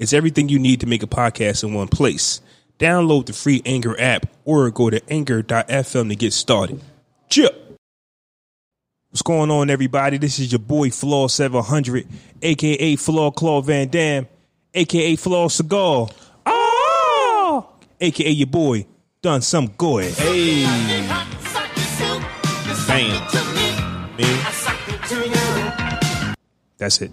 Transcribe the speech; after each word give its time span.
It's 0.00 0.14
everything 0.14 0.48
you 0.48 0.58
need 0.58 0.80
to 0.80 0.86
make 0.86 1.02
a 1.02 1.06
podcast 1.06 1.62
in 1.62 1.74
one 1.74 1.88
place. 1.88 2.40
Download 2.78 3.26
the 3.26 3.34
free 3.34 3.60
Anchor 3.66 4.00
app 4.00 4.24
or 4.46 4.70
go 4.70 4.88
to 4.88 5.02
anchor.fm 5.12 6.08
to 6.08 6.16
get 6.16 6.32
started. 6.32 6.80
Chip. 7.28 7.78
What's 9.10 9.20
going 9.20 9.50
on, 9.50 9.68
everybody? 9.68 10.16
This 10.16 10.38
is 10.38 10.52
your 10.52 10.58
boy 10.58 10.88
Flaw 10.90 11.28
700, 11.28 12.08
aka 12.40 12.96
Flaw 12.96 13.30
Claw 13.30 13.60
Van 13.60 13.88
Dam, 13.88 14.26
aka 14.72 15.16
Flaw 15.16 15.48
Cigar. 15.48 16.08
Ah! 16.46 17.66
aka 18.00 18.30
your 18.30 18.46
boy, 18.46 18.86
done 19.20 19.42
some 19.42 19.66
good. 19.76 20.14
Hey, 20.14 20.64
bam. 22.86 23.16
That's 26.78 27.02
it. 27.02 27.10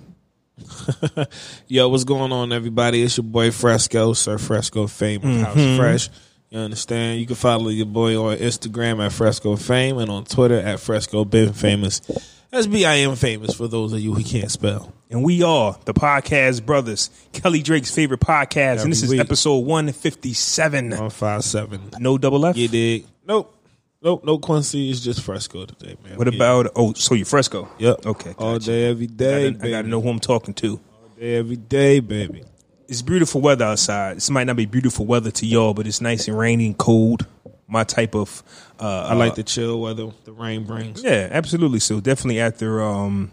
Yo, 1.68 1.90
what's 1.90 2.04
going 2.04 2.32
on, 2.32 2.52
everybody? 2.52 3.02
It's 3.02 3.18
your 3.18 3.24
boy 3.24 3.52
Fresco, 3.52 4.14
Sir 4.14 4.38
Fresco 4.38 4.88
Fame 4.88 5.24
of 5.24 5.46
House 5.46 5.58
mm-hmm. 5.58 5.78
Fresh. 5.78 6.10
You 6.50 6.60
understand? 6.60 7.20
You 7.20 7.26
can 7.26 7.36
follow 7.36 7.70
your 7.70 7.86
boy 7.86 8.22
on 8.22 8.38
Instagram 8.38 9.06
at 9.06 9.12
Fresco 9.12 9.56
Fame 9.56 9.98
and 9.98 10.10
on 10.10 10.24
Twitter 10.26 10.60
at 10.60 10.80
Fresco 10.80 11.26
Been 11.26 11.54
Famous. 11.54 12.02
That's 12.50 12.68
B 12.68 12.86
I 12.86 13.00
M 13.00 13.16
famous 13.16 13.54
for 13.54 13.68
those 13.68 13.92
of 13.92 14.00
you 14.00 14.14
who 14.14 14.24
can't 14.24 14.50
spell. 14.50 14.94
And 15.10 15.24
we 15.24 15.44
are 15.44 15.78
the 15.84 15.94
Podcast 15.94 16.66
Brothers, 16.66 17.10
Kelly 17.34 17.62
Drake's 17.62 17.94
favorite 17.94 18.22
podcast. 18.22 18.84
and 18.84 18.92
this 18.92 19.04
is 19.04 19.14
episode 19.14 19.60
157. 19.60 20.92
One 20.92 21.10
five 21.10 21.44
seven. 21.44 21.92
No 22.00 22.18
double 22.18 22.46
F? 22.46 22.56
You 22.56 22.70
dig? 22.70 23.06
Nope. 23.26 23.57
Nope. 24.02 24.24
No 24.24 24.38
Quincy. 24.38 24.90
It's 24.90 25.00
just 25.00 25.22
Fresco 25.22 25.66
today, 25.66 25.98
man. 26.04 26.18
What 26.18 26.28
about, 26.28 26.72
oh, 26.76 26.94
so 26.94 27.16
you're 27.16 27.26
Fresco? 27.26 27.70
Yep. 27.80 28.06
Okay. 28.06 28.36
All 28.38 28.54
gotcha. 28.54 28.66
day, 28.66 28.90
every 28.90 29.08
day. 29.08 29.48
I 29.48 29.52
gotta, 29.52 29.66
I 29.66 29.70
gotta 29.72 29.88
know 29.88 30.02
who 30.02 30.10
I'm 30.10 30.20
talking 30.20 30.54
to. 30.56 30.74
All 30.74 31.10
day, 31.20 31.36
every 31.38 31.56
day, 31.56 32.00
baby. 32.00 32.44
It's 32.88 33.02
beautiful 33.02 33.42
weather 33.42 33.66
outside. 33.66 34.18
This 34.18 34.30
might 34.30 34.46
not 34.46 34.56
be 34.56 34.66
beautiful 34.66 35.06
weather 35.06 35.32
to 35.32 35.46
y'all, 35.46 35.74
but 35.74 35.88
it's 35.88 36.00
nice 36.00 36.28
and 36.28 36.38
rainy 36.38 36.68
and 36.68 36.78
cold. 36.78 37.26
My 37.68 37.84
type 37.84 38.16
of, 38.16 38.44
uh, 38.80 39.08
I 39.10 39.14
like 39.14 39.36
the 39.36 39.44
chill 39.44 39.82
weather 39.82 40.10
the 40.24 40.32
rain 40.32 40.64
brings. 40.64 41.04
Yeah, 41.04 41.28
absolutely. 41.32 41.80
So 41.80 42.00
definitely 42.00 42.40
after 42.40 42.82
um 42.82 43.32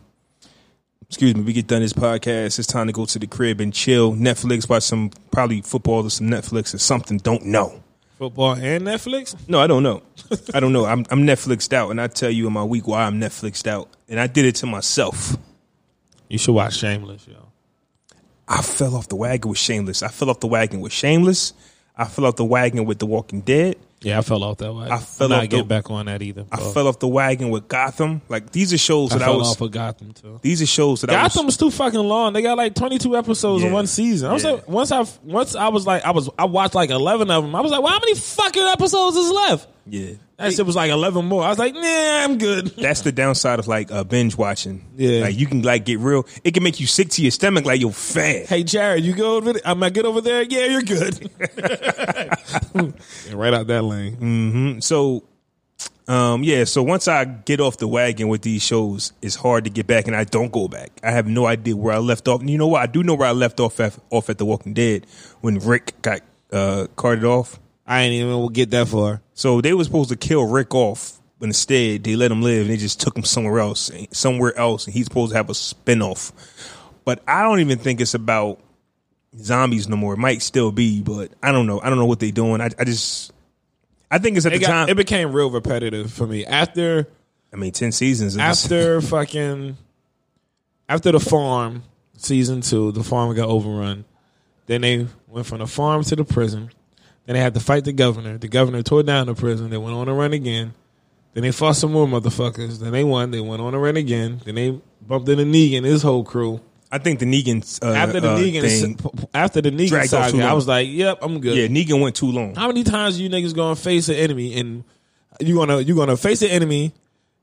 excuse 1.03 1.37
me, 1.37 1.43
we 1.43 1.53
get 1.53 1.69
done 1.69 1.83
this 1.83 1.93
podcast, 1.93 2.59
it's 2.59 2.67
time 2.67 2.89
to 2.89 2.93
go 2.93 3.05
to 3.05 3.19
the 3.21 3.29
crib 3.29 3.61
and 3.61 3.73
chill. 3.73 4.13
Netflix, 4.15 4.69
watch 4.69 4.83
some 4.83 5.11
probably 5.31 5.61
football 5.61 6.03
or 6.03 6.11
some 6.11 6.27
Netflix 6.27 6.75
or 6.75 6.79
something. 6.79 7.19
Don't 7.19 7.45
know. 7.45 7.84
Football 8.19 8.53
and 8.53 8.85
Netflix. 8.85 9.37
No, 9.49 9.59
I 9.61 9.67
don't 9.67 9.83
know. 9.83 10.03
I 10.55 10.61
don't 10.61 10.73
know. 10.73 10.85
I'm 10.85 11.05
I'm 11.11 11.27
Netflixed 11.27 11.73
out 11.73 11.91
and 11.91 12.01
I 12.01 12.07
tell 12.07 12.31
you 12.31 12.47
in 12.47 12.53
my 12.53 12.63
week 12.63 12.87
why 12.87 13.03
I'm 13.05 13.21
Netflixed 13.21 13.67
out. 13.67 13.89
And 14.09 14.21
I 14.21 14.27
did 14.29 14.45
it 14.45 14.55
to 14.57 14.67
myself. 14.67 15.37
You 16.29 16.39
should 16.39 16.55
watch 16.55 16.77
Shameless, 16.77 17.27
yo. 17.27 17.49
I 18.47 18.63
fell 18.63 18.95
off 18.95 19.09
the 19.09 19.17
wagon 19.17 19.49
with 19.51 19.59
Shameless. 19.59 20.03
I 20.03 20.09
fell 20.09 20.31
off 20.31 20.41
the 20.41 20.47
wagon 20.47 20.81
with 20.81 20.93
Shameless. 20.93 21.55
I 21.97 22.05
fell 22.05 22.27
off 22.27 22.37
the 22.37 22.45
wagon 22.45 22.85
with 22.85 22.99
The 22.99 23.07
Walking 23.07 23.41
Dead. 23.41 23.77
Yeah, 24.05 24.19
I 24.19 24.23
fell 24.23 24.43
off 24.45 24.59
that 24.59 24.73
way. 24.73 24.89
I 24.91 24.99
fell 24.99 25.27
I'm 25.27 25.31
not 25.31 25.37
off 25.45 25.49
getting 25.51 25.59
the- 25.59 25.65
back 25.65 25.91
on 25.91 26.07
that 26.07 26.23
either. 26.23 26.45
I 26.53 26.59
fell 26.59 26.87
off 26.89 26.99
the 26.99 27.09
wagon 27.09 27.51
with 27.51 27.67
Gotham. 27.69 28.21
Like 28.29 28.51
these 28.51 28.73
are 28.73 28.79
shows 28.79 29.13
I 29.13 29.19
that 29.19 29.23
I, 29.25 29.27
fell 29.27 29.39
was 29.39 29.51
off 29.53 29.61
of 29.61 29.71
Gotham 29.71 30.13
too. 30.13 30.39
these 30.43 30.61
are 30.63 30.67
shows 30.67 31.01
that 31.01 31.11
I 31.11 31.23
was 31.25 31.35
Gotham's 31.35 31.57
too 31.57 31.71
fucking 31.71 31.99
long. 32.01 32.33
They 32.35 32.43
got 32.43 32.57
like 32.59 32.75
22 32.75 33.17
episodes 33.17 33.65
in 33.65 33.73
one 33.73 33.87
season. 33.87 34.31
I 34.31 34.35
was 34.35 34.45
Yeah. 34.45 34.51
like, 34.53 34.69
once 34.69 34.93
I 34.93 35.05
once 35.23 35.55
I 35.57 35.69
was 35.69 35.87
like, 35.87 36.05
I 36.05 36.11
was 36.11 36.29
I 36.39 36.45
watched 36.45 36.75
like 36.75 36.91
11 36.91 37.31
of 37.31 37.45
them. 37.45 37.55
I 37.55 37.61
was 37.61 37.73
like, 37.73 37.83
well, 37.83 37.93
how 37.93 37.99
many 38.01 38.15
fucking 38.15 38.63
episodes 38.63 39.17
is 39.17 39.31
left? 39.31 39.69
Yeah. 39.87 40.13
That 40.39 40.53
shit 40.53 40.67
was 40.67 40.75
like 40.77 40.91
11 40.91 41.27
more. 41.27 41.45
I 41.45 41.49
was 41.49 41.59
like, 41.59 41.75
nah, 41.75 41.81
I'm 41.83 42.39
good. 42.39 42.67
That's 42.77 43.03
the 43.03 43.13
downside 43.13 43.59
of 43.59 43.69
like 43.69 43.91
uh, 43.93 44.03
binge 44.05 44.37
watching. 44.37 44.85
Yeah. 44.97 45.21
like 45.23 45.39
you 45.39 45.47
can 45.47 45.63
like 45.63 45.85
get 45.85 45.99
real. 46.01 46.27
It 46.43 46.55
can 46.55 46.63
make 46.63 46.81
you 46.81 46.87
sick 46.87 47.11
to 47.11 47.23
your 47.23 47.31
stomach. 47.31 47.65
Like 47.65 47.81
yo, 47.81 47.91
fat. 47.91 48.47
Hey, 48.47 48.65
Jared, 48.65 49.05
you 49.05 49.15
go 49.15 49.37
over 49.37 49.53
there? 49.53 49.63
I 49.65 49.75
might 49.75 49.93
get 49.93 50.07
over 50.07 50.21
there. 50.21 50.43
Yeah, 50.43 50.67
you're 50.67 50.83
good. 50.83 51.31
Yeah, 53.27 53.35
right 53.35 53.55
out 53.55 53.67
that 53.69 53.83
lane. 53.83 54.81
So, 54.81 55.23
um, 56.09 56.43
yeah. 56.43 56.65
So 56.65 56.83
once 56.83 57.09
I 57.09 57.25
get 57.25 57.61
off 57.61 57.77
the 57.79 57.89
wagon 57.89 58.29
with 58.29 58.43
these 58.43 58.63
shows, 58.63 59.13
it's 59.23 59.35
hard 59.35 59.65
to 59.65 59.71
get 59.71 59.87
back, 59.87 60.07
and 60.07 60.17
I 60.17 60.25
don't 60.25 60.53
go 60.53 60.69
back. 60.69 60.91
I 61.03 61.11
have 61.11 61.27
no 61.27 61.47
idea 61.47 61.77
where 61.77 61.95
I 61.95 61.99
left 61.99 62.29
off. 62.29 62.41
And 62.41 62.51
you 62.51 62.59
know 62.59 62.67
what? 62.69 62.83
I 62.83 62.87
do 62.87 63.03
know 63.03 63.15
where 63.15 63.29
I 63.29 63.33
left 63.33 63.61
off 63.61 63.81
at, 63.81 63.97
off 64.11 64.29
at 64.31 64.39
The 64.39 64.45
Walking 64.45 64.75
Dead 64.75 65.07
when 65.41 65.59
Rick 65.59 66.01
got 66.03 66.21
uh, 66.53 66.87
carted 66.97 67.25
off. 67.25 67.59
I 67.87 68.03
ain't 68.03 68.15
even 68.15 68.53
get 68.53 68.71
that 68.71 68.89
far. 68.89 69.21
So 69.35 69.61
they 69.61 69.75
were 69.75 69.85
supposed 69.85 70.09
to 70.11 70.17
kill 70.17 70.45
Rick 70.47 70.75
off, 70.75 71.21
but 71.39 71.47
instead 71.47 72.05
they 72.05 72.17
let 72.17 72.31
him 72.31 72.41
live. 72.43 72.63
and 72.63 72.71
They 72.71 72.77
just 72.77 73.01
took 73.01 73.17
him 73.17 73.25
somewhere 73.25 73.61
else, 73.61 73.91
somewhere 74.11 74.57
else, 74.57 74.87
and 74.87 74.95
he's 74.95 75.05
supposed 75.07 75.33
to 75.33 75.37
have 75.37 75.51
a 75.51 75.53
spinoff. 75.53 76.33
But 77.05 77.23
I 77.29 77.43
don't 77.43 77.61
even 77.61 77.79
think 77.79 78.01
it's 78.01 78.15
about 78.15 78.61
zombies 79.37 79.89
no 79.89 79.97
more. 79.97 80.15
It 80.15 80.19
might 80.19 80.41
still 80.43 80.73
be, 80.73 81.03
but 81.03 81.33
I 81.43 81.53
don't 81.53 81.67
know. 81.67 81.81
I 81.83 81.91
don't 81.91 81.99
know 81.99 82.07
what 82.07 82.21
they're 82.21 82.31
doing. 82.33 82.61
I, 82.63 82.71
I 82.79 82.85
just, 82.85 83.33
I 84.11 84.19
think 84.19 84.37
it's 84.39 84.47
at 84.47 84.53
It, 84.55 84.61
the 84.61 84.67
got, 84.67 84.69
time. 84.73 84.89
it 84.89 84.97
became 84.97 85.33
real 85.33 85.51
repetitive 85.51 86.11
for 86.13 86.27
me 86.27 86.47
after 86.47 87.07
I 87.53 87.57
mean, 87.57 87.73
ten 87.73 87.93
seasons. 87.93 88.39
after 88.39 89.01
fucking 89.03 89.77
after 90.89 91.13
the 91.13 91.21
farm 91.21 91.83
season 92.17 92.63
two, 92.63 92.93
the 92.93 93.05
farm 93.05 93.35
got 93.37 93.49
overrun. 93.49 94.05
Then 94.67 94.81
they 94.81 95.07
went 95.29 95.47
from 95.47 95.59
the 95.59 95.67
farm 95.67 96.03
to 96.05 96.17
the 96.17 96.25
prison. 96.25 96.71
Then 97.27 97.35
they 97.35 97.41
had 97.41 97.55
to 97.55 97.61
fight 97.61 97.85
the 97.85 97.93
governor. 97.93 98.39
The 98.39 98.49
governor 98.49 98.83
tore 98.83 99.03
down 99.03 99.27
the 99.27 99.35
prison. 99.35 99.71
They 99.71 99.79
went 99.79 99.95
on 99.95 100.09
a 100.09 100.15
run 100.15 100.33
again. 100.33 100.75
Then 101.33 101.43
they 101.43 101.53
fought 101.53 101.77
some 101.77 101.93
more 101.93 102.07
motherfuckers. 102.07 102.79
Then 102.79 102.93
they 102.93 103.03
won. 103.03 103.31
They 103.31 103.41
went 103.41 103.61
on 103.61 103.75
a 103.75 103.79
run 103.79 103.97
again. 103.97 104.41
Then 104.45 104.55
they 104.55 104.81
bumped 105.07 105.29
into 105.29 105.45
Negan 105.45 105.79
and 105.79 105.87
his 105.87 106.03
whole 106.03 106.23
crew. 106.23 106.61
I 106.93 106.99
think 106.99 107.19
the 107.19 107.27
Negan 107.27 107.83
uh, 107.83 107.93
After 107.93 108.21
the 108.21 108.31
uh, 108.31 108.39
Negan, 108.39 108.63
thing, 108.63 108.99
after 109.35 109.61
the 109.61 109.71
Negan 109.73 109.89
dragged 109.89 110.15
off 110.15 110.31
too 110.31 110.37
saga, 110.39 110.49
I 110.49 110.53
was 110.53 110.69
like, 110.69 110.89
"Yep, 110.89 111.19
I'm 111.23 111.41
good." 111.41 111.57
yeah, 111.57 111.67
Negan 111.67 112.01
went 112.01 112.15
too 112.15 112.31
long. 112.31 112.55
How 112.55 112.69
many 112.69 112.85
times 112.85 113.19
you 113.19 113.29
niggas 113.29 113.53
gonna 113.53 113.75
face 113.75 114.09
an 114.09 114.15
enemy 114.15 114.55
and 114.57 114.85
you 115.41 115.57
gonna 115.57 115.81
you 115.81 115.97
gonna 115.97 116.17
face 116.17 116.43
an 116.43 116.51
enemy, 116.51 116.93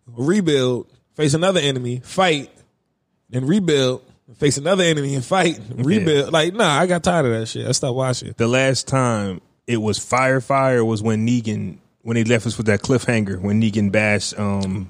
rebuild, 0.07 0.87
face 1.15 1.33
another 1.33 1.59
enemy, 1.59 1.99
fight, 2.01 2.49
then 3.29 3.45
rebuild, 3.45 4.03
face 4.37 4.57
another 4.57 4.85
enemy 4.85 5.15
and 5.15 5.25
fight, 5.25 5.59
rebuild. 5.75 6.31
Like, 6.31 6.53
nah, 6.53 6.79
I 6.79 6.85
got 6.85 7.03
tired 7.03 7.25
of 7.25 7.33
that 7.33 7.47
shit. 7.47 7.67
I 7.67 7.73
stopped 7.73 7.95
watching. 7.95 8.33
The 8.37 8.47
last 8.47 8.87
time 8.87 9.41
it 9.71 9.77
was 9.81 9.97
fire, 9.97 10.41
fire 10.41 10.83
was 10.83 11.01
when 11.01 11.25
Negan 11.27 11.77
when 12.03 12.15
they 12.15 12.23
left 12.23 12.47
us 12.47 12.57
with 12.57 12.65
that 12.67 12.81
cliffhanger 12.81 13.39
when 13.39 13.61
Negan 13.61 13.91
bashed. 13.91 14.37
Um, 14.39 14.89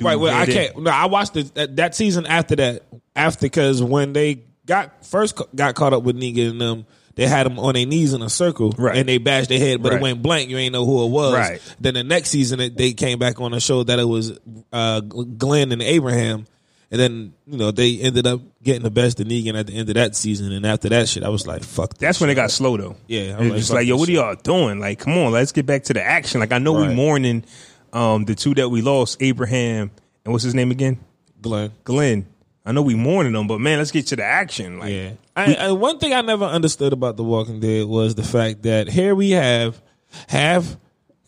Right, 0.00 0.16
well, 0.16 0.34
I 0.34 0.44
can't. 0.46 0.76
No, 0.82 0.90
I 0.90 1.06
watched 1.06 1.36
it, 1.36 1.54
that, 1.54 1.76
that 1.76 1.94
season 1.94 2.26
after 2.26 2.56
that. 2.56 2.82
After 3.14 3.46
because 3.46 3.80
when 3.80 4.12
they 4.12 4.42
got 4.66 5.06
first 5.06 5.40
got 5.54 5.76
caught 5.76 5.92
up 5.92 6.02
with 6.02 6.16
Negan 6.16 6.50
and 6.50 6.60
them, 6.60 6.86
they 7.14 7.28
had 7.28 7.46
them 7.46 7.60
on 7.60 7.74
their 7.74 7.86
knees 7.86 8.12
in 8.12 8.20
a 8.20 8.28
circle, 8.28 8.74
Right. 8.76 8.96
And 8.98 9.08
they 9.08 9.18
bashed 9.18 9.50
their 9.50 9.60
head, 9.60 9.80
but 9.82 9.92
Right. 9.92 10.00
it 10.00 10.02
went 10.02 10.20
blank. 10.20 10.50
You 10.50 10.58
ain't 10.58 10.72
know 10.72 10.84
who 10.84 11.04
it 11.04 11.10
was. 11.10 11.34
Right. 11.34 11.60
Then 11.80 11.94
the 11.94 12.02
next 12.02 12.30
season, 12.30 12.74
they 12.74 12.92
came 12.92 13.20
back 13.20 13.40
on 13.40 13.52
the 13.52 13.60
show 13.60 13.84
that 13.84 14.00
it 14.00 14.04
was 14.04 14.36
uh, 14.72 14.98
Glenn 15.00 15.70
and 15.70 15.80
Abraham, 15.80 16.46
and 16.94 17.00
then 17.00 17.34
you 17.46 17.58
know 17.58 17.72
they 17.72 17.98
ended 17.98 18.24
up 18.24 18.40
getting 18.62 18.82
the 18.84 18.90
best 18.90 19.18
of 19.18 19.26
Negan 19.26 19.58
at 19.58 19.66
the 19.66 19.74
end 19.74 19.88
of 19.88 19.96
that 19.96 20.14
season. 20.14 20.52
And 20.52 20.64
after 20.64 20.88
that 20.90 21.08
shit, 21.08 21.24
I 21.24 21.28
was 21.28 21.44
like, 21.44 21.64
"Fuck." 21.64 21.98
That's 21.98 22.20
when 22.20 22.30
it 22.30 22.36
got 22.36 22.52
slow 22.52 22.76
though. 22.76 22.96
Yeah, 23.08 23.36
I 23.36 23.40
was 23.40 23.40
was 23.40 23.48
like, 23.50 23.56
just 23.58 23.72
like, 23.72 23.86
yo, 23.88 23.96
what 23.96 24.08
are 24.08 24.12
y'all 24.12 24.36
doing? 24.36 24.78
Like, 24.78 25.00
come 25.00 25.18
on, 25.18 25.32
let's 25.32 25.50
get 25.50 25.66
back 25.66 25.82
to 25.84 25.92
the 25.92 26.02
action. 26.02 26.38
Like, 26.38 26.52
I 26.52 26.58
know 26.58 26.72
we 26.72 26.86
Right. 26.86 26.94
mourning 26.94 27.44
um, 27.92 28.24
the 28.26 28.36
two 28.36 28.54
that 28.54 28.68
we 28.68 28.80
lost, 28.80 29.16
Abraham 29.20 29.90
and 30.24 30.32
what's 30.32 30.44
his 30.44 30.54
name 30.54 30.70
again, 30.70 31.00
Glenn. 31.42 31.72
Glenn. 31.82 32.26
I 32.64 32.70
know 32.72 32.82
we 32.82 32.94
mourning 32.94 33.32
them, 33.32 33.46
but 33.48 33.60
man, 33.60 33.78
let's 33.78 33.90
get 33.90 34.06
to 34.06 34.16
the 34.16 34.24
action. 34.24 34.78
Like, 34.78 34.92
Yeah. 34.92 35.10
I, 35.36 35.54
I, 35.54 35.72
one 35.72 35.98
thing 35.98 36.14
I 36.14 36.20
never 36.22 36.44
understood 36.44 36.92
about 36.92 37.16
The 37.16 37.24
Walking 37.24 37.58
Dead 37.60 37.86
was 37.86 38.14
the 38.14 38.22
fact 38.22 38.62
that 38.62 38.88
here 38.88 39.14
we 39.16 39.32
have 39.32 39.82
have 40.28 40.78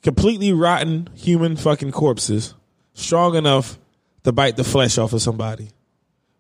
completely 0.03 0.53
rotten 0.53 1.09
human 1.15 1.57
fucking 1.57 1.91
corpses 1.91 2.55
strong 2.95 3.35
enough 3.35 3.79
to 4.27 4.33
bite 4.33 4.57
the 4.57 4.65
flesh 4.65 4.99
off 4.99 5.13
of 5.15 5.23
somebody, 5.23 5.69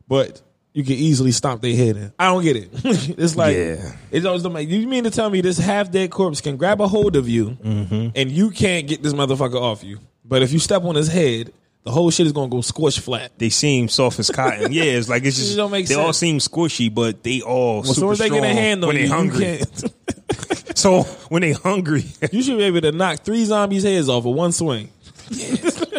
but 0.06 0.43
you 0.75 0.85
can 0.85 0.93
easily 0.94 1.33
stomp 1.33 1.62
their 1.62 1.75
head 1.75 1.97
in. 1.97 2.12
I 2.19 2.27
don't 2.27 2.43
get 2.43 2.56
it. 2.56 2.69
it's 2.85 3.35
like 3.35 3.56
Yeah. 3.56 3.93
it 4.11 4.27
always 4.27 4.44
make. 4.47 4.69
You 4.69 4.87
mean 4.87 5.05
to 5.05 5.11
tell 5.11 5.31
me 5.31 5.41
this 5.41 5.56
half 5.56 5.91
dead 5.91 6.11
corpse 6.11 6.41
can 6.43 6.56
grab 6.59 6.81
a 6.83 6.87
hold 6.88 7.17
of 7.17 7.29
you 7.29 7.50
Mm-hmm. 7.65 8.09
and 8.15 8.31
you 8.31 8.50
can't 8.50 8.87
get 8.87 9.03
this 9.03 9.15
motherfucker 9.15 9.59
off 9.61 9.83
you? 9.83 9.99
But 10.25 10.43
if 10.43 10.53
you 10.53 10.59
step 10.59 10.83
on 10.85 10.94
his 10.97 11.09
head, 11.09 11.53
the 11.85 11.91
whole 11.93 12.11
shit 12.11 12.27
is 12.27 12.33
gonna 12.33 12.49
go 12.50 12.61
squish 12.61 12.99
flat. 12.99 13.33
They 13.38 13.49
seem 13.49 13.88
soft 13.88 14.19
as 14.19 14.29
cotton. 14.31 14.73
yeah, 14.73 14.83
it's 14.85 15.09
like 15.09 15.25
it's 15.25 15.37
just 15.38 15.56
don't 15.56 15.71
make 15.71 15.87
they 15.87 15.94
all 15.94 16.12
seem 16.12 16.38
squishy, 16.38 16.93
but 16.93 17.23
they 17.23 17.41
all 17.41 17.85
soon 17.85 17.94
super 17.94 18.12
as 18.12 18.19
they 18.19 18.27
strong 18.27 18.43
get 18.43 18.50
a 18.50 18.55
hand 18.55 18.83
on 18.85 18.88
when 18.88 18.97
they 18.97 19.05
you 19.05 19.09
hungry. 19.09 19.41
can't- 19.44 19.85
So 20.77 21.05
when 21.31 21.41
they 21.41 21.53
hungry, 21.53 22.05
You 22.33 22.43
should 22.43 22.59
be 22.59 22.65
able 22.65 22.83
to 22.83 22.93
knock 22.93 23.21
three 23.25 23.44
zombies' 23.47 23.83
heads 23.85 24.09
off 24.11 24.25
with 24.25 24.37
one 24.37 24.53
swing. 24.53 24.91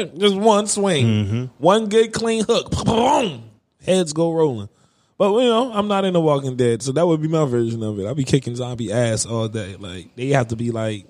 Just 0.17 0.35
one 0.35 0.67
swing. 0.67 1.05
Mm-hmm. 1.05 1.43
One 1.57 1.87
good 1.89 2.13
clean 2.13 2.43
hook. 2.45 2.71
Boom. 2.85 3.49
Heads 3.85 4.13
go 4.13 4.33
rolling. 4.33 4.69
But 5.17 5.33
you 5.33 5.45
know, 5.45 5.71
I'm 5.73 5.87
not 5.87 6.05
in 6.05 6.13
The 6.13 6.21
Walking 6.21 6.55
Dead, 6.55 6.83
so 6.83 6.91
that 6.91 7.05
would 7.05 7.21
be 7.21 7.27
my 7.27 7.45
version 7.45 7.81
of 7.81 7.99
it. 7.99 8.05
I'll 8.05 8.13
be 8.13 8.23
kicking 8.23 8.55
zombie 8.55 8.91
ass 8.91 9.25
all 9.25 9.47
day. 9.47 9.75
Like 9.75 10.15
they 10.15 10.29
have 10.29 10.49
to 10.49 10.55
be 10.55 10.69
like 10.71 11.07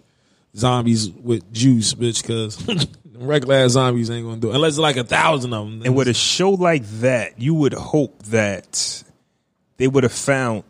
zombies 0.55 1.09
with 1.09 1.51
juice, 1.51 1.93
bitch, 1.93 2.21
because 2.21 2.87
regular 3.17 3.55
ass 3.55 3.71
zombies 3.71 4.09
ain't 4.09 4.25
gonna 4.25 4.39
do 4.39 4.51
it. 4.51 4.55
Unless 4.55 4.73
it's 4.73 4.79
like 4.79 4.95
a 4.97 5.03
thousand 5.03 5.53
of 5.53 5.65
them. 5.65 5.81
and 5.83 5.95
with 5.95 6.07
a 6.07 6.13
show 6.13 6.51
like 6.51 6.85
that, 7.01 7.41
you 7.41 7.53
would 7.53 7.73
hope 7.73 8.23
that 8.23 9.03
they 9.75 9.87
would 9.87 10.03
have 10.03 10.13
found 10.13 10.63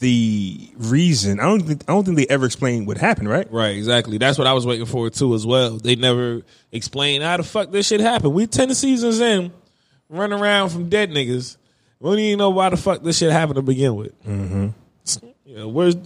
the 0.00 0.70
reason. 0.76 1.40
I 1.40 1.44
don't 1.44 1.60
think 1.60 1.84
I 1.86 1.92
don't 1.92 2.04
think 2.04 2.16
they 2.16 2.26
ever 2.26 2.46
explained 2.46 2.86
what 2.86 2.98
happened, 2.98 3.28
right? 3.28 3.50
Right, 3.52 3.76
exactly. 3.76 4.18
That's 4.18 4.38
what 4.38 4.46
I 4.46 4.54
was 4.54 4.66
waiting 4.66 4.86
for 4.86 5.08
too, 5.10 5.34
as 5.34 5.46
well. 5.46 5.76
They 5.76 5.94
never 5.94 6.42
explained 6.72 7.22
how 7.22 7.36
the 7.36 7.42
fuck 7.42 7.70
this 7.70 7.86
shit 7.86 8.00
happened. 8.00 8.34
We 8.34 8.46
ten 8.46 8.74
seasons 8.74 9.20
in, 9.20 9.52
running 10.08 10.38
around 10.38 10.70
from 10.70 10.88
dead 10.88 11.10
niggas. 11.10 11.56
We 12.00 12.10
don't 12.10 12.18
even 12.18 12.38
know 12.38 12.50
why 12.50 12.70
the 12.70 12.78
fuck 12.78 13.02
this 13.02 13.18
shit 13.18 13.30
happened 13.30 13.56
to 13.56 13.62
begin 13.62 13.94
with. 13.94 14.24
Mm-hmm. 14.24 14.68
Yeah, 15.44 15.64
where's 15.64 15.96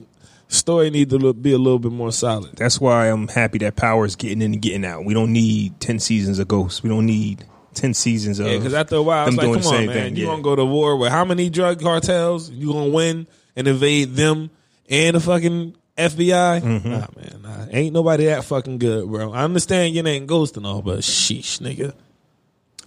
story 0.48 0.90
need 0.90 1.10
to 1.10 1.18
look, 1.18 1.40
be 1.40 1.52
a 1.52 1.58
little 1.58 1.78
bit 1.78 1.92
more 1.92 2.10
solid. 2.10 2.56
That's 2.56 2.80
why 2.80 3.10
I'm 3.10 3.28
happy 3.28 3.58
that 3.58 3.76
Power's 3.76 4.16
getting 4.16 4.42
in 4.42 4.54
and 4.54 4.62
getting 4.62 4.84
out. 4.84 5.04
We 5.04 5.14
don't 5.14 5.32
need 5.32 5.78
ten 5.80 6.00
seasons 6.00 6.40
of 6.40 6.48
Ghosts. 6.48 6.82
We 6.82 6.88
don't 6.88 7.06
need 7.06 7.44
ten 7.74 7.94
seasons 7.94 8.40
of 8.40 8.48
Yeah, 8.48 8.58
because 8.58 8.74
after 8.74 8.96
a 8.96 9.02
while, 9.02 9.28
it's 9.28 9.36
them 9.36 9.52
like, 9.52 9.62
come 9.62 9.72
on, 9.72 9.86
man, 9.86 9.94
thing. 9.94 10.16
you 10.16 10.24
yeah. 10.24 10.30
gonna 10.32 10.42
go 10.42 10.56
to 10.56 10.64
war 10.64 10.96
with 10.96 11.12
how 11.12 11.24
many 11.24 11.48
drug 11.48 11.80
cartels? 11.80 12.50
You 12.50 12.72
gonna 12.72 12.90
win 12.90 13.28
and 13.56 13.68
invade 13.68 14.14
them 14.14 14.50
and 14.88 15.16
the 15.16 15.20
fucking 15.20 15.76
FBI? 15.96 16.60
Mm-hmm. 16.60 16.90
Nah, 16.90 17.06
man, 17.16 17.42
nah. 17.42 17.66
ain't 17.70 17.92
nobody 17.94 18.26
that 18.26 18.44
fucking 18.44 18.78
good, 18.78 19.08
bro. 19.08 19.32
I 19.32 19.44
understand 19.44 19.94
your 19.94 20.04
name 20.04 20.26
Ghost 20.26 20.56
and 20.56 20.66
all, 20.66 20.82
but 20.82 21.00
sheesh, 21.00 21.60
nigga. 21.60 21.94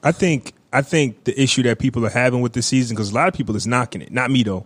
I 0.03 0.11
think 0.11 0.53
I 0.71 0.81
think 0.81 1.23
the 1.23 1.39
issue 1.41 1.63
that 1.63 1.79
people 1.79 2.05
are 2.05 2.09
having 2.09 2.41
with 2.41 2.53
this 2.53 2.67
season 2.67 2.95
because 2.95 3.11
a 3.11 3.15
lot 3.15 3.27
of 3.27 3.33
people 3.33 3.55
is 3.55 3.65
knocking 3.65 4.01
it. 4.01 4.11
Not 4.11 4.29
me 4.31 4.43
though. 4.43 4.65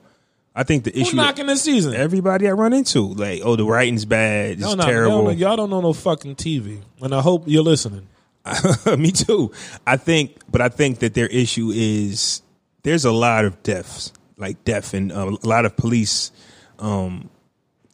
I 0.53 0.63
think 0.63 0.83
the 0.83 0.91
issue 0.99 1.15
that 1.15 1.23
knocking 1.23 1.45
this 1.45 1.61
season? 1.61 1.93
everybody 1.93 2.47
I 2.47 2.51
run 2.51 2.73
into 2.73 3.13
like, 3.13 3.41
oh, 3.43 3.55
the 3.55 3.63
writing's 3.63 4.03
bad. 4.03 4.53
It's 4.53 4.61
Y'all 4.61 4.75
not- 4.75 4.87
terrible. 4.87 5.23
Y'all, 5.23 5.33
y'all 5.33 5.55
don't 5.55 5.69
know 5.69 5.79
no 5.81 5.93
fucking 5.93 6.35
TV, 6.35 6.81
and 7.01 7.15
I 7.15 7.21
hope 7.21 7.43
you're 7.47 7.63
listening. 7.63 8.07
Me 8.97 9.11
too. 9.11 9.51
I 9.85 9.97
think, 9.97 10.39
but 10.49 10.61
I 10.61 10.69
think 10.69 10.99
that 10.99 11.13
their 11.13 11.27
issue 11.27 11.71
is 11.73 12.41
there's 12.83 13.05
a 13.05 13.11
lot 13.11 13.45
of 13.45 13.61
deaths, 13.63 14.11
like 14.41 14.63
death, 14.63 14.93
and 14.93 15.11
um, 15.11 15.37
a 15.41 15.47
lot 15.47 15.65
of 15.65 15.77
police, 15.77 16.31
um, 16.79 17.29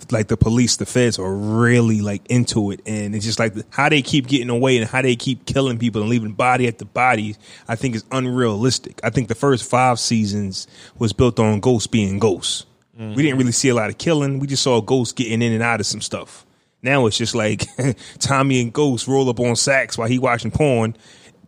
like 0.09 0.27
the 0.27 0.37
police, 0.37 0.77
the 0.77 0.85
feds 0.85 1.19
are 1.19 1.33
really 1.33 2.01
like 2.01 2.25
into 2.27 2.71
it, 2.71 2.81
and 2.85 3.13
it's 3.13 3.25
just 3.25 3.39
like 3.39 3.53
the, 3.53 3.65
how 3.69 3.89
they 3.89 4.01
keep 4.01 4.27
getting 4.27 4.49
away 4.49 4.77
and 4.77 4.89
how 4.89 5.01
they 5.01 5.15
keep 5.15 5.45
killing 5.45 5.77
people 5.77 6.01
and 6.01 6.09
leaving 6.09 6.33
body 6.33 6.67
at 6.67 6.79
the 6.79 6.85
body. 6.85 7.35
I 7.67 7.75
think 7.75 7.95
is 7.95 8.05
unrealistic. 8.11 8.99
I 9.03 9.09
think 9.11 9.27
the 9.27 9.35
first 9.35 9.69
five 9.69 9.99
seasons 9.99 10.67
was 10.97 11.13
built 11.13 11.39
on 11.39 11.59
ghosts 11.59 11.87
being 11.87 12.17
ghosts. 12.17 12.65
We 12.97 13.21
didn't 13.21 13.37
really 13.37 13.51
see 13.51 13.69
a 13.69 13.75
lot 13.75 13.91
of 13.91 13.99
killing. 13.99 14.39
We 14.39 14.47
just 14.47 14.63
saw 14.63 14.81
ghosts 14.81 15.13
getting 15.13 15.43
in 15.43 15.53
and 15.53 15.61
out 15.61 15.79
of 15.79 15.85
some 15.85 16.01
stuff. 16.01 16.47
Now 16.81 17.05
it's 17.05 17.17
just 17.17 17.35
like 17.35 17.67
Tommy 18.19 18.61
and 18.61 18.73
Ghost 18.73 19.07
roll 19.07 19.29
up 19.29 19.39
on 19.39 19.55
Saxe 19.55 19.97
while 19.97 20.07
he 20.07 20.19
watching 20.19 20.51
porn, 20.51 20.95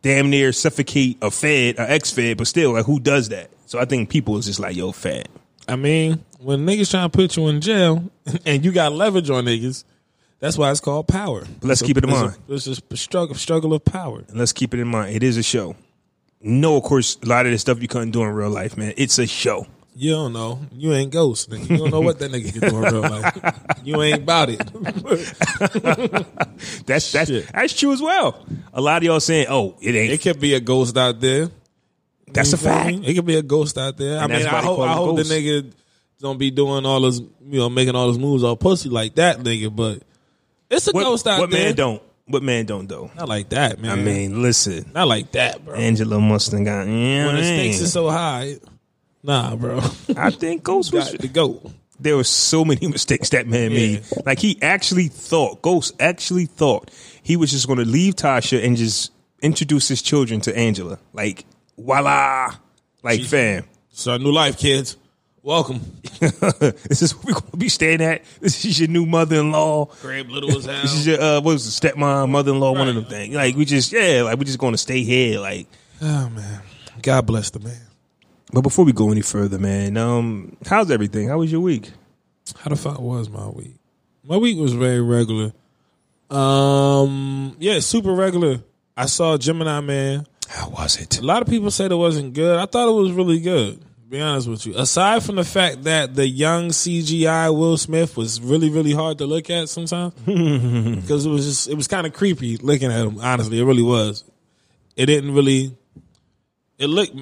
damn 0.02 0.30
near 0.30 0.52
suffocate 0.52 1.18
a 1.22 1.32
Fed, 1.32 1.78
a 1.78 1.90
ex 1.92 2.12
Fed, 2.12 2.38
but 2.38 2.48
still, 2.48 2.74
like 2.74 2.86
who 2.86 3.00
does 3.00 3.30
that? 3.30 3.50
So 3.66 3.80
I 3.80 3.86
think 3.86 4.10
people 4.10 4.38
is 4.38 4.46
just 4.46 4.60
like, 4.60 4.76
yo, 4.76 4.92
Fed. 4.92 5.28
I 5.68 5.76
mean, 5.76 6.24
when 6.40 6.66
niggas 6.66 6.90
trying 6.92 7.10
to 7.10 7.16
put 7.16 7.38
you 7.38 7.48
in 7.48 7.62
jail 7.62 8.04
and 8.46 8.66
you 8.66 8.72
got 8.72 8.92
leverage 8.92 9.30
on 9.30 9.46
niggas, 9.46 9.84
that's 10.40 10.58
why 10.58 10.72
it's 10.72 10.80
called 10.80 11.08
power. 11.08 11.42
But 11.60 11.68
let's 11.68 11.82
a- 11.82 11.86
keep 11.86 11.98
it 11.98 12.04
in 12.04 12.10
it's 12.10 12.20
a- 12.20 12.24
mind. 12.26 12.38
It's 12.48 12.66
just 12.66 12.92
a 12.92 12.98
struggle, 12.98 13.36
struggle 13.36 13.74
of 13.74 13.86
power. 13.86 14.24
And 14.28 14.38
let's 14.40 14.54
keep 14.54 14.74
it 14.74 14.80
in 14.80 14.88
mind, 14.88 15.16
it 15.16 15.22
is 15.24 15.38
a 15.38 15.44
show. 15.44 15.76
No, 16.42 16.78
of 16.78 16.84
course, 16.84 17.18
a 17.22 17.26
lot 17.28 17.46
of 17.46 17.52
this 17.52 17.62
stuff 17.62 17.82
you 17.82 17.88
couldn't 17.90 18.12
do 18.12 18.24
in 18.24 18.30
real 18.30 18.50
life, 18.50 18.78
man. 18.78 18.94
It's 18.98 19.20
a 19.20 19.28
show. 19.28 19.68
You 20.02 20.12
don't 20.12 20.32
know. 20.32 20.62
You 20.72 20.94
ain't 20.94 21.12
ghost, 21.12 21.50
nigga. 21.50 21.70
You 21.70 21.78
don't 21.78 21.92
know 21.92 22.00
what 22.00 22.20
that 22.20 22.32
nigga 22.32 22.54
can 22.54 22.70
do 22.70 22.78
in 22.78 22.84
real 22.84 23.02
life. 23.02 23.38
You 23.84 24.02
ain't 24.02 24.24
about 24.24 24.48
it. 24.50 24.60
That's 26.86 27.12
that's 27.12 27.30
Shit. 27.30 27.48
that's 27.54 27.74
true 27.74 27.92
as 27.92 28.02
well. 28.02 28.46
A 28.74 28.82
lot 28.82 28.98
of 28.98 29.04
y'all 29.04 29.20
saying, 29.20 29.48
"Oh, 29.50 29.76
it 29.82 29.96
ain't." 29.96 30.12
It 30.14 30.22
could 30.22 30.40
be 30.40 30.54
a 30.54 30.60
ghost 30.60 30.98
out 30.98 31.20
there. 31.20 31.50
that's 32.28 32.52
You 32.52 32.56
a 32.56 32.60
feel 32.60 32.72
fact. 32.72 32.98
me? 32.98 33.08
It 33.08 33.14
could 33.16 33.26
be 33.26 33.36
a 33.36 33.42
ghost 33.42 33.78
out 33.78 33.98
there. 33.98 34.20
I 34.20 34.28
mean, 34.28 34.42
that's 34.42 34.46
why 34.46 34.58
I 34.58 34.62
they 34.62 34.68
hope, 34.68 34.76
call 34.78 34.86
it 34.86 34.90
I 34.90 34.94
hope 34.94 35.16
the 35.18 35.24
nigga 35.24 35.72
don't 36.20 36.38
be 36.38 36.52
doing 36.52 36.86
all 36.86 37.02
this, 37.02 37.20
you 37.20 37.60
know, 37.60 37.70
making 37.70 37.96
all 37.96 38.08
those 38.08 38.18
moves 38.18 38.44
all 38.44 38.56
pussy 38.56 38.90
like 38.90 39.16
that 39.16 39.40
nigga. 39.40 39.74
But 39.76 40.02
it's 40.70 40.88
a 40.88 40.92
What, 40.92 41.04
ghost 41.04 41.28
out 41.28 41.40
what 41.40 41.52
there. 41.52 41.66
man 41.66 41.76
don't? 41.76 42.02
What 42.28 42.44
man 42.44 42.66
don't 42.66 42.88
though? 42.88 43.12
Not 43.16 43.28
like 43.28 43.50
that, 43.50 43.80
man. 43.82 43.92
I 43.92 43.96
mean, 44.02 44.42
listen, 44.42 44.90
not 44.94 45.08
like 45.08 45.32
that, 45.34 45.64
bro. 45.66 45.76
Angela 45.76 46.20
Mustang 46.22 46.64
got. 46.64 46.88
Yeah, 46.88 47.26
when 47.28 47.36
the 47.36 47.44
stakes 47.44 47.80
is 47.80 47.92
so 47.92 48.10
high, 48.10 48.56
nah, 49.24 49.56
bro. 49.56 49.80
I 50.16 50.30
think 50.32 50.64
Ghost 50.70 50.94
was 50.94 51.12
Got 51.12 51.22
to 51.22 51.28
go. 51.28 51.72
there 52.00 52.16
were 52.16 52.24
so 52.24 52.64
many 52.66 52.88
mistakes 52.90 53.30
that 53.30 53.48
man 53.48 53.72
made. 53.74 54.04
Like 54.26 54.40
he 54.40 54.58
actually 54.62 55.08
thought, 55.08 55.62
Ghost 55.62 55.94
actually 56.00 56.46
thought 56.46 56.92
he 57.24 57.36
was 57.36 57.52
just 57.52 57.68
going 57.68 57.80
to 57.80 57.86
leave 57.86 58.16
Tasha 58.16 58.64
and 58.64 58.78
just 58.78 59.12
introduce 59.42 59.88
his 59.88 60.02
children 60.02 60.42
to 60.42 60.58
Angela. 60.58 61.00
Like, 61.14 61.46
voila, 61.78 62.56
like 63.04 63.24
fam. 63.24 63.66
Start 63.92 64.22
a 64.22 64.24
new 64.24 64.32
life, 64.32 64.58
kids. 64.58 64.98
Welcome. 65.42 65.80
this 66.20 67.02
is 67.02 67.14
where 67.16 67.34
we're 67.34 67.40
going 67.40 67.52
to 67.52 67.58
be 67.58 67.70
staying 67.70 68.02
at. 68.02 68.24
This 68.42 68.66
is 68.66 68.78
your 68.80 68.90
new 68.90 69.06
mother-in-law. 69.06 69.86
Grab 70.02 70.30
little 70.30 70.58
as 70.58 70.66
hell. 70.66 70.82
This 70.82 70.94
is 70.94 71.08
your 71.08 71.20
uh, 71.22 71.36
what 71.36 71.54
was 71.54 71.66
it, 71.66 71.72
stepmom, 71.82 72.30
mother-in-law, 72.30 72.74
one 72.74 72.90
of 72.90 72.96
them 72.96 73.06
things. 73.06 73.34
Like 73.36 73.56
we 73.56 73.64
just 73.64 73.92
yeah, 73.94 74.24
like 74.24 74.38
we're 74.38 74.44
just 74.44 74.60
going 74.60 74.74
to 74.74 74.78
stay 74.78 75.02
here. 75.04 75.40
Like, 75.40 75.68
oh 76.02 76.30
man, 76.30 76.62
God 77.02 77.26
bless 77.26 77.52
the 77.52 77.60
man. 77.62 77.80
But 78.52 78.62
before 78.62 78.86
we 78.86 78.94
go 78.94 79.12
any 79.12 79.22
further, 79.22 79.60
man, 79.60 79.98
um, 79.98 80.58
how's 80.66 80.92
everything? 80.92 81.30
How 81.30 81.38
was 81.38 81.52
your 81.52 81.62
week? 81.62 81.92
How 82.58 82.70
the 82.70 82.76
fuck 82.76 83.00
was 83.00 83.30
my 83.30 83.48
week? 83.48 83.76
My 84.24 84.38
week 84.38 84.58
was 84.58 84.74
very 84.74 85.02
regular. 85.02 85.54
Um, 86.30 87.56
yeah, 87.60 87.80
super 87.80 88.14
regular. 88.14 88.62
I 88.96 89.06
saw 89.06 89.38
Gemini 89.38 89.80
Man. 89.82 90.26
How 90.48 90.70
was 90.70 91.00
it? 91.00 91.20
A 91.20 91.24
lot 91.24 91.42
of 91.42 91.48
people 91.48 91.72
said 91.72 91.92
it 91.92 91.96
wasn't 91.96 92.34
good. 92.34 92.58
I 92.60 92.66
thought 92.66 92.90
it 92.90 93.02
was 93.02 93.12
really 93.12 93.40
good. 93.40 93.84
Be 94.10 94.20
honest 94.20 94.48
with 94.48 94.66
you. 94.66 94.74
Aside 94.76 95.24
from 95.24 95.36
the 95.36 95.44
fact 95.44 95.84
that 95.84 96.16
the 96.16 96.28
young 96.28 96.70
CGI 96.70 97.56
Will 97.56 97.78
Smith 97.78 98.18
was 98.18 98.42
really, 98.42 98.72
really 98.72 98.92
hard 98.92 99.20
to 99.20 99.28
look 99.28 99.52
at 99.52 99.70
sometimes 99.70 100.16
because 100.26 101.28
it 101.28 101.30
was 101.30 101.46
just 101.46 101.70
it 101.70 101.76
was 101.76 101.88
kind 101.88 102.08
of 102.08 102.14
creepy 102.14 102.58
looking 102.58 102.92
at 102.92 103.06
him. 103.06 103.20
Honestly, 103.22 103.60
it 103.60 103.64
really 103.64 103.84
was. 103.84 104.24
It 104.96 105.06
didn't 105.06 105.36
really. 105.36 105.78
It 106.80 106.88
looked 106.88 107.16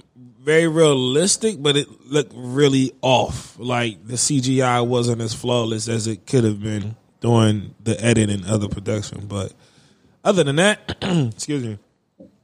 very 0.47 0.65
realistic, 0.69 1.61
but 1.61 1.75
it 1.75 1.89
looked 2.09 2.31
really 2.33 2.93
off. 3.01 3.59
Like 3.59 4.07
the 4.07 4.13
CGI 4.13 4.87
wasn't 4.87 5.21
as 5.21 5.33
flawless 5.33 5.89
as 5.89 6.07
it 6.07 6.25
could 6.25 6.45
have 6.45 6.63
been 6.63 6.95
during 7.19 7.75
the 7.83 8.01
edit 8.01 8.29
and 8.29 8.45
other 8.45 8.69
production. 8.69 9.27
But 9.27 9.51
other 10.23 10.45
than 10.45 10.55
that, 10.55 10.99
excuse 11.01 11.63
me. 11.65 11.77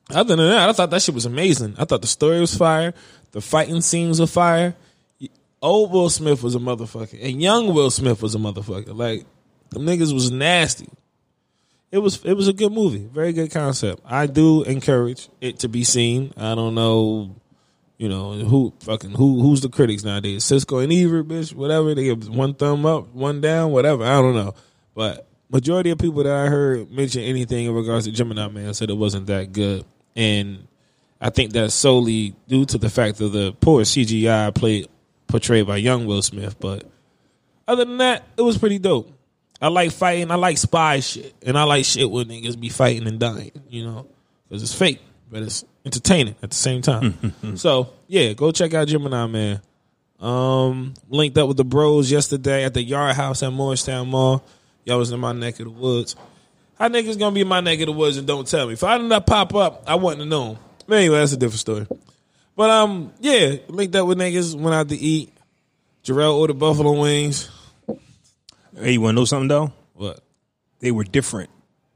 Other 0.10 0.36
than 0.36 0.50
that, 0.50 0.68
I 0.68 0.74
thought 0.74 0.90
that 0.90 1.02
shit 1.02 1.16
was 1.16 1.26
amazing. 1.26 1.76
I 1.78 1.86
thought 1.86 2.02
the 2.02 2.08
story 2.08 2.42
was 2.42 2.54
fire. 2.54 2.94
The 3.32 3.40
fighting 3.40 3.80
scenes 3.80 4.20
were 4.20 4.28
fire. 4.28 4.76
Old 5.62 5.94
Will 5.94 6.10
Smith 6.10 6.44
was 6.44 6.56
a 6.56 6.60
motherfucker, 6.60 7.18
and 7.24 7.42
young 7.42 7.74
Will 7.74 7.90
Smith 7.90 8.22
was 8.22 8.36
a 8.36 8.38
motherfucker. 8.38 8.94
Like 8.94 9.26
the 9.70 9.80
niggas 9.80 10.14
was 10.14 10.30
nasty. 10.30 10.90
It 11.90 12.00
was 12.00 12.22
it 12.26 12.34
was 12.34 12.50
a 12.50 12.54
good 12.54 12.74
movie, 12.74 13.08
very 13.14 13.32
good 13.32 13.50
concept. 13.50 14.02
I 14.06 14.28
do 14.28 14.64
encourage 14.64 15.30
it 15.40 15.60
to 15.60 15.70
be 15.70 15.86
seen. 15.86 16.34
I 16.36 16.54
don't 16.54 16.76
know, 16.76 17.38
you 18.04 18.10
know 18.10 18.34
who 18.34 18.74
fucking 18.82 19.12
who 19.12 19.42
who's 19.42 19.62
the 19.62 19.70
critics 19.70 20.04
nowadays? 20.04 20.44
Siskel 20.44 20.84
and 20.84 20.92
Ebert, 20.92 21.26
bitch, 21.26 21.54
whatever. 21.54 21.96
They 21.96 22.04
give 22.04 22.28
one 22.28 22.54
thumb 22.54 22.86
up, 22.86 23.14
one 23.14 23.40
down, 23.40 23.72
whatever. 23.72 24.04
I 24.04 24.20
don't 24.20 24.36
know, 24.36 24.56
but 24.94 25.26
majority 25.50 25.90
of 25.90 26.00
people 26.00 26.22
that 26.24 26.36
I 26.36 26.50
heard 26.50 26.92
mention 26.92 27.22
anything 27.22 27.66
in 27.66 27.74
regards 27.74 28.04
to 28.04 28.12
Gemini 28.12 28.50
Man 28.50 28.74
said 28.74 28.90
it 28.90 28.98
wasn't 28.98 29.28
that 29.28 29.54
good, 29.54 29.86
and 30.18 30.68
I 31.22 31.30
think 31.30 31.54
that's 31.54 31.74
solely 31.74 32.36
due 32.50 32.66
to 32.66 32.78
the 32.78 32.90
fact 32.90 33.22
of 33.22 33.32
the 33.32 33.54
poor 33.54 33.84
CGI 33.84 34.54
played 34.54 34.90
portrayed 35.28 35.66
by 35.66 35.78
young 35.78 36.06
Will 36.06 36.22
Smith. 36.22 36.60
But 36.60 36.84
other 37.70 37.86
than 37.86 38.00
that, 38.00 38.24
it 38.36 38.42
was 38.42 38.58
pretty 38.58 38.80
dope. 38.80 39.10
I 39.62 39.70
like 39.70 39.94
fighting. 39.94 40.30
I 40.30 40.36
like 40.36 40.58
spy 40.58 41.00
shit, 41.00 41.34
and 41.42 41.58
I 41.58 41.64
like 41.64 41.86
shit 41.86 42.12
where 42.12 42.26
niggas 42.26 42.60
be 42.60 42.68
fighting 42.68 43.08
and 43.08 43.18
dying. 43.18 43.54
You 43.70 43.86
know, 43.86 44.08
because 44.50 44.62
it's 44.62 44.76
fake, 44.76 45.00
but 45.34 45.42
it's 45.42 45.66
entertaining 45.84 46.36
at 46.44 46.52
the 46.52 46.56
same 46.56 46.84
time. 46.84 47.34
so 47.56 47.90
yeah, 48.08 48.34
go 48.34 48.52
check 48.52 48.74
out 48.76 48.88
Gemini 48.88 49.26
Man. 49.26 49.62
Um, 50.20 50.94
linked 51.10 51.38
up 51.38 51.48
with 51.48 51.58
the 51.58 51.66
bros 51.66 52.10
yesterday 52.10 52.64
at 52.64 52.76
the 52.76 52.84
Yard 52.84 53.16
House 53.16 53.42
at 53.42 53.52
Morristown 53.52 54.10
Mall. 54.10 54.46
Y'all 54.86 55.00
was 55.00 55.12
in 55.12 55.20
my 55.20 55.34
neck 55.34 55.60
of 55.60 55.66
the 55.66 55.72
woods. 55.72 56.16
How 56.78 56.88
niggas 56.88 57.18
gonna 57.18 57.34
be 57.34 57.42
in 57.42 57.48
my 57.48 57.62
neck 57.62 57.80
of 57.80 57.88
the 57.88 57.92
woods 57.94 58.18
and 58.18 58.28
don't 58.28 58.48
tell 58.48 58.68
me? 58.68 58.74
If 58.74 58.84
I 58.84 59.00
did 59.00 59.10
not 59.10 59.26
pop 59.26 59.56
up, 59.56 59.84
I 59.88 59.96
wouldn't 59.96 60.20
have 60.22 60.30
known. 60.30 60.60
But 60.88 61.00
anyway, 61.00 61.18
that's 61.18 61.34
a 61.34 61.38
different 61.38 61.60
story. 61.60 61.88
But 62.56 62.70
um, 62.70 63.12
yeah, 63.20 63.56
linked 63.68 63.96
up 63.96 64.08
with 64.08 64.20
niggas, 64.20 64.56
went 64.56 64.76
out 64.76 64.90
to 64.90 64.96
eat. 64.96 65.34
Jarrell 66.04 66.36
ordered 66.36 66.60
buffalo 66.60 67.02
wings. 67.02 67.50
Hey, 68.78 68.94
you 68.94 69.02
want 69.02 69.16
to 69.16 69.22
know 69.22 69.26
something 69.26 69.48
though? 69.48 69.74
What? 69.94 70.20
They 70.80 70.92
were 70.92 71.04
different. 71.04 71.50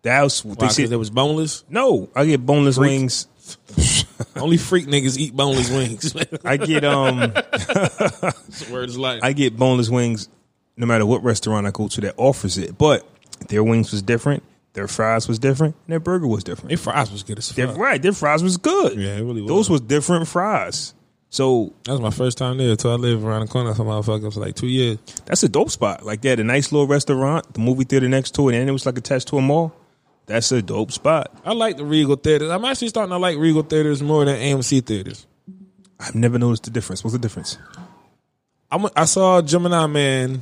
That 0.03 0.21
was 0.23 0.43
Why, 0.45 0.55
they 0.55 0.69
said. 0.69 0.91
it 0.91 0.95
was 0.97 1.09
boneless. 1.09 1.63
No, 1.69 2.09
I 2.15 2.25
get 2.25 2.45
boneless 2.45 2.77
wings. 2.77 3.27
Only 4.35 4.57
freak 4.57 4.87
niggas 4.87 5.17
eat 5.17 5.35
boneless 5.35 5.69
wings. 5.69 6.15
I 6.45 6.57
get 6.57 6.83
um, 6.83 7.19
Word 8.71 8.89
is 8.89 8.97
life. 8.97 9.21
I 9.23 9.33
get 9.33 9.57
boneless 9.57 9.89
wings 9.89 10.29
no 10.75 10.85
matter 10.85 11.05
what 11.05 11.23
restaurant 11.23 11.65
I 11.67 11.71
go 11.71 11.87
to 11.87 12.01
that 12.01 12.15
offers 12.17 12.57
it. 12.57 12.77
But 12.77 13.07
their 13.49 13.63
wings 13.63 13.91
was 13.91 14.01
different. 14.01 14.43
Their 14.73 14.87
fries 14.87 15.27
was 15.27 15.39
different. 15.39 15.75
And 15.85 15.91
their 15.93 15.99
burger 15.99 16.27
was 16.27 16.43
different. 16.43 16.69
Their 16.69 16.77
fries 16.77 17.11
was 17.11 17.23
good 17.23 17.39
as 17.39 17.49
Their, 17.49 17.67
fuck. 17.67 17.77
right, 17.77 18.01
their 18.01 18.13
fries 18.13 18.43
was 18.43 18.57
good. 18.57 18.97
Yeah, 18.97 19.15
it 19.17 19.21
really 19.23 19.41
was. 19.41 19.49
Those 19.49 19.69
was 19.69 19.81
different 19.81 20.27
fries. 20.27 20.93
So 21.29 21.73
That 21.83 21.93
was 21.93 22.01
my 22.01 22.11
first 22.11 22.37
time 22.37 22.57
there. 22.57 22.71
Until 22.71 22.91
I 22.91 22.95
lived 22.95 23.23
around 23.23 23.41
the 23.41 23.47
corner 23.47 23.73
from 23.73 23.87
motherfucker 23.87 24.31
for 24.33 24.39
like 24.39 24.55
two 24.55 24.67
years. 24.67 24.97
that's 25.25 25.41
a 25.43 25.49
dope 25.49 25.71
spot. 25.71 26.05
Like 26.05 26.21
they 26.21 26.29
had 26.29 26.39
a 26.39 26.43
nice 26.43 26.71
little 26.71 26.87
restaurant, 26.87 27.53
the 27.53 27.59
movie 27.59 27.83
theater 27.85 28.07
next 28.07 28.35
to 28.35 28.49
it, 28.49 28.55
and 28.55 28.69
it 28.69 28.71
was 28.71 28.85
like 28.85 28.97
attached 28.97 29.27
to 29.29 29.37
a 29.37 29.41
mall. 29.41 29.73
That's 30.27 30.51
a 30.51 30.61
dope 30.61 30.91
spot. 30.91 31.31
I 31.45 31.53
like 31.53 31.77
the 31.77 31.85
Regal 31.85 32.17
theaters. 32.17 32.51
I'm 32.51 32.63
actually 32.65 32.89
starting 32.89 33.11
to 33.11 33.17
like 33.17 33.37
Regal 33.37 33.63
theaters 33.63 34.03
more 34.03 34.25
than 34.25 34.35
AMC 34.39 34.85
theaters. 34.85 35.25
I've 35.99 36.15
never 36.15 36.37
noticed 36.37 36.63
the 36.65 36.69
difference. 36.69 37.03
What's 37.03 37.13
the 37.13 37.19
difference? 37.19 37.57
I 38.69 38.75
went- 38.75 38.93
I 38.95 39.05
saw 39.05 39.41
Gemini 39.41 39.87
Man 39.87 40.41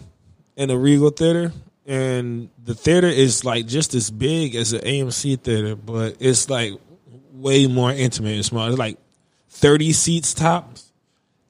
in 0.57 0.69
a 0.71 0.77
Regal 0.77 1.11
theater, 1.11 1.53
and 1.85 2.49
the 2.63 2.73
theater 2.73 3.07
is 3.07 3.45
like 3.45 3.67
just 3.67 3.93
as 3.93 4.09
big 4.09 4.55
as 4.55 4.73
an 4.73 4.81
AMC 4.81 5.35
theater, 5.35 5.75
but 5.75 6.17
it's 6.19 6.49
like 6.49 6.73
way 7.31 7.67
more 7.67 7.91
intimate 7.91 8.33
and 8.35 8.43
small. 8.45 8.67
It's 8.67 8.77
like 8.79 8.97
thirty 9.49 9.93
seats 9.93 10.33
tops, 10.33 10.91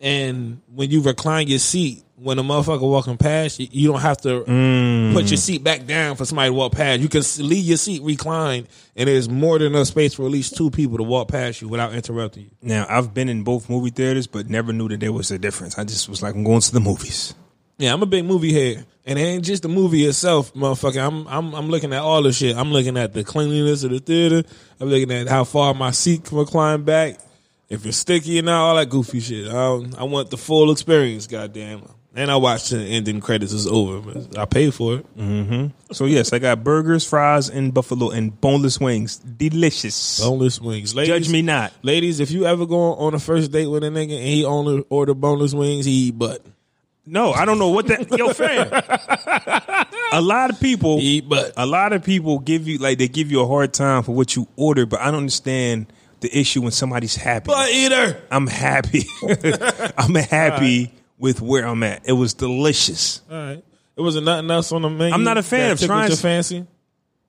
and 0.02 0.62
when 0.74 0.92
you 0.92 1.02
recline 1.02 1.48
your 1.48 1.60
seat, 1.60 2.04
when 2.18 2.40
a 2.40 2.44
motherfucker 2.44 2.82
walking 2.82 3.18
past, 3.18 3.60
you, 3.60 3.68
you 3.72 3.92
don't 3.92 4.02
have 4.02 4.18
to 4.22 4.40
put 4.40 4.48
your 4.50 5.38
mm. 5.38 5.38
seat 5.38 5.64
back 5.64 5.86
down 5.86 6.16
for 6.16 6.26
somebody 6.26 6.50
to 6.50 6.54
walk 6.54 6.72
past. 6.72 7.02
You 7.02 7.10
can 7.10 7.24
leave 7.40 7.66
your 7.66 7.78
seat 7.78 8.02
reclined, 8.04 8.68
and 8.96 9.08
there's 9.08 9.28
more 9.28 9.60
than 9.60 9.74
enough 9.74 9.88
space 9.88 10.14
for 10.14 10.24
at 10.24 10.32
least 10.32 10.56
two 10.56 10.70
people 10.72 10.98
to 10.98 11.04
walk 11.04 11.28
past 11.28 11.62
you 11.62 11.68
without 11.68 11.94
interrupting 11.94 12.44
you. 12.44 12.52
Now 12.62 12.86
I've 12.90 13.14
been 13.14 13.30
in 13.30 13.44
both 13.44 13.70
movie 13.70 13.90
theaters, 13.90 14.28
but 14.28 14.50
never 14.50 14.72
knew 14.72 14.88
that 14.90 15.00
there 15.00 15.12
was 15.12 15.32
a 15.32 15.38
difference. 15.38 15.78
I 15.78 15.84
just 15.84 16.08
was 16.08 16.24
like, 16.24 16.36
I'm 16.36 16.44
going 16.44 16.62
to 16.62 16.72
the 16.72 16.80
movies. 16.80 17.36
Yeah, 17.78 17.94
I'm 17.94 18.02
a 18.02 18.06
big 18.06 18.24
movie 18.24 18.54
head, 18.54 18.86
and 19.06 19.20
it 19.20 19.22
ain't 19.22 19.44
just 19.44 19.64
the 19.64 19.68
movie 19.68 20.06
itself, 20.06 20.54
motherfucker. 20.54 21.06
I'm 21.06 21.28
I'm 21.28 21.54
I'm 21.54 21.70
looking 21.70 21.92
at 21.92 22.02
all 22.02 22.22
the 22.22 22.32
shit. 22.32 22.56
I'm 22.56 22.72
looking 22.72 22.98
at 22.98 23.14
the 23.14 23.26
cleanliness 23.26 23.84
of 23.84 23.92
the 23.92 24.00
theater. 24.00 24.44
I'm 24.80 24.88
looking 24.88 25.12
at 25.12 25.28
how 25.28 25.44
far 25.44 25.74
my 25.74 25.92
seat 25.92 26.24
can 26.24 26.38
recline 26.38 26.84
back, 26.84 27.20
if 27.68 27.86
it's 27.86 27.98
sticky 27.98 28.40
or 28.40 28.44
not, 28.44 28.62
all 28.62 28.76
that 28.78 28.90
goofy 28.90 29.20
shit. 29.20 29.50
I 29.50 29.66
I 29.98 30.04
want 30.04 30.30
the 30.30 30.38
full 30.38 30.72
experience, 30.72 31.28
goddamn. 31.28 31.84
And 32.18 32.32
I 32.32 32.38
watched 32.38 32.70
the 32.70 32.80
ending 32.80 33.20
credits 33.20 33.52
is 33.52 33.68
over. 33.68 34.02
I 34.38 34.46
paid 34.46 34.74
for 34.74 34.96
it. 34.96 35.18
Mm-hmm. 35.18 35.94
So 35.94 36.06
yes, 36.06 36.32
I 36.32 36.40
got 36.40 36.64
burgers, 36.64 37.06
fries, 37.06 37.50
and 37.50 37.74
buffalo 37.74 38.10
and 38.10 38.40
boneless 38.40 38.80
wings. 38.80 39.18
Delicious. 39.18 40.22
Boneless 40.22 40.62
wings. 40.62 40.96
Ladies, 40.96 41.10
Judge 41.28 41.30
me 41.30 41.42
not. 41.42 41.74
ladies. 41.82 42.22
If 42.22 42.32
you 42.32 42.46
ever 42.46 42.66
go 42.66 42.94
on 42.96 43.14
a 43.14 43.20
first 43.20 43.52
date 43.52 43.68
with 43.68 43.84
a 43.84 43.88
nigga 43.88 44.16
and 44.16 44.28
he 44.28 44.46
only 44.46 44.86
order 44.90 45.14
boneless 45.14 45.54
wings, 45.54 45.86
he 45.86 45.92
eat 46.08 46.18
butt. 46.18 46.42
No, 47.06 47.34
I 47.34 47.44
don't 47.44 47.60
know 47.60 47.70
what 47.70 47.88
that. 47.88 48.10
Yo, 48.18 48.30
fam. 48.34 48.68
a 50.14 50.22
lot 50.22 50.50
of 50.50 50.60
people, 50.60 51.00
He 51.00 51.18
eat 51.18 51.28
butt. 51.30 51.52
a 51.58 51.66
lot 51.66 51.92
of 51.94 52.04
people 52.04 52.40
give 52.40 52.68
you 52.68 52.78
like 52.78 52.98
they 52.98 53.08
give 53.10 53.30
you 53.30 53.42
a 53.42 53.48
hard 53.48 53.74
time 53.74 54.04
for 54.04 54.14
what 54.14 54.36
you 54.38 54.48
order, 54.56 54.86
but 54.86 55.02
I 55.02 55.06
don't 55.12 55.16
understand 55.18 55.92
the 56.22 56.36
issue 56.36 56.62
when 56.62 56.72
somebody's 56.72 57.16
happy. 57.16 57.48
Butt 57.48 57.70
eater. 57.72 58.22
I'm 58.32 58.48
happy. 58.48 59.04
I'm 59.98 60.16
happy 60.16 60.94
with 61.18 61.42
where 61.42 61.66
I'm 61.68 61.84
at. 61.84 62.08
It 62.08 62.14
was 62.14 62.34
delicious. 62.34 63.22
All 63.30 63.38
right. 63.38 63.64
It 63.98 64.02
wasn't 64.02 64.26
nothing 64.26 64.52
else 64.52 64.72
on 64.72 64.82
the 64.82 64.90
menu. 64.90 65.14
I'm 65.14 65.24
not 65.24 65.38
a 65.38 65.44
fan 65.44 65.72
of 65.72 65.80
trying- 65.80 66.10
your 66.10 66.18
fancy. 66.18 66.66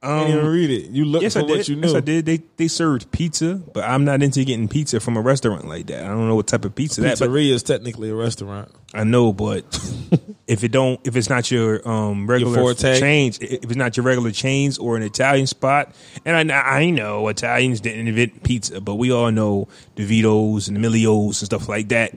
I 0.02 0.20
didn't 0.20 0.36
even 0.38 0.50
read 0.50 0.70
it. 0.70 0.90
You 0.90 1.04
looked 1.06 1.22
Yes, 1.24 1.32
for 1.32 1.40
I 1.40 1.42
did. 1.42 1.56
what 1.56 1.68
you 1.68 1.74
knew. 1.76 1.86
Yes, 1.88 1.96
I 1.96 2.00
did. 2.00 2.26
They 2.26 2.42
they 2.58 2.68
served 2.68 3.10
pizza, 3.10 3.54
but 3.54 3.82
I'm 3.82 4.04
not 4.04 4.22
into 4.22 4.44
getting 4.44 4.68
pizza 4.68 5.00
from 5.00 5.16
a 5.16 5.20
restaurant 5.20 5.66
like 5.66 5.86
that. 5.86 6.04
I 6.04 6.08
don't 6.08 6.28
know 6.28 6.36
what 6.36 6.46
type 6.46 6.64
of 6.64 6.74
pizza 6.76 7.00
that. 7.00 7.18
But 7.18 7.30
Pizzeria 7.30 7.52
is 7.52 7.62
technically 7.64 8.10
a 8.10 8.14
restaurant. 8.14 8.70
I 8.94 9.02
know, 9.04 9.32
but 9.32 9.64
if 10.46 10.62
it 10.62 10.70
don't, 10.70 11.00
if 11.04 11.16
it's 11.16 11.28
not 11.30 11.50
your 11.50 11.86
um 11.88 12.28
regular 12.28 12.54
forte? 12.56 13.00
chains, 13.00 13.38
if 13.38 13.64
it's 13.64 13.74
not 13.74 13.96
your 13.96 14.04
regular 14.04 14.30
chains 14.30 14.78
or 14.78 14.96
an 14.96 15.02
Italian 15.02 15.46
spot, 15.48 15.92
and 16.24 16.52
I, 16.52 16.54
I 16.78 16.90
know 16.90 17.26
Italians 17.28 17.80
didn't 17.80 18.06
invent 18.06 18.42
pizza, 18.44 18.80
but 18.80 18.96
we 18.96 19.10
all 19.10 19.32
know 19.32 19.66
the 19.96 20.04
Vitos 20.06 20.68
and 20.68 20.76
the 20.76 20.86
Milios 20.86 21.26
and 21.40 21.46
stuff 21.46 21.68
like 21.68 21.88
that. 21.88 22.12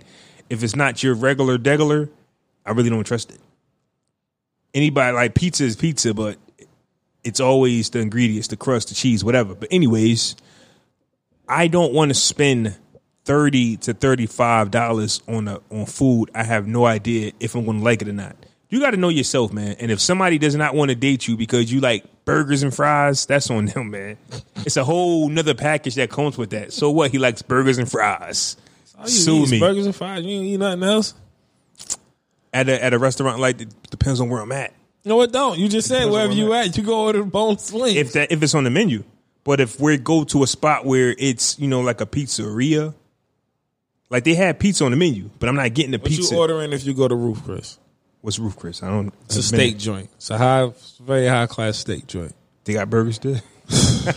If 0.50 0.64
it's 0.64 0.76
not 0.76 1.04
your 1.04 1.14
regular 1.14 1.58
degular, 1.58 2.10
I 2.66 2.72
really 2.72 2.90
don't 2.90 3.04
trust 3.04 3.32
it. 3.32 3.40
Anybody 4.74 5.16
like 5.16 5.36
pizza 5.36 5.64
is 5.64 5.76
pizza, 5.76 6.14
but 6.14 6.38
it's 7.24 7.40
always 7.40 7.90
the 7.90 8.00
ingredients, 8.00 8.48
the 8.48 8.58
crust, 8.58 8.90
the 8.90 8.96
cheese, 8.96 9.24
whatever. 9.24 9.56
But 9.56 9.70
anyways, 9.72 10.36
I 11.48 11.68
don't 11.68 11.94
want 11.94 12.10
to 12.10 12.16
spend 12.16 12.76
thirty 13.26 13.78
to 13.78 13.94
thirty 13.94 14.26
five 14.26 14.72
dollars 14.72 15.22
on 15.28 15.48
a 15.48 15.60
on 15.72 15.86
food. 15.86 16.32
I 16.34 16.44
have 16.44 16.68
no 16.68 16.86
idea 16.86 17.32
if 17.40 17.56
I'm 17.56 17.66
going 17.66 17.80
to 17.80 17.84
like 17.84 18.02
it 18.02 18.08
or 18.08 18.14
not. 18.14 18.36
You 18.70 18.80
got 18.80 18.92
to 18.92 18.98
know 18.98 19.10
yourself, 19.10 19.52
man. 19.52 19.76
And 19.80 19.90
if 19.90 20.00
somebody 20.00 20.38
does 20.38 20.56
not 20.56 20.76
want 20.76 20.90
to 20.90 20.96
date 20.96 21.28
you 21.28 21.36
because 21.36 21.72
you 21.72 21.80
like 21.80 22.06
burgers 22.24 22.62
and 22.62 22.74
fries, 22.74 23.26
that's 23.26 23.50
on 23.50 23.66
them, 23.66 23.90
man. 23.90 24.18
It's 24.58 24.78
a 24.78 24.84
whole 24.84 25.28
nother 25.28 25.56
package 25.56 25.96
that 25.96 26.12
comes 26.12 26.38
with 26.38 26.52
that. 26.52 26.72
So 26.72 26.92
what? 26.92 27.10
He 27.10 27.18
likes 27.18 27.42
burgers 27.42 27.80
and 27.80 27.90
fries. 27.90 28.58
All 29.00 29.06
you 29.06 29.12
Sue 29.12 29.46
me 29.46 29.60
burgers 29.60 29.86
and 29.86 29.96
fries. 29.96 30.24
You 30.24 30.32
ain't 30.32 30.46
eat 30.46 30.58
nothing 30.58 30.84
else. 30.84 31.14
at 32.54 32.68
a 32.68 32.84
at 32.84 32.94
a 32.94 33.00
restaurant 33.00 33.40
like 33.40 33.58
that. 33.60 33.90
Depends 33.90 34.20
on 34.20 34.30
where 34.30 34.42
I'm 34.42 34.52
at. 34.52 34.74
No, 35.06 35.22
it 35.22 35.32
don't. 35.32 35.58
You 35.58 35.70
just 35.70 35.88
said 35.88 36.00
Depends 36.00 36.12
wherever 36.12 36.30
where 36.30 36.38
you 36.38 36.54
I'm 36.54 36.68
at, 36.68 36.78
you 36.78 36.84
go 36.84 37.06
order 37.06 37.24
boneless 37.24 37.72
wings. 37.72 37.96
If 37.96 38.14
that 38.14 38.32
if 38.32 38.44
it's 38.44 38.54
on 38.54 38.66
the 38.66 38.70
menu, 38.70 39.04
but 39.46 39.62
if 39.62 39.80
we 39.80 39.98
go 39.98 40.26
to 40.26 40.44
a 40.44 40.48
spot 40.48 40.86
where 40.86 41.16
it's 41.18 41.58
you 41.60 41.68
know 41.68 41.80
like 41.82 42.02
a 42.02 42.06
pizzeria, 42.06 42.94
like 44.10 44.26
they 44.26 44.36
have 44.36 44.60
pizza 44.60 44.84
on 44.84 44.92
the 44.92 44.98
menu, 44.98 45.30
but 45.40 45.48
I'm 45.48 45.56
not 45.56 45.74
getting 45.74 45.92
the 45.92 46.00
pizza. 46.00 46.10
what 46.10 46.20
pizza. 46.22 46.36
you 46.36 46.42
ordering 46.42 46.74
if 46.74 46.86
you 46.86 46.94
go 46.94 47.08
to 47.08 47.16
Ruth's 47.16 47.42
Chris? 47.42 47.80
What's 48.22 48.38
Ruth's 48.38 48.56
Chris? 48.58 48.84
I 48.84 48.90
don't. 48.90 49.14
It's 49.26 49.38
a 49.38 49.44
steak 49.44 49.78
joint. 49.78 50.10
It's 50.16 50.30
a 50.30 50.38
high, 50.38 50.74
very 51.00 51.28
high 51.28 51.48
class 51.48 51.78
steak 51.78 52.06
joint. 52.06 52.36
They 52.66 52.74
got 52.74 52.90
burgers 52.90 53.20
there. 53.20 53.42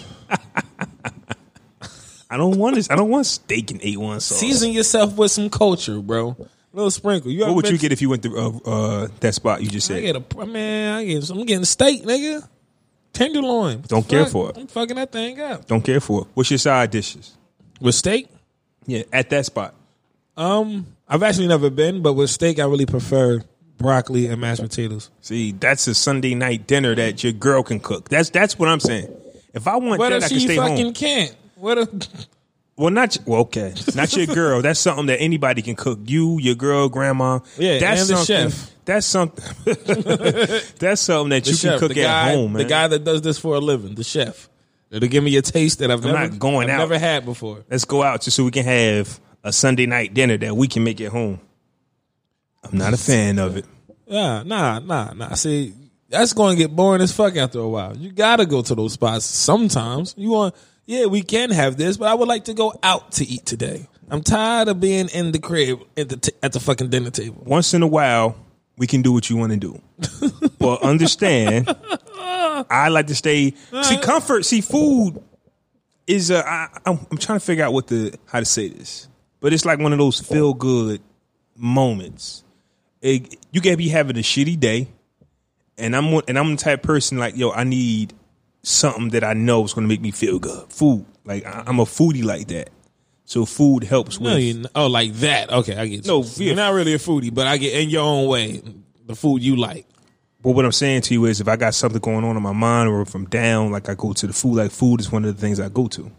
I 2.32 2.36
don't 2.38 2.56
want 2.56 2.76
this. 2.76 2.90
I 2.90 2.96
don't 2.96 3.10
want 3.10 3.26
steak 3.26 3.70
and 3.70 3.80
eight 3.82 3.98
one 3.98 4.20
sauce. 4.20 4.38
Season 4.38 4.72
yourself 4.72 5.14
with 5.16 5.30
some 5.30 5.50
culture, 5.50 6.00
bro. 6.00 6.34
little 6.72 6.90
sprinkle. 6.90 7.30
You 7.30 7.42
What 7.46 7.56
would 7.56 7.68
you 7.68 7.76
get 7.76 7.92
if 7.92 8.00
you 8.00 8.08
went 8.08 8.22
to 8.22 8.36
uh, 8.38 8.58
uh, 8.64 9.08
that 9.20 9.34
spot 9.34 9.62
you 9.62 9.68
just 9.68 9.86
said? 9.86 9.98
I 9.98 10.00
get 10.00 10.16
a 10.16 10.46
man. 10.46 10.94
I 10.96 11.04
get. 11.04 11.28
I'm 11.30 11.44
getting 11.44 11.64
steak, 11.66 12.04
nigga. 12.04 12.48
Tenderloin. 13.12 13.82
Don't 13.86 14.08
care 14.08 14.24
Fuck, 14.24 14.32
for 14.32 14.50
it. 14.50 14.56
I'm 14.56 14.66
fucking 14.66 14.96
that 14.96 15.12
thing 15.12 15.38
up 15.38 15.66
Don't 15.66 15.82
care 15.84 16.00
for 16.00 16.22
it. 16.22 16.28
What's 16.32 16.50
your 16.50 16.56
side 16.58 16.90
dishes? 16.90 17.36
with 17.80 17.94
steak. 17.94 18.28
Yeah, 18.86 19.02
at 19.12 19.28
that 19.30 19.44
spot. 19.44 19.74
Um, 20.36 20.86
I've 21.06 21.22
actually 21.22 21.48
never 21.48 21.68
been, 21.68 22.00
but 22.00 22.14
with 22.14 22.30
steak, 22.30 22.58
I 22.58 22.64
really 22.64 22.86
prefer 22.86 23.42
broccoli 23.76 24.26
and 24.28 24.40
mashed 24.40 24.62
potatoes. 24.62 25.10
See, 25.20 25.52
that's 25.52 25.86
a 25.88 25.94
Sunday 25.94 26.34
night 26.34 26.66
dinner 26.66 26.94
that 26.94 27.22
your 27.22 27.32
girl 27.34 27.62
can 27.62 27.80
cook. 27.80 28.08
That's 28.08 28.30
that's 28.30 28.58
what 28.58 28.68
I'm 28.68 28.80
saying. 28.80 29.14
If 29.52 29.68
I 29.68 29.76
want 29.76 29.98
What 29.98 30.10
that, 30.10 30.22
I 30.24 30.28
can 30.28 30.38
she 30.38 30.46
stay 30.46 30.56
fucking 30.56 30.84
home. 30.86 30.94
can't? 30.94 31.36
What 31.62 31.78
if? 31.78 31.88
Well, 32.76 32.90
not 32.90 33.16
well, 33.24 33.42
okay, 33.42 33.72
not 33.94 34.16
your 34.16 34.26
girl. 34.26 34.62
That's 34.62 34.80
something 34.80 35.06
that 35.06 35.20
anybody 35.20 35.62
can 35.62 35.76
cook. 35.76 36.00
You, 36.06 36.40
your 36.40 36.56
girl, 36.56 36.88
grandma. 36.88 37.38
Yeah, 37.56 37.78
that's 37.78 38.00
and 38.00 38.10
the 38.10 38.16
something. 38.24 38.50
chef. 38.50 38.70
That's 38.84 39.06
something. 39.06 39.44
that's 40.80 41.00
something 41.02 41.28
that 41.30 41.44
The 41.44 41.50
you 41.50 41.56
chef, 41.56 41.70
can 41.78 41.78
cook 41.78 41.94
the 41.94 42.00
at 42.02 42.06
guy, 42.06 42.32
home, 42.34 42.54
man. 42.54 42.62
the 42.64 42.68
guy 42.68 42.88
that 42.88 43.04
does 43.04 43.22
this 43.22 43.38
for 43.38 43.54
a 43.54 43.60
living, 43.60 43.94
the 43.94 44.02
chef. 44.02 44.48
It'll 44.90 45.08
give 45.08 45.22
me 45.22 45.36
a 45.36 45.42
taste 45.42 45.78
that 45.78 45.92
I've 45.92 46.04
I'm 46.04 46.12
never 46.12 46.28
not 46.30 46.38
going 46.40 46.68
I've 46.68 46.74
out. 46.74 46.78
never 46.88 46.98
had 46.98 47.24
before. 47.24 47.64
Let's 47.70 47.84
go 47.84 48.02
out 48.02 48.22
just 48.22 48.36
so 48.36 48.44
we 48.44 48.50
can 48.50 48.64
have 48.64 49.20
a 49.44 49.52
Sunday 49.52 49.86
night 49.86 50.14
dinner 50.14 50.36
that 50.38 50.56
we 50.56 50.66
can 50.66 50.82
make 50.82 51.00
at 51.00 51.12
home. 51.12 51.38
I'm 52.64 52.76
not 52.76 52.92
a 52.92 52.96
fan 52.96 53.38
of 53.38 53.56
it. 53.56 53.66
Yeah, 54.06 54.42
nah, 54.44 54.80
nah, 54.80 55.12
nah. 55.12 55.34
See, 55.34 55.74
that's 56.08 56.32
going 56.32 56.56
to 56.56 56.62
get 56.64 56.74
boring 56.74 57.02
as 57.02 57.12
fuck 57.12 57.36
after 57.36 57.60
a 57.60 57.68
while. 57.68 57.96
You 57.96 58.10
got 58.10 58.36
to 58.36 58.46
go 58.46 58.62
to 58.62 58.74
those 58.74 58.94
spots 58.94 59.26
sometimes. 59.26 60.14
You 60.18 60.30
want, 60.30 60.54
yeah, 60.86 61.06
we 61.06 61.22
can 61.22 61.50
have 61.50 61.76
this, 61.76 61.96
but 61.96 62.08
I 62.08 62.14
would 62.14 62.28
like 62.28 62.44
to 62.44 62.54
go 62.54 62.74
out 62.82 63.12
to 63.12 63.24
eat 63.24 63.46
today. 63.46 63.88
I'm 64.10 64.22
tired 64.22 64.68
of 64.68 64.80
being 64.80 65.08
in 65.08 65.32
the 65.32 65.38
crib 65.38 65.80
at 65.96 66.08
the 66.08 66.16
t- 66.16 66.32
at 66.42 66.52
the 66.52 66.60
fucking 66.60 66.90
dinner 66.90 67.10
table. 67.10 67.42
Once 67.46 67.72
in 67.72 67.82
a 67.82 67.86
while, 67.86 68.36
we 68.76 68.86
can 68.86 69.00
do 69.00 69.12
what 69.12 69.30
you 69.30 69.36
want 69.36 69.52
to 69.52 69.58
do, 69.58 69.80
but 70.58 70.82
understand. 70.82 71.74
I 72.68 72.88
like 72.88 73.06
to 73.06 73.14
stay. 73.14 73.52
See, 73.82 73.96
uh. 73.96 74.00
comfort. 74.02 74.44
See, 74.44 74.60
food 74.60 75.22
is 76.06 76.30
a. 76.30 76.46
I, 76.46 76.68
I'm, 76.84 76.98
I'm 77.10 77.16
trying 77.16 77.38
to 77.38 77.44
figure 77.44 77.64
out 77.64 77.72
what 77.72 77.86
the 77.86 78.14
how 78.26 78.40
to 78.40 78.44
say 78.44 78.68
this, 78.68 79.08
but 79.40 79.52
it's 79.52 79.64
like 79.64 79.78
one 79.78 79.92
of 79.92 79.98
those 79.98 80.20
feel 80.20 80.52
good 80.52 81.00
moments. 81.56 82.44
It, 83.00 83.36
you 83.50 83.60
can 83.60 83.76
be 83.76 83.88
having 83.88 84.16
a 84.16 84.20
shitty 84.20 84.60
day, 84.60 84.88
and 85.78 85.96
I'm 85.96 86.12
and 86.28 86.38
I'm 86.38 86.50
the 86.50 86.62
type 86.62 86.80
of 86.80 86.82
person 86.82 87.18
like 87.18 87.36
yo. 87.36 87.50
I 87.50 87.64
need 87.64 88.12
something 88.62 89.10
that 89.10 89.24
I 89.24 89.34
know 89.34 89.64
is 89.64 89.74
going 89.74 89.86
to 89.86 89.88
make 89.88 90.00
me 90.00 90.10
feel 90.10 90.38
good. 90.38 90.72
Food, 90.72 91.04
like 91.24 91.44
I, 91.44 91.64
I'm 91.66 91.80
a 91.80 91.84
foodie 91.84 92.24
like 92.24 92.48
that. 92.48 92.70
So 93.24 93.44
food 93.46 93.84
helps 93.84 94.18
with. 94.18 94.32
No, 94.32 94.36
you 94.36 94.64
oh 94.74 94.88
like 94.88 95.12
that. 95.14 95.50
Okay, 95.50 95.76
I 95.76 95.86
get 95.86 96.04
you. 96.04 96.10
No, 96.10 96.24
you're 96.36 96.56
not 96.56 96.74
really 96.74 96.94
a 96.94 96.98
foodie, 96.98 97.32
but 97.32 97.46
I 97.46 97.56
get 97.56 97.74
in 97.80 97.88
your 97.88 98.02
own 98.02 98.28
way 98.28 98.62
the 99.06 99.14
food 99.14 99.42
you 99.42 99.56
like. 99.56 99.86
But 100.42 100.52
what 100.52 100.64
I'm 100.64 100.72
saying 100.72 101.02
to 101.02 101.14
you 101.14 101.24
is, 101.26 101.40
if 101.40 101.48
I 101.48 101.56
got 101.56 101.74
something 101.74 102.00
going 102.00 102.24
on 102.24 102.36
in 102.36 102.42
my 102.42 102.52
mind, 102.52 102.88
or 102.88 103.00
if 103.00 103.14
I'm 103.14 103.26
down, 103.26 103.70
like 103.70 103.88
I 103.88 103.94
go 103.94 104.12
to 104.12 104.26
the 104.26 104.32
food. 104.32 104.56
Like 104.56 104.70
food 104.72 105.00
is 105.00 105.10
one 105.10 105.24
of 105.24 105.34
the 105.34 105.40
things 105.40 105.60
I 105.60 105.68
go 105.68 105.86
to, 105.88 106.10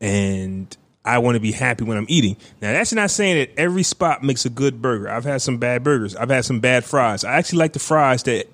and 0.00 0.76
I 1.04 1.18
want 1.18 1.36
to 1.36 1.40
be 1.40 1.52
happy 1.52 1.84
when 1.84 1.96
I'm 1.96 2.06
eating. 2.08 2.36
Now 2.60 2.72
that's 2.72 2.92
not 2.92 3.10
saying 3.10 3.36
that 3.36 3.58
every 3.58 3.84
spot 3.84 4.22
makes 4.22 4.44
a 4.44 4.50
good 4.50 4.82
burger. 4.82 5.08
I've 5.08 5.24
had 5.24 5.42
some 5.42 5.58
bad 5.58 5.84
burgers. 5.84 6.16
I've 6.16 6.30
had 6.30 6.44
some 6.44 6.60
bad 6.60 6.84
fries. 6.84 7.24
I 7.24 7.34
actually 7.34 7.58
like 7.58 7.72
the 7.72 7.78
fries 7.78 8.24
that 8.24 8.48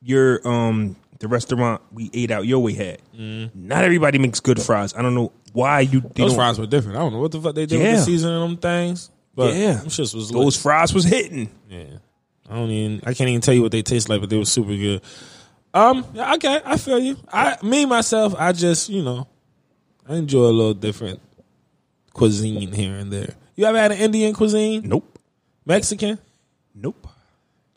your 0.00 0.46
um 0.46 0.96
the 1.20 1.28
restaurant 1.28 1.80
we 1.92 2.10
ate 2.12 2.30
out 2.30 2.46
your 2.46 2.60
way 2.62 2.72
had. 2.74 3.00
Not 3.54 3.84
everybody 3.84 4.18
makes 4.18 4.40
good 4.40 4.60
fries. 4.60 4.94
I 4.94 5.02
don't 5.02 5.14
know 5.14 5.32
why 5.52 5.80
you 5.80 6.00
Mm. 6.00 6.14
Those 6.14 6.34
fries 6.34 6.58
were 6.58 6.66
different. 6.66 6.96
I 6.96 7.00
don't 7.00 7.12
know 7.12 7.20
what 7.20 7.32
the 7.32 7.40
fuck 7.40 7.54
they 7.54 7.66
did 7.66 7.78
with 7.80 7.96
the 7.96 8.02
seasoning 8.02 8.40
them 8.40 8.56
things. 8.56 9.10
But 9.34 9.54
Yeah. 9.54 9.74
them 9.74 9.86
shits 9.88 10.14
was 10.14 10.30
Those 10.30 10.56
fries 10.60 10.92
was 10.94 11.04
hitting. 11.04 11.48
Yeah. 11.68 11.84
I 12.48 12.54
don't 12.56 12.70
even 12.70 13.00
I 13.06 13.14
can't 13.14 13.28
even 13.30 13.40
tell 13.40 13.54
you 13.54 13.62
what 13.62 13.72
they 13.72 13.82
taste 13.82 14.08
like, 14.08 14.20
but 14.20 14.30
they 14.30 14.36
were 14.36 14.44
super 14.44 14.76
good. 14.76 15.00
Um, 15.72 16.04
okay, 16.16 16.60
I 16.64 16.76
feel 16.76 16.98
you. 17.00 17.16
I 17.32 17.56
me 17.62 17.84
myself, 17.86 18.34
I 18.38 18.52
just, 18.52 18.88
you 18.88 19.02
know, 19.02 19.26
I 20.08 20.16
enjoy 20.16 20.44
a 20.44 20.52
little 20.52 20.74
different 20.74 21.20
cuisine 22.12 22.72
here 22.72 22.96
and 22.96 23.12
there. 23.12 23.34
You 23.56 23.64
ever 23.66 23.78
had 23.78 23.92
an 23.92 23.98
Indian 23.98 24.34
cuisine? 24.34 24.82
Nope. 24.88 25.18
Mexican? 25.64 26.18
Nope. 26.74 27.06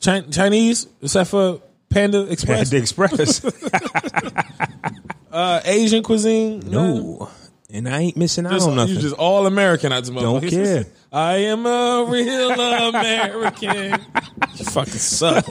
Chi- 0.04 0.20
Chinese, 0.22 0.86
except 1.02 1.30
for 1.30 1.60
Panda 1.90 2.22
Express? 2.30 2.70
Panda 2.70 2.76
Express. 2.76 3.44
Uh, 5.30 5.60
Asian 5.66 6.02
cuisine? 6.02 6.60
no. 6.66 7.30
And 7.70 7.86
I 7.86 8.00
ain't 8.00 8.16
missing 8.16 8.46
out 8.46 8.52
Just, 8.52 8.66
on 8.66 8.76
nothing. 8.76 8.94
you 8.94 9.00
just 9.00 9.14
all 9.16 9.46
American 9.46 9.92
out 9.92 10.02
Don't 10.06 10.48
care. 10.48 10.86
I 11.12 11.34
am 11.36 11.66
a 11.66 12.06
real 12.08 12.50
American. 12.50 14.00
you 14.56 14.64
fucking 14.64 14.92
suck. 14.94 15.44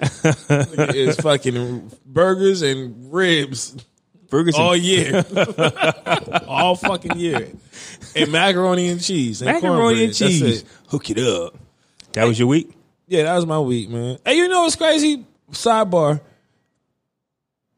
it's 0.00 1.20
fucking 1.20 1.92
burgers 2.04 2.62
and 2.62 3.12
ribs 3.14 3.76
Burgers 4.30 4.56
all 4.56 4.74
year, 4.76 5.24
all 6.48 6.74
fucking 6.74 7.16
year, 7.16 7.52
and 8.16 8.32
macaroni 8.32 8.88
and 8.88 9.00
cheese, 9.00 9.42
and 9.42 9.52
macaroni 9.52 10.06
and 10.06 10.14
cheese. 10.14 10.64
Hook 10.88 11.08
it 11.10 11.18
up. 11.20 11.54
That 12.14 12.24
was 12.24 12.36
your 12.36 12.48
week? 12.48 12.72
Yeah, 13.06 13.24
that 13.24 13.34
was 13.36 13.46
my 13.46 13.58
week, 13.60 13.88
man. 13.90 14.18
Hey, 14.24 14.36
you 14.36 14.48
know 14.48 14.62
what's 14.62 14.76
crazy? 14.76 15.24
Sidebar. 15.50 16.20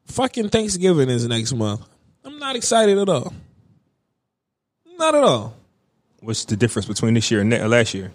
Fucking 0.07 0.49
Thanksgiving 0.51 1.09
is 1.09 1.27
next 1.27 1.53
month. 1.53 1.83
I'm 2.25 2.39
not 2.39 2.57
excited 2.57 2.97
at 2.97 3.09
all. 3.09 3.35
Not 4.99 5.15
at 5.15 5.23
all. 5.25 5.57
What's 6.21 6.45
the 6.45 6.57
difference 6.57 6.87
between 6.87 7.15
this 7.15 7.31
year 7.31 7.41
and 7.41 7.51
ne- 7.51 7.65
last 7.67 7.93
year? 7.93 8.13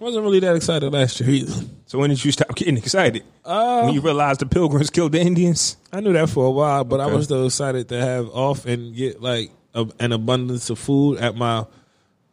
Wasn't 0.00 0.22
really 0.22 0.40
that 0.40 0.56
excited 0.56 0.92
last 0.92 1.20
year 1.20 1.30
either. 1.30 1.64
So 1.86 1.98
when 1.98 2.10
did 2.10 2.22
you 2.24 2.32
stop 2.32 2.54
getting 2.56 2.76
excited? 2.76 3.22
Uh, 3.44 3.82
when 3.82 3.94
you 3.94 4.00
realized 4.00 4.40
the 4.40 4.46
pilgrims 4.46 4.90
killed 4.90 5.12
the 5.12 5.20
Indians? 5.20 5.76
I 5.92 6.00
knew 6.00 6.12
that 6.12 6.28
for 6.28 6.46
a 6.46 6.50
while, 6.50 6.84
but 6.84 7.00
I 7.00 7.06
was 7.06 7.26
still 7.26 7.46
excited 7.46 7.88
to 7.90 8.00
have 8.00 8.28
off 8.30 8.66
and 8.66 8.94
get 8.94 9.22
like 9.22 9.50
a, 9.74 9.86
an 10.00 10.12
abundance 10.12 10.68
of 10.68 10.78
food 10.78 11.18
at 11.18 11.36
my, 11.36 11.64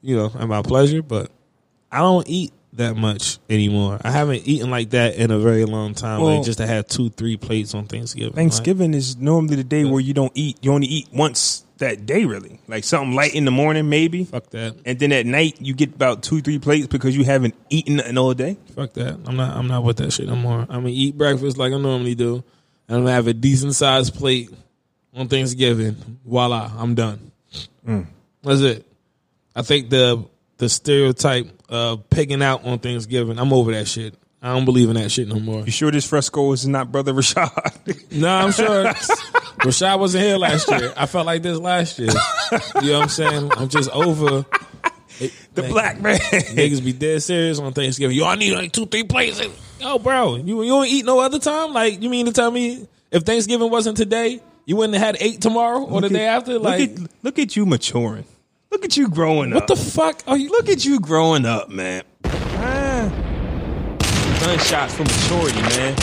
you 0.02 0.18
know, 0.18 0.32
at 0.38 0.48
my 0.48 0.62
pleasure. 0.64 1.02
But 1.02 1.32
I 1.92 2.00
don't 2.00 2.28
eat 2.28 2.52
that 2.74 2.96
much 2.96 3.38
anymore. 3.50 4.00
I 4.02 4.12
haven't 4.12 4.48
eaten 4.48 4.70
like 4.70 4.92
that 4.92 5.16
in 5.16 5.30
a 5.32 5.40
very 5.40 5.66
long 5.66 5.94
time. 5.94 6.22
Well- 6.22 6.38
like 6.38 6.46
just 6.46 6.60
to 6.60 6.68
have 6.68 6.88
two, 6.88 7.10
three 7.10 7.38
plates 7.38 7.74
on 7.76 7.86
Thanksgiving. 7.86 8.34
Thanksgiving 8.34 8.94
is 8.94 9.18
normally 9.18 9.58
the 9.58 9.64
day 9.64 9.84
where 9.86 10.00
you 10.00 10.14
don't 10.14 10.32
eat. 10.36 10.58
You 10.62 10.72
only 10.74 10.88
eat 10.88 11.10
once 11.14 11.66
that 11.80 12.06
day, 12.06 12.26
really. 12.26 12.60
Like 12.68 12.84
something 12.84 13.14
light 13.14 13.36
in 13.36 13.44
the 13.46 13.52
morning, 13.52 13.90
maybe. 13.90 14.24
Fuck 14.24 14.50
that. 14.52 14.76
And 14.86 15.00
then 15.00 15.12
at 15.12 15.26
night, 15.26 15.58
you 15.60 15.74
get 15.74 15.96
about 15.96 16.24
two, 16.24 16.40
three 16.42 16.60
plates 16.60 16.88
because 16.88 17.16
you 17.18 17.24
haven't 17.24 17.56
eaten 17.70 17.98
nothing 17.98 18.18
all 18.18 18.34
day. 18.34 18.58
Fuck 18.76 18.94
that. 18.94 19.20
I'm 19.26 19.36
not. 19.36 19.56
I'm 19.58 19.68
not 19.68 19.84
with 19.84 19.98
that 19.98 20.12
shit 20.14 20.28
no 20.28 20.36
more. 20.36 20.62
I'm 20.62 20.68
gonna 20.84 20.90
eat 20.90 21.18
breakfast 21.18 21.58
like 21.58 21.74
I 21.74 21.78
normally 21.78 22.16
do, 22.16 22.36
and 22.88 22.98
I'm 22.98 23.04
gonna 23.04 23.12
have 23.14 23.28
a 23.28 23.34
decent 23.34 23.76
sized 23.76 24.16
plate 24.16 24.50
on 25.14 25.28
Thanksgiving. 25.28 25.98
Voila, 26.26 26.72
I'm 26.78 26.96
done. 26.96 27.32
Mm. 27.86 28.06
That's 28.44 28.62
it. 28.62 28.86
I 29.56 29.64
think 29.64 29.90
the 29.90 30.24
the 30.62 30.70
stereotype 30.70 31.48
of 31.70 32.08
pigging 32.12 32.44
out 32.44 32.64
on 32.66 32.78
Thanksgiving. 32.78 33.40
I'm 33.40 33.52
over 33.52 33.72
that 33.72 33.88
shit. 33.88 34.14
I 34.44 34.54
don't 34.54 34.64
believe 34.66 34.90
in 34.90 34.96
that 34.96 35.10
shit 35.12 35.28
no 35.28 35.40
more. 35.40 35.64
You 35.66 35.72
sure 35.72 35.90
this 35.92 36.08
fresco 36.08 36.52
is 36.52 36.68
not 36.68 36.92
Brother 36.92 37.14
Rashad? 37.14 37.50
No, 38.12 38.30
I'm 38.30 38.52
sure 38.52 38.86
Rashad 39.66 39.98
wasn't 39.98 40.24
here 40.24 40.38
last 40.38 40.70
year. 40.70 40.94
I 40.96 41.08
felt 41.08 41.26
like 41.26 41.42
this 41.42 41.58
last 41.58 41.98
year. 41.98 42.10
You 42.82 42.92
know 42.92 43.00
what 43.00 43.04
I'm 43.04 43.10
saying? 43.10 43.52
I'm 43.58 43.70
just 43.70 43.90
over. 43.90 44.46
the 45.56 45.64
black 45.64 46.00
man. 46.00 46.20
Niggas 46.20 46.84
be 46.86 46.94
dead 46.94 47.24
serious 47.24 47.58
on 47.58 47.74
Thanksgiving. 47.74 48.16
Yo, 48.16 48.26
I 48.26 48.36
need 48.36 48.54
like 48.54 48.72
two, 48.72 48.86
three 48.86 49.04
plates. 49.04 49.42
Yo, 49.80 49.98
bro, 49.98 50.36
you 50.36 50.62
you 50.62 50.70
don't 50.70 50.86
eat 50.88 51.06
no 51.06 51.20
other 51.22 51.40
time? 51.40 51.74
Like, 51.74 52.04
you 52.04 52.10
mean 52.10 52.28
to 52.28 52.32
tell 52.34 52.52
me 52.52 52.88
if 53.10 53.24
Thanksgiving 53.24 53.72
wasn't 53.72 53.98
today, 53.98 54.42
you 54.66 54.76
wouldn't 54.76 54.94
have 54.94 55.16
had 55.16 55.18
eight 55.22 55.42
tomorrow 55.42 55.82
or 55.82 56.02
the 56.02 56.08
Look 56.10 56.14
day 56.14 56.28
after? 56.28 56.60
Like, 56.60 56.92
look 56.92 57.00
at, 57.00 57.10
look 57.24 57.40
at 57.40 57.56
you 57.56 57.66
maturing. 57.66 58.26
Look 58.72 58.86
at 58.86 58.96
you 58.96 59.10
growing 59.10 59.52
up. 59.52 59.56
what 59.56 59.68
the 59.68 59.76
fuck 59.76 60.24
are 60.28 60.38
you? 60.38 60.50
Look 60.50 60.70
at 60.70 60.86
you 60.86 61.00
growing 61.02 61.46
up, 61.46 61.70
man. 61.70 62.04
Ah. 62.24 63.12
Gunshots 64.40 64.96
for 64.96 65.04
maturity, 65.04 65.62
man. 65.62 65.94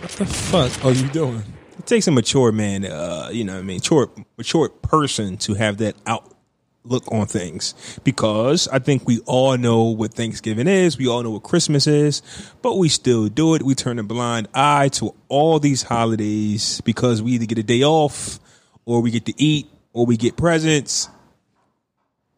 What 0.00 0.10
the 0.12 0.26
fuck 0.26 0.84
are 0.84 0.92
you 0.92 1.08
doing? 1.08 1.42
It 1.76 1.86
takes 1.86 2.06
a 2.06 2.12
mature 2.12 2.52
man, 2.52 2.84
uh, 2.84 3.30
you 3.32 3.42
know, 3.42 3.54
what 3.54 3.58
I 3.58 3.62
mean, 3.62 3.76
mature, 3.78 4.10
mature 4.38 4.68
person 4.68 5.36
to 5.38 5.54
have 5.54 5.78
that 5.78 5.96
outlook 6.06 7.10
on 7.10 7.26
things. 7.26 7.74
Because 8.04 8.68
I 8.68 8.78
think 8.78 9.06
we 9.06 9.18
all 9.26 9.58
know 9.58 9.82
what 9.82 10.14
Thanksgiving 10.14 10.68
is, 10.68 10.96
we 10.96 11.08
all 11.08 11.24
know 11.24 11.30
what 11.30 11.42
Christmas 11.42 11.88
is, 11.88 12.22
but 12.62 12.78
we 12.78 12.88
still 12.88 13.28
do 13.28 13.54
it. 13.56 13.62
We 13.64 13.74
turn 13.74 13.98
a 13.98 14.04
blind 14.04 14.46
eye 14.54 14.88
to 14.90 15.14
all 15.28 15.58
these 15.58 15.82
holidays 15.82 16.80
because 16.82 17.20
we 17.20 17.32
either 17.32 17.46
get 17.46 17.58
a 17.58 17.64
day 17.64 17.82
off, 17.82 18.38
or 18.84 19.00
we 19.02 19.10
get 19.10 19.26
to 19.26 19.34
eat, 19.36 19.68
or 19.92 20.06
we 20.06 20.16
get 20.16 20.36
presents. 20.36 21.08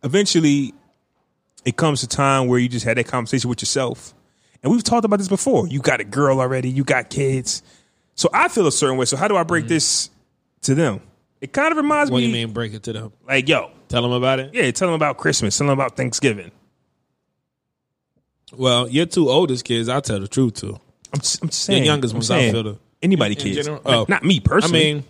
Eventually, 0.07 0.73
it 1.65 1.77
comes 1.77 2.03
a 2.03 2.07
time 2.07 2.47
where 2.47 2.59
you 2.59 2.69
just 2.69 2.85
had 2.87 2.97
that 2.97 3.07
conversation 3.09 3.51
with 3.51 3.61
yourself. 3.61 4.15
And 4.63 4.73
we've 4.73 4.83
talked 4.85 5.05
about 5.05 5.19
this 5.19 5.29
before. 5.29 5.67
You 5.69 5.81
got 5.81 6.01
a 6.01 6.05
girl 6.05 6.41
already, 6.41 6.71
you 6.71 6.85
got 6.85 7.11
kids. 7.11 7.63
So 8.15 8.29
I 8.33 8.49
feel 8.49 8.67
a 8.67 8.73
certain 8.73 8.97
way. 8.97 9.05
So 9.05 9.17
how 9.17 9.29
do 9.29 9.37
I 9.37 9.43
break 9.43 9.67
this 9.69 10.09
to 10.63 10.75
them? 10.75 11.01
It 11.41 11.53
kind 11.53 11.71
of 11.73 11.77
reminds 11.77 12.09
Mm-hmm. 12.09 12.15
What 12.15 12.21
do 12.21 12.27
you 12.27 12.33
mean 12.33 12.53
break 12.53 12.73
it 12.73 12.83
to 12.85 12.93
them? 12.93 13.13
like, 13.27 13.49
yo, 13.49 13.71
Tell 13.89 14.03
them 14.03 14.13
about 14.13 14.41
it? 14.41 14.55
yeah, 14.55 14.71
tell 14.71 14.89
them 14.89 14.95
about 14.95 15.19
Christmas, 15.19 15.57
tell 15.59 15.67
them 15.67 15.75
about 15.79 15.97
Thanksgiving. 15.97 16.51
Well, 18.53 18.89
your 18.89 19.07
two 19.07 19.29
oldest 19.29 19.65
kids, 19.65 19.89
I'll 19.89 20.01
tell 20.03 20.21
the 20.21 20.29
truth 20.29 20.55
to. 20.61 20.81
I'm 21.13 21.21
just, 21.21 21.43
I'm 21.43 21.49
just 21.49 21.65
saying. 21.65 21.85
youngest 21.85 22.15
ones, 22.15 22.31
I 22.31 22.39
saying, 22.39 22.53
feel 22.53 22.63
the- 22.63 22.79
anybody 23.03 23.35
in 23.35 23.41
kids, 23.41 23.57
general? 23.57 23.83
Like, 23.85 23.95
Oh. 23.97 24.07
not 24.09 24.25
me 24.25 24.41
personally. 24.41 24.91
I 24.91 24.95
mean, 24.95 25.05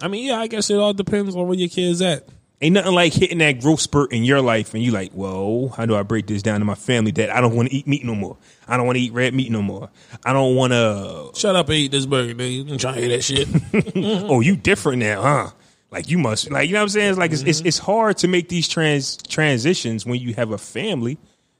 I 0.00 0.08
mean, 0.08 0.26
yeah, 0.26 0.38
I 0.40 0.46
guess 0.46 0.70
it 0.70 0.76
all 0.76 0.92
depends 0.92 1.34
on 1.34 1.46
where 1.46 1.56
your 1.56 1.68
kids 1.68 2.00
at. 2.02 2.26
Ain't 2.60 2.74
nothing 2.74 2.94
like 2.94 3.12
hitting 3.12 3.38
that 3.38 3.60
growth 3.60 3.80
spurt 3.80 4.12
in 4.12 4.24
your 4.24 4.40
life, 4.40 4.74
and 4.74 4.82
you 4.82 4.90
like, 4.90 5.12
whoa, 5.12 5.68
how 5.68 5.86
do 5.86 5.96
I 5.96 6.02
break 6.02 6.26
this 6.26 6.40
down 6.40 6.60
to 6.60 6.64
my 6.64 6.76
family 6.76 7.10
that 7.12 7.30
I 7.30 7.40
don't 7.40 7.54
want 7.54 7.68
to 7.68 7.74
eat 7.74 7.86
meat 7.86 8.04
no 8.04 8.14
more? 8.14 8.36
I 8.66 8.76
don't 8.76 8.86
want 8.86 8.96
to 8.96 9.02
eat 9.02 9.12
red 9.12 9.34
meat 9.34 9.50
no 9.50 9.60
more. 9.60 9.90
I 10.24 10.32
don't 10.32 10.54
want 10.54 10.72
to. 10.72 11.30
Shut 11.34 11.56
up 11.56 11.68
and 11.68 11.76
eat 11.76 11.90
this 11.90 12.06
burger, 12.06 12.34
nigga. 12.34 12.70
You 12.70 12.78
trying 12.78 12.94
to 12.94 13.00
hear 13.00 13.08
that 13.10 13.22
shit? 13.22 13.48
Oh, 14.30 14.40
you 14.40 14.56
different 14.56 15.00
now, 15.00 15.22
huh? 15.22 15.50
Like 15.90 16.08
you 16.08 16.18
must, 16.18 16.50
like 16.50 16.68
you 16.68 16.72
know 16.72 16.80
what 16.80 16.84
I'm 16.84 16.88
saying? 16.88 17.10
It's 17.10 17.18
like 17.18 17.32
it's, 17.32 17.42
it's 17.42 17.58
mm-hmm. 17.58 17.68
it's 17.68 17.78
hard 17.78 18.16
to 18.18 18.28
make 18.28 18.48
these 18.48 18.66
trans 18.66 19.16
transitions 19.16 20.04
when 20.04 20.20
you 20.20 20.34
have 20.34 20.50
a 20.50 20.58
family. 20.58 21.18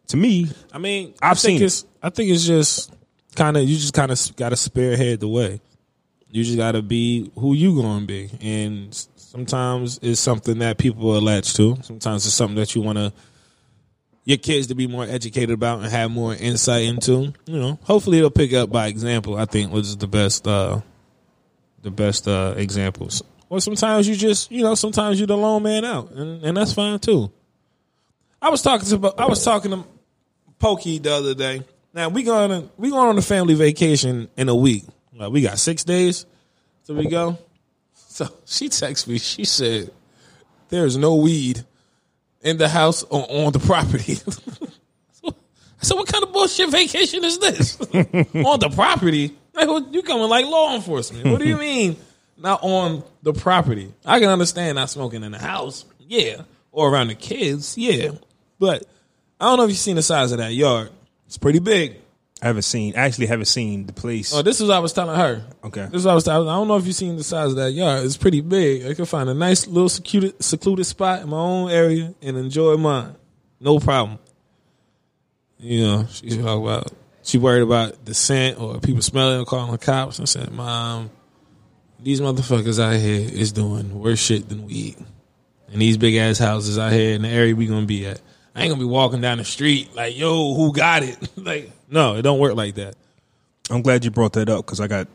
To 0.08 0.16
me, 0.16 0.48
I 0.72 0.78
mean, 0.78 1.14
I've 1.22 1.32
I 1.32 1.40
think 1.40 1.58
seen 1.58 1.66
it. 1.66 1.84
I 2.02 2.10
think 2.10 2.30
it's 2.30 2.44
just 2.44 2.92
kind 3.36 3.56
of 3.56 3.62
you 3.62 3.76
just 3.76 3.94
kind 3.94 4.10
of 4.10 4.36
got 4.36 4.48
to 4.48 4.56
spearhead 4.56 5.20
the 5.20 5.28
way. 5.28 5.60
You 6.30 6.42
just 6.42 6.56
got 6.56 6.72
to 6.72 6.82
be 6.82 7.30
who 7.38 7.54
you 7.54 7.80
gonna 7.80 8.06
be, 8.06 8.28
and 8.40 9.06
sometimes 9.34 9.98
it's 10.00 10.20
something 10.20 10.60
that 10.60 10.78
people 10.78 11.10
are 11.10 11.20
latched 11.20 11.56
to. 11.56 11.76
Sometimes 11.82 12.24
it's 12.24 12.34
something 12.34 12.54
that 12.54 12.76
you 12.76 12.82
want 12.82 12.98
to 12.98 13.12
your 14.26 14.38
kids 14.38 14.68
to 14.68 14.74
be 14.74 14.86
more 14.86 15.04
educated 15.04 15.50
about 15.50 15.80
and 15.80 15.90
have 15.90 16.10
more 16.10 16.34
insight 16.34 16.84
into. 16.84 17.34
You 17.46 17.58
know, 17.58 17.78
hopefully 17.82 18.18
it'll 18.18 18.30
pick 18.30 18.52
up 18.52 18.70
by 18.70 18.86
example. 18.86 19.36
I 19.36 19.44
think 19.44 19.72
was 19.72 19.96
the 19.96 20.06
best, 20.06 20.46
uh 20.46 20.80
the 21.82 21.90
best 21.90 22.28
uh 22.28 22.54
examples. 22.56 23.22
Or 23.48 23.60
sometimes 23.60 24.08
you 24.08 24.14
just, 24.14 24.52
you 24.52 24.62
know, 24.62 24.76
sometimes 24.76 25.18
you're 25.18 25.26
the 25.26 25.36
lone 25.36 25.64
man 25.64 25.84
out, 25.84 26.12
and, 26.12 26.42
and 26.44 26.56
that's 26.56 26.72
fine 26.72 26.98
too. 27.00 27.30
I 28.40 28.50
was 28.50 28.62
talking 28.62 28.88
to 28.88 29.14
I 29.18 29.26
was 29.26 29.44
talking 29.44 29.72
to 29.72 29.84
Pokey 30.60 31.00
the 31.00 31.12
other 31.12 31.34
day. 31.34 31.62
Now 31.92 32.08
we 32.08 32.22
going 32.22 32.70
we 32.76 32.90
going 32.90 33.08
on 33.08 33.18
a 33.18 33.22
family 33.22 33.54
vacation 33.54 34.28
in 34.36 34.48
a 34.48 34.54
week. 34.54 34.84
We 35.12 35.42
got 35.42 35.58
six 35.58 35.82
days 35.82 36.24
till 36.86 36.94
we 36.94 37.08
go. 37.08 37.36
So 38.14 38.28
she 38.44 38.68
texted 38.68 39.08
me. 39.08 39.18
She 39.18 39.44
said, 39.44 39.90
"There's 40.68 40.96
no 40.96 41.16
weed 41.16 41.64
in 42.42 42.58
the 42.58 42.68
house 42.68 43.02
or 43.02 43.26
on 43.28 43.52
the 43.52 43.58
property." 43.58 44.18
I 45.26 45.32
said, 45.80 45.96
"What 45.96 46.06
kind 46.06 46.22
of 46.22 46.32
bullshit 46.32 46.70
vacation 46.70 47.24
is 47.24 47.40
this 47.40 47.80
on 47.80 48.60
the 48.60 48.70
property? 48.72 49.36
Like, 49.52 49.68
you 49.90 50.02
coming 50.02 50.28
like 50.28 50.46
law 50.46 50.76
enforcement? 50.76 51.26
What 51.26 51.40
do 51.40 51.48
you 51.48 51.58
mean 51.58 51.96
not 52.36 52.60
on 52.62 53.02
the 53.24 53.32
property? 53.32 53.92
I 54.06 54.20
can 54.20 54.28
understand 54.28 54.76
not 54.76 54.90
smoking 54.90 55.24
in 55.24 55.32
the 55.32 55.40
house, 55.40 55.84
yeah, 55.98 56.42
or 56.70 56.88
around 56.88 57.08
the 57.08 57.16
kids, 57.16 57.76
yeah, 57.76 58.12
but 58.60 58.84
I 59.40 59.46
don't 59.46 59.56
know 59.56 59.64
if 59.64 59.70
you've 59.70 59.78
seen 59.78 59.96
the 59.96 60.02
size 60.02 60.30
of 60.30 60.38
that 60.38 60.54
yard. 60.54 60.90
It's 61.26 61.36
pretty 61.36 61.58
big. 61.58 61.96
I 62.44 62.48
haven't 62.48 62.62
seen. 62.62 62.92
I 62.94 63.06
actually 63.06 63.28
haven't 63.28 63.46
seen 63.46 63.86
the 63.86 63.94
place. 63.94 64.34
Oh, 64.34 64.42
this 64.42 64.60
is 64.60 64.68
what 64.68 64.76
I 64.76 64.80
was 64.80 64.92
telling 64.92 65.16
her. 65.16 65.42
Okay. 65.64 65.86
This 65.86 66.00
is 66.00 66.04
what 66.04 66.12
I 66.12 66.14
was 66.14 66.24
telling. 66.24 66.46
I 66.46 66.52
don't 66.52 66.68
know 66.68 66.76
if 66.76 66.86
you've 66.86 66.94
seen 66.94 67.16
the 67.16 67.24
size 67.24 67.48
of 67.48 67.56
that 67.56 67.72
yard. 67.72 68.04
It's 68.04 68.18
pretty 68.18 68.42
big. 68.42 68.84
I 68.84 68.92
can 68.92 69.06
find 69.06 69.30
a 69.30 69.34
nice 69.34 69.66
little 69.66 69.88
secluded, 69.88 70.44
secluded 70.44 70.84
spot 70.84 71.22
in 71.22 71.30
my 71.30 71.38
own 71.38 71.70
area 71.70 72.14
and 72.20 72.36
enjoy 72.36 72.76
mine. 72.76 73.16
No 73.60 73.78
problem. 73.78 74.18
You 75.56 75.80
know, 75.86 76.06
she 76.10 76.36
talk 76.36 76.60
about 76.60 76.92
she 77.22 77.38
worried 77.38 77.62
about 77.62 78.04
the 78.04 78.12
scent 78.12 78.60
or 78.60 78.78
people 78.78 79.00
smelling 79.00 79.38
and 79.38 79.46
calling 79.46 79.72
the 79.72 79.78
cops. 79.78 80.20
I 80.20 80.24
said, 80.24 80.52
Mom, 80.52 81.08
these 81.98 82.20
motherfuckers 82.20 82.78
out 82.78 83.00
here 83.00 83.26
is 83.26 83.52
doing 83.52 83.98
worse 83.98 84.20
shit 84.20 84.50
than 84.50 84.66
weed. 84.66 84.96
And 85.72 85.80
these 85.80 85.96
big 85.96 86.16
ass 86.16 86.36
houses 86.36 86.78
out 86.78 86.92
here 86.92 87.14
in 87.14 87.22
the 87.22 87.28
area 87.28 87.56
we 87.56 87.66
gonna 87.66 87.86
be 87.86 88.06
at. 88.06 88.20
I 88.54 88.60
ain't 88.62 88.70
gonna 88.70 88.80
be 88.80 88.84
walking 88.84 89.22
down 89.22 89.38
the 89.38 89.44
street 89.44 89.96
like, 89.96 90.14
yo, 90.14 90.54
who 90.54 90.74
got 90.74 91.02
it? 91.02 91.16
like, 91.36 91.70
no, 91.94 92.16
it 92.16 92.22
don't 92.22 92.38
work 92.38 92.54
like 92.56 92.74
that. 92.74 92.94
I'm 93.70 93.80
glad 93.80 94.04
you 94.04 94.10
brought 94.10 94.34
that 94.34 94.48
up 94.50 94.66
because 94.66 94.80
I 94.80 94.86
got 94.88 95.08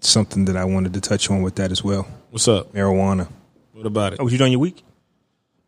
something 0.00 0.46
that 0.46 0.56
I 0.56 0.64
wanted 0.64 0.94
to 0.94 1.00
touch 1.00 1.30
on 1.30 1.42
with 1.42 1.54
that 1.56 1.70
as 1.70 1.84
well. 1.84 2.08
What's 2.30 2.48
up? 2.48 2.72
Marijuana. 2.72 3.28
What 3.72 3.86
about 3.86 4.14
it? 4.14 4.20
Oh, 4.20 4.24
was 4.24 4.32
you 4.32 4.38
done 4.38 4.50
your 4.50 4.60
week? 4.60 4.82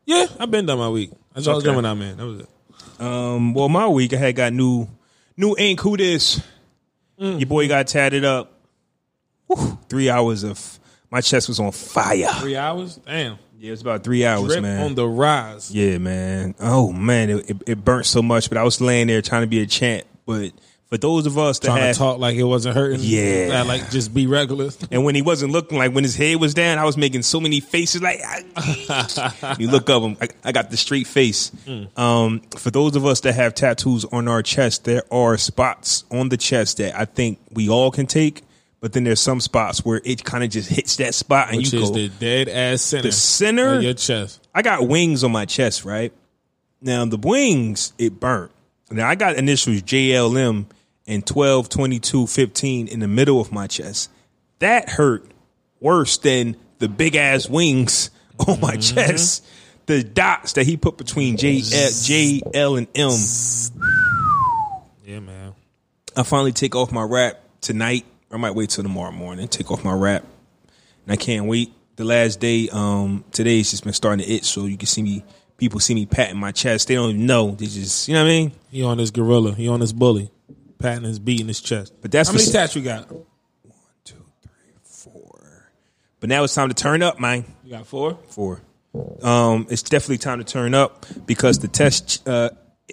Yeah, 0.07 0.27
I've 0.41 0.51
been 0.51 0.67
done 0.67 0.79
my 0.79 0.89
week. 0.89 1.11
I 1.35 1.39
was 1.39 1.49
Okay. 1.49 1.65
jumping 1.67 1.87
out, 1.87 1.95
man. 1.97 2.17
That 2.17 2.27
was 2.27 2.41
it. 2.41 2.49
Um, 3.01 3.55
well, 3.55 3.69
my 3.69 3.87
week 3.87 4.13
I 4.13 4.17
had 4.17 4.35
got 4.37 4.53
new, 4.53 4.89
new 5.37 5.55
ink. 5.59 5.81
Who 5.81 5.97
this? 5.97 6.41
Mm. 7.21 7.39
Your 7.41 7.47
boy 7.47 7.69
got 7.69 7.87
tatted 7.87 8.25
up. 8.25 8.51
Whew, 9.47 9.79
three 9.89 10.11
hours 10.11 10.43
of 10.43 10.79
my 11.11 11.21
chest 11.21 11.49
was 11.49 11.61
on 11.61 11.71
fire. 11.73 12.29
Three 12.41 12.57
hours? 12.57 12.97
Damn. 12.97 13.39
Yeah, 13.59 13.69
it 13.69 13.71
was 13.73 13.81
about 13.83 14.05
three 14.05 14.25
hours, 14.27 14.49
Drip 14.49 14.63
man. 14.63 14.83
on 14.83 14.95
the 14.95 15.07
rise. 15.07 15.71
Yeah, 15.71 15.99
man. 15.99 16.55
Oh 16.61 16.93
man, 16.93 17.31
it, 17.31 17.51
it, 17.51 17.57
it 17.67 17.85
burnt 17.85 18.07
so 18.07 18.21
much, 18.21 18.49
but 18.49 18.59
I 18.59 18.63
was 18.65 18.81
laying 18.81 19.07
there 19.07 19.23
trying 19.23 19.43
to 19.43 19.47
be 19.47 19.61
a 19.61 19.67
champ. 19.67 20.05
But 20.27 20.53
for 20.87 20.97
those 20.99 21.27
of 21.27 21.37
us 21.39 21.59
that 21.61 21.69
Trying 21.69 21.83
had, 21.83 21.93
to 21.95 21.99
talk 21.99 22.19
like 22.19 22.37
it 22.37 22.45
wasn't 22.45 22.77
hurting. 22.77 23.01
Yeah. 23.03 23.65
Like 23.67 23.91
just 23.91 24.15
be 24.15 24.27
regular. 24.27 24.71
and 24.91 25.05
when 25.05 25.15
he 25.15 25.23
wasn't 25.23 25.53
looking 25.53 25.77
like 25.79 25.93
when 25.93 26.05
his 26.05 26.15
head 26.17 26.37
was 26.41 26.55
down, 26.55 26.79
I 26.79 26.85
was 26.85 26.97
making 26.97 27.23
so 27.23 27.41
many 27.41 27.61
faces. 27.61 28.01
Like 28.03 28.21
you 29.59 29.69
look 29.71 29.91
up, 29.91 30.03
him, 30.03 30.17
I, 30.21 30.29
I 30.45 30.53
got 30.53 30.71
the 30.71 30.77
straight 30.77 31.07
face. 31.07 31.51
Um, 31.97 32.41
for 32.57 32.71
those 32.71 32.97
of 32.97 33.07
us 33.07 33.21
that 33.21 33.33
have 33.35 33.55
tattoos 33.55 34.05
on 34.07 34.29
our 34.29 34.43
chest, 34.43 34.85
there 34.85 35.03
are 35.13 35.37
spots 35.37 36.05
on 36.11 36.29
the 36.29 36.37
chest 36.37 36.79
that 36.79 36.99
I 36.99 37.05
think 37.05 37.39
we 37.51 37.69
all 37.69 37.91
can 37.91 38.07
take. 38.07 38.43
But 38.81 38.93
then 38.93 39.05
there's 39.05 39.21
some 39.21 39.41
spots 39.41 39.83
where 39.83 40.03
it 40.05 40.25
kind 40.25 40.45
of 40.45 40.51
just 40.51 40.69
hits 40.69 40.97
that 40.97 41.15
spot, 41.15 41.49
and 41.49 41.57
Which 41.57 41.73
you 41.73 41.81
is 41.81 41.89
go, 41.89 41.97
the 41.97 42.09
dead 42.11 42.51
ass 42.51 42.83
center. 42.83 43.03
the 43.05 43.13
center 43.13 43.77
of 43.77 43.83
your 43.83 43.95
chest. 43.95 44.47
I 44.55 44.61
got 44.61 44.87
wings 44.87 45.25
on 45.25 45.33
my 45.33 45.47
chest, 45.47 45.87
right? 45.87 46.13
Now 46.83 47.07
the 47.07 47.17
wings, 47.17 47.95
it 47.99 48.21
burnt. 48.21 48.53
Now 48.91 49.09
I 49.09 49.15
got 49.15 49.37
initials 49.37 49.83
JLM 49.83 50.67
and 51.07 51.27
12, 51.27 51.69
22, 51.69 52.27
15 52.27 52.89
in 52.89 53.01
the 53.01 53.09
middle 53.09 53.41
of 53.41 53.53
my 53.53 53.67
chest. 53.67 54.11
That 54.61 54.89
hurt 54.89 55.31
worse 55.81 56.19
than 56.19 56.57
the 56.79 56.89
big 56.89 57.17
ass 57.17 57.49
wings 57.49 58.11
on 58.49 58.61
my 58.61 58.77
chest. 58.77 59.47
The 59.87 60.03
dots 60.03 60.55
that 60.55 60.65
he 60.65 60.79
put 60.79 60.97
between 60.97 61.37
J, 61.37 61.63
L, 61.75 61.91
J, 62.03 62.41
L, 62.55 62.77
and 62.77 62.89
M. 62.95 63.13
Yeah, 65.05 65.21
man. 65.21 65.55
I 66.17 66.23
finally 66.23 66.53
take 66.53 66.75
off 66.75 66.91
my 66.91 67.03
wrap 67.03 67.39
tonight. 67.61 68.07
I 68.31 68.39
might 68.39 68.55
wait 68.55 68.71
till 68.71 68.83
tomorrow 68.83 69.13
morning. 69.13 69.47
Take 69.47 69.71
off 69.71 69.85
my 69.85 69.93
wrap, 69.93 70.25
and 71.05 71.13
I 71.13 71.17
can't 71.17 71.47
wait. 71.47 71.73
The 71.97 72.05
last 72.05 72.41
day, 72.41 72.69
um, 72.73 73.25
today's 73.31 73.71
just 73.71 73.85
been 73.85 73.93
starting 73.93 74.25
to 74.25 74.33
itch, 74.33 74.45
so 74.45 74.65
you 74.65 74.79
can 74.79 74.87
see 74.87 75.03
me. 75.03 75.25
People 75.57 75.81
see 75.81 75.95
me 75.95 76.07
patting 76.07 76.39
my 76.39 76.53
chest. 76.53 76.89
They 76.89 76.95
don't 76.95 77.11
even 77.11 77.27
know. 77.27 77.53
They 77.53 77.67
just, 77.67 78.09
you 78.09 78.15
know 78.15 78.23
what 78.23 78.31
I 78.31 78.33
mean. 78.33 78.53
He 78.71 78.83
on 78.83 78.97
this 78.97 79.11
gorilla. 79.11 79.53
He 79.53 79.69
on 79.69 79.81
this 79.81 79.93
bully. 79.93 80.31
Patting 80.79 81.05
his 81.05 81.19
beating 81.19 81.49
his 81.49 81.61
chest. 81.61 81.95
But 82.03 82.11
that's 82.11 82.29
how 82.29 82.35
many 82.35 82.51
tats 82.51 82.75
you 82.75 82.83
got? 82.83 83.11
One, 83.11 83.25
two, 84.05 84.17
three, 84.43 84.73
four. 84.83 85.71
But 86.21 86.29
now 86.29 86.45
it's 86.45 86.55
time 86.55 86.69
to 86.69 86.75
turn 86.75 87.03
up, 87.03 87.21
man. 87.21 87.45
You 87.63 87.71
got 87.71 87.87
four? 87.87 88.19
Four. 88.29 88.63
Um, 89.23 89.67
it's 89.71 89.83
definitely 89.83 90.19
time 90.19 90.39
to 90.39 90.45
turn 90.45 90.75
up 90.75 91.07
because 91.27 91.61
the 91.61 91.69
test. 91.69 92.29
Uh, 92.29 92.51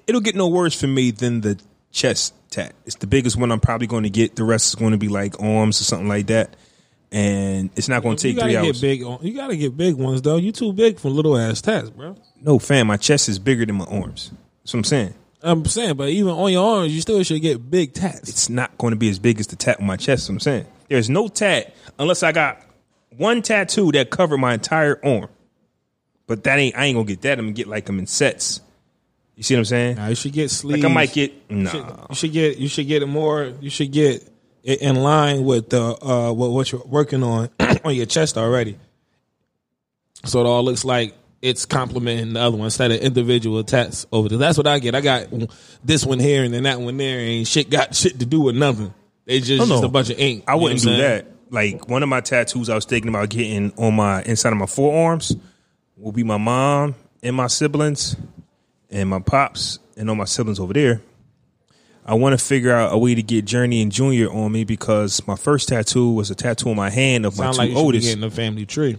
it'll 0.08 0.21
get 0.21 0.36
no 0.36 0.47
worse 0.47 0.80
for 0.80 0.88
me 0.88 1.12
than 1.12 1.41
the 1.41 1.60
chest 1.91 2.34
tat. 2.50 2.74
It's 2.86 2.95
the 2.95 3.08
biggest 3.08 3.38
one 3.38 3.52
I'm 3.52 3.60
probably 3.60 3.88
going 3.88 4.04
to 4.04 4.10
get. 4.10 4.36
The 4.36 4.43
rest 4.43 4.67
is 4.67 4.76
going 4.76 4.91
to 4.91 4.97
be 4.97 5.08
like 5.08 5.41
arms 5.41 5.82
or 5.82 5.84
something 5.84 6.08
like 6.08 6.28
that. 6.28 6.56
And 7.12 7.69
it's 7.76 7.89
not 7.89 8.04
going 8.04 8.15
to 8.17 8.28
you 8.30 8.36
take 8.36 8.43
three 8.43 8.52
get 8.54 8.63
hours. 8.65 8.82
big. 8.82 9.04
On, 9.04 9.19
you 9.21 9.34
gotta 9.34 9.58
get 9.58 9.76
big 9.76 9.95
ones 9.95 10.21
though. 10.21 10.38
You 10.38 10.52
too 10.54 10.71
big 10.71 10.97
for 10.97 11.10
little 11.10 11.38
ass 11.38 11.62
tats, 11.62 11.89
bro. 11.89 12.15
No, 12.39 12.58
fam, 12.58 12.88
my 12.88 12.95
chest 12.97 13.28
is 13.28 13.38
bigger 13.38 13.65
than 13.65 13.76
my 13.76 13.86
arms. 13.86 14.32
That's 14.63 14.74
what 14.74 14.80
I'm 14.80 14.84
saying. 14.86 15.13
I'm 15.43 15.65
saying, 15.65 15.95
but 15.97 16.10
even 16.10 16.32
on 16.32 16.52
your 16.52 16.78
arms, 16.78 16.93
you 16.93 17.02
still 17.02 17.21
should 17.24 17.41
get 17.41 17.69
big 17.69 17.93
tats. 17.93 18.30
It's 18.30 18.50
not 18.50 18.78
going 18.78 18.91
to 18.91 18.95
be 18.97 19.10
as 19.10 19.19
big 19.19 19.39
as 19.39 19.47
the 19.47 19.56
tat 19.56 19.80
on 19.80 19.88
my 19.88 19.97
chest. 19.97 20.08
That's 20.24 20.30
what 20.30 20.36
I'm 20.36 20.39
saying. 20.39 20.65
There's 20.88 21.10
no 21.10 21.28
tat 21.28 21.74
unless 22.00 22.21
I 22.24 22.32
got 22.32 22.62
one 23.17 23.41
tattoo 23.41 23.91
that 23.93 24.10
covered 24.10 24.38
my 24.38 24.54
entire 24.54 25.00
arm. 25.04 25.30
But 26.28 26.45
that 26.45 26.60
ain't 26.60 26.78
I 26.78 26.86
ain't 26.86 26.95
gonna 26.95 27.06
get 27.08 27.21
that. 27.24 27.39
I'm 27.39 27.45
gonna 27.47 27.54
get 27.54 27.67
like 27.67 27.86
them 27.86 28.00
in 28.00 28.08
sets. 28.08 28.62
You 29.36 29.43
see 29.43 29.56
what 29.56 29.60
I'm 29.60 29.65
saying? 29.65 29.95
Now 29.97 30.08
you 30.08 30.15
should 30.15 30.32
get 30.32 30.50
sleeves. 30.50 30.84
Like 30.84 30.89
I 30.89 30.93
might 30.93 31.12
get 31.12 31.34
You 31.50 31.58
no. 31.58 31.69
should, 31.69 31.86
you 32.10 32.15
should 32.15 32.32
get 32.32 32.58
you 32.58 32.67
should 32.69 32.88
get 32.88 33.02
it 33.02 33.08
more. 33.08 33.52
You 33.60 33.69
should 33.69 33.91
get 33.91 34.31
in 34.63 34.95
line 34.95 35.43
with 35.43 35.69
the 35.69 35.82
uh 35.82 36.32
what, 36.32 36.52
what 36.52 36.71
you're 36.71 36.84
working 36.86 37.24
on 37.24 37.50
on 37.84 37.95
your 37.95 38.06
chest 38.06 38.38
already. 38.38 38.78
So 40.26 40.39
it 40.41 40.45
all 40.45 40.63
looks 40.63 40.86
like 40.86 41.15
it's 41.41 41.65
complementing 41.65 42.34
the 42.34 42.39
other 42.39 42.56
one 42.56 42.65
instead 42.65 42.91
of 42.91 43.00
individual 43.00 43.63
tats 43.63 44.06
over 44.12 44.30
there. 44.30 44.38
That's 44.38 44.58
what 44.58 44.67
I 44.67 44.80
get. 44.80 44.93
I 44.93 45.02
got 45.02 45.28
this 45.84 46.06
one 46.06 46.19
here 46.19 46.43
and 46.43 46.54
then 46.54 46.63
that 46.63 46.80
one 46.80 46.97
there, 46.97 47.19
and 47.19 47.47
shit 47.47 47.69
got 47.69 47.95
shit 47.95 48.19
to 48.19 48.26
do 48.26 48.41
with 48.41 48.56
nothing. 48.56 48.93
They 49.26 49.39
just, 49.39 49.67
just 49.67 49.84
a 49.84 49.88
bunch 49.88 50.10
of 50.10 50.19
ink. 50.19 50.43
I 50.47 50.56
wouldn't 50.56 50.82
do 50.82 50.97
that. 50.97 51.28
Like 51.50 51.88
one 51.88 52.02
of 52.04 52.10
my 52.10 52.21
tattoos 52.21 52.69
I 52.69 52.76
was 52.76 52.86
thinking 52.86 53.10
about 53.10 53.30
getting 53.30 53.74
on 53.78 53.95
my 53.95 54.24
inside 54.24 54.52
of 54.52 54.58
my 54.58 54.65
forearms 54.65 55.36
will 55.97 56.12
be 56.12 56.24
my 56.24 56.38
mom 56.38 56.95
and 57.21 57.36
my 57.36 57.47
siblings 57.47 58.15
and 58.89 59.10
my 59.10 59.19
pops 59.19 59.80
and 59.97 60.10
all 60.10 60.15
my 60.15 60.26
siblings 60.26 60.60
over 60.60 60.74
there. 60.74 61.02
I 62.06 62.16
want 62.16 62.38
to 62.38 62.44
figure 62.44 62.72
out 62.74 62.94
a 62.94 62.98
way 62.98 63.14
to 63.16 63.22
get 63.24 63.46
Journey 63.46 63.82
and 63.82 63.92
Junior 63.92 64.30
on 64.32 64.52
me 64.52 64.64
because 64.64 65.26
my 65.28 65.36
first 65.36 65.70
tattoo 65.70 66.12
was 66.14 66.32
a 66.32 66.36
tattoo 66.36 66.70
on 66.72 66.76
my 66.76 66.90
hand 66.90 67.26
of 67.26 67.38
my 67.38 67.46
Sound 67.46 67.56
two 67.56 67.60
like 67.60 67.70
you 67.70 67.76
should 67.76 67.80
be 67.80 67.84
oldest. 67.86 68.08
getting 68.08 68.24
a 68.24 68.32
family 68.32 68.66
tree. 68.66 68.98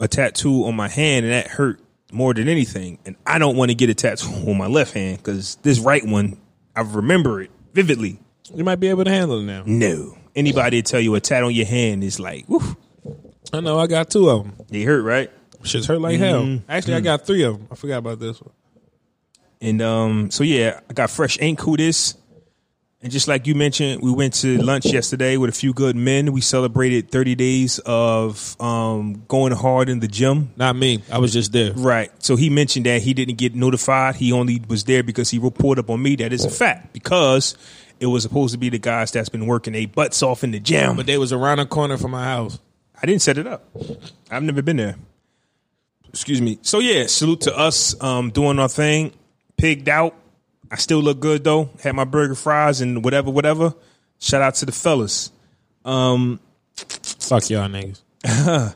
a 0.00 0.08
tattoo 0.08 0.64
on 0.64 0.74
my 0.74 0.88
hand 0.88 1.26
and 1.26 1.34
that 1.34 1.46
hurt 1.48 1.80
more 2.12 2.32
than 2.32 2.48
anything. 2.48 2.98
And 3.04 3.16
I 3.26 3.38
don't 3.38 3.56
want 3.56 3.70
to 3.70 3.74
get 3.74 3.90
a 3.90 3.94
tattoo 3.94 4.28
on 4.50 4.56
my 4.56 4.66
left 4.66 4.94
hand 4.94 5.18
because 5.18 5.56
this 5.56 5.78
right 5.78 6.04
one, 6.04 6.40
I 6.74 6.80
remember 6.80 7.42
it 7.42 7.50
vividly. 7.74 8.18
You 8.54 8.64
might 8.64 8.76
be 8.80 8.88
able 8.88 9.04
to 9.04 9.10
handle 9.10 9.40
it 9.40 9.44
now. 9.44 9.62
No. 9.66 10.16
Anybody 10.34 10.80
tell 10.82 11.00
you 11.00 11.14
a 11.14 11.20
tat 11.20 11.42
on 11.44 11.52
your 11.52 11.66
hand 11.66 12.02
is 12.02 12.18
like, 12.18 12.48
woof, 12.48 12.74
I 13.52 13.60
know. 13.60 13.78
I 13.78 13.86
got 13.86 14.08
two 14.10 14.30
of 14.30 14.44
them. 14.44 14.54
they 14.68 14.82
hurt, 14.82 15.02
right? 15.02 15.30
Shit's 15.64 15.86
hurt 15.86 16.00
like 16.00 16.14
Mm-hmm. 16.18 16.22
hell. 16.54 16.62
Actually, 16.68 16.94
I 16.94 17.00
got 17.00 17.26
three 17.26 17.42
of 17.42 17.58
them. 17.58 17.68
I 17.70 17.74
forgot 17.74 17.98
about 17.98 18.20
this 18.20 18.40
one. 18.40 18.52
And 19.60 19.82
um, 19.82 20.30
so 20.30 20.44
yeah, 20.44 20.80
I 20.88 20.92
got 20.92 21.10
fresh 21.10 21.38
ink 21.40 21.60
who 21.60 21.76
this. 21.76 22.14
And 23.00 23.12
just 23.12 23.28
like 23.28 23.46
you 23.46 23.54
mentioned, 23.54 24.02
we 24.02 24.10
went 24.10 24.34
to 24.34 24.58
lunch 24.58 24.86
yesterday 24.86 25.36
with 25.36 25.50
a 25.50 25.52
few 25.52 25.72
good 25.72 25.94
men. 25.94 26.32
We 26.32 26.40
celebrated 26.40 27.12
30 27.12 27.36
days 27.36 27.78
of 27.86 28.60
um, 28.60 29.22
going 29.28 29.52
hard 29.52 29.88
in 29.88 30.00
the 30.00 30.08
gym. 30.08 30.50
Not 30.56 30.74
me. 30.74 31.04
I 31.10 31.18
was 31.18 31.32
just 31.32 31.52
there. 31.52 31.72
Right. 31.74 32.10
So 32.20 32.34
he 32.34 32.50
mentioned 32.50 32.86
that 32.86 33.00
he 33.00 33.14
didn't 33.14 33.36
get 33.36 33.54
notified. 33.54 34.16
He 34.16 34.32
only 34.32 34.60
was 34.66 34.82
there 34.82 35.04
because 35.04 35.30
he 35.30 35.38
reported 35.38 35.84
up 35.84 35.90
on 35.90 36.02
me. 36.02 36.16
That 36.16 36.32
is 36.32 36.44
a 36.44 36.50
fact 36.50 36.92
because 36.92 37.56
it 38.00 38.06
was 38.06 38.24
supposed 38.24 38.52
to 38.54 38.58
be 38.58 38.68
the 38.68 38.80
guys 38.80 39.12
that's 39.12 39.28
been 39.28 39.46
working 39.46 39.74
their 39.74 39.86
butts 39.86 40.20
off 40.24 40.42
in 40.42 40.50
the 40.50 40.58
gym. 40.58 40.96
But 40.96 41.06
they 41.06 41.18
was 41.18 41.32
around 41.32 41.58
the 41.58 41.66
corner 41.66 41.98
from 41.98 42.10
my 42.10 42.24
house. 42.24 42.58
I 43.00 43.06
didn't 43.06 43.22
set 43.22 43.38
it 43.38 43.46
up. 43.46 43.64
I've 44.28 44.42
never 44.42 44.60
been 44.60 44.76
there. 44.76 44.96
Excuse 46.08 46.40
me. 46.40 46.58
So 46.62 46.80
yeah, 46.80 47.06
salute 47.06 47.42
to 47.42 47.56
us 47.56 48.00
um, 48.02 48.30
doing 48.30 48.58
our 48.58 48.68
thing. 48.68 49.12
Pigged 49.58 49.88
out. 49.88 50.14
I 50.70 50.76
still 50.76 51.00
look 51.00 51.20
good 51.20 51.44
though. 51.44 51.70
Had 51.82 51.94
my 51.94 52.04
burger, 52.04 52.34
fries, 52.34 52.80
and 52.80 53.04
whatever, 53.04 53.30
whatever. 53.30 53.74
Shout 54.18 54.40
out 54.42 54.54
to 54.56 54.66
the 54.66 54.72
fellas. 54.72 55.30
Um, 55.84 56.40
Fuck 56.76 57.50
y'all 57.50 57.68
niggas. 57.68 58.00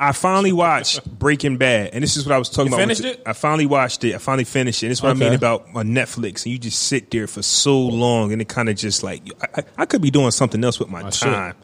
I 0.00 0.12
finally 0.12 0.52
watched 0.52 1.04
Breaking 1.18 1.56
Bad, 1.56 1.90
and 1.92 2.04
this 2.04 2.16
is 2.16 2.24
what 2.24 2.32
I 2.34 2.38
was 2.38 2.48
talking 2.48 2.70
You 2.70 2.76
about. 2.76 2.82
finished 2.84 3.04
it? 3.04 3.20
I 3.26 3.32
finally 3.32 3.66
watched 3.66 4.04
it. 4.04 4.14
I 4.14 4.18
finally 4.18 4.44
finished 4.44 4.82
it. 4.84 4.88
This 4.88 4.98
is 4.98 5.02
what 5.02 5.10
I 5.10 5.14
mean 5.14 5.28
Okay. 5.28 5.34
about 5.34 5.72
my 5.72 5.82
Netflix, 5.82 6.44
and 6.44 6.52
you 6.52 6.58
just 6.58 6.78
sit 6.84 7.10
there 7.10 7.26
for 7.26 7.42
so 7.42 7.80
long, 7.80 8.32
and 8.32 8.40
it 8.40 8.48
kind 8.48 8.68
of 8.68 8.76
just 8.76 9.02
like 9.02 9.22
I, 9.42 9.60
I- 9.60 9.64
I 9.78 9.86
could 9.86 10.00
be 10.02 10.10
doing 10.10 10.30
something 10.30 10.62
else 10.62 10.78
with 10.78 10.88
my 10.88 11.08
shit. 11.10 11.28
time. 11.28 11.54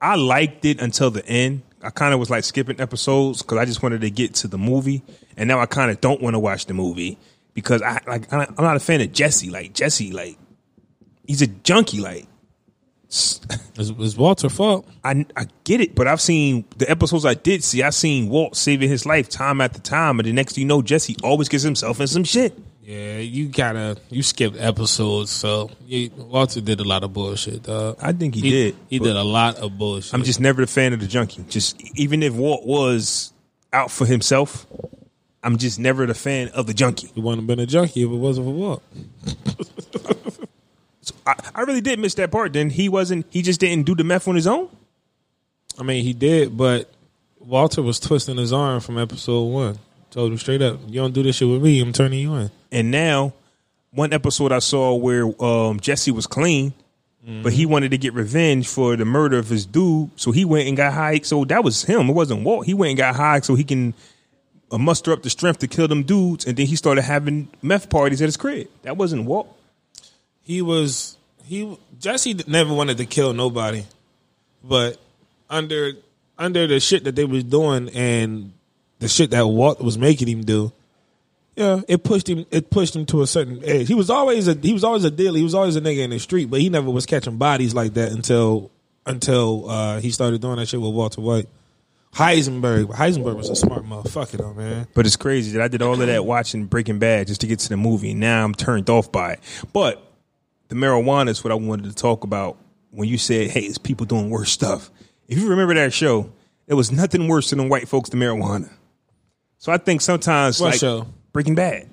I 0.00 0.14
liked 0.16 0.64
it 0.64 0.80
until 0.80 1.10
the 1.10 1.26
end. 1.26 1.62
I 1.82 1.90
kind 1.90 2.14
of 2.14 2.20
was 2.20 2.30
like 2.30 2.44
skipping 2.44 2.80
episodes 2.80 3.42
because 3.42 3.58
I 3.58 3.64
just 3.64 3.82
wanted 3.82 4.00
to 4.00 4.10
get 4.10 4.34
to 4.36 4.48
the 4.48 4.58
movie, 4.58 5.02
and 5.36 5.46
now 5.48 5.58
I 5.60 5.66
kind 5.66 5.90
of 5.90 6.00
don't 6.00 6.22
want 6.22 6.34
to 6.34 6.38
watch 6.40 6.66
the 6.66 6.74
movie 6.74 7.18
because 7.60 7.82
I 7.82 8.00
like 8.06 8.32
I'm 8.32 8.54
not 8.58 8.76
a 8.76 8.80
fan 8.80 9.00
of 9.00 9.12
Jesse. 9.12 9.50
Like 9.50 9.72
Jesse, 9.72 10.12
like 10.12 10.38
he's 11.26 11.42
a 11.42 11.46
junkie. 11.48 12.00
Like 12.00 12.26
It's, 13.78 13.90
it's 13.90 14.16
Walter's 14.16 14.52
fault. 14.52 14.88
I 15.04 15.24
I 15.36 15.46
get 15.62 15.80
it, 15.80 15.94
but 15.94 16.08
I've 16.08 16.20
seen 16.20 16.64
the 16.78 16.90
episodes 16.90 17.24
I 17.24 17.34
did 17.34 17.62
see. 17.62 17.82
I've 17.82 17.94
seen 17.94 18.28
Walt 18.28 18.56
saving 18.56 18.88
his 18.88 19.06
life 19.06 19.28
time 19.28 19.60
after 19.60 19.80
time, 19.80 20.18
and 20.18 20.26
the 20.26 20.32
next 20.32 20.54
thing 20.54 20.62
you 20.62 20.68
know, 20.68 20.82
Jesse 20.82 21.16
always 21.22 21.48
gets 21.48 21.62
himself 21.62 22.00
in 22.00 22.08
some 22.08 22.24
shit. 22.24 22.58
Yeah, 22.82 23.18
you 23.18 23.46
gotta 23.48 23.98
you 24.10 24.24
skipped 24.24 24.56
episodes, 24.58 25.30
so 25.30 25.70
Walter 26.16 26.60
did 26.60 26.80
a 26.80 26.84
lot 26.84 27.04
of 27.04 27.12
bullshit. 27.12 27.62
Dog. 27.62 27.98
I 28.02 28.12
think 28.12 28.34
he, 28.34 28.40
He 28.40 28.50
did. 28.50 28.76
He 28.88 28.98
did 28.98 29.14
a 29.14 29.22
lot 29.22 29.58
of 29.58 29.78
bullshit. 29.78 30.12
I'm 30.12 30.24
just 30.24 30.40
never 30.40 30.62
a 30.62 30.66
fan 30.66 30.92
of 30.92 30.98
the 30.98 31.06
junkie. 31.06 31.44
Just 31.48 31.80
even 31.96 32.22
if 32.24 32.34
Walt 32.34 32.66
was 32.66 33.32
out 33.72 33.92
for 33.92 34.06
himself, 34.06 34.66
I'm 35.42 35.56
just 35.56 35.78
never 35.78 36.04
the 36.06 36.14
fan 36.14 36.48
of 36.48 36.66
the 36.66 36.74
junkie. 36.74 37.10
He 37.14 37.20
wouldn't 37.20 37.42
have 37.42 37.46
been 37.46 37.60
a 37.60 37.66
junkie 37.66 38.02
if 38.02 38.10
it 38.10 38.14
wasn't 38.14 38.46
for 38.46 38.52
Walt. 38.52 38.82
I, 41.26 41.34
I 41.54 41.60
really 41.62 41.80
did 41.80 41.98
miss 41.98 42.14
that 42.14 42.30
part. 42.30 42.52
Then 42.52 42.70
he 42.70 42.88
wasn't. 42.88 43.26
He 43.30 43.42
just 43.42 43.60
didn't 43.60 43.86
do 43.86 43.94
the 43.94 44.04
meth 44.04 44.28
on 44.28 44.34
his 44.34 44.46
own. 44.46 44.68
I 45.78 45.82
mean, 45.82 46.02
he 46.02 46.12
did, 46.12 46.56
but 46.56 46.90
Walter 47.38 47.82
was 47.82 48.00
twisting 48.00 48.36
his 48.36 48.52
arm 48.52 48.80
from 48.80 48.98
episode 48.98 49.44
one. 49.44 49.78
Told 50.10 50.32
him 50.32 50.38
straight 50.38 50.62
up, 50.62 50.80
"You 50.86 51.00
don't 51.00 51.14
do 51.14 51.22
this 51.22 51.36
shit 51.36 51.48
with 51.48 51.62
me. 51.62 51.80
I'm 51.80 51.92
turning 51.92 52.20
you 52.20 52.34
in." 52.34 52.50
And 52.72 52.90
now, 52.90 53.32
one 53.92 54.12
episode 54.12 54.52
I 54.52 54.58
saw 54.58 54.94
where 54.94 55.24
um, 55.42 55.80
Jesse 55.80 56.10
was 56.10 56.26
clean, 56.26 56.72
but 57.42 57.52
he 57.52 57.66
wanted 57.66 57.90
to 57.90 57.98
get 57.98 58.14
revenge 58.14 58.66
for 58.66 58.96
the 58.96 59.04
murder 59.04 59.38
of 59.38 59.48
his 59.48 59.66
dude, 59.66 60.10
so 60.16 60.32
he 60.32 60.46
went 60.46 60.66
and 60.66 60.76
got 60.76 60.94
high. 60.94 61.20
So 61.20 61.44
that 61.44 61.62
was 61.62 61.84
him. 61.84 62.08
It 62.08 62.14
wasn't 62.14 62.42
Walt. 62.42 62.64
He 62.64 62.72
went 62.74 62.90
and 62.90 62.98
got 62.98 63.16
high 63.16 63.40
so 63.40 63.54
he 63.54 63.64
can 63.64 63.92
muster 64.76 65.12
up 65.12 65.22
the 65.22 65.30
strength 65.30 65.60
to 65.60 65.68
kill 65.68 65.88
them 65.88 66.02
dudes, 66.02 66.44
and 66.44 66.56
then 66.56 66.66
he 66.66 66.76
started 66.76 67.02
having 67.02 67.48
meth 67.62 67.88
parties 67.88 68.20
at 68.20 68.26
his 68.26 68.36
crib. 68.36 68.68
That 68.82 68.96
wasn't 68.96 69.24
Walt. 69.24 69.56
He 70.42 70.60
was 70.60 71.16
he 71.44 71.78
Jesse 71.98 72.34
never 72.46 72.74
wanted 72.74 72.98
to 72.98 73.06
kill 73.06 73.32
nobody, 73.32 73.84
but 74.62 74.98
under 75.48 75.92
under 76.36 76.66
the 76.66 76.80
shit 76.80 77.04
that 77.04 77.16
they 77.16 77.24
was 77.24 77.44
doing 77.44 77.88
and 77.90 78.52
the 78.98 79.08
shit 79.08 79.30
that 79.30 79.46
Walt 79.46 79.80
was 79.80 79.96
making 79.96 80.28
him 80.28 80.42
do, 80.44 80.72
yeah, 81.58 81.80
it 81.88 82.04
pushed 82.04 82.28
him. 82.28 82.46
It 82.52 82.70
pushed 82.70 82.94
him 82.94 83.04
to 83.06 83.22
a 83.22 83.26
certain 83.26 83.64
edge. 83.64 83.88
He 83.88 83.94
was 83.94 84.10
always 84.10 84.46
a 84.46 84.54
he 84.54 84.72
was 84.72 84.84
always 84.84 85.02
a 85.02 85.10
dealer. 85.10 85.38
He 85.38 85.42
was 85.42 85.56
always 85.56 85.74
a 85.74 85.80
nigga 85.80 86.04
in 86.04 86.10
the 86.10 86.20
street, 86.20 86.48
but 86.50 86.60
he 86.60 86.68
never 86.68 86.88
was 86.88 87.04
catching 87.04 87.36
bodies 87.36 87.74
like 87.74 87.94
that 87.94 88.12
until 88.12 88.70
until 89.04 89.68
uh, 89.68 90.00
he 90.00 90.12
started 90.12 90.40
doing 90.40 90.56
that 90.56 90.68
shit 90.68 90.80
with 90.80 90.94
Walter 90.94 91.20
White. 91.20 91.48
Heisenberg, 92.14 92.86
Heisenberg 92.86 93.36
was 93.36 93.48
a 93.50 93.56
smart 93.56 93.84
motherfucker 93.84 94.38
though, 94.38 94.54
man. 94.54 94.86
But 94.94 95.06
it's 95.06 95.16
crazy 95.16 95.52
that 95.52 95.62
I 95.62 95.68
did 95.68 95.82
all 95.82 96.00
of 96.00 96.06
that 96.06 96.24
watching 96.24 96.66
Breaking 96.66 96.98
Bad 96.98 97.26
just 97.28 97.40
to 97.42 97.46
get 97.46 97.58
to 97.60 97.68
the 97.68 97.76
movie. 97.76 98.10
and 98.12 98.20
Now 98.20 98.44
I'm 98.44 98.54
turned 98.54 98.88
off 98.90 99.12
by 99.12 99.34
it. 99.34 99.40
But 99.72 100.02
the 100.68 100.74
marijuana 100.74 101.28
is 101.28 101.44
what 101.44 101.52
I 101.52 101.54
wanted 101.56 101.84
to 101.84 101.94
talk 101.94 102.24
about 102.24 102.56
when 102.90 103.08
you 103.08 103.18
said, 103.18 103.50
hey, 103.50 103.60
it's 103.60 103.78
people 103.78 104.06
doing 104.06 104.30
worse 104.30 104.50
stuff. 104.50 104.90
If 105.28 105.38
you 105.38 105.48
remember 105.50 105.74
that 105.74 105.92
show, 105.92 106.32
it 106.66 106.74
was 106.74 106.90
nothing 106.90 107.28
worse 107.28 107.50
than 107.50 107.68
white 107.68 107.88
folks 107.88 108.10
to 108.10 108.16
marijuana. 108.16 108.70
So 109.58 109.70
I 109.72 109.76
think 109.78 110.00
sometimes, 110.00 110.60
What 110.60 110.70
like 110.72 110.80
show? 110.80 111.06
Breaking 111.32 111.54
Bad. 111.54 111.88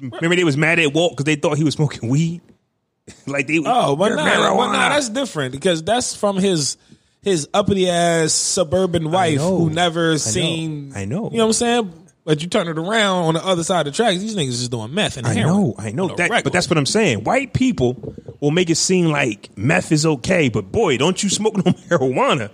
Remember 0.00 0.36
they 0.36 0.44
was 0.44 0.56
mad 0.56 0.78
at 0.78 0.92
Walt 0.94 1.12
because 1.12 1.24
they 1.24 1.34
thought 1.36 1.58
he 1.58 1.64
was 1.64 1.74
smoking 1.74 2.08
weed. 2.08 2.40
like 3.26 3.46
they 3.46 3.58
Oh, 3.64 3.96
but 3.96 4.08
"You're 4.08 4.16
no, 4.16 4.22
marijuana." 4.24 4.56
but 4.56 4.66
no, 4.72 4.78
that's 4.90 5.08
different 5.08 5.52
because 5.52 5.82
that's 5.82 6.14
from 6.14 6.36
his 6.36 6.76
his 7.22 7.48
uppity 7.52 7.88
ass 7.90 8.32
suburban 8.32 9.10
wife 9.10 9.38
know. 9.38 9.58
who 9.58 9.70
never 9.70 10.12
I 10.12 10.16
seen. 10.16 10.90
know. 10.90 10.96
I 10.96 11.04
know. 11.04 11.30
You 11.30 11.38
know 11.38 11.44
what 11.44 11.48
I'm 11.48 11.52
saying? 11.52 11.94
But 12.24 12.42
you 12.42 12.48
turn 12.48 12.68
it 12.68 12.78
around 12.78 13.24
on 13.24 13.34
the 13.34 13.44
other 13.44 13.64
side 13.64 13.86
of 13.86 13.94
the 13.94 13.96
tracks. 13.96 14.18
These 14.18 14.36
niggas 14.36 14.58
just 14.58 14.70
doing 14.70 14.92
meth 14.92 15.16
and 15.16 15.26
I 15.26 15.34
know, 15.34 15.74
I 15.78 15.92
know 15.92 16.08
that, 16.14 16.44
but 16.44 16.52
that's 16.52 16.68
what 16.68 16.76
I'm 16.76 16.84
saying. 16.84 17.24
White 17.24 17.54
people 17.54 18.14
will 18.40 18.50
make 18.50 18.68
it 18.68 18.76
seem 18.76 19.06
like 19.06 19.48
meth 19.56 19.92
is 19.92 20.04
okay, 20.04 20.50
but 20.50 20.70
boy, 20.70 20.98
don't 20.98 21.22
you 21.22 21.30
smoke 21.30 21.56
no 21.64 21.72
marijuana. 21.72 22.50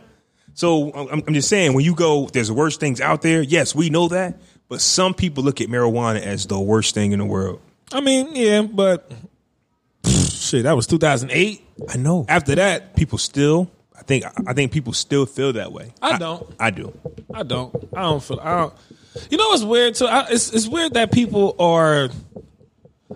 So 0.55 0.92
I'm, 0.92 1.24
I'm 1.27 1.35
just 1.35 1.48
saying, 1.48 1.74
when 1.74 1.85
you 1.85 1.96
go, 1.96 2.29
there's 2.33 2.53
worse 2.53 2.77
things 2.77 3.00
out 3.00 3.22
there. 3.22 3.42
Yes, 3.42 3.74
we 3.74 3.90
know 3.90 4.07
that, 4.09 4.40
but 4.68 4.81
some 4.81 5.12
people 5.12 5.42
look 5.42 5.61
at 5.61 5.66
marijuana 5.68 6.20
as 6.20 6.46
the 6.46 6.61
worst 6.61 6.94
thing 6.94 7.11
in 7.11 7.18
the 7.18 7.24
world. 7.27 7.61
I 7.92 8.00
mean, 8.00 8.37
yeah, 8.37 8.62
but 8.62 9.11
shit, 10.07 10.62
that 10.62 10.77
was 10.77 10.87
2008. 10.87 11.62
I 11.88 11.96
know. 11.96 12.24
After 12.29 12.55
that, 12.55 12.94
People 12.94 13.18
still, 13.18 13.70
think, 14.07 14.25
I 14.47 14.53
think 14.53 14.73
people 14.73 14.93
still 14.93 15.27
feel 15.27 15.53
that 15.55 15.73
way. 15.73 15.93
I 16.03 16.19
don't. 16.19 16.49
I 16.59 16.71
do. 16.71 16.97
I 17.33 17.43
don't. 17.43 17.75
I 17.95 18.03
don't 18.03 18.23
feel. 18.23 18.40
I 18.40 18.57
don't. 18.59 18.75
You 19.31 19.38
know 19.38 19.49
what's 19.49 19.62
weird 19.62 19.95
too? 19.95 20.07
I, 20.07 20.27
it's 20.31 20.53
it's 20.53 20.67
weird 20.67 20.95
that 20.95 21.12
people 21.12 21.55
are 21.59 22.09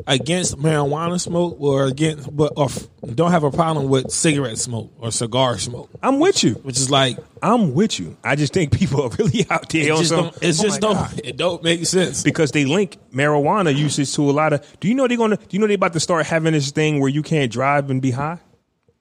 against 0.07 0.57
marijuana 0.57 1.21
smoke 1.21 1.57
or 1.61 1.87
against, 1.87 2.35
but 2.35 2.53
or 2.57 2.67
f- 2.67 2.87
don't 3.15 3.31
have 3.31 3.43
a 3.43 3.51
problem 3.51 3.89
with 3.89 4.11
cigarette 4.11 4.59
smoke 4.59 4.93
or 4.99 5.11
cigar 5.11 5.59
smoke, 5.59 5.91
I'm 6.03 6.21
with 6.21 6.45
you. 6.45 6.55
which 6.55 6.77
is 6.77 6.91
like 6.91 7.19
I'm 7.43 7.75
with 7.75 7.99
you. 7.99 8.17
I 8.23 8.37
just 8.37 8.53
think 8.53 8.73
people 8.73 9.03
are 9.05 9.11
really 9.19 9.47
out 9.51 9.69
there 9.71 9.87
it 9.89 9.91
on 9.91 9.99
just 9.99 10.11
some. 10.11 10.25
don't. 10.25 10.39
It's 10.43 10.61
oh 10.61 10.63
just 10.63 10.81
don't. 10.81 10.95
God. 10.95 11.21
It 11.25 11.37
don't 11.37 11.63
make 11.63 11.85
sense. 11.87 12.23
because 12.23 12.53
they 12.53 12.65
link 12.65 12.97
marijuana 13.13 13.77
usage 13.77 14.15
to 14.15 14.31
a 14.31 14.33
lot 14.33 14.53
of. 14.53 14.81
Do 14.81 14.89
you 14.89 14.95
know 14.95 15.09
they're 15.09 15.17
gonna? 15.17 15.37
Do 15.37 15.45
you 15.51 15.59
know 15.59 15.67
they 15.67 15.75
about 15.75 15.95
to 15.95 16.01
start 16.01 16.27
having 16.27 16.53
this 16.53 16.71
thing 16.71 17.01
where 17.01 17.11
you 17.11 17.23
can't 17.23 17.51
drive 17.51 17.91
and 17.91 18.01
be 18.01 18.11
high? 18.11 18.39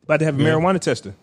About 0.04 0.20
to 0.20 0.26
have 0.26 0.40
a 0.40 0.44
marijuana 0.44 0.80
tester. 0.80 1.14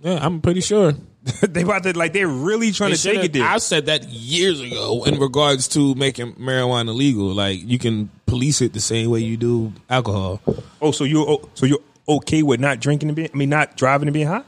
Yeah, 0.00 0.18
I'm 0.24 0.40
pretty 0.40 0.60
sure. 0.60 0.92
they 1.42 1.62
about 1.62 1.82
to 1.82 1.96
like 1.98 2.14
they're 2.14 2.26
really 2.26 2.72
trying 2.72 2.90
They 2.90 2.96
to 2.96 3.02
take 3.02 3.24
it 3.24 3.32
there. 3.34 3.44
I 3.46 3.58
said 3.58 3.86
that 3.86 4.04
years 4.08 4.60
ago 4.60 5.04
in 5.04 5.18
regards 5.20 5.68
to 5.68 5.94
making 5.94 6.34
marijuana 6.36 6.94
legal. 6.94 7.26
Like 7.34 7.60
you 7.62 7.78
can 7.78 8.10
police 8.26 8.62
it 8.62 8.72
the 8.72 8.80
same 8.80 9.10
way 9.10 9.20
you 9.20 9.36
do 9.36 9.72
alcohol. 9.90 10.40
oh, 10.80 10.92
so 10.92 11.04
you're 11.04 11.28
oh, 11.28 11.48
so 11.54 11.66
you're 11.66 11.80
okay 12.08 12.42
with 12.42 12.58
not 12.60 12.80
drinking 12.80 13.10
and 13.10 13.16
being? 13.16 13.28
I 13.32 13.36
mean, 13.36 13.50
not 13.50 13.76
driving 13.76 14.08
and 14.08 14.14
being 14.14 14.28
high? 14.28 14.42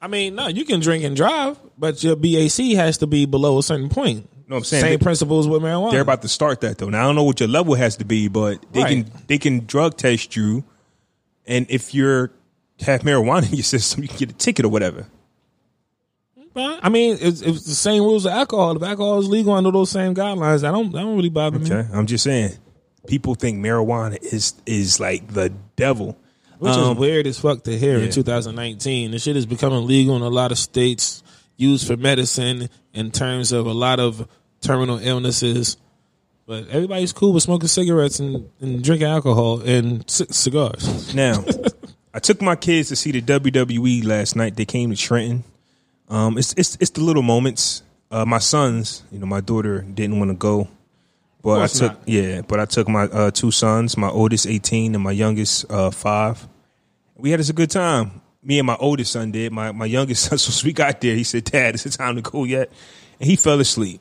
I 0.00 0.08
mean, 0.08 0.34
no, 0.36 0.48
you 0.48 0.64
can 0.64 0.80
drink 0.80 1.04
and 1.04 1.14
drive, 1.16 1.58
but 1.78 2.02
your 2.02 2.16
BAC 2.16 2.76
has 2.76 2.98
to 2.98 3.06
be 3.06 3.26
below 3.26 3.58
a 3.58 3.62
certain 3.62 3.88
point. 3.90 4.28
No, 4.48 4.56
I'm 4.56 4.64
saying 4.64 4.80
same 4.82 4.98
they- 4.98 5.02
principles 5.04 5.46
with 5.48 5.60
marijuana. 5.60 5.90
They're 5.90 6.00
about 6.00 6.22
to 6.22 6.28
start 6.28 6.62
that 6.62 6.78
though. 6.78 6.88
Now 6.88 7.00
I 7.00 7.02
don't 7.04 7.16
know 7.16 7.24
what 7.24 7.40
your 7.40 7.48
level 7.50 7.74
has 7.74 7.96
to 7.98 8.06
be, 8.06 8.28
but 8.28 8.64
they 8.72 8.82
Right. 8.82 9.04
can 9.04 9.12
they 9.26 9.36
can 9.38 9.66
drug 9.66 9.98
test 9.98 10.34
you, 10.34 10.64
and 11.46 11.66
if 11.68 11.92
you're 11.94 12.30
have 12.80 13.02
marijuana 13.02 13.48
in 13.48 13.54
your 13.54 13.62
system, 13.64 14.02
you 14.02 14.08
can 14.08 14.18
get 14.18 14.30
a 14.30 14.34
ticket 14.34 14.64
or 14.64 14.68
whatever. 14.68 15.06
I 16.58 16.88
mean, 16.88 17.18
it's, 17.20 17.42
it's 17.42 17.64
the 17.66 17.74
same 17.74 18.02
rules 18.02 18.24
of 18.24 18.32
alcohol. 18.32 18.76
If 18.76 18.82
alcohol 18.82 19.18
is 19.18 19.28
legal 19.28 19.52
under 19.52 19.70
those 19.70 19.90
same 19.90 20.14
guidelines, 20.14 20.66
I 20.66 20.72
don't. 20.72 20.90
That 20.92 21.02
don't 21.02 21.16
really 21.16 21.28
bother 21.28 21.58
me. 21.58 21.66
Okay, 21.70 21.86
I'm 21.92 22.06
just 22.06 22.24
saying, 22.24 22.52
people 23.06 23.34
think 23.34 23.58
marijuana 23.58 24.16
is 24.22 24.54
is 24.64 24.98
like 24.98 25.28
the 25.34 25.50
devil. 25.76 26.16
Which 26.58 26.72
Um, 26.72 26.92
is 26.92 26.98
weird 26.98 27.26
as 27.26 27.38
fuck 27.38 27.64
to 27.64 27.78
hear 27.78 27.98
yeah. 27.98 28.06
in 28.06 28.10
2019. 28.10 29.10
The 29.10 29.18
shit 29.18 29.36
is 29.36 29.44
becoming 29.44 29.86
legal 29.86 30.16
in 30.16 30.22
a 30.22 30.30
lot 30.30 30.50
of 30.50 30.56
states, 30.56 31.22
used 31.58 31.86
for 31.86 31.98
medicine 31.98 32.70
in 32.94 33.10
terms 33.10 33.52
of 33.52 33.66
a 33.66 33.74
lot 33.74 34.00
of 34.00 34.26
terminal 34.62 34.98
illnesses. 34.98 35.76
But 36.46 36.68
everybody's 36.68 37.12
cool 37.12 37.34
with 37.34 37.42
smoking 37.42 37.68
cigarettes 37.68 38.18
and, 38.18 38.48
and 38.62 38.82
drinking 38.82 39.08
alcohol 39.08 39.60
and 39.60 40.08
c- 40.08 40.24
cigars. 40.30 41.14
Now, 41.14 41.44
I 42.16 42.18
took 42.18 42.40
my 42.40 42.56
kids 42.56 42.88
to 42.88 42.96
see 42.96 43.12
the 43.12 43.20
WWE 43.20 44.02
last 44.06 44.36
night. 44.36 44.56
They 44.56 44.64
came 44.64 44.88
to 44.88 44.96
Trenton. 44.96 45.44
Um, 46.08 46.38
it's 46.38 46.54
it's 46.56 46.78
it's 46.80 46.90
the 46.90 47.02
little 47.02 47.22
moments. 47.22 47.82
Uh, 48.10 48.24
my 48.24 48.38
sons, 48.38 49.02
you 49.12 49.18
know, 49.18 49.26
my 49.26 49.42
daughter 49.42 49.82
didn't 49.82 50.18
want 50.18 50.30
to 50.30 50.34
go, 50.34 50.66
but 51.42 51.60
I 51.60 51.66
took 51.66 51.92
not. 51.92 52.08
yeah, 52.08 52.40
but 52.40 52.58
I 52.58 52.64
took 52.64 52.88
my 52.88 53.02
uh, 53.02 53.30
two 53.32 53.50
sons, 53.50 53.98
my 53.98 54.08
oldest 54.08 54.46
eighteen 54.46 54.94
and 54.94 55.04
my 55.04 55.12
youngest 55.12 55.70
uh, 55.70 55.90
five. 55.90 56.48
We 57.16 57.32
had 57.32 57.40
us 57.40 57.50
a 57.50 57.52
good 57.52 57.70
time. 57.70 58.22
Me 58.42 58.58
and 58.60 58.66
my 58.66 58.76
oldest 58.76 59.12
son 59.12 59.30
did. 59.30 59.52
My 59.52 59.72
my 59.72 59.84
youngest 59.84 60.24
son, 60.30 60.38
so 60.38 60.66
we 60.66 60.72
got 60.72 60.98
there, 61.02 61.14
he 61.14 61.22
said, 61.24 61.44
"Dad, 61.44 61.74
is 61.74 61.84
it 61.84 61.90
time 61.92 62.16
to 62.16 62.22
go 62.22 62.44
yet?" 62.44 62.72
And 63.20 63.28
he 63.28 63.36
fell 63.36 63.60
asleep 63.60 64.00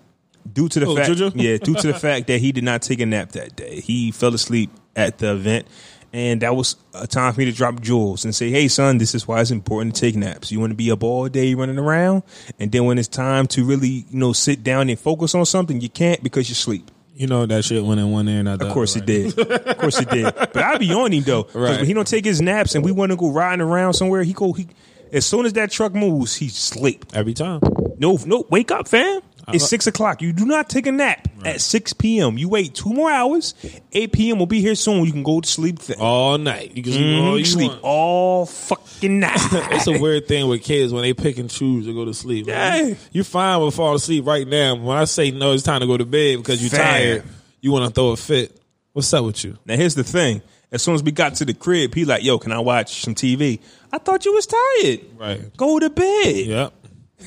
due 0.49 0.69
to 0.69 0.80
the 0.80 0.86
Oh, 0.86 0.95
fact, 0.95 1.36
yeah, 1.36 1.58
due 1.58 1.75
to 1.75 1.88
the 1.88 1.99
fact 1.99 2.28
that 2.28 2.39
he 2.39 2.54
did 2.54 2.63
not 2.63 2.82
take 2.82 3.01
a 3.01 3.06
nap 3.06 3.34
that 3.34 3.58
day. 3.58 3.82
He 3.82 4.12
fell 4.12 4.34
asleep 4.34 4.69
at 4.95 5.17
the 5.17 5.34
event, 5.34 5.67
and 6.15 6.41
that 6.43 6.56
was 6.56 6.78
a 6.93 7.06
time 7.06 7.34
for 7.34 7.41
me 7.41 7.45
to 7.45 7.51
drop 7.51 7.82
jewels 7.82 8.23
and 8.23 8.34
say, 8.34 8.49
"Hey, 8.49 8.69
son, 8.69 8.99
this 8.99 9.13
is 9.13 9.28
why 9.28 9.41
it's 9.41 9.51
important 9.51 9.95
to 9.95 10.01
take 10.01 10.15
naps. 10.15 10.49
You 10.49 10.62
want 10.62 10.71
to 10.71 10.75
be 10.75 10.89
up 10.89 11.04
all 11.04 11.28
day 11.28 11.54
running 11.56 11.78
around, 11.78 12.23
and 12.58 12.71
then 12.71 12.86
when 12.86 12.97
it's 12.97 13.10
time 13.10 13.47
to 13.47 13.65
really, 13.65 14.06
you 14.10 14.17
know, 14.17 14.32
sit 14.32 14.63
down 14.63 14.89
and 14.89 14.97
focus 14.97 15.36
on 15.36 15.45
something, 15.45 15.82
you 15.82 15.89
can't 15.89 16.23
because 16.23 16.47
you 16.47 16.56
sleep." 16.56 16.89
You 17.15 17.28
know 17.28 17.45
that 17.45 17.65
shit 17.65 17.84
went 17.84 17.99
in 17.99 18.12
one 18.12 18.30
ear 18.30 18.39
and 18.39 18.47
out 18.47 18.60
the 18.60 18.67
Of 18.67 18.73
course 18.73 18.95
other, 18.95 19.04
it 19.04 19.36
did. 19.36 19.39
Of 19.39 19.78
course 19.78 19.99
it 19.99 20.10
did. 20.10 20.34
But 20.36 20.58
I 20.58 20.78
be 20.78 20.93
on 20.93 21.12
him 21.12 21.23
though. 21.23 21.47
Right. 21.54 21.78
when 21.78 21.86
he 21.86 21.93
don't 21.93 22.08
take 22.08 22.23
his 22.25 22.41
naps 22.41 22.75
and 22.75 22.84
we 22.84 22.93
want 22.93 23.12
to 23.12 23.17
go 23.17 23.30
riding 23.30 23.62
around 23.62 23.93
somewhere, 23.93 24.23
he 24.23 24.34
go 24.34 24.54
he 24.54 24.67
as 25.12 25.25
soon 25.25 25.45
as 25.45 25.54
that 25.54 25.71
truck 25.71 25.93
moves, 25.93 26.36
he 26.36 26.49
sleep. 26.49 27.06
Every 27.13 27.34
time. 27.34 27.62
No, 27.97 28.17
no, 28.25 28.45
wake 28.49 28.71
up, 28.71 28.88
fam. 28.88 29.21
It's 29.49 29.63
Uh-huh. 29.63 29.67
six 29.69 29.86
o'clock. 29.88 30.21
You 30.23 30.34
do 30.34 30.45
not 30.45 30.69
take 30.69 30.88
a 30.88 30.91
nap 30.91 31.27
at 31.43 31.62
six 31.62 31.93
p.m. 31.93 32.38
You 32.38 32.49
wait 32.49 32.73
two 32.73 32.89
more 32.91 33.12
hours. 33.12 33.53
Eight 33.93 34.12
p.m. 34.12 34.39
will 34.39 34.47
be 34.47 34.60
here 34.62 34.73
soon. 34.75 35.05
You 35.05 35.12
can 35.12 35.21
go 35.23 35.39
to 35.41 35.47
sleep. 35.47 35.79
Then. 35.79 35.97
All 35.99 36.38
night. 36.39 36.71
You 36.75 36.81
can 36.81 36.91
sleep 36.93 37.05
Mhm, 37.05 37.27
all 37.27 37.39
you 37.39 37.45
sleep 37.45 37.71
want. 37.71 37.84
all 37.84 38.45
fucking 38.47 39.19
night. 39.19 39.39
It's 39.71 39.86
a 39.88 39.99
weird 39.99 40.27
thing 40.27 40.47
with 40.47 40.63
kids 40.63 40.91
when 40.93 41.03
they 41.03 41.13
pick 41.13 41.38
and 41.38 41.49
choose 41.49 41.86
to 41.86 41.93
go 41.93 42.05
to 42.05 42.13
sleep. 42.13 42.47
Yeah. 42.47 42.75
you- 42.88 42.97
You're 43.12 43.23
fine 43.23 43.62
with 43.62 43.75
falling 43.75 43.97
asleep 43.97 44.25
right 44.25 44.47
now. 44.47 44.75
When 44.75 44.97
I 44.97 45.05
say 45.05 45.29
no, 45.31 45.51
it's 45.53 45.62
time 45.63 45.81
to 45.81 45.88
go 45.88 45.97
to 45.97 46.05
bed 46.05 46.38
because 46.38 46.62
you're 46.62 46.71
tired, 46.71 47.23
you 47.62 47.71
want 47.71 47.86
to 47.86 47.91
throw 47.91 48.10
a 48.10 48.17
fit. 48.17 48.60
What's 48.93 49.13
up 49.13 49.25
with 49.25 49.43
you? 49.43 49.58
Now 49.65 49.75
here's 49.75 49.93
the 49.95 50.03
thing. 50.03 50.41
As 50.71 50.81
soon 50.81 50.95
as 50.95 51.03
we 51.03 51.12
got 51.12 51.36
to 51.36 51.45
the 51.45 51.53
crib, 51.53 51.93
he 51.93 52.03
like, 52.05 52.23
yo, 52.23 52.39
can 52.39 52.51
I 52.51 52.60
watch 52.60 53.03
some 53.03 53.13
TV? 53.13 53.60
I 53.93 53.97
thought 53.99 54.25
you 54.25 54.34
was 54.34 54.47
tired. 54.47 54.99
Right. 55.17 55.55
Go 55.55 55.79
to 55.79 55.89
bed. 55.89 56.36
Yep. 56.47 56.73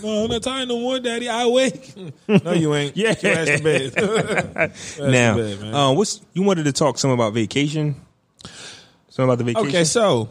No, 0.02 0.24
I'm 0.24 0.30
not 0.30 0.42
tired 0.42 0.68
no 0.68 0.78
more, 0.78 1.00
Daddy. 1.00 1.28
I 1.28 1.46
wake. 1.46 1.94
no, 2.28 2.52
you 2.52 2.74
ain't. 2.74 2.96
Yeah. 2.96 3.14
Get 3.14 3.22
your 3.22 3.32
ass 3.32 3.58
to 3.58 3.62
bed. 3.62 4.72
now, 5.12 5.36
bad, 5.36 5.60
man. 5.60 5.74
um, 5.74 5.96
what's 5.96 6.20
you 6.34 6.42
wanted 6.42 6.64
to 6.64 6.72
talk 6.72 6.98
some 6.98 7.10
about 7.10 7.32
vacation? 7.32 7.96
Something 9.08 9.24
about 9.24 9.38
the 9.38 9.44
vacation. 9.44 9.68
okay, 9.68 9.84
so 9.84 10.28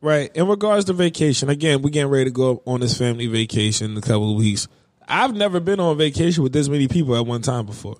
right 0.00 0.30
in 0.34 0.46
regards 0.46 0.84
to 0.86 0.92
vacation, 0.92 1.48
again, 1.48 1.82
we're 1.82 1.90
getting 1.90 2.10
ready 2.10 2.26
to 2.26 2.30
go 2.30 2.62
on 2.66 2.80
this 2.80 2.96
family 2.96 3.26
vacation 3.26 3.92
in 3.92 3.96
a 3.96 4.02
couple 4.02 4.30
of 4.32 4.36
weeks. 4.36 4.68
I've 5.08 5.34
never 5.34 5.58
been 5.58 5.80
on 5.80 5.96
vacation 5.98 6.42
with 6.42 6.52
this 6.52 6.68
many 6.68 6.88
people 6.88 7.16
at 7.16 7.26
one 7.26 7.42
time 7.42 7.66
before. 7.66 7.96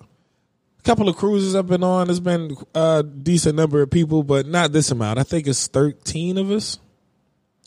A 0.79 0.83
couple 0.83 1.09
of 1.09 1.15
cruises 1.15 1.55
I've 1.55 1.67
been 1.67 1.83
on. 1.83 2.07
There's 2.07 2.19
been 2.19 2.55
a 2.75 3.03
decent 3.03 3.55
number 3.55 3.81
of 3.81 3.89
people, 3.89 4.23
but 4.23 4.45
not 4.45 4.71
this 4.71 4.91
amount. 4.91 5.19
I 5.19 5.23
think 5.23 5.47
it's 5.47 5.67
13 5.67 6.37
of 6.37 6.51
us. 6.51 6.79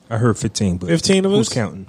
I 0.08 0.18
heard 0.18 0.38
fifteen, 0.38 0.76
but 0.76 0.88
15 0.88 1.24
of 1.24 1.32
who's 1.32 1.48
us? 1.48 1.54
counting? 1.54 1.86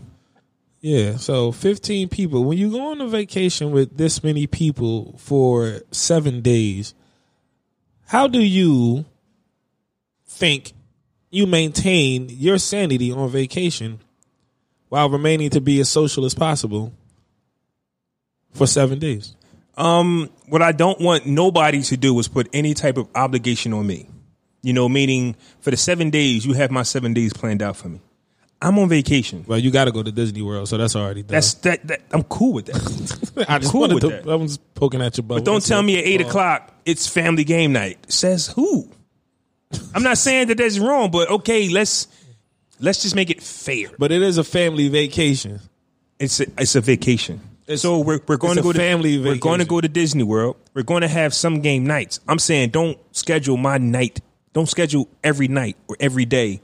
Yeah, 0.88 1.18
so 1.18 1.52
15 1.52 2.08
people. 2.08 2.46
When 2.46 2.58
you 2.58 2.72
go 2.72 2.92
on 2.92 3.02
a 3.02 3.10
vacation 3.10 3.72
with 3.72 3.98
this 3.98 4.24
many 4.24 4.48
people 4.48 5.18
for 5.18 5.82
seven 5.92 6.40
days, 6.40 6.94
how 8.06 8.28
do 8.28 8.40
you 8.40 9.04
think 10.26 10.72
you 11.30 11.46
maintain 11.46 12.30
your 12.30 12.58
sanity 12.58 13.12
on 13.12 13.30
vacation 13.30 14.00
while 14.88 15.10
remaining 15.10 15.50
to 15.50 15.60
be 15.60 15.82
as 15.82 15.90
social 15.90 16.24
as 16.24 16.34
possible 16.34 16.94
for 18.54 18.66
seven 18.66 18.98
days? 18.98 19.36
Um, 19.76 20.30
what 20.48 20.62
I 20.62 20.72
don't 20.72 21.02
want 21.02 21.26
nobody 21.26 21.82
to 21.82 21.98
do 21.98 22.18
is 22.18 22.30
put 22.30 22.48
any 22.54 22.74
type 22.74 22.96
of 22.96 23.10
obligation 23.14 23.74
on 23.74 23.86
me. 23.86 24.08
You 24.62 24.72
know, 24.72 24.88
meaning 24.88 25.36
for 25.60 25.70
the 25.70 25.76
seven 25.76 26.12
days, 26.12 26.46
you 26.46 26.54
have 26.54 26.72
my 26.72 26.84
seven 26.84 27.14
days 27.14 27.34
planned 27.34 27.62
out 27.62 27.76
for 27.76 27.90
me. 27.90 28.00
I'm 28.62 28.80
on 28.80 28.90
vacation. 28.90 29.46
Well, 29.48 29.60
you 29.60 29.70
got 29.70 29.86
to 29.86 29.92
go 29.92 30.02
to 30.02 30.12
Disney 30.12 30.42
World, 30.42 30.68
so 30.68 30.78
that's 30.78 30.96
already 30.96 31.22
done. 31.22 31.34
That's 31.34 31.54
that, 31.56 31.86
that. 31.88 32.02
I'm 32.12 32.24
cool 32.24 32.54
with 32.54 32.66
that. 32.68 33.46
I 33.50 33.60
just 33.60 33.72
cool 33.72 33.88
with 33.88 34.02
to. 34.02 34.10
that. 34.10 34.28
I 34.28 34.36
was 34.36 34.58
poking 34.58 35.02
at 35.02 35.16
your 35.18 35.24
butt. 35.24 35.38
But 35.38 35.46
don't 35.46 35.64
tell 35.64 35.84
me 35.84 36.00
at 36.00 36.06
eight 36.06 36.22
o'clock 36.22 36.74
it's 36.86 37.06
family 37.08 37.44
game 37.44 37.74
night. 37.74 38.12
Says 38.12 38.48
who? 38.48 38.90
I'm 39.94 40.04
not 40.04 40.18
saying 40.18 40.48
that 40.48 40.58
that's 40.58 40.80
wrong, 40.80 41.12
but 41.12 41.30
okay, 41.30 41.70
let's 41.70 42.08
let's 42.80 43.02
just 43.02 43.14
make 43.14 43.30
it 43.30 43.44
fair. 43.44 43.90
But 44.00 44.12
it 44.12 44.22
is 44.22 44.38
a 44.38 44.44
family 44.44 44.88
vacation. 44.88 45.60
It's 46.18 46.40
a, 46.40 46.46
it's 46.58 46.76
a 46.76 46.82
vacation. 46.82 47.42
so 47.76 48.00
we're 48.00 48.22
we're 48.28 48.38
going 48.38 48.56
to 48.56 48.64
go 48.64 48.72
to 48.72 48.80
family 48.80 49.20
We're 49.20 49.36
going 49.36 49.60
to 49.60 49.66
go 49.66 49.82
to 49.82 49.88
Disney 49.90 50.24
World. 50.24 50.56
We're 50.74 50.84
going 50.84 51.02
to 51.02 51.08
have 51.08 51.34
some 51.34 51.62
game 51.62 51.86
nights. 51.86 52.22
I'm 52.28 52.40
saying 52.40 52.70
don't 52.70 52.98
schedule 53.16 53.58
my 53.58 53.78
night. 53.78 54.22
Don't 54.54 54.70
schedule 54.70 55.10
every 55.24 55.48
night 55.48 55.76
or 55.88 55.98
every 56.00 56.26
day 56.26 56.62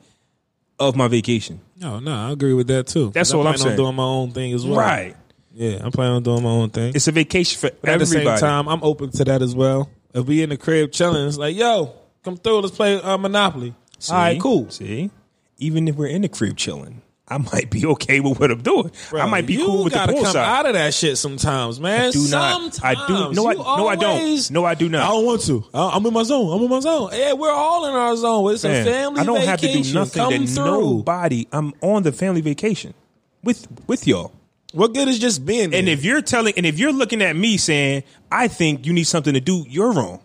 of 0.79 0.95
my 0.95 1.07
vacation. 1.07 1.59
No, 1.83 1.99
no, 1.99 2.13
I 2.13 2.31
agree 2.31 2.53
with 2.53 2.67
that 2.67 2.87
too. 2.87 3.11
That's 3.11 3.33
all 3.33 3.45
I'm 3.45 3.57
saying. 3.57 3.71
on 3.71 3.77
doing 3.77 3.95
my 3.95 4.03
own 4.03 4.31
thing 4.31 4.53
as 4.53 4.65
well. 4.65 4.79
Right. 4.79 5.15
Yeah, 5.53 5.79
I'm 5.83 5.91
planning 5.91 6.15
on 6.15 6.23
doing 6.23 6.41
my 6.41 6.49
own 6.49 6.69
thing. 6.69 6.93
It's 6.95 7.07
a 7.07 7.11
vacation 7.11 7.59
for 7.59 7.75
But 7.81 7.91
at 7.91 7.99
the 7.99 8.05
same 8.05 8.25
time, 8.37 8.67
I'm 8.67 8.83
open 8.83 9.11
to 9.11 9.25
that 9.25 9.41
as 9.41 9.53
well. 9.53 9.89
If 10.13 10.25
we 10.25 10.41
in 10.41 10.49
the 10.49 10.57
crib 10.57 10.91
chilling, 10.91 11.27
it's 11.27 11.37
like, 11.37 11.55
yo, 11.55 11.93
come 12.23 12.37
through, 12.37 12.61
let's 12.61 12.75
play 12.75 12.99
uh, 12.99 13.17
Monopoly. 13.17 13.75
See? 13.99 14.13
All 14.13 14.19
right, 14.19 14.41
cool. 14.41 14.69
See, 14.71 15.11
even 15.57 15.87
if 15.87 15.95
we're 15.95 16.07
in 16.07 16.21
the 16.23 16.29
crib 16.29 16.57
chilling, 16.57 17.01
I 17.25 17.37
might 17.37 17.69
be 17.71 17.85
okay 17.85 18.19
with 18.19 18.37
what 18.39 18.51
I'm 18.51 18.61
doing. 18.61 18.91
I 19.13 19.25
might 19.27 19.45
be 19.45 19.55
cool 19.57 19.85
with 19.85 19.93
the 19.93 19.99
gotta 19.99 20.11
pool 20.11 20.23
come 20.23 20.33
side. 20.33 20.45
out 20.59 20.65
of 20.65 20.73
that 20.73 20.93
shit 20.93 21.17
sometimes, 21.17 21.79
man. 21.79 22.11
do 22.11 22.27
not. 22.29 22.83
I 22.83 22.95
do. 23.07 23.31
No, 23.33 23.47
I- 23.49 23.53
no, 23.53 23.87
I 23.87 23.95
don't. 23.95 24.51
No, 24.51 24.65
I 24.65 24.75
do 24.75 24.89
not. 24.89 25.03
I 25.03 25.07
don't 25.07 25.25
want 25.25 25.41
to. 25.43 25.63
I- 25.73 25.91
I'm 25.95 26.05
in 26.05 26.13
my 26.13 26.23
zone. 26.23 26.51
I'm 26.55 26.61
in 26.63 26.69
my 26.69 26.81
zone. 26.81 27.09
Yeah, 27.13 27.33
we're 27.33 27.49
all 27.51 27.85
in 27.85 27.93
our 27.95 28.15
zone. 28.17 28.53
It's 28.53 28.63
Man, 28.65 28.85
a 28.85 28.91
family 28.91 29.21
I 29.21 29.23
don't 29.23 29.41
have 29.41 29.59
to 29.61 29.67
do 29.67 29.71
vacation. 29.73 29.93
nothing 29.95 30.21
Come 30.21 30.31
that 30.45 30.49
through. 30.49 30.65
nobody. 30.65 31.47
I'm 31.53 31.73
on 31.81 32.03
the 32.03 32.11
family 32.11 32.41
vacation 32.41 32.93
with 33.41 33.67
with 33.87 34.05
y'all. 34.05 34.33
What 34.73 34.93
good 34.93 35.07
is 35.07 35.17
just 35.19 35.45
being 35.45 35.69
there? 35.69 35.79
And 35.79 35.87
if 35.87 36.03
you're 36.03 36.21
telling, 36.21 36.55
and 36.57 36.65
if 36.65 36.77
you're 36.77 36.91
looking 36.91 37.21
at 37.21 37.35
me 37.37 37.55
saying, 37.57 38.03
I 38.31 38.47
think 38.49 38.85
you 38.85 38.91
need 38.91 39.05
something 39.05 39.33
to 39.33 39.39
do, 39.39 39.63
you're 39.69 39.93
wrong. 39.93 40.19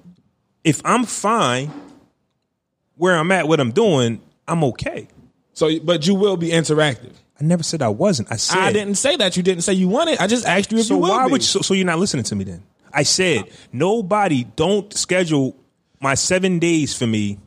If 0.64 0.80
I'm 0.84 1.04
fine 1.04 1.70
where 2.96 3.14
I'm 3.16 3.30
at, 3.30 3.46
what 3.46 3.60
I'm 3.60 3.70
doing, 3.72 4.20
I'm 4.48 4.64
okay. 4.64 5.06
So, 5.58 5.78
but 5.80 6.06
you 6.06 6.14
will 6.14 6.36
be 6.36 6.50
interactive. 6.50 7.12
I 7.40 7.44
never 7.44 7.62
said 7.62 7.82
I 7.82 7.88
wasn't. 7.88 8.30
I 8.32 8.36
said 8.36 8.58
I 8.58 8.72
didn't 8.72 8.94
say 8.96 9.16
that. 9.16 9.36
You 9.36 9.42
didn't 9.42 9.62
say 9.62 9.72
you 9.72 9.88
wanted. 9.88 10.18
I 10.18 10.26
just 10.26 10.46
asked 10.46 10.70
you 10.72 10.78
if 10.78 10.86
So 10.86 10.94
you 10.94 11.00
will 11.00 11.10
why 11.10 11.26
be. 11.26 11.32
would 11.32 11.42
so, 11.42 11.60
so 11.60 11.74
you're 11.74 11.86
not 11.86 11.98
listening 11.98 12.24
to 12.24 12.36
me 12.36 12.44
then? 12.44 12.62
I 12.92 13.02
said 13.02 13.44
nobody 13.72 14.44
don't 14.56 14.92
schedule 14.92 15.56
my 16.00 16.14
seven 16.14 16.58
days 16.58 16.96
for 16.96 17.06
me, 17.06 17.38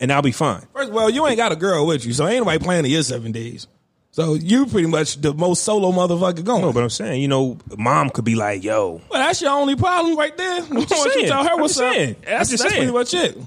and 0.00 0.12
I'll 0.12 0.22
be 0.22 0.32
fine. 0.32 0.62
First, 0.74 0.92
well, 0.92 1.08
you 1.10 1.26
ain't 1.26 1.36
got 1.36 1.52
a 1.52 1.56
girl 1.56 1.86
with 1.86 2.04
you, 2.04 2.12
so 2.12 2.26
ain't 2.26 2.38
nobody 2.44 2.58
planning 2.64 2.90
your 2.90 3.02
seven 3.02 3.32
days. 3.32 3.68
So 4.10 4.34
you 4.34 4.66
pretty 4.66 4.88
much 4.88 5.16
the 5.22 5.32
most 5.32 5.62
solo 5.62 5.90
motherfucker 5.90 6.44
going. 6.44 6.60
No, 6.62 6.72
but 6.72 6.82
I'm 6.82 6.90
saying 6.90 7.22
you 7.22 7.28
know, 7.28 7.58
mom 7.78 8.10
could 8.10 8.24
be 8.26 8.34
like, 8.34 8.62
"Yo, 8.62 9.00
well, 9.10 9.20
that's 9.26 9.40
your 9.40 9.52
only 9.52 9.76
problem 9.76 10.16
right 10.16 10.36
there. 10.36 10.62
I'm 10.62 10.84
just 10.86 11.02
saying. 11.04 11.20
you 11.20 11.28
tell 11.28 11.44
her 11.44 11.50
I'm 11.54 11.60
what's 11.60 11.78
up. 11.78 11.94
saying. 11.94 12.16
I'm 12.16 12.24
That's, 12.24 12.50
just 12.50 12.62
that's 12.62 12.74
saying. 12.74 12.90
pretty 12.90 12.98
much 12.98 13.14
it. 13.14 13.38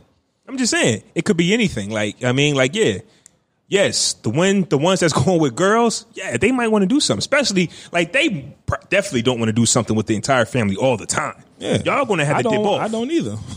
I'm 0.47 0.57
just 0.57 0.71
saying 0.71 1.03
it 1.13 1.25
could 1.25 1.37
be 1.37 1.53
anything. 1.53 1.91
Like 1.91 2.23
I 2.23 2.31
mean, 2.31 2.55
like 2.55 2.73
yeah, 2.73 2.99
yes, 3.67 4.13
the 4.13 4.29
one 4.29 4.63
the 4.63 4.77
ones 4.77 4.99
that's 4.99 5.13
going 5.25 5.39
with 5.39 5.55
girls, 5.55 6.05
yeah, 6.13 6.37
they 6.37 6.51
might 6.51 6.67
want 6.69 6.83
to 6.83 6.87
do 6.87 6.99
something. 6.99 7.19
Especially 7.19 7.69
like 7.91 8.13
they 8.13 8.55
pr- 8.65 8.75
definitely 8.89 9.21
don't 9.21 9.39
want 9.39 9.49
to 9.49 9.53
do 9.53 9.65
something 9.65 9.95
with 9.95 10.07
the 10.07 10.15
entire 10.15 10.45
family 10.45 10.75
all 10.75 10.97
the 10.97 11.05
time. 11.05 11.43
Yeah, 11.57 11.81
y'all 11.83 12.05
gonna 12.05 12.25
have 12.25 12.37
I 12.37 12.41
to 12.41 12.49
dip 12.49 12.59
off. 12.59 12.81
I 12.81 12.87
don't 12.87 13.11
either. 13.11 13.37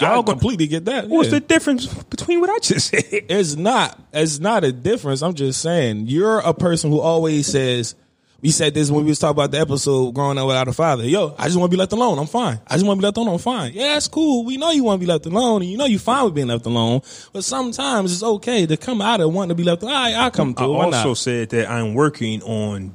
Y'all 0.00 0.20
I 0.20 0.22
completely 0.22 0.68
get 0.68 0.84
that. 0.84 1.08
What's 1.08 1.32
yeah. 1.32 1.40
the 1.40 1.40
difference 1.40 1.86
between 1.86 2.40
what 2.40 2.50
I 2.50 2.58
just 2.60 2.86
said? 2.88 3.02
It's 3.10 3.56
not. 3.56 3.98
It's 4.12 4.38
not 4.38 4.62
a 4.62 4.70
difference. 4.70 5.22
I'm 5.22 5.34
just 5.34 5.60
saying 5.60 6.06
you're 6.06 6.38
a 6.38 6.54
person 6.54 6.90
who 6.90 7.00
always 7.00 7.48
says. 7.48 7.96
We 8.40 8.52
said 8.52 8.72
this 8.72 8.88
when 8.88 9.04
we 9.04 9.10
was 9.10 9.18
talking 9.18 9.32
about 9.32 9.50
the 9.50 9.58
episode 9.58 10.14
growing 10.14 10.38
up 10.38 10.46
without 10.46 10.68
a 10.68 10.72
father. 10.72 11.04
Yo, 11.04 11.34
I 11.36 11.46
just 11.46 11.56
want 11.56 11.72
to 11.72 11.76
be 11.76 11.78
left 11.78 11.92
alone. 11.92 12.20
I'm 12.20 12.28
fine. 12.28 12.60
I 12.68 12.74
just 12.74 12.86
want 12.86 12.98
to 12.98 13.00
be 13.00 13.06
left 13.06 13.16
alone. 13.16 13.34
I'm 13.34 13.38
fine. 13.40 13.72
Yeah, 13.72 13.94
that's 13.94 14.06
cool. 14.06 14.44
We 14.44 14.56
know 14.56 14.70
you 14.70 14.84
want 14.84 15.00
to 15.00 15.04
be 15.04 15.10
left 15.10 15.26
alone, 15.26 15.62
and 15.62 15.70
you 15.70 15.76
know 15.76 15.86
you're 15.86 15.98
fine 15.98 16.24
with 16.24 16.34
being 16.34 16.46
left 16.46 16.64
alone. 16.64 17.00
But 17.32 17.42
sometimes 17.42 18.12
it's 18.12 18.22
okay 18.22 18.64
to 18.64 18.76
come 18.76 19.02
out 19.02 19.20
of 19.20 19.32
wanting 19.32 19.48
to 19.48 19.54
be 19.56 19.64
left 19.64 19.82
alone. 19.82 19.94
Right, 19.94 20.14
I'll 20.14 20.30
come 20.30 20.54
I 20.56 20.60
through. 20.60 20.72
Why 20.72 20.84
also 20.84 21.14
said 21.14 21.48
that 21.50 21.68
I'm 21.68 21.94
working 21.94 22.40
on 22.42 22.94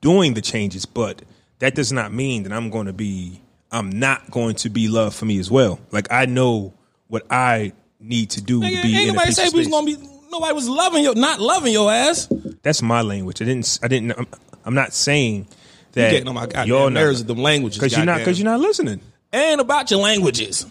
doing 0.00 0.34
the 0.34 0.40
changes, 0.40 0.84
but 0.84 1.22
that 1.60 1.76
does 1.76 1.92
not 1.92 2.12
mean 2.12 2.42
that 2.42 2.52
I'm 2.52 2.68
going 2.70 2.86
to 2.86 2.92
be. 2.92 3.40
I'm 3.70 3.88
not 3.88 4.32
going 4.32 4.56
to 4.56 4.68
be 4.68 4.88
love 4.88 5.14
for 5.14 5.26
me 5.26 5.38
as 5.38 5.48
well. 5.48 5.78
Like 5.92 6.08
I 6.10 6.26
know 6.26 6.74
what 7.06 7.24
I 7.30 7.72
need 8.00 8.30
to 8.30 8.42
do 8.42 8.60
Nigga, 8.60 8.76
to 8.76 8.82
be 8.82 8.96
ain't 8.96 9.02
in 9.02 9.10
a 9.10 9.12
nobody 9.12 9.32
say 9.32 9.48
we 9.50 9.60
was 9.60 9.68
gonna 9.68 9.86
be. 9.86 9.96
Nobody 10.30 10.54
was 10.54 10.68
loving 10.68 11.04
your, 11.04 11.14
not 11.14 11.40
loving 11.40 11.72
your 11.72 11.92
ass. 11.92 12.26
That's 12.62 12.82
my 12.82 13.02
language. 13.02 13.40
I 13.40 13.44
didn't. 13.44 13.78
I 13.82 13.88
didn't. 13.88 14.12
I'm, 14.12 14.26
I'm 14.64 14.74
not 14.74 14.92
saying 14.92 15.46
that 15.92 16.06
You 16.06 16.10
getting 16.10 16.28
on 16.28 16.34
my 16.34 16.46
goddamn 16.46 16.68
y'all 16.68 16.90
nerves 16.90 17.18
with 17.20 17.28
them 17.28 17.38
languages 17.38 17.78
because 17.78 17.96
you're 17.96 18.06
not 18.06 18.18
because 18.18 18.38
you're 18.38 18.50
not 18.50 18.60
listening. 18.60 19.00
And 19.32 19.60
about 19.60 19.90
your 19.90 20.00
languages. 20.00 20.66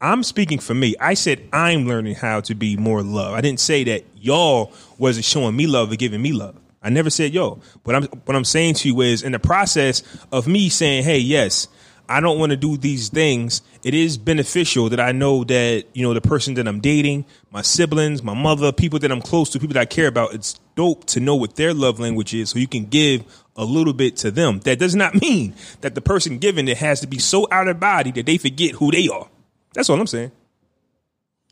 I'm 0.00 0.22
speaking 0.22 0.58
for 0.58 0.74
me. 0.74 0.94
I 1.00 1.14
said 1.14 1.48
I'm 1.52 1.86
learning 1.86 2.16
how 2.16 2.40
to 2.42 2.54
be 2.54 2.76
more 2.76 3.02
love. 3.02 3.34
I 3.34 3.40
didn't 3.40 3.60
say 3.60 3.84
that 3.84 4.04
y'all 4.16 4.72
wasn't 4.98 5.24
showing 5.24 5.56
me 5.56 5.66
love 5.66 5.90
or 5.90 5.96
giving 5.96 6.20
me 6.20 6.32
love. 6.32 6.56
I 6.82 6.90
never 6.90 7.10
said 7.10 7.32
yo. 7.32 7.60
But 7.84 7.94
I'm 7.94 8.02
what 8.04 8.36
I'm 8.36 8.44
saying 8.44 8.74
to 8.74 8.88
you 8.88 9.00
is 9.00 9.22
in 9.22 9.32
the 9.32 9.38
process 9.38 10.02
of 10.30 10.46
me 10.46 10.68
saying, 10.68 11.04
hey, 11.04 11.18
yes, 11.18 11.68
I 12.08 12.20
don't 12.20 12.38
want 12.38 12.50
to 12.50 12.56
do 12.56 12.76
these 12.76 13.08
things. 13.08 13.62
It 13.82 13.94
is 13.94 14.16
beneficial 14.18 14.90
that 14.90 15.00
I 15.00 15.12
know 15.12 15.44
that 15.44 15.86
you 15.94 16.02
know 16.02 16.14
the 16.14 16.20
person 16.20 16.54
that 16.54 16.68
I'm 16.68 16.80
dating, 16.80 17.24
my 17.50 17.62
siblings, 17.62 18.22
my 18.22 18.34
mother, 18.34 18.72
people 18.72 18.98
that 19.00 19.10
I'm 19.10 19.22
close 19.22 19.50
to, 19.50 19.58
people 19.58 19.74
that 19.74 19.80
I 19.80 19.86
care 19.86 20.06
about. 20.06 20.34
It's 20.34 20.60
dope 20.76 21.04
to 21.06 21.20
know 21.20 21.34
what 21.34 21.56
their 21.56 21.74
love 21.74 21.98
language 21.98 22.32
is, 22.34 22.50
so 22.50 22.58
you 22.60 22.68
can 22.68 22.84
give 22.84 23.24
a 23.56 23.64
little 23.64 23.92
bit 23.92 24.16
to 24.18 24.30
them. 24.30 24.60
That 24.60 24.78
does 24.78 24.94
not 24.94 25.20
mean 25.20 25.54
that 25.80 25.94
the 25.96 26.00
person 26.00 26.38
giving 26.38 26.68
it 26.68 26.76
has 26.78 27.00
to 27.00 27.06
be 27.08 27.18
so 27.18 27.48
out 27.50 27.66
of 27.68 27.80
body 27.80 28.12
that 28.12 28.26
they 28.26 28.38
forget 28.38 28.72
who 28.76 28.90
they 28.92 29.08
are. 29.08 29.26
That's 29.74 29.90
all 29.90 30.00
I'm 30.00 30.06
saying. 30.06 30.30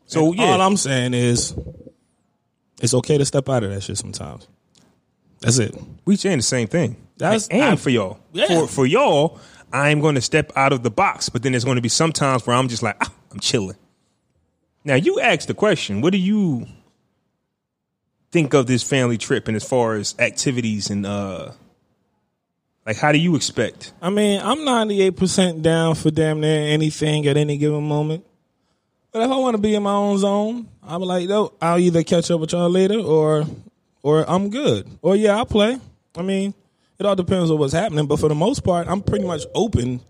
So 0.07 0.27
And 0.27 0.35
yeah, 0.37 0.45
all 0.51 0.61
I'm 0.61 0.77
saying 0.77 1.13
is, 1.13 1.53
it's 2.81 2.93
okay 2.93 3.17
to 3.17 3.25
step 3.25 3.49
out 3.49 3.63
of 3.63 3.71
that 3.71 3.81
shit 3.81 3.97
sometimes. 3.97 4.47
That's 5.41 5.57
it. 5.57 5.75
we 6.05 6.15
saying 6.15 6.37
the 6.37 6.43
same 6.43 6.67
thing. 6.67 6.95
That's- 7.17 7.47
and 7.49 7.61
I- 7.63 7.75
for 7.75 7.89
y'all, 7.89 8.19
Yeah. 8.33 8.47
for 8.47 8.67
for 8.67 8.85
y'all, 8.85 9.39
I'm 9.73 9.99
going 9.99 10.15
to 10.15 10.21
step 10.21 10.51
out 10.55 10.71
of 10.73 10.83
the 10.83 10.91
box. 10.91 11.29
But 11.29 11.43
then 11.43 11.51
there's 11.53 11.65
going 11.65 11.75
to 11.75 11.81
be 11.81 11.89
some 11.89 12.11
times 12.11 12.45
where 12.45 12.55
I'm 12.55 12.67
just 12.67 12.83
like, 12.83 12.95
ah, 13.01 13.11
I'm 13.31 13.39
chilling. 13.39 13.75
Now 14.83 14.95
you 14.95 15.19
asked 15.19 15.47
the 15.47 15.53
question. 15.53 16.01
What 16.01 16.11
do 16.11 16.17
you 16.19 16.67
think 18.35 18.53
of 18.53 18.67
this 18.67 18.83
family 18.83 19.17
trip, 19.17 19.47
and 19.47 19.55
as 19.55 19.63
far 19.63 19.95
as 19.95 20.13
activities 20.19 20.89
and 20.89 21.05
uh, 21.05 21.53
like, 22.85 22.97
how 22.97 23.13
do 23.13 23.17
you 23.17 23.37
expect? 23.37 23.93
I 24.01 24.09
mean, 24.09 24.41
I'm 24.41 24.57
98% 24.57 25.61
down 25.61 25.95
for 25.95 26.11
damn 26.11 26.41
near 26.41 26.67
anything 26.67 27.25
at 27.27 27.37
any 27.37 27.55
given 27.55 27.87
moment. 27.87 28.25
But 29.13 29.21
if 29.21 29.31
I 29.31 29.37
want 29.37 29.55
to 29.55 29.61
be 29.61 29.73
in 29.73 29.83
my 29.83 29.93
own 29.93 30.17
zone, 30.17 30.67
I'm 30.83 30.99
like, 30.99 31.29
no, 31.29 31.53
I'll 31.61 31.79
either 31.79 32.03
catch 32.03 32.29
up 32.29 32.41
with 32.41 32.51
y'all 32.51 32.69
later 32.69 32.99
or 32.99 33.45
or 34.03 34.29
I'm 34.29 34.49
good. 34.49 34.85
Or 35.01 35.15
yeah, 35.15 35.37
I'll 35.37 35.45
play. 35.45 35.79
I 36.17 36.21
mean, 36.21 36.53
it 36.99 37.05
all 37.05 37.15
depends 37.15 37.49
on 37.49 37.57
what's 37.57 37.71
happening. 37.71 38.05
But 38.05 38.19
for 38.19 38.27
the 38.27 38.35
most 38.35 38.65
part, 38.65 38.89
I'm 38.89 39.01
pretty 39.01 39.25
much 39.25 39.43
open 39.55 40.01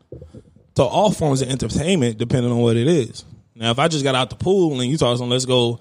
to 0.73 0.81
all 0.83 1.11
forms 1.11 1.43
of 1.43 1.49
entertainment, 1.49 2.17
depending 2.17 2.51
on 2.51 2.57
what 2.57 2.75
it 2.75 2.87
is. 2.87 3.23
Now, 3.53 3.69
if 3.69 3.77
I 3.77 3.87
just 3.87 4.03
got 4.03 4.15
out 4.15 4.31
the 4.31 4.35
pool 4.35 4.81
and 4.81 4.89
you 4.89 4.97
told 4.97 5.13
us, 5.13 5.21
let's 5.21 5.45
go 5.45 5.79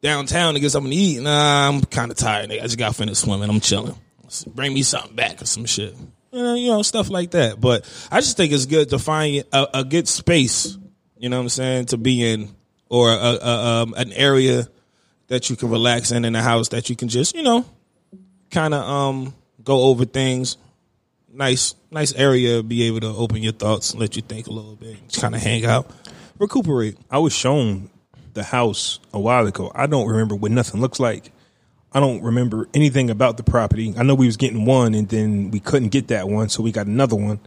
downtown 0.00 0.54
to 0.54 0.60
get 0.60 0.70
something 0.70 0.90
to 0.90 0.96
eat, 0.96 1.20
nah, 1.20 1.68
I'm 1.68 1.82
kind 1.82 2.10
of 2.10 2.16
tired. 2.16 2.50
Nigga. 2.50 2.60
I 2.60 2.64
just 2.64 2.78
got 2.78 2.94
finished 2.94 3.22
swimming. 3.22 3.50
I'm 3.50 3.60
chilling. 3.60 3.94
Bring 4.46 4.74
me 4.74 4.82
something 4.82 5.14
back 5.14 5.40
or 5.42 5.46
some 5.46 5.64
shit. 5.64 5.94
Uh, 6.32 6.54
you 6.54 6.68
know, 6.68 6.82
stuff 6.82 7.08
like 7.08 7.30
that. 7.30 7.60
But 7.60 7.88
I 8.10 8.20
just 8.20 8.36
think 8.36 8.52
it's 8.52 8.66
good 8.66 8.90
to 8.90 8.98
find 8.98 9.44
a, 9.52 9.78
a 9.78 9.84
good 9.84 10.06
space, 10.06 10.76
you 11.16 11.28
know 11.28 11.38
what 11.38 11.44
I'm 11.44 11.48
saying, 11.48 11.86
to 11.86 11.96
be 11.96 12.30
in 12.30 12.54
or 12.90 13.10
a, 13.10 13.38
a, 13.40 13.82
um, 13.82 13.94
an 13.96 14.12
area 14.12 14.68
that 15.28 15.50
you 15.50 15.56
can 15.56 15.70
relax 15.70 16.10
in 16.10 16.24
in 16.24 16.34
the 16.34 16.42
house 16.42 16.68
that 16.68 16.90
you 16.90 16.96
can 16.96 17.08
just, 17.08 17.34
you 17.34 17.42
know, 17.42 17.64
kind 18.50 18.74
of 18.74 18.82
um, 18.82 19.34
go 19.62 19.82
over 19.84 20.04
things. 20.04 20.58
Nice, 21.30 21.74
nice 21.90 22.14
area. 22.14 22.62
Be 22.62 22.84
able 22.84 23.00
to 23.00 23.08
open 23.08 23.42
your 23.42 23.52
thoughts, 23.52 23.94
let 23.94 24.16
you 24.16 24.22
think 24.22 24.46
a 24.46 24.50
little 24.50 24.76
bit, 24.76 24.96
just 25.08 25.20
kind 25.20 25.34
of 25.34 25.42
hang 25.42 25.64
out, 25.64 25.90
recuperate. 26.38 26.96
I 27.10 27.18
was 27.18 27.34
shown 27.34 27.90
the 28.38 28.44
house 28.44 29.00
a 29.12 29.20
while 29.20 29.46
ago. 29.46 29.70
I 29.74 29.86
don't 29.86 30.06
remember 30.06 30.34
what 30.36 30.52
nothing 30.52 30.80
looks 30.80 31.00
like. 31.00 31.32
I 31.92 32.00
don't 32.00 32.22
remember 32.22 32.68
anything 32.72 33.10
about 33.10 33.36
the 33.36 33.42
property. 33.42 33.94
I 33.96 34.04
know 34.04 34.14
we 34.14 34.26
was 34.26 34.36
getting 34.36 34.64
one, 34.64 34.94
and 34.94 35.08
then 35.08 35.50
we 35.50 35.58
couldn't 35.58 35.88
get 35.88 36.08
that 36.08 36.28
one, 36.28 36.48
so 36.48 36.62
we 36.62 36.70
got 36.70 36.86
another 36.86 37.16
one. 37.16 37.40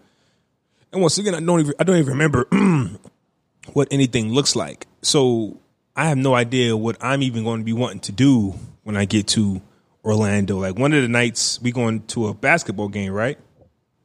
And 0.91 1.01
once 1.01 1.17
again, 1.17 1.33
I 1.33 1.39
don't 1.39 1.59
even 1.61 1.73
I 1.79 1.83
don't 1.83 1.97
even 1.97 2.13
remember 2.13 2.47
what 3.73 3.87
anything 3.91 4.33
looks 4.33 4.55
like. 4.55 4.87
So 5.01 5.57
I 5.95 6.09
have 6.09 6.17
no 6.17 6.33
idea 6.35 6.75
what 6.75 6.97
I'm 6.99 7.23
even 7.23 7.43
going 7.43 7.61
to 7.61 7.65
be 7.65 7.73
wanting 7.73 8.01
to 8.01 8.11
do 8.11 8.55
when 8.83 8.97
I 8.97 9.05
get 9.05 9.27
to 9.29 9.61
Orlando. 10.03 10.57
Like 10.57 10.77
one 10.77 10.91
of 10.93 11.01
the 11.01 11.07
nights 11.07 11.61
we 11.61 11.71
going 11.71 12.01
to 12.07 12.27
a 12.27 12.33
basketball 12.33 12.89
game, 12.89 13.13
right? 13.13 13.37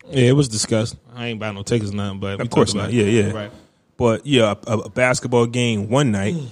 Yeah, 0.08 0.28
it 0.28 0.36
was 0.36 0.48
discussed. 0.48 0.96
I 1.12 1.28
ain't 1.28 1.40
buying 1.40 1.56
no 1.56 1.64
tickets, 1.64 1.90
nothing, 1.90 2.20
but 2.20 2.40
Of 2.40 2.50
course 2.50 2.74
not. 2.74 2.92
Yeah, 2.92 3.06
yeah. 3.06 3.32
Right. 3.32 3.50
But 3.96 4.26
yeah, 4.26 4.54
a, 4.66 4.78
a 4.78 4.88
basketball 4.90 5.46
game 5.46 5.88
one 5.88 6.12
night. 6.12 6.36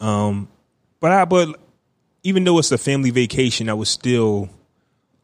Um, 0.00 0.48
but 1.00 1.12
I 1.12 1.24
but 1.24 1.60
even 2.22 2.44
though 2.44 2.58
it's 2.58 2.72
a 2.72 2.78
family 2.78 3.10
vacation, 3.10 3.68
I 3.68 3.74
was 3.74 3.88
still 3.88 4.48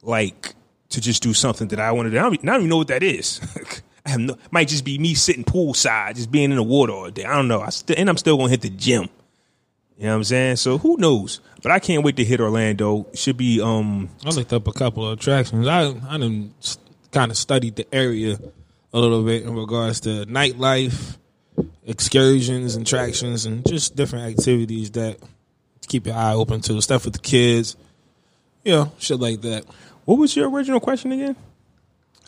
like 0.03 0.55
to 0.91 1.01
just 1.01 1.23
do 1.23 1.35
something 1.35 1.68
that 1.68 1.81
I 1.81 1.93
wanted 1.93 2.11
to. 2.11 2.18
I 2.18 2.23
don't, 2.23 2.35
I 2.35 2.47
don't 2.47 2.57
even 2.57 2.68
know 2.68 2.79
what 2.79 2.89
that 2.89 3.03
is. 3.03 3.41
I 4.07 4.11
have 4.11 4.20
no. 4.20 4.37
Might 4.51 4.68
just 4.68 4.85
be 4.85 4.99
me 4.99 5.14
sitting 5.14 5.45
poolside, 5.45 6.16
just 6.16 6.31
being 6.31 6.51
in 6.51 6.57
the 6.57 6.62
water 6.62 6.93
all 6.93 7.11
day. 7.11 7.25
I 7.25 7.37
don't 7.37 7.49
know. 7.49 7.61
I 7.61 7.70
and 7.97 8.09
I'm 8.09 8.16
still 8.16 8.37
gonna 8.37 8.51
hit 8.51 8.62
the 8.62 8.70
gym. 8.70 9.09
You 9.97 10.05
know 10.05 10.11
what 10.11 10.16
I'm 10.16 10.25
saying? 10.25 10.57
So 10.57 10.79
who 10.79 10.97
knows? 10.97 11.41
But 11.62 11.70
I 11.70 11.79
can't 11.79 12.03
wait 12.03 12.16
to 12.16 12.25
hit 12.25 12.41
Orlando. 12.41 13.07
Should 13.14 13.37
be 13.37 13.61
um 13.61 14.09
I 14.25 14.31
looked 14.31 14.53
up 14.53 14.66
a 14.66 14.73
couple 14.73 15.07
of 15.07 15.18
attractions. 15.18 15.68
I 15.68 15.95
I 16.09 16.18
kind 17.12 17.31
of 17.31 17.37
studied 17.37 17.77
the 17.77 17.95
area 17.95 18.39
a 18.93 18.99
little 18.99 19.23
bit 19.23 19.45
in 19.45 19.55
regards 19.55 20.01
to 20.01 20.27
nightlife, 20.27 21.16
excursions, 21.87 22.76
and 22.76 22.87
attractions, 22.87 23.47
and 23.47 23.66
just 23.66 23.97
different 23.97 24.39
activities 24.39 24.91
that 24.93 25.18
keep 25.89 26.07
your 26.07 26.16
eye 26.16 26.35
open 26.35 26.61
to. 26.62 26.80
Stuff 26.80 27.05
with 27.05 27.14
the 27.14 27.20
kids, 27.20 27.76
you 28.64 28.72
know, 28.72 28.93
shit 28.99 29.18
like 29.20 29.41
that. 29.43 29.64
what 30.05 30.18
was 30.18 30.35
your 30.37 30.49
original 30.51 30.80
question 30.80 31.12
again? 31.12 31.37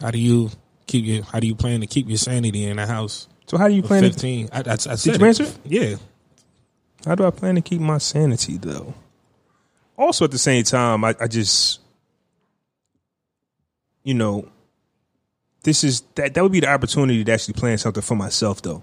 How 0.00 0.10
do 0.10 0.18
you 0.18 0.50
keep 0.86 1.04
your 1.04 1.24
How 1.24 1.40
do 1.40 1.46
you 1.46 1.54
plan 1.54 1.80
to 1.80 1.86
keep 1.86 2.08
your 2.08 2.18
sanity 2.18 2.64
in 2.64 2.76
the 2.76 2.86
house? 2.86 3.28
So 3.46 3.58
how 3.58 3.68
do 3.68 3.74
you 3.74 3.82
plan 3.82 4.02
to 4.02 4.10
Fifteen. 4.10 4.48
I, 4.52 4.60
I, 4.60 4.72
I 4.72 4.76
said 4.76 5.06
you 5.20 5.24
it. 5.24 5.28
answer? 5.28 5.46
Yeah. 5.64 5.96
How 7.04 7.14
do 7.14 7.26
I 7.26 7.30
plan 7.30 7.54
to 7.56 7.60
keep 7.60 7.80
my 7.80 7.98
sanity 7.98 8.56
though? 8.58 8.94
Also, 9.96 10.24
at 10.24 10.32
the 10.32 10.38
same 10.38 10.64
time, 10.64 11.04
I, 11.04 11.14
I 11.20 11.28
just, 11.28 11.80
you 14.02 14.14
know, 14.14 14.48
this 15.62 15.84
is 15.84 16.00
that 16.16 16.34
that 16.34 16.42
would 16.42 16.52
be 16.52 16.60
the 16.60 16.68
opportunity 16.68 17.22
to 17.22 17.32
actually 17.32 17.54
plan 17.54 17.78
something 17.78 18.02
for 18.02 18.16
myself 18.16 18.60
though. 18.62 18.82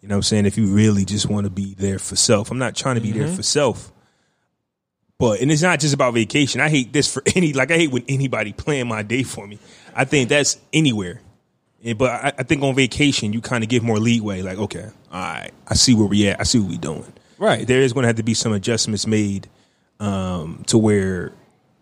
You 0.00 0.08
know 0.08 0.14
what 0.14 0.18
I'm 0.18 0.22
saying? 0.22 0.46
If 0.46 0.56
you 0.56 0.66
really 0.66 1.04
just 1.04 1.28
want 1.28 1.44
to 1.44 1.50
be 1.50 1.74
there 1.74 1.98
for 1.98 2.16
self. 2.16 2.50
I'm 2.50 2.58
not 2.58 2.74
trying 2.74 2.94
to 2.94 3.00
be 3.00 3.12
there 3.12 3.28
for 3.28 3.42
self. 3.42 3.92
But 5.18 5.40
and 5.40 5.52
it's 5.52 5.60
not 5.60 5.80
just 5.80 5.92
about 5.92 6.14
vacation. 6.14 6.62
I 6.62 6.70
hate 6.70 6.92
this 6.94 7.12
for 7.12 7.22
any 7.36 7.52
like 7.52 7.70
I 7.70 7.76
hate 7.76 7.90
when 7.90 8.04
anybody 8.08 8.52
plan 8.52 8.88
my 8.88 9.02
day 9.02 9.22
for 9.22 9.46
me. 9.46 9.58
I 9.94 10.04
think 10.04 10.30
that's 10.30 10.58
anywhere. 10.72 11.20
Yeah, 11.82 11.94
but 11.94 12.10
I, 12.10 12.32
I 12.38 12.42
think 12.42 12.62
on 12.62 12.74
vacation 12.74 13.32
you 13.32 13.40
kind 13.40 13.62
of 13.62 13.68
give 13.68 13.82
more 13.82 13.98
leeway. 13.98 14.42
Like, 14.42 14.58
okay, 14.58 14.88
all 15.12 15.20
right, 15.20 15.50
I 15.66 15.74
see 15.74 15.94
where 15.94 16.06
we 16.06 16.28
at. 16.28 16.40
I 16.40 16.44
see 16.44 16.58
what 16.58 16.70
we 16.70 16.78
doing. 16.78 17.12
Right. 17.40 17.66
There 17.66 17.80
is 17.80 17.94
going 17.94 18.02
to 18.02 18.08
have 18.08 18.16
to 18.16 18.22
be 18.22 18.34
some 18.34 18.52
adjustments 18.52 19.06
made 19.06 19.48
um, 19.98 20.62
to 20.66 20.76
where, 20.76 21.32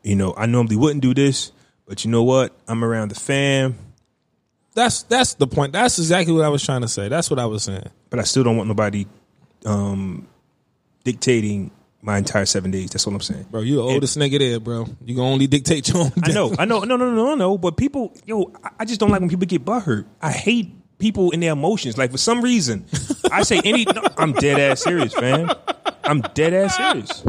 you 0.05 0.15
know, 0.15 0.33
I 0.37 0.47
normally 0.47 0.77
wouldn't 0.77 1.03
do 1.03 1.15
this, 1.15 1.51
but 1.85 2.05
you 2.05 2.13
know 2.13 2.23
what? 2.23 2.57
I'm 2.69 2.85
around 2.85 3.09
the 3.09 3.17
fam, 3.17 3.77
That's 4.75 5.03
that's 5.05 5.35
the 5.35 5.47
point. 5.47 5.73
That's 5.73 5.99
exactly 5.99 6.33
what 6.35 6.45
I 6.45 6.49
was 6.49 6.65
trying 6.65 6.83
to 6.83 6.89
say. 6.89 7.09
That's 7.09 7.31
what 7.31 7.39
I 7.39 7.47
was 7.47 7.65
saying. 7.65 7.89
but 8.11 8.19
I 8.21 8.23
still 8.23 8.45
don't 8.45 8.57
want 8.57 8.69
nobody 8.69 9.07
um, 9.67 10.29
dictating 11.05 11.71
my 12.01 12.17
entire 12.19 12.47
seven 12.47 12.71
days. 12.71 12.91
That's 12.91 13.05
what 13.07 13.15
I'm 13.15 13.21
saying. 13.21 13.47
Bro, 13.51 13.63
You're 13.63 13.83
the 13.85 13.93
oldest 13.95 14.17
nigga 14.17 14.39
there, 14.39 14.61
bro. 14.61 14.87
You 15.05 15.15
can 15.17 15.25
only 15.25 15.47
dictate 15.49 15.89
your 15.89 15.99
own. 16.05 16.13
I 16.23 16.31
know, 16.33 16.55
I 16.59 16.65
know, 16.65 16.81
no, 16.81 16.97
no, 16.97 17.11
no, 17.13 17.25
no, 17.27 17.35
no. 17.35 17.59
But 17.59 17.77
people, 17.77 18.15
yo, 18.25 18.53
I- 18.79 18.85
just 18.85 19.01
don't 19.01 19.11
like 19.11 19.21
when 19.21 19.29
people 19.29 19.47
get 19.47 19.65
butthurt. 19.65 20.05
I 20.23 20.31
hate 20.31 20.73
people 20.99 21.31
in 21.33 21.41
their 21.41 21.53
emotions. 21.53 21.99
Like 21.99 22.13
for 22.13 22.19
some 22.19 22.41
reason, 22.41 22.87
I 23.33 23.43
say 23.43 23.61
any. 23.65 23.85
No, 23.85 24.03
I'm 24.17 24.33
dead 24.33 24.61
ass 24.61 24.83
serious, 24.85 25.13
fam. 25.13 25.51
I'm 26.05 26.21
dead 26.35 26.55
ass 26.55 26.77
serious. 26.77 27.25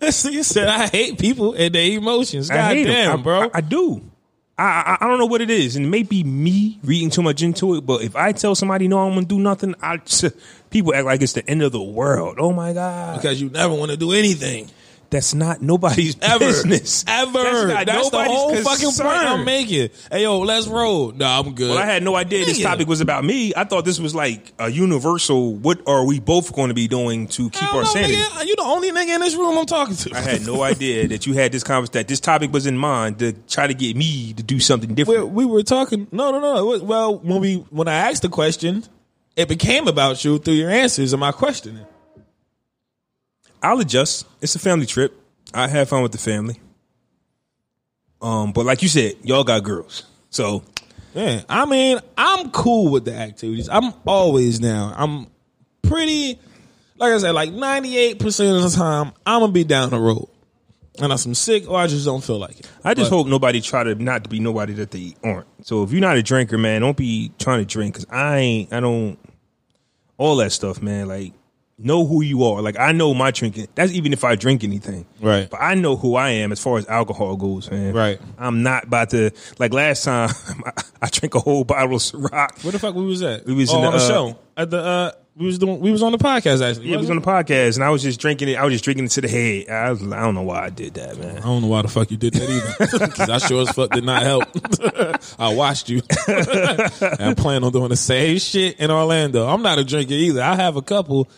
you 0.24 0.42
said 0.42 0.66
I 0.68 0.88
hate 0.88 1.18
people 1.18 1.52
and 1.54 1.72
their 1.74 1.92
emotions. 1.96 2.48
God 2.48 2.58
I 2.58 2.74
hate 2.74 2.86
'em. 2.88 2.92
damn, 2.92 3.20
I- 3.20 3.22
bro. 3.22 3.40
I, 3.42 3.50
I 3.54 3.60
do. 3.60 4.10
I, 4.58 4.96
I 5.00 5.04
I 5.04 5.08
don't 5.08 5.18
know 5.18 5.26
what 5.26 5.40
it 5.40 5.50
is, 5.50 5.76
and 5.76 5.86
it 5.86 5.88
may 5.88 6.02
be 6.02 6.22
me 6.24 6.78
reading 6.84 7.10
too 7.10 7.22
much 7.22 7.42
into 7.42 7.74
it. 7.74 7.86
But 7.86 8.02
if 8.02 8.14
I 8.14 8.32
tell 8.32 8.54
somebody 8.54 8.86
no, 8.88 8.98
I'm 8.98 9.14
gonna 9.14 9.26
do 9.26 9.38
nothing, 9.38 9.74
I 9.80 10.00
people 10.70 10.94
act 10.94 11.06
like 11.06 11.22
it's 11.22 11.32
the 11.32 11.48
end 11.48 11.62
of 11.62 11.72
the 11.72 11.82
world. 11.82 12.36
Oh 12.38 12.52
my 12.52 12.72
god, 12.72 13.16
because 13.16 13.40
you 13.40 13.48
never 13.50 13.74
want 13.74 13.90
to 13.90 13.96
do 13.96 14.12
anything. 14.12 14.70
That's 15.12 15.32
not 15.34 15.62
nobody's 15.62 16.16
Ever. 16.20 16.40
business. 16.40 17.04
Ever. 17.06 17.32
That's, 17.68 17.86
That's, 17.86 17.86
not 17.86 17.86
the 17.86 18.18
nobody's 18.18 18.32
whole 18.36 18.56
fucking 18.56 18.84
concern. 18.86 19.06
point 19.06 19.18
I'm 19.18 19.44
making. 19.44 19.90
Hey, 20.10 20.22
yo, 20.24 20.40
let's 20.40 20.66
roll. 20.66 21.12
No, 21.12 21.26
I'm 21.26 21.54
good. 21.54 21.70
Well, 21.70 21.78
I 21.78 21.84
had 21.86 22.02
no 22.02 22.16
idea 22.16 22.44
this 22.44 22.60
topic 22.60 22.88
was 22.88 23.00
about 23.00 23.24
me. 23.24 23.52
I 23.56 23.62
thought 23.64 23.84
this 23.84 24.00
was 24.00 24.14
like 24.14 24.52
a 24.58 24.68
universal. 24.68 25.54
What 25.54 25.80
are 25.86 26.04
we 26.04 26.18
both 26.18 26.52
going 26.52 26.68
to 26.68 26.74
be 26.74 26.88
doing 26.88 27.28
to 27.28 27.48
keep 27.50 27.62
I 27.62 27.66
our 27.66 27.72
don't 27.72 27.84
know, 27.84 27.90
sanity? 27.92 28.14
nigga. 28.16 28.46
You 28.46 28.56
the 28.56 28.62
only 28.62 28.90
nigga 28.90 29.14
in 29.14 29.20
this 29.20 29.36
room 29.36 29.56
I'm 29.58 29.66
talking 29.66 29.94
to. 29.94 30.16
I 30.16 30.20
had 30.20 30.44
no 30.46 30.62
idea 30.62 31.06
that 31.08 31.26
you 31.26 31.34
had 31.34 31.52
this 31.52 31.62
conversation. 31.62 31.92
That 31.92 32.08
this 32.08 32.20
topic 32.20 32.52
was 32.52 32.66
in 32.66 32.76
mind 32.78 33.18
to 33.20 33.32
try 33.32 33.66
to 33.66 33.74
get 33.74 33.96
me 33.96 34.32
to 34.32 34.42
do 34.42 34.58
something 34.60 34.94
different. 34.94 35.28
we 35.28 35.44
were 35.44 35.62
talking. 35.62 36.08
No, 36.10 36.30
no, 36.32 36.40
no. 36.40 36.56
It 36.58 36.64
was- 36.66 36.82
well, 36.82 37.18
when 37.18 37.40
we 37.40 37.56
when 37.70 37.86
I 37.86 37.94
asked 38.10 38.22
the 38.22 38.28
question, 38.28 38.82
it 39.36 39.48
became 39.48 39.88
about 39.88 40.24
you 40.24 40.38
through 40.38 40.54
your 40.54 40.70
answers 40.70 41.12
and 41.12 41.20
my 41.20 41.32
questioning. 41.32 41.84
I'll 43.62 43.80
adjust. 43.80 44.26
It's 44.40 44.54
a 44.54 44.58
family 44.58 44.86
trip. 44.86 45.14
I 45.54 45.68
have 45.68 45.88
fun 45.88 46.02
with 46.02 46.12
the 46.12 46.18
family. 46.18 46.58
Um, 48.20 48.52
but 48.52 48.64
like 48.66 48.82
you 48.82 48.88
said, 48.88 49.14
y'all 49.22 49.44
got 49.44 49.64
girls, 49.64 50.04
so 50.30 50.62
Yeah, 51.14 51.42
I 51.48 51.66
mean, 51.66 51.98
I'm 52.16 52.50
cool 52.52 52.90
with 52.90 53.04
the 53.04 53.14
activities. 53.14 53.68
I'm 53.68 53.92
always 54.06 54.60
down. 54.60 54.94
I'm 54.96 55.26
pretty, 55.82 56.38
like 56.96 57.12
I 57.12 57.18
said, 57.18 57.32
like 57.32 57.50
98% 57.50 58.56
of 58.56 58.70
the 58.70 58.76
time, 58.76 59.12
I'm 59.26 59.40
gonna 59.40 59.52
be 59.52 59.64
down 59.64 59.90
the 59.90 59.98
road. 59.98 60.28
And 61.00 61.10
I'm 61.12 61.18
sick 61.34 61.68
or 61.68 61.78
I 61.78 61.86
just 61.86 62.04
don't 62.06 62.22
feel 62.22 62.38
like 62.38 62.60
it. 62.60 62.70
I 62.84 62.94
just 62.94 63.10
But- 63.10 63.16
hope 63.16 63.26
nobody 63.26 63.60
try 63.60 63.82
to 63.82 63.94
not 63.94 64.24
to 64.24 64.30
be 64.30 64.38
nobody 64.40 64.74
that 64.74 64.90
they 64.90 65.16
aren't. 65.24 65.46
So 65.66 65.82
if 65.82 65.90
you're 65.90 66.00
not 66.00 66.16
a 66.16 66.22
drinker, 66.22 66.58
man, 66.58 66.80
don't 66.82 66.96
be 66.96 67.32
trying 67.38 67.58
to 67.60 67.64
drink 67.64 67.94
because 67.94 68.06
I 68.10 68.36
ain't. 68.38 68.72
I 68.72 68.80
don't. 68.80 69.18
All 70.18 70.36
that 70.36 70.52
stuff, 70.52 70.80
man. 70.82 71.08
Like 71.08 71.32
know 71.78 72.06
who 72.06 72.22
you 72.22 72.44
are. 72.44 72.62
Like 72.62 72.78
I 72.78 72.92
know 72.92 73.14
my 73.14 73.30
drinking. 73.30 73.68
That's 73.74 73.92
even 73.92 74.12
if 74.12 74.24
I 74.24 74.36
drink 74.36 74.64
anything. 74.64 75.06
Right. 75.20 75.48
But 75.50 75.60
I 75.60 75.74
know 75.74 75.96
who 75.96 76.14
I 76.16 76.30
am 76.30 76.52
as 76.52 76.60
far 76.60 76.78
as 76.78 76.86
alcohol 76.86 77.36
goes, 77.36 77.70
man. 77.70 77.94
Right. 77.94 78.20
I'm 78.38 78.62
not 78.62 78.84
about 78.84 79.10
to 79.10 79.30
like 79.58 79.72
last 79.72 80.04
time. 80.04 80.30
I, 80.66 80.72
I 81.02 81.08
drank 81.08 81.34
a 81.34 81.40
whole 81.40 81.64
bottle 81.64 81.96
of 81.96 82.02
Ciroc. 82.02 82.62
Where 82.64 82.72
the 82.72 82.78
fuck 82.78 82.94
we 82.94 83.04
was 83.04 83.22
at? 83.22 83.44
We 83.46 83.54
was 83.54 83.70
oh, 83.72 83.80
the, 83.80 83.86
on 83.86 83.92
the 83.92 83.98
uh, 83.98 84.08
show 84.08 84.38
at 84.56 84.70
the. 84.70 84.78
uh 84.78 85.12
We 85.34 85.46
was 85.46 85.58
doing. 85.58 85.80
We 85.80 85.90
was 85.90 86.02
on 86.02 86.12
the 86.12 86.18
podcast 86.18 86.60
actually. 86.66 86.88
Yeah, 86.88 86.96
we 86.96 86.98
was 86.98 87.10
on 87.10 87.16
the 87.16 87.22
podcast, 87.22 87.76
and 87.76 87.84
I 87.84 87.90
was 87.90 88.02
just 88.02 88.20
drinking 88.20 88.50
it. 88.50 88.56
I 88.56 88.64
was 88.64 88.72
just 88.74 88.84
drinking 88.84 89.06
it 89.06 89.12
to 89.12 89.22
the 89.22 89.28
head. 89.28 89.70
I, 89.70 89.90
was, 89.90 90.02
I 90.02 90.20
don't 90.20 90.34
know 90.34 90.42
why 90.42 90.66
I 90.66 90.70
did 90.70 90.94
that, 90.94 91.18
man. 91.18 91.38
I 91.38 91.40
don't 91.40 91.62
know 91.62 91.68
why 91.68 91.82
the 91.82 91.88
fuck 91.88 92.10
you 92.10 92.18
did 92.18 92.34
that 92.34 92.48
either. 92.48 93.08
Because 93.12 93.30
I 93.30 93.38
sure 93.38 93.62
as 93.62 93.70
fuck 93.70 93.90
did 93.90 94.04
not 94.04 94.22
help. 94.22 94.44
I 95.38 95.54
watched 95.54 95.88
you. 95.88 96.02
and 96.28 97.30
I 97.30 97.34
plan 97.34 97.64
on 97.64 97.72
doing 97.72 97.88
the 97.88 97.96
same 97.96 98.38
shit 98.38 98.78
in 98.78 98.90
Orlando. 98.90 99.46
I'm 99.46 99.62
not 99.62 99.78
a 99.78 99.84
drinker 99.84 100.14
either. 100.14 100.42
I 100.42 100.54
have 100.54 100.76
a 100.76 100.82
couple. 100.82 101.28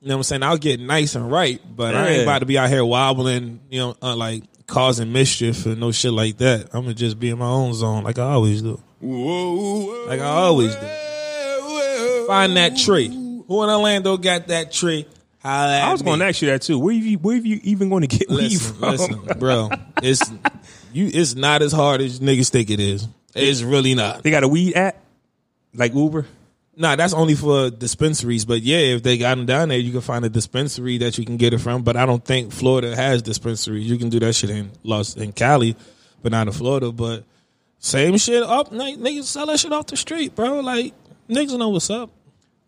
You 0.00 0.08
know 0.08 0.14
what 0.14 0.18
I'm 0.20 0.22
saying? 0.24 0.42
I'll 0.42 0.56
get 0.56 0.80
nice 0.80 1.14
and 1.14 1.30
right, 1.30 1.60
but 1.76 1.94
I 1.94 2.08
ain't 2.08 2.22
about 2.22 2.38
to 2.38 2.46
be 2.46 2.56
out 2.56 2.70
here 2.70 2.84
wobbling, 2.84 3.60
you 3.68 3.80
know, 3.80 3.96
uh, 4.00 4.16
like 4.16 4.44
causing 4.66 5.12
mischief 5.12 5.66
and 5.66 5.78
no 5.78 5.92
shit 5.92 6.12
like 6.12 6.38
that. 6.38 6.70
I'm 6.72 6.82
gonna 6.84 6.94
just 6.94 7.18
be 7.20 7.28
in 7.28 7.38
my 7.38 7.46
own 7.46 7.74
zone 7.74 8.02
like 8.04 8.18
I 8.18 8.32
always 8.32 8.62
do. 8.62 8.80
Like 9.02 10.20
I 10.20 10.24
always 10.24 10.74
do. 10.74 12.26
Find 12.26 12.56
that 12.56 12.76
tree. 12.76 13.08
Who 13.08 13.62
in 13.62 13.68
Orlando 13.68 14.16
got 14.16 14.48
that 14.48 14.72
tree? 14.72 15.06
I 15.42 15.90
was 15.90 16.02
going 16.02 16.18
to 16.20 16.26
ask 16.26 16.42
you 16.42 16.48
that 16.50 16.62
too. 16.62 16.78
Where 16.78 16.94
you 16.94 17.18
where 17.18 17.36
you 17.36 17.60
even 17.62 17.88
going 17.88 18.02
to 18.02 18.06
get 18.06 18.28
weed 18.28 18.52
Listen, 18.52 18.74
from? 18.76 18.90
listen, 18.90 19.38
bro. 19.38 19.70
It's 20.02 20.30
you. 20.92 21.10
It's 21.12 21.34
not 21.34 21.62
as 21.62 21.72
hard 21.72 22.00
as 22.00 22.20
niggas 22.20 22.50
think 22.50 22.70
it 22.70 22.78
is. 22.78 23.08
It's 23.34 23.62
really 23.62 23.94
not. 23.94 24.22
They 24.22 24.30
got 24.30 24.42
a 24.44 24.48
weed 24.48 24.74
app 24.74 24.96
like 25.74 25.94
Uber. 25.94 26.26
Nah, 26.80 26.96
that's 26.96 27.12
only 27.12 27.34
for 27.34 27.68
dispensaries. 27.68 28.46
But 28.46 28.62
yeah, 28.62 28.78
if 28.78 29.02
they 29.02 29.18
got 29.18 29.36
them 29.36 29.44
down 29.44 29.68
there, 29.68 29.78
you 29.78 29.92
can 29.92 30.00
find 30.00 30.24
a 30.24 30.30
dispensary 30.30 30.96
that 30.98 31.18
you 31.18 31.26
can 31.26 31.36
get 31.36 31.52
it 31.52 31.58
from. 31.58 31.82
But 31.82 31.94
I 31.94 32.06
don't 32.06 32.24
think 32.24 32.54
Florida 32.54 32.96
has 32.96 33.20
dispensaries. 33.20 33.86
You 33.86 33.98
can 33.98 34.08
do 34.08 34.18
that 34.20 34.32
shit 34.32 34.48
in 34.48 34.70
Los 34.82 35.14
in 35.14 35.32
Cali, 35.32 35.76
but 36.22 36.32
not 36.32 36.46
in 36.46 36.54
Florida. 36.54 36.90
But 36.90 37.24
same 37.80 38.16
shit 38.16 38.42
up. 38.42 38.70
Niggas 38.72 39.24
sell 39.24 39.44
that 39.44 39.60
shit 39.60 39.74
off 39.74 39.88
the 39.88 39.96
street, 39.98 40.34
bro. 40.34 40.60
Like 40.60 40.94
niggas 41.28 41.58
know 41.58 41.68
what's 41.68 41.90
up. 41.90 42.08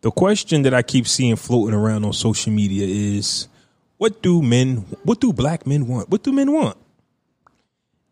The 0.03 0.11
question 0.11 0.61
that 0.65 0.75
I 0.75 0.83
keep 0.83 1.09
seeing 1.09 1.37
floating 1.37 1.75
around 1.75 2.05
on 2.05 2.13
social 2.13 2.53
media 2.53 2.87
is 2.87 3.49
what 3.97 4.21
do 4.21 4.43
men 4.43 4.85
what 5.05 5.21
do 5.21 5.33
black 5.33 5.67
men 5.67 5.87
want? 5.87 6.11
What 6.11 6.23
do 6.23 6.33
men 6.33 6.53
want? 6.53 6.77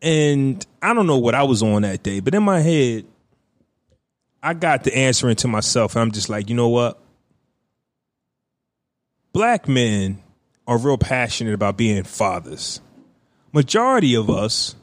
And 0.01 0.65
I 0.81 0.95
don't 0.95 1.07
know 1.07 1.19
what 1.19 1.35
I 1.35 1.43
was 1.43 1.63
on 1.63 1.83
that 1.83 2.03
day, 2.03 2.21
but 2.21 2.35
in 2.35 2.43
my 2.43 2.61
head, 2.61 3.05
I 4.43 4.55
got 4.55 4.85
the 4.85 4.97
answer 4.97 5.29
into 5.29 5.49
myself, 5.49 5.95
and 5.95 6.03
I'm 6.03 6.13
just 6.13 6.29
like, 6.29 6.49
you 6.49 6.57
know 6.57 6.69
what? 6.69 7.01
Black 9.33 9.69
men 9.69 10.23
are 10.67 10.79
real 10.79 10.99
passionate 10.99 11.55
about 11.55 11.77
being 11.77 12.03
fathers. 12.05 12.81
Majority 13.53 14.15
of 14.15 14.31
us 14.31 14.75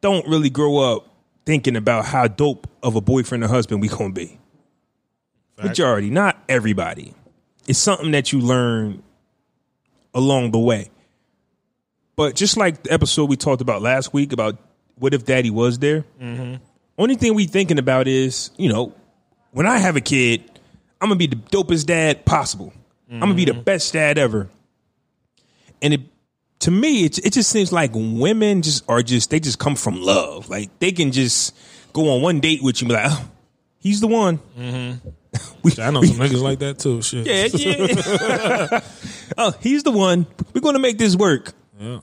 don't 0.00 0.26
really 0.26 0.50
grow 0.50 0.78
up 0.78 1.06
thinking 1.44 1.76
about 1.76 2.04
how 2.04 2.28
dope 2.28 2.66
of 2.82 2.96
a 2.96 3.00
boyfriend 3.00 3.44
or 3.44 3.48
husband 3.48 3.80
we 3.80 3.88
gonna 3.88 4.12
be. 4.12 4.38
Majority, 5.62 6.10
not 6.10 6.42
everybody. 6.48 7.14
It's 7.66 7.78
something 7.78 8.12
that 8.12 8.32
you 8.32 8.40
learn 8.40 9.02
along 10.14 10.52
the 10.52 10.58
way. 10.58 10.90
But 12.16 12.34
just 12.34 12.56
like 12.56 12.82
the 12.84 12.92
episode 12.92 13.28
we 13.28 13.36
talked 13.36 13.60
about 13.60 13.82
last 13.82 14.12
week 14.12 14.32
about 14.32 14.56
what 14.96 15.14
if 15.14 15.24
daddy 15.24 15.50
was 15.50 15.78
there, 15.78 16.04
mm-hmm. 16.20 16.56
Only 16.98 17.14
thing 17.14 17.34
we 17.34 17.46
thinking 17.46 17.78
about 17.78 18.08
is, 18.08 18.50
you 18.56 18.68
know, 18.68 18.92
when 19.52 19.66
I 19.66 19.78
have 19.78 19.96
a 19.96 20.00
kid, 20.00 20.42
I'm 21.00 21.08
gonna 21.08 21.16
be 21.16 21.28
the 21.28 21.36
dopest 21.36 21.86
dad 21.86 22.24
possible. 22.24 22.72
I'm 23.10 23.20
gonna 23.20 23.34
be 23.34 23.46
the 23.46 23.52
mm-hmm. 23.52 23.62
best 23.62 23.92
dad 23.92 24.18
ever. 24.18 24.48
And 25.80 25.94
it 25.94 26.00
to 26.60 26.70
me, 26.70 27.04
it, 27.04 27.18
it 27.18 27.32
just 27.32 27.50
seems 27.50 27.72
like 27.72 27.92
women 27.94 28.62
just 28.62 28.84
are 28.88 29.02
just 29.02 29.30
they 29.30 29.40
just 29.40 29.58
come 29.58 29.76
from 29.76 30.02
love. 30.02 30.48
Like 30.48 30.76
they 30.78 30.92
can 30.92 31.12
just 31.12 31.56
go 31.92 32.14
on 32.14 32.22
one 32.22 32.40
date 32.40 32.62
with 32.62 32.80
you 32.80 32.86
and 32.86 32.88
be 32.88 32.94
like, 32.94 33.10
oh, 33.10 33.30
he's 33.78 34.00
the 34.00 34.08
one. 34.08 34.38
Mm-hmm. 34.58 35.08
we, 35.62 35.72
I 35.80 35.90
know 35.90 36.02
some 36.02 36.16
niggas 36.16 36.42
like 36.42 36.58
that 36.58 36.78
too. 36.78 37.00
Shit. 37.02 37.26
yeah, 37.26 37.48
yeah. 37.52 38.80
oh, 39.38 39.54
he's 39.60 39.84
the 39.84 39.92
one. 39.92 40.26
We're 40.52 40.60
gonna 40.60 40.78
make 40.78 40.98
this 40.98 41.16
work. 41.16 41.52
Yeah. 41.78 42.00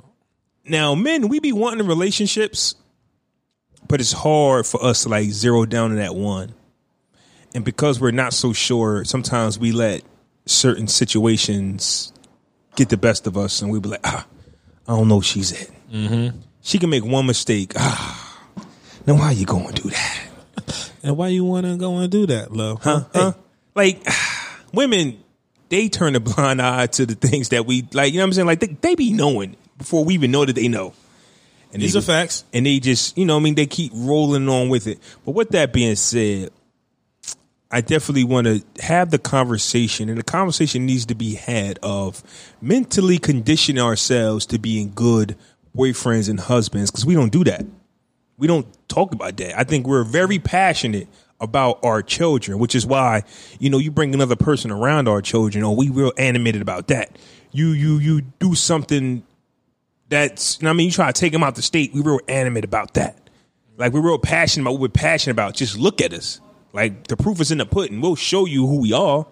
Now, 0.67 0.95
men, 0.95 1.27
we 1.27 1.39
be 1.39 1.51
wanting 1.51 1.85
relationships, 1.85 2.75
but 3.88 3.99
it's 3.99 4.11
hard 4.11 4.65
for 4.65 4.83
us 4.83 5.03
to 5.03 5.09
like 5.09 5.29
zero 5.29 5.65
down 5.65 5.91
to 5.91 5.95
that 5.97 6.15
one. 6.15 6.53
And 7.53 7.63
because 7.63 8.01
we're 8.01 8.11
not 8.11 8.33
so 8.33 8.51
sure, 8.51 9.05
sometimes 9.05 9.57
we 9.57 9.71
let 9.71 10.03
certain 10.45 10.88
situations 10.88 12.11
get 12.75 12.89
the 12.89 12.97
best 12.97 13.27
of 13.27 13.38
us, 13.38 13.61
and 13.61 13.71
we 13.71 13.79
be 13.79 13.89
like, 13.89 14.01
ah, 14.03 14.27
I 14.88 14.91
don't 14.95 15.07
know 15.07 15.21
she's 15.21 15.51
it. 15.51 15.71
Mm-hmm. 15.91 16.38
She 16.61 16.79
can 16.79 16.89
make 16.89 17.05
one 17.05 17.25
mistake. 17.25 17.73
Ah, 17.77 18.51
now 19.07 19.15
why 19.15 19.31
you 19.31 19.45
going 19.45 19.73
to 19.73 19.81
do 19.81 19.89
that? 19.89 20.21
And 21.03 21.15
why 21.17 21.27
you 21.27 21.45
want 21.45 21.67
to 21.67 21.77
go 21.77 21.97
and 21.97 22.11
do 22.11 22.25
that, 22.25 22.51
love? 22.51 22.81
Huh? 22.81 23.03
Huh? 23.13 23.33
Like 23.75 24.03
women, 24.73 25.23
they 25.69 25.88
turn 25.88 26.15
a 26.15 26.19
blind 26.19 26.59
eye 26.59 26.88
to 26.88 27.05
the 27.05 27.13
things 27.13 27.49
that 27.49 27.67
we 27.67 27.88
like. 27.93 28.11
You 28.11 28.17
know 28.17 28.23
what 28.23 28.29
I'm 28.29 28.33
saying? 28.33 28.47
Like 28.47 28.59
they, 28.59 28.67
they 28.67 28.95
be 28.95 29.13
knowing 29.13 29.55
before 29.77 30.03
we 30.03 30.15
even 30.15 30.31
know 30.31 30.45
that 30.45 30.55
they 30.55 30.67
know. 30.67 30.93
And 31.76 31.84
These 31.84 31.91
they, 31.91 31.99
are 31.99 32.03
facts. 32.03 32.45
and 32.53 32.65
they 32.65 32.80
just, 32.80 33.17
you 33.17 33.26
know, 33.26 33.36
I 33.36 33.41
mean, 33.41 33.55
they 33.55 33.65
keep 33.65 33.91
rolling 33.93 34.47
on 34.47 34.69
with 34.69 34.88
it. 34.88 34.97
But 35.26 35.32
with 35.32 35.49
that 35.49 35.73
being 35.73 35.97
said, 35.97 36.51
I 37.69 37.82
definitely 37.82 38.23
want 38.23 38.47
to 38.47 38.63
have 38.82 39.11
the 39.11 39.19
conversation, 39.19 40.07
and 40.07 40.17
the 40.17 40.23
conversation 40.23 40.86
needs 40.86 41.05
to 41.07 41.15
be 41.15 41.34
had 41.36 41.78
of 41.84 42.23
mentally 42.61 43.17
conditioning 43.17 43.84
ourselves 43.84 44.45
to 44.45 44.57
being 44.57 44.93
good 44.95 45.36
boyfriends 45.76 46.30
and 46.30 46.39
husbands 46.39 46.91
because 46.91 47.05
we 47.05 47.13
don't 47.13 47.34
do 47.34 47.43
that. 47.43 47.65
We 48.38 48.47
don't 48.47 48.65
talk 48.88 49.13
about 49.13 49.36
that. 49.36 49.59
I 49.59 49.65
think 49.65 49.86
we're 49.86 50.05
very 50.05 50.39
passionate 50.39 51.09
about 51.41 51.84
our 51.84 52.01
children, 52.01 52.57
which 52.57 52.73
is 52.73 52.86
why, 52.86 53.23
you 53.59 53.69
know, 53.69 53.80
you 53.80 53.91
bring 53.91 54.13
another 54.13 54.38
person 54.38 54.71
around 54.71 55.09
our 55.09 55.21
children, 55.21 55.65
or 55.65 55.76
we 55.76 55.89
real 55.89 56.13
animated 56.17 56.61
about 56.61 56.88
that. 56.88 57.17
You 57.51 57.71
you 57.71 57.97
you 57.97 58.21
do 58.39 58.55
something 58.55 59.23
that's, 60.10 60.60
you 60.60 60.66
know 60.66 60.72
I 60.72 60.74
mean, 60.74 60.88
you 60.88 60.91
try 60.91 61.12
to 61.12 61.20
take 61.20 61.32
them 61.32 61.43
out 61.43 61.56
the 61.56 61.62
state, 61.62 61.93
we 61.93 62.01
real 62.01 62.20
animated 62.28 62.66
about 62.66 62.93
that. 62.95 63.30
Like 63.78 63.91
we're 63.91 64.01
real 64.01 64.20
passionate 64.20 64.64
about 64.64 64.74
what 64.74 64.82
we're 64.82 64.88
passionate 64.89 65.34
about. 65.34 65.56
Just 65.56 65.78
look 65.78 66.01
at 66.01 66.14
us. 66.14 66.39
Like 66.74 67.08
the 67.08 67.18
proof 67.18 67.41
is 67.41 67.51
in 67.51 67.58
the 67.58 67.66
pudding. 67.66 68.01
We'll 68.01 68.16
show 68.16 68.45
you 68.45 68.68
who 68.68 68.82
we 68.82 68.93
are. 68.93 69.26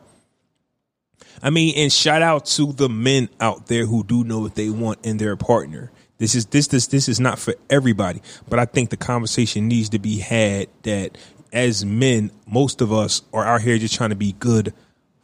I 1.41 1.49
mean, 1.49 1.73
and 1.77 1.91
shout 1.91 2.21
out 2.21 2.45
to 2.47 2.71
the 2.71 2.89
men 2.89 3.29
out 3.39 3.67
there 3.67 3.85
who 3.85 4.03
do 4.03 4.23
know 4.23 4.39
what 4.39 4.55
they 4.55 4.69
want 4.69 5.05
in 5.05 5.17
their 5.17 5.35
partner. 5.35 5.91
This 6.17 6.35
is 6.35 6.45
this 6.47 6.67
this 6.67 6.87
this 6.87 7.09
is 7.09 7.19
not 7.19 7.39
for 7.39 7.55
everybody, 7.69 8.21
but 8.47 8.59
I 8.59 8.65
think 8.65 8.89
the 8.89 8.97
conversation 8.97 9.67
needs 9.67 9.89
to 9.89 9.99
be 9.99 10.19
had 10.19 10.67
that 10.83 11.17
as 11.51 11.85
men, 11.85 12.31
most 12.47 12.81
of 12.81 12.93
us 12.93 13.21
are 13.33 13.45
out 13.45 13.61
here 13.61 13.77
just 13.77 13.95
trying 13.95 14.11
to 14.11 14.15
be 14.15 14.33
good 14.33 14.73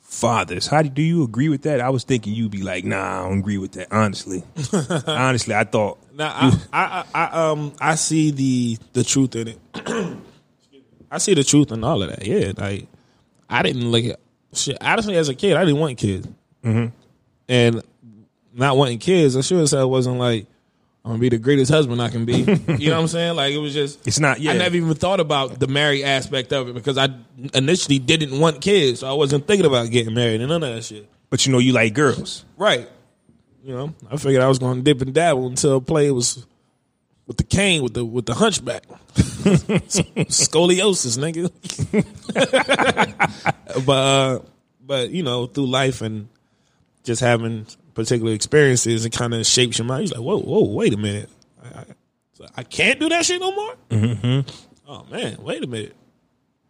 fathers. 0.10 0.68
How 0.68 0.82
do, 0.82 0.89
do 0.89 1.01
you 1.01 1.24
agree 1.24 1.49
with 1.49 1.62
that? 1.62 1.80
I 1.80 1.89
was 1.89 2.03
thinking 2.03 2.34
you'd 2.34 2.51
be 2.51 2.64
like, 2.64 2.84
nah, 2.84 3.26
I 3.26 3.30
don't 3.30 3.39
agree 3.39 3.57
with 3.57 3.74
that. 3.74 3.91
Honestly, 3.91 4.43
honestly, 5.07 5.53
I 5.53 5.64
thought 5.64 5.99
Now, 6.14 6.34
I, 6.34 6.60
I, 6.74 7.05
I, 7.14 7.26
I, 7.26 7.49
um, 7.49 7.74
I 7.80 7.95
see 7.95 8.32
the 8.32 8.78
the 8.93 9.03
truth 9.03 9.36
in 9.36 9.49
it. 9.49 9.60
I 11.12 11.18
see 11.20 11.34
the 11.34 11.43
truth 11.43 11.72
in 11.72 11.84
all 11.84 12.03
of 12.03 12.10
that. 12.10 12.26
Yeah, 12.26 12.51
like 12.57 12.88
I 13.49 13.62
didn't 13.64 13.89
look 13.89 14.05
at 14.05 14.20
shit. 14.53 14.78
Honestly, 14.82 15.16
as 15.16 15.30
a 15.30 15.36
kid, 15.36 15.55
I 15.55 15.64
didn't 15.64 15.80
want 15.80 15.97
kids, 15.97 16.28
mm-hmm. 16.64 16.88
and 17.47 17.84
not 18.53 18.78
wanting 18.78 18.99
kids, 18.99 19.38
I 19.38 19.41
sure 19.41 19.62
as 19.62 19.72
hell 19.72 19.89
wasn't 19.89 20.18
like 20.18 20.47
I'm 21.06 21.12
gonna 21.12 21.22
be 21.22 21.30
the 21.30 21.38
greatest 21.38 21.72
husband 21.72 22.02
I 22.02 22.10
can 22.10 22.26
be. 22.26 22.39
you 22.39 22.45
know 22.89 22.95
what 22.95 23.02
I'm 23.02 23.08
saying? 23.08 23.36
Like 23.36 23.54
it 23.54 23.58
was 23.58 23.74
just 23.74 24.06
it's 24.06 24.20
not. 24.20 24.39
Yeah, 24.39 24.52
I 24.52 24.58
never 24.58 24.76
even 24.76 24.93
thought 24.93 25.20
about 25.20 25.60
the 25.60 25.68
married 25.68 26.04
aspect 26.04 26.52
of 26.52 26.68
it 26.68 26.74
because 26.74 26.97
I 26.97 27.10
initially 27.54 28.00
didn't 28.00 28.38
want 28.38 28.62
kids, 28.62 29.00
so 29.00 29.10
I 29.10 29.14
wasn't 29.14 29.47
thinking 29.47 29.66
about 29.66 29.89
getting 29.89 30.14
married 30.14 30.41
and 30.41 30.50
none 30.50 30.62
of 30.62 30.76
that 30.76 30.84
shit. 30.84 31.10
but 31.30 31.45
you 31.45 31.52
know 31.52 31.60
you 31.60 31.72
like 31.74 31.93
girls. 31.93 32.43
Right. 32.58 32.89
You 33.64 33.76
know, 33.76 33.93
I 34.10 34.18
figured 34.18 34.41
I 34.41 34.47
was 34.47 34.60
to 34.60 34.82
dip 34.82 35.02
and 35.02 35.14
dabble 35.14 35.47
until 35.47 35.82
play 35.82 36.10
was 36.12 36.45
with 37.28 37.38
the 37.38 37.43
cane 37.43 37.84
with 37.84 37.93
the 37.93 38.04
with 38.04 38.26
the 38.26 38.34
hunchback, 38.34 38.88
scoliosis, 40.28 41.18
nigga. 41.18 41.52
but 43.86 43.93
uh, 43.93 44.39
but 44.82 45.12
you 45.12 45.24
know, 45.24 45.45
through 45.45 45.68
life 45.68 46.02
and 46.02 46.30
just 47.04 47.22
having 47.22 47.68
particular 48.00 48.34
experiences, 48.34 49.06
it 49.06 49.12
kind 49.12 49.34
of 49.34 49.45
shapes 49.45 49.78
your 49.78 49.86
mind. 49.86 50.10
You're 50.10 50.20
like, 50.20 50.26
whoa, 50.26 50.39
whoa, 50.39 50.74
wait 50.74 50.93
a 50.93 50.97
minute, 50.97 51.30
I, 51.62 51.80
I, 51.80 51.86
I 52.58 52.64
can't 52.64 53.00
do 53.00 53.10
that 53.10 53.26
shit 53.26 53.41
no 53.41 53.54
more. 53.54 53.76
Mm-hmm. 53.89 54.50
Oh 54.88 55.06
man, 55.12 55.38
wait 55.41 55.64
a 55.64 55.68
minute. 55.68 55.95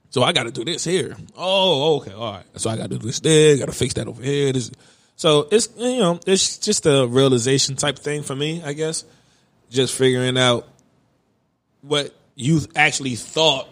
So 0.09 0.23
I 0.23 0.33
got 0.33 0.43
to 0.43 0.51
do 0.51 0.65
this 0.65 0.83
here. 0.83 1.15
Oh, 1.37 1.97
okay, 1.97 2.13
all 2.13 2.33
right. 2.33 2.45
So 2.55 2.69
I 2.71 2.77
got 2.77 2.89
to 2.89 2.97
do 2.97 3.05
this 3.05 3.19
there. 3.19 3.57
Got 3.57 3.67
to 3.67 3.73
fix 3.73 3.93
that 3.93 4.07
over 4.07 4.23
here. 4.23 4.51
This, 4.51 4.71
so 5.15 5.47
it's 5.51 5.69
you 5.77 5.99
know 5.99 6.19
it's 6.25 6.57
just 6.57 6.85
a 6.87 7.05
realization 7.05 7.75
type 7.75 7.99
thing 7.99 8.23
for 8.23 8.35
me, 8.35 8.63
I 8.63 8.73
guess. 8.73 9.05
Just 9.69 9.95
figuring 9.95 10.37
out 10.37 10.67
what 11.81 12.13
you 12.35 12.61
actually 12.75 13.15
thought 13.15 13.69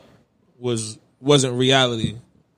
was 0.60 0.99
wasn't 1.20 1.55
reality, 1.55 2.18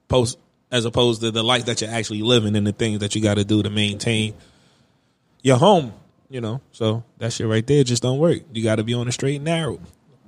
post 0.10 0.38
as 0.72 0.86
opposed 0.86 1.22
to 1.22 1.32
the 1.32 1.43
life 1.43 1.66
that 1.66 1.82
you're 1.82 1.89
actually 1.89 2.22
living 2.22 2.56
and 2.56 2.68
the 2.68 2.74
things 2.74 3.00
that 3.00 3.16
you 3.16 3.22
got 3.22 3.36
to 3.36 3.45
do 3.45 3.64
to 3.64 3.70
maintain 3.70 4.34
your 5.41 5.57
home. 5.57 5.93
You 6.31 6.41
know, 6.41 6.61
so 6.71 7.03
that 7.17 7.33
shit 7.33 7.47
right 7.47 7.65
there 7.65 7.83
just 7.83 8.03
don't 8.03 8.19
work. 8.19 8.41
You 8.53 8.63
got 8.63 8.75
to 8.75 8.83
be 8.83 8.93
on 8.93 9.07
the 9.07 9.11
straight 9.11 9.37
and 9.37 9.45
narrow, 9.45 9.79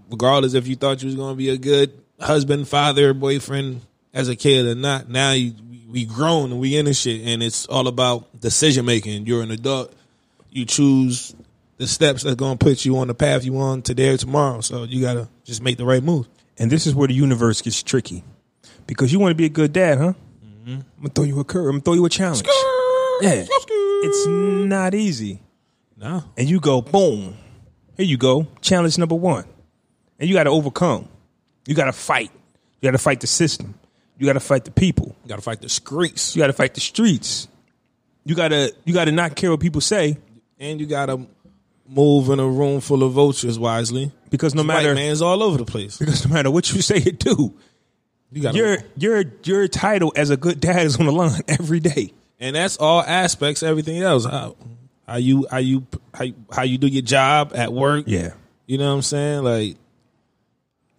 regardless 0.10 0.56
if 0.56 0.68
you 0.68 0.76
thought 0.76 1.04
you 1.04 1.06
was 1.06 1.16
going 1.16 1.34
to 1.34 1.38
be 1.38 1.50
a 1.50 1.58
good 1.58 1.94
husband, 2.20 2.68
father, 2.68 3.14
boyfriend 3.14 3.82
as 4.12 4.28
a 4.28 4.36
kid 4.36 4.66
or 4.66 4.74
not. 4.74 5.10
Now 5.10 5.34
you, 5.34 5.54
we 5.88 6.06
grown 6.06 6.52
and 6.52 6.60
we 6.60 6.76
in 6.76 6.86
this 6.86 7.02
shit, 7.02 7.22
and 7.28 7.44
it's 7.44 7.68
all 7.68 7.88
about 7.88 8.40
decision 8.40 8.86
making. 8.86 9.28
You're 9.28 9.44
an 9.44 9.52
adult. 9.52 9.94
You 10.50 10.66
choose 10.66 11.36
the 11.78 11.88
steps 11.88 12.24
that's 12.24 12.36
going 12.36 12.58
to 12.58 12.66
put 12.66 12.84
you 12.84 12.98
on 12.98 13.08
the 13.08 13.14
path 13.14 13.46
you 13.46 13.54
want 13.54 13.86
today 13.86 14.10
or 14.10 14.18
tomorrow. 14.18 14.62
So 14.62 14.84
you 14.84 15.02
got 15.02 15.14
to 15.14 15.28
just 15.44 15.62
make 15.62 15.78
the 15.78 15.86
right 15.86 16.02
move. 16.02 16.28
And 16.58 16.72
this 16.72 16.88
is 16.88 16.96
where 16.96 17.08
the 17.08 17.14
universe 17.14 17.62
gets 17.62 17.84
tricky. 17.84 18.24
Because 18.88 19.14
you 19.14 19.20
want 19.20 19.32
to 19.32 19.36
be 19.36 19.46
a 19.46 19.50
good 19.50 19.72
dad, 19.72 20.00
huh? 20.00 20.14
Mm-hmm. 20.44 20.72
I'm 20.72 20.86
gonna 20.98 21.10
throw 21.10 21.24
you 21.26 21.40
a 21.40 21.44
curve. 21.44 21.66
I'm 21.66 21.72
gonna 21.74 21.82
throw 21.82 21.94
you 21.94 22.06
a 22.06 22.10
challenge. 22.10 22.44
Yeah. 23.22 23.46
It's 24.04 24.26
not 24.28 24.94
easy. 24.94 25.40
No, 25.98 26.24
And 26.38 26.50
you 26.50 26.60
go, 26.60 26.82
boom. 26.82 27.38
Here 27.96 28.06
you 28.06 28.18
go. 28.18 28.48
Challenge 28.62 28.98
number 28.98 29.16
one. 29.16 29.46
And 30.20 30.28
you 30.28 30.36
gotta 30.36 30.50
overcome. 30.50 31.08
You 31.68 31.76
gotta 31.76 31.92
fight. 31.94 32.32
You 32.82 32.88
gotta 32.88 32.98
fight 32.98 33.20
the 33.22 33.28
system. 33.28 33.76
You 34.18 34.26
gotta 34.26 34.40
fight 34.40 34.66
the 34.66 34.72
people. 34.72 35.16
you 35.24 35.30
got 35.30 35.36
to 35.38 35.42
fight 35.42 35.62
the 35.62 35.70
streets, 35.70 36.36
You 36.36 36.42
gotta 36.42 36.54
fight 36.54 36.74
the 36.76 36.82
streets. 36.82 37.48
You 38.26 38.36
gotta 38.36 38.74
you 38.86 38.94
gotta 38.94 39.12
not 39.12 39.36
care 39.36 39.52
what 39.52 39.60
people 39.60 39.82
say. 39.82 40.18
and 40.60 40.80
you 40.80 40.86
got 40.88 41.08
to 41.08 41.26
move 41.88 42.30
in 42.30 42.40
a 42.40 42.48
room 42.48 42.80
full 42.82 43.04
of 43.04 43.12
vultures 43.14 43.58
wisely. 43.60 44.12
Because 44.30 44.54
no 44.56 44.62
White 44.62 44.68
matter 44.68 44.94
man's 44.96 45.22
all 45.22 45.42
over 45.44 45.58
the 45.58 45.66
place. 45.66 45.98
because 46.00 46.26
no 46.28 46.34
matter 46.34 46.50
what 46.52 46.72
you 46.72 46.82
say 46.90 46.98
or 46.98 47.12
do, 47.12 47.54
You 48.32 48.42
got 48.42 48.56
your 48.56 48.78
your 48.98 49.24
your 49.44 49.68
title 49.68 50.14
as 50.16 50.30
a 50.30 50.38
good 50.38 50.60
dad 50.60 50.86
is 50.86 50.98
on 51.00 51.06
the 51.08 51.12
line 51.12 51.42
every 51.48 51.80
day. 51.80 52.14
And 52.42 52.56
that's 52.56 52.76
all 52.78 53.02
aspects. 53.02 53.64
Everything 53.64 54.02
else, 54.02 54.26
how, 54.26 54.58
how 55.08 55.16
you 55.16 55.48
how 55.50 55.58
you 55.58 55.88
how, 56.14 56.26
how 56.52 56.64
you 56.64 56.78
do 56.78 56.88
your 56.88 57.04
job 57.04 57.54
at 57.56 57.72
work. 57.72 58.04
Yeah. 58.08 58.32
you 58.66 58.78
know 58.78 58.90
what 58.90 58.96
I'm 58.96 59.02
saying. 59.04 59.44
Like 59.44 59.78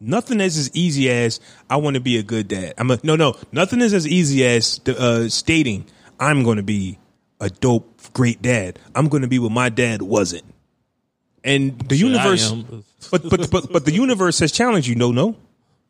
Nothing 0.05 0.41
is 0.41 0.59
as 0.59 0.75
easy 0.75 1.09
as 1.11 1.39
I 1.71 1.77
want 1.77 1.95
to 1.95 2.01
be 2.01 2.19
a 2.19 2.25
good 2.25 2.49
dad. 2.49 2.75
I'm 2.77 2.91
a 2.91 2.99
no 3.05 3.15
no. 3.15 3.37
Nothing 3.53 3.81
is 3.81 3.95
as 3.95 4.07
easy 4.07 4.45
as 4.45 4.81
uh, 4.89 5.29
stating 5.29 5.87
I'm 6.19 6.43
going 6.43 6.57
to 6.57 6.65
be 6.65 6.99
a 7.41 7.49
dope 7.49 8.13
great 8.13 8.43
dad. 8.43 8.81
I'm 8.97 9.09
going 9.09 9.23
to 9.23 9.29
be 9.29 9.39
what 9.39 9.53
my 9.53 9.69
dad 9.69 10.03
wasn't. 10.03 10.43
And 11.45 11.79
the 11.89 11.97
Shit, 11.97 12.09
universe, 12.09 12.51
but 13.13 13.31
but 13.31 13.51
but 13.51 13.73
but 13.73 13.85
the 13.85 13.93
universe 13.93 14.41
has 14.41 14.51
challenged 14.51 14.89
you. 14.89 14.97
No 14.97 15.13
no. 15.13 15.37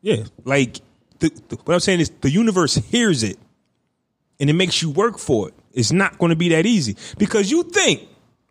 yeah, 0.01 0.23
Like 0.45 0.79
the, 1.17 1.29
the, 1.47 1.55
what 1.63 1.73
I'm 1.73 1.79
saying 1.79 1.99
is 1.99 2.11
the 2.21 2.29
universe 2.29 2.75
hears 2.75 3.23
it 3.23 3.39
and 4.43 4.49
it 4.49 4.53
makes 4.55 4.81
you 4.81 4.89
work 4.89 5.19
for 5.19 5.47
it. 5.47 5.53
It's 5.71 5.93
not 5.93 6.17
going 6.17 6.31
to 6.31 6.35
be 6.35 6.49
that 6.49 6.65
easy 6.65 6.97
because 7.17 7.49
you 7.49 7.63
think, 7.63 8.01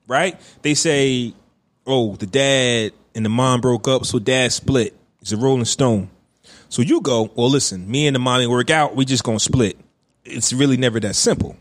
right? 0.09 0.41
They 0.63 0.73
say, 0.73 1.35
"Oh, 1.87 2.17
the 2.17 2.25
dad 2.25 2.93
and 3.15 3.27
the 3.27 3.29
mom 3.29 3.61
broke 3.61 3.87
up, 3.89 4.07
so 4.07 4.19
dad 4.19 4.53
split." 4.53 4.97
It's 5.21 5.33
a 5.33 5.37
Rolling 5.37 5.67
Stone. 5.67 6.09
So 6.71 6.81
you 6.81 7.03
go, 7.03 7.31
"Well, 7.35 7.51
listen, 7.51 7.91
me 7.91 8.07
and 8.07 8.17
the 8.17 8.21
mom 8.21 8.41
ain't 8.41 8.51
work 8.51 8.71
out. 8.71 8.97
We 8.97 9.05
just 9.05 9.23
gonna 9.23 9.39
split." 9.39 9.77
It's 10.25 10.55
really 10.55 10.79
never 10.79 10.99
that 11.01 11.15
simple. 11.15 11.57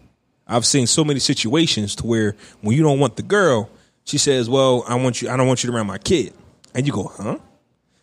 I've 0.48 0.66
seen 0.66 0.88
so 0.88 1.04
many 1.04 1.20
situations 1.20 1.94
to 1.98 2.08
where 2.08 2.38
when 2.62 2.78
you 2.78 2.84
don't 2.84 3.00
want 3.00 3.18
the 3.18 3.24
girl, 3.24 3.70
she 4.06 4.18
says, 4.18 4.50
"Well, 4.50 4.86
I 4.88 4.96
want 4.96 5.22
you. 5.22 5.30
I 5.30 5.36
don't 5.36 5.48
want 5.48 5.62
you 5.66 5.74
around 5.74 5.88
my 5.88 5.98
kid," 5.98 6.34
and 6.74 6.88
you 6.88 6.94
go, 6.94 7.12
"Huh?" 7.18 7.38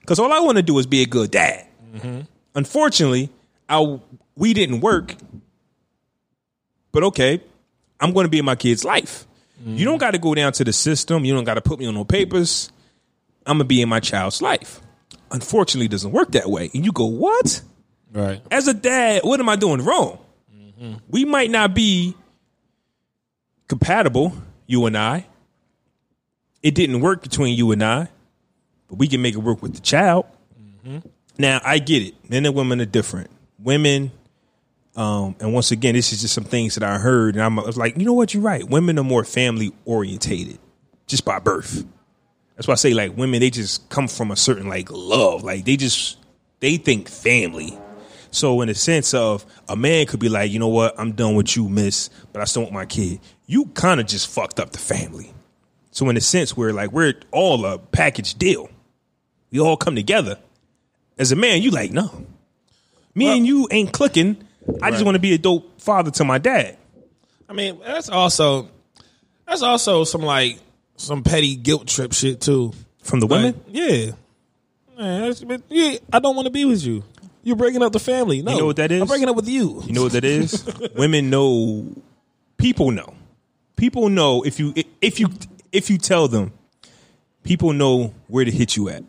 Because 0.01 0.19
all 0.19 0.31
I 0.31 0.41
want 0.41 0.57
to 0.59 0.63
do 0.63 0.79
is 0.79 0.85
be 0.85 1.01
a 1.01 1.07
good 1.07 1.31
dad. 1.31 1.67
Mm-hmm. 1.95 2.21
Unfortunately, 2.55 3.31
I 3.67 3.99
we 4.37 4.53
didn't 4.53 4.81
work. 4.83 5.15
But 6.99 7.05
okay, 7.05 7.41
I'm 8.01 8.13
going 8.13 8.25
to 8.25 8.29
be 8.29 8.41
in 8.41 8.45
my 8.45 8.57
kid's 8.57 8.85
life. 8.85 9.25
You 9.65 9.85
don't 9.85 9.99
got 9.99 10.15
to 10.15 10.19
go 10.19 10.35
down 10.35 10.51
to 10.55 10.65
the 10.65 10.73
system. 10.73 11.25
You 11.25 11.33
don't 11.33 11.45
got 11.45 11.55
to 11.55 11.61
put 11.61 11.79
me 11.79 11.87
on 11.87 11.95
no 11.95 12.05
papers. 12.05 12.73
I'm 13.47 13.59
gonna 13.59 13.69
be 13.69 13.81
in 13.81 13.89
my 13.89 14.01
child's 14.01 14.43
life. 14.43 14.81
Unfortunately, 15.31 15.87
it 15.87 15.93
doesn't 15.93 16.11
work 16.11 16.33
that 16.33 16.51
way. 16.51 16.73
And 16.75 16.85
you 16.85 16.91
go, 16.91 17.07
what? 17.07 17.63
right. 18.13 18.43
As 18.51 18.67
a 18.67 18.75
dad, 18.75 19.21
what 19.23 19.39
am 19.39 19.49
I 19.49 19.55
doing 19.55 19.85
wrong? 19.85 20.19
Mm-hmm. 20.53 20.95
We 21.09 21.25
might 21.25 21.53
not 21.53 21.73
be 21.73 22.17
compatible, 23.69 24.33
you 24.67 24.85
and 24.87 24.99
I. 24.99 25.25
It 26.65 26.75
didn't 26.75 26.99
work 26.99 27.23
between 27.23 27.57
you 27.57 27.71
and 27.71 27.85
I, 27.85 28.09
but 28.89 28.99
we 28.99 29.07
can 29.07 29.23
make 29.23 29.37
it 29.37 29.39
work 29.39 29.63
with 29.63 29.75
the 29.75 29.81
child. 29.81 30.27
Mm-hmm. 30.85 31.09
Now, 31.39 31.61
I 31.65 31.79
get 31.79 32.03
it. 32.03 32.29
Men 32.29 32.45
and 32.45 32.57
women 32.57 32.81
are 32.81 32.87
different. 32.87 33.31
Women, 33.61 34.11
um, 34.99 35.37
and 35.39 35.55
once 35.55 35.71
again, 35.71 35.95
this 35.95 36.13
is 36.13 36.23
just 36.23 36.35
some 36.35 36.43
things 36.43 36.75
that 36.75 36.83
I 36.83 36.99
heard, 36.99 37.37
and 37.37 37.45
I'm, 37.45 37.57
I 37.57 37.63
was 37.63 37.77
like, 37.77 37.97
you 37.97 38.05
know 38.05 38.15
what? 38.15 38.35
You're 38.35 38.43
right. 38.43 38.69
Women 38.69 38.99
are 38.99 39.05
more 39.05 39.23
family 39.23 39.73
orientated, 39.85 40.59
just 41.07 41.25
by 41.25 41.39
birth. 41.39 41.85
That's 42.57 42.67
why 42.67 42.73
I 42.73 42.75
say 42.75 42.93
like 42.93 43.17
women, 43.17 43.39
they 43.39 43.51
just 43.51 43.89
come 43.91 44.09
from 44.09 44.33
a 44.33 44.37
certain 44.37 44.67
like 44.67 44.91
love, 44.91 45.45
like 45.45 45.65
they 45.65 45.77
just 45.77 46.19
they 46.59 46.79
think 46.79 47.09
family. 47.09 47.79
So 48.33 48.61
in 48.61 48.67
the 48.67 48.75
sense 48.75 49.15
of 49.15 49.47
a 49.69 49.77
man 49.77 50.07
could 50.07 50.19
be 50.19 50.29
like, 50.29 50.51
you 50.51 50.59
know 50.59 50.67
what, 50.67 50.99
I'm 50.99 51.13
done 51.13 51.37
with 51.37 51.57
you, 51.57 51.69
miss, 51.69 52.11
but 52.33 52.43
I 52.43 52.45
still 52.45 52.63
want 52.63 52.75
my 52.75 52.85
kid. 52.85 53.21
You 53.47 53.67
kind 53.67 54.01
of 54.01 54.07
just 54.09 54.27
fucked 54.27 54.59
up 54.59 54.73
the 54.73 54.79
family. 54.79 55.33
So 55.93 56.09
in 56.09 56.17
a 56.17 56.21
sense 56.21 56.57
where 56.57 56.73
like 56.73 56.91
we're 56.91 57.15
all 57.31 57.65
a 57.67 57.79
package 57.79 58.35
deal, 58.35 58.69
we 59.53 59.61
all 59.61 59.77
come 59.77 59.95
together. 59.95 60.39
As 61.17 61.31
a 61.31 61.37
man, 61.37 61.63
you 61.63 61.71
like 61.71 61.93
no, 61.93 62.27
me 63.15 63.37
and 63.37 63.47
you 63.47 63.69
ain't 63.71 63.93
clicking. 63.93 64.45
I 64.83 64.91
just 64.91 65.05
want 65.05 65.15
to 65.15 65.21
be 65.21 65.35
a 65.35 65.39
dope 65.39 65.81
father 65.81 66.11
to 66.13 66.25
my 66.25 66.39
dad. 66.39 66.77
I 67.49 67.53
mean, 67.53 67.81
that's 67.85 68.09
also 68.09 68.69
that's 69.47 69.63
also 69.63 70.05
some 70.05 70.23
like 70.23 70.59
some 70.97 71.23
petty 71.23 71.57
guilt 71.57 71.87
trip 71.87 72.13
shit 72.13 72.41
too. 72.41 72.73
From 73.03 73.21
the 73.21 73.27
women, 73.27 73.59
yeah. 73.69 74.11
Man, 74.99 75.35
yeah, 75.69 75.97
I 76.13 76.19
don't 76.19 76.37
want 76.37 76.47
to 76.47 76.51
be 76.51 76.65
with 76.67 76.85
you. 76.85 77.03
You're 77.43 77.57
breaking 77.57 77.83
up 77.83 77.93
the 77.93 78.01
family. 78.01 78.43
No, 78.43 78.53
you 78.53 78.59
know 78.59 78.67
what 78.67 78.77
that 78.77 78.93
is? 78.93 79.01
I'm 79.01 79.07
breaking 79.07 79.29
up 79.29 79.37
with 79.37 79.49
you. 79.49 79.83
You 79.87 79.95
know 79.95 80.03
what 80.03 80.13
that 80.13 80.25
is? 80.25 80.63
Women 80.97 81.31
know. 81.31 81.87
People 82.59 82.91
know. 82.91 83.15
People 83.77 84.09
know 84.11 84.43
if 84.43 84.59
you 84.59 84.75
if 85.01 85.21
you 85.21 85.29
if 85.73 85.89
you 85.89 85.97
tell 85.97 86.29
them, 86.29 86.53
people 87.45 87.73
know 87.73 88.13
where 88.27 88.45
to 88.45 88.51
hit 88.51 88.77
you 88.77 88.89
at, 88.89 89.05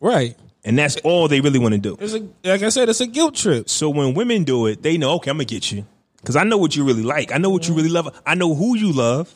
right? 0.00 0.36
And 0.64 0.78
that's 0.78 0.96
all 0.98 1.28
they 1.28 1.40
really 1.40 1.58
want 1.58 1.72
to 1.74 1.80
do. 1.80 1.96
It's 2.00 2.14
a 2.14 2.20
like 2.48 2.62
I 2.62 2.68
said, 2.68 2.88
it's 2.88 3.00
a 3.00 3.06
guilt 3.06 3.34
trip. 3.34 3.68
So 3.68 3.90
when 3.90 4.14
women 4.14 4.44
do 4.44 4.66
it, 4.66 4.82
they 4.82 4.96
know. 4.98 5.14
Okay, 5.16 5.30
I'm 5.30 5.36
gonna 5.36 5.44
get 5.44 5.70
you 5.72 5.86
because 6.18 6.36
I 6.36 6.44
know 6.44 6.58
what 6.58 6.74
you 6.76 6.84
really 6.84 7.02
like. 7.02 7.32
I 7.32 7.38
know 7.38 7.50
what 7.50 7.68
you 7.68 7.74
really 7.74 7.88
love. 7.88 8.20
I 8.26 8.34
know 8.34 8.54
who 8.54 8.76
you 8.76 8.92
love, 8.92 9.32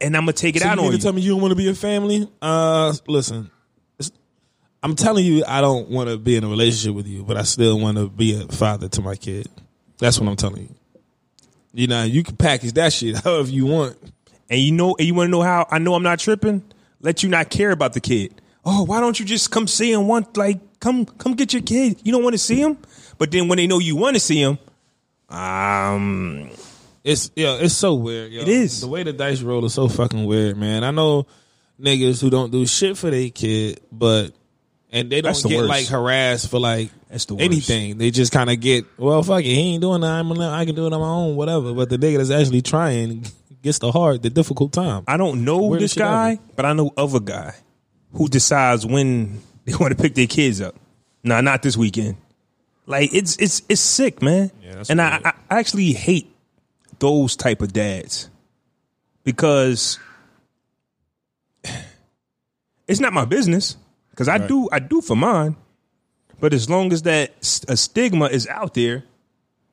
and 0.00 0.16
I'm 0.16 0.22
gonna 0.22 0.32
take 0.32 0.56
it 0.56 0.62
So 0.62 0.68
out 0.68 0.78
you 0.78 0.84
on 0.84 0.92
you. 0.92 0.98
to 0.98 1.02
tell 1.02 1.12
me 1.12 1.22
you 1.22 1.32
don't 1.32 1.40
want 1.40 1.52
to 1.52 1.56
be 1.56 1.68
a 1.68 1.74
family? 1.74 2.28
Uh, 2.40 2.94
listen, 3.06 3.50
I'm 4.82 4.96
telling 4.96 5.24
you, 5.26 5.44
I 5.46 5.60
don't 5.60 5.90
want 5.90 6.08
to 6.08 6.16
be 6.16 6.36
in 6.36 6.44
a 6.44 6.48
relationship 6.48 6.94
with 6.94 7.06
you, 7.06 7.22
but 7.22 7.36
I 7.36 7.42
still 7.42 7.78
want 7.78 7.98
to 7.98 8.08
be 8.08 8.40
a 8.40 8.46
father 8.48 8.88
to 8.88 9.02
my 9.02 9.14
kid. 9.14 9.46
That's 9.98 10.18
what 10.18 10.28
I'm 10.28 10.36
telling 10.36 10.62
you. 10.62 10.74
You 11.72 11.86
know, 11.86 12.02
you 12.04 12.22
can 12.22 12.36
package 12.36 12.72
that 12.72 12.92
shit 12.92 13.16
however 13.24 13.50
you 13.50 13.66
want. 13.66 13.96
and 14.48 14.58
you 14.58 14.72
know, 14.72 14.96
and 14.98 15.06
you 15.06 15.14
want 15.14 15.26
to 15.28 15.30
know 15.30 15.42
how 15.42 15.66
I 15.70 15.78
know 15.78 15.94
I'm 15.94 16.02
not 16.02 16.18
tripping? 16.18 16.62
Let 17.02 17.22
you 17.22 17.28
not 17.28 17.50
care 17.50 17.70
about 17.70 17.92
the 17.92 18.00
kid. 18.00 18.40
Oh, 18.72 18.84
why 18.84 19.00
don't 19.00 19.18
you 19.18 19.26
just 19.26 19.50
come 19.50 19.66
see 19.66 19.90
him? 19.92 20.06
One 20.06 20.24
like, 20.36 20.60
come, 20.78 21.04
come 21.04 21.34
get 21.34 21.52
your 21.52 21.62
kid. 21.62 22.00
You 22.04 22.12
don't 22.12 22.22
want 22.22 22.34
to 22.34 22.38
see 22.38 22.60
him, 22.60 22.78
but 23.18 23.32
then 23.32 23.48
when 23.48 23.56
they 23.56 23.66
know 23.66 23.80
you 23.80 23.96
want 23.96 24.14
to 24.14 24.20
see 24.20 24.40
him, 24.40 24.58
um, 25.28 26.50
It's 27.02 27.32
yeah, 27.34 27.54
it's 27.54 27.74
so 27.74 27.94
weird. 27.94 28.30
Yo. 28.30 28.42
It 28.42 28.48
is. 28.48 28.80
the 28.80 28.86
way 28.88 29.02
the 29.02 29.12
dice 29.12 29.42
roll 29.42 29.64
is 29.64 29.74
so 29.74 29.88
fucking 29.88 30.24
weird, 30.24 30.56
man. 30.56 30.84
I 30.84 30.92
know 30.92 31.26
niggas 31.80 32.20
who 32.20 32.30
don't 32.30 32.52
do 32.52 32.64
shit 32.64 32.96
for 32.96 33.10
their 33.10 33.30
kid, 33.30 33.80
but 33.90 34.32
and 34.92 35.10
they 35.10 35.20
don't 35.20 35.40
the 35.40 35.48
get 35.48 35.56
worst. 35.58 35.68
like 35.68 35.86
harassed 35.86 36.48
for 36.48 36.60
like 36.60 36.90
That's 37.08 37.24
the 37.24 37.36
anything. 37.36 37.98
They 37.98 38.12
just 38.12 38.30
kind 38.32 38.50
of 38.50 38.60
get 38.60 38.84
well, 38.98 39.22
fuck 39.22 39.40
it, 39.40 39.46
he 39.46 39.74
ain't 39.74 39.82
doing 39.82 40.02
that. 40.02 40.10
I'm 40.10 40.28
gonna, 40.28 40.48
I 40.48 40.64
can 40.64 40.76
do 40.76 40.86
it 40.86 40.92
on 40.92 41.00
my 41.00 41.08
own, 41.08 41.34
whatever. 41.34 41.72
But 41.74 41.90
the 41.90 41.96
nigga 41.98 42.18
that's 42.18 42.30
actually 42.30 42.62
trying 42.62 43.24
gets 43.62 43.80
the 43.80 43.90
hard, 43.90 44.22
the 44.22 44.30
difficult 44.30 44.72
time. 44.72 45.02
I 45.08 45.16
don't 45.16 45.44
know 45.44 45.58
Weirdest 45.66 45.96
this 45.96 46.00
guy, 46.00 46.38
but 46.54 46.64
I 46.64 46.72
know 46.72 46.92
other 46.96 47.20
guy 47.20 47.54
who 48.12 48.28
decides 48.28 48.84
when 48.86 49.40
they 49.64 49.74
want 49.80 49.96
to 49.96 50.02
pick 50.02 50.14
their 50.14 50.26
kids 50.26 50.60
up. 50.60 50.74
Nah, 51.22 51.40
not 51.40 51.62
this 51.62 51.76
weekend. 51.76 52.16
Like 52.86 53.12
it's 53.14 53.36
it's 53.36 53.62
it's 53.68 53.80
sick, 53.80 54.20
man. 54.22 54.50
Yeah, 54.62 54.82
and 54.88 55.00
I. 55.00 55.20
I 55.24 55.32
actually 55.58 55.92
hate 55.92 56.34
those 56.98 57.36
type 57.36 57.62
of 57.62 57.72
dads 57.72 58.28
because 59.24 59.98
it's 62.88 63.00
not 63.00 63.12
my 63.12 63.24
business. 63.24 63.76
Because 64.10 64.28
I 64.28 64.38
do 64.38 64.68
I 64.70 64.80
do 64.80 65.00
for 65.00 65.16
mine, 65.16 65.56
but 66.40 66.52
as 66.52 66.68
long 66.68 66.92
as 66.92 67.02
that 67.02 67.32
s- 67.40 67.64
a 67.68 67.76
stigma 67.76 68.26
is 68.26 68.46
out 68.48 68.74
there, 68.74 69.04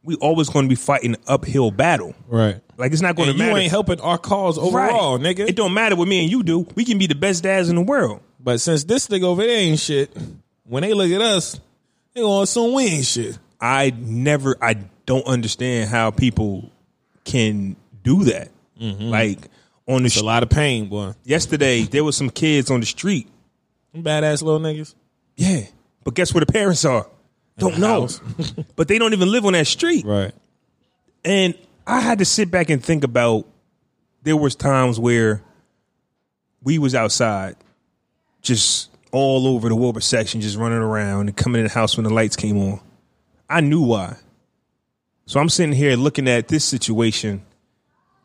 we 0.04 0.16
always 0.16 0.48
going 0.50 0.66
to 0.66 0.70
be 0.70 0.76
fighting 0.76 1.16
an 1.16 1.22
uphill 1.28 1.70
battle. 1.72 2.16
Right. 2.28 2.62
Like 2.78 2.94
it's 2.94 3.02
not 3.02 3.16
going 3.18 3.32
to 3.32 3.38
to 3.38 3.44
you 3.44 3.58
ain't 3.58 3.72
helping 3.72 4.00
our 4.00 4.18
cause 4.18 4.58
overall, 4.58 5.18
Right. 5.18 5.36
nigga. 5.36 5.50
It 5.50 5.56
don't 5.58 5.74
matter 5.74 5.96
what 5.98 6.08
me 6.08 6.22
and 6.22 6.32
you 6.32 6.44
do. 6.44 6.68
We 6.76 6.86
can 6.86 6.98
be 6.98 7.08
the 7.08 7.16
best 7.16 7.44
dads 7.44 7.68
in 7.70 7.76
the 7.76 7.82
world. 7.82 8.22
But 8.48 8.62
since 8.62 8.86
this 8.86 9.10
nigga 9.10 9.24
over 9.24 9.46
there 9.46 9.58
ain't 9.58 9.78
shit, 9.78 10.10
when 10.64 10.82
they 10.82 10.94
look 10.94 11.12
at 11.12 11.20
us, 11.20 11.60
they 12.14 12.22
gonna 12.22 12.44
assume 12.44 12.76
we 12.76 12.86
ain't 12.86 13.06
shit. 13.06 13.38
I 13.60 13.90
never, 13.90 14.56
I 14.62 14.76
don't 15.06 15.28
understand 15.28 15.90
how 15.90 16.12
people 16.12 16.72
can 17.26 17.76
do 18.04 18.24
that. 18.24 18.48
Mm-hmm. 18.80 19.10
Like 19.10 19.50
on 19.86 20.04
the 20.04 20.06
It's 20.06 20.16
a 20.16 20.24
lot 20.24 20.44
of 20.44 20.50
pain, 20.50 20.88
boy. 20.88 21.12
yesterday, 21.26 21.82
there 21.82 22.06
was 22.06 22.16
some 22.16 22.30
kids 22.30 22.72
on 22.72 22.80
the 22.80 22.86
street. 22.86 23.28
Badass 23.94 24.42
little 24.42 24.62
niggas. 24.62 24.96
Yeah, 25.36 25.64
but 26.06 26.14
guess 26.14 26.34
where 26.34 26.40
the 26.40 26.50
parents 26.50 26.86
are? 26.86 27.06
Don't 27.58 27.80
know. 27.80 28.08
but 28.78 28.88
they 28.88 28.98
don't 28.98 29.12
even 29.12 29.30
live 29.30 29.46
on 29.46 29.52
that 29.54 29.68
street. 29.68 30.06
Right. 30.06 30.32
And 31.26 31.54
I 31.86 32.00
had 32.00 32.20
to 32.20 32.26
sit 32.26 32.50
back 32.50 32.70
and 32.70 32.82
think 32.82 33.04
about 33.04 33.46
there 34.24 34.38
was 34.38 34.56
times 34.56 34.98
where 34.98 35.44
we 36.64 36.80
was 36.80 36.96
outside 36.96 37.58
just 38.48 38.90
all 39.12 39.48
over 39.48 39.70
the 39.70 39.76
Wilbur 39.76 40.02
section, 40.02 40.42
just 40.42 40.58
running 40.58 40.78
around 40.80 41.28
and 41.28 41.38
coming 41.38 41.60
in 41.60 41.68
the 41.68 41.74
house 41.74 41.98
when 41.98 42.04
the 42.04 42.10
lights 42.14 42.36
came 42.36 42.58
on. 42.58 42.80
I 43.50 43.62
knew 43.62 43.82
why. 43.82 44.16
So 45.26 45.40
I'm 45.40 45.50
sitting 45.50 45.74
here 45.74 45.96
looking 45.96 46.28
at 46.28 46.48
this 46.48 46.64
situation 46.66 47.42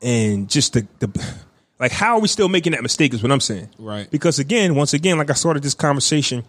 and 0.01 0.49
just 0.49 0.73
the, 0.75 0.87
the 1.01 1.37
like 1.79 1.93
how 1.93 2.15
are 2.17 2.21
we 2.21 2.29
still 2.29 2.49
making 2.49 2.73
that 2.73 2.83
mistake 2.83 3.13
is 3.15 3.23
what 3.23 3.31
I'm 3.33 3.41
saying. 3.41 3.69
Right. 3.79 4.11
Because 4.11 4.39
again, 4.39 4.75
once 4.75 4.95
again, 4.95 5.19
like 5.19 5.31
I 5.31 5.35
started 5.35 5.63
this 5.63 5.75
conversation, 5.75 6.45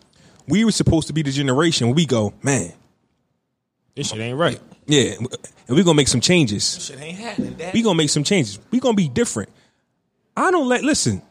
we 0.48 0.64
were 0.66 0.72
supposed 0.72 1.08
to 1.08 1.14
be 1.14 1.22
the 1.22 1.32
generation 1.32 1.88
where 1.88 1.96
we 1.96 2.06
go, 2.06 2.34
man, 2.44 2.74
This 3.96 4.10
shit 4.10 4.20
ain't 4.20 4.38
right. 4.38 4.60
yeah, 4.86 5.14
and 5.18 5.28
we're 5.70 5.84
gonna 5.84 5.96
make 5.96 6.08
some 6.08 6.22
changes. 6.22 6.86
Shit 6.86 7.02
ain't 7.02 7.18
happening, 7.18 7.54
Dad. 7.54 7.74
We 7.74 7.82
gonna 7.82 7.96
make 7.98 8.10
some 8.10 8.24
changes. 8.24 8.60
We 8.72 8.80
gonna 8.80 8.96
be 8.96 9.08
different. 9.10 9.50
I 10.36 10.52
don't 10.52 10.68
let 10.68 10.84
listen. 10.84 11.22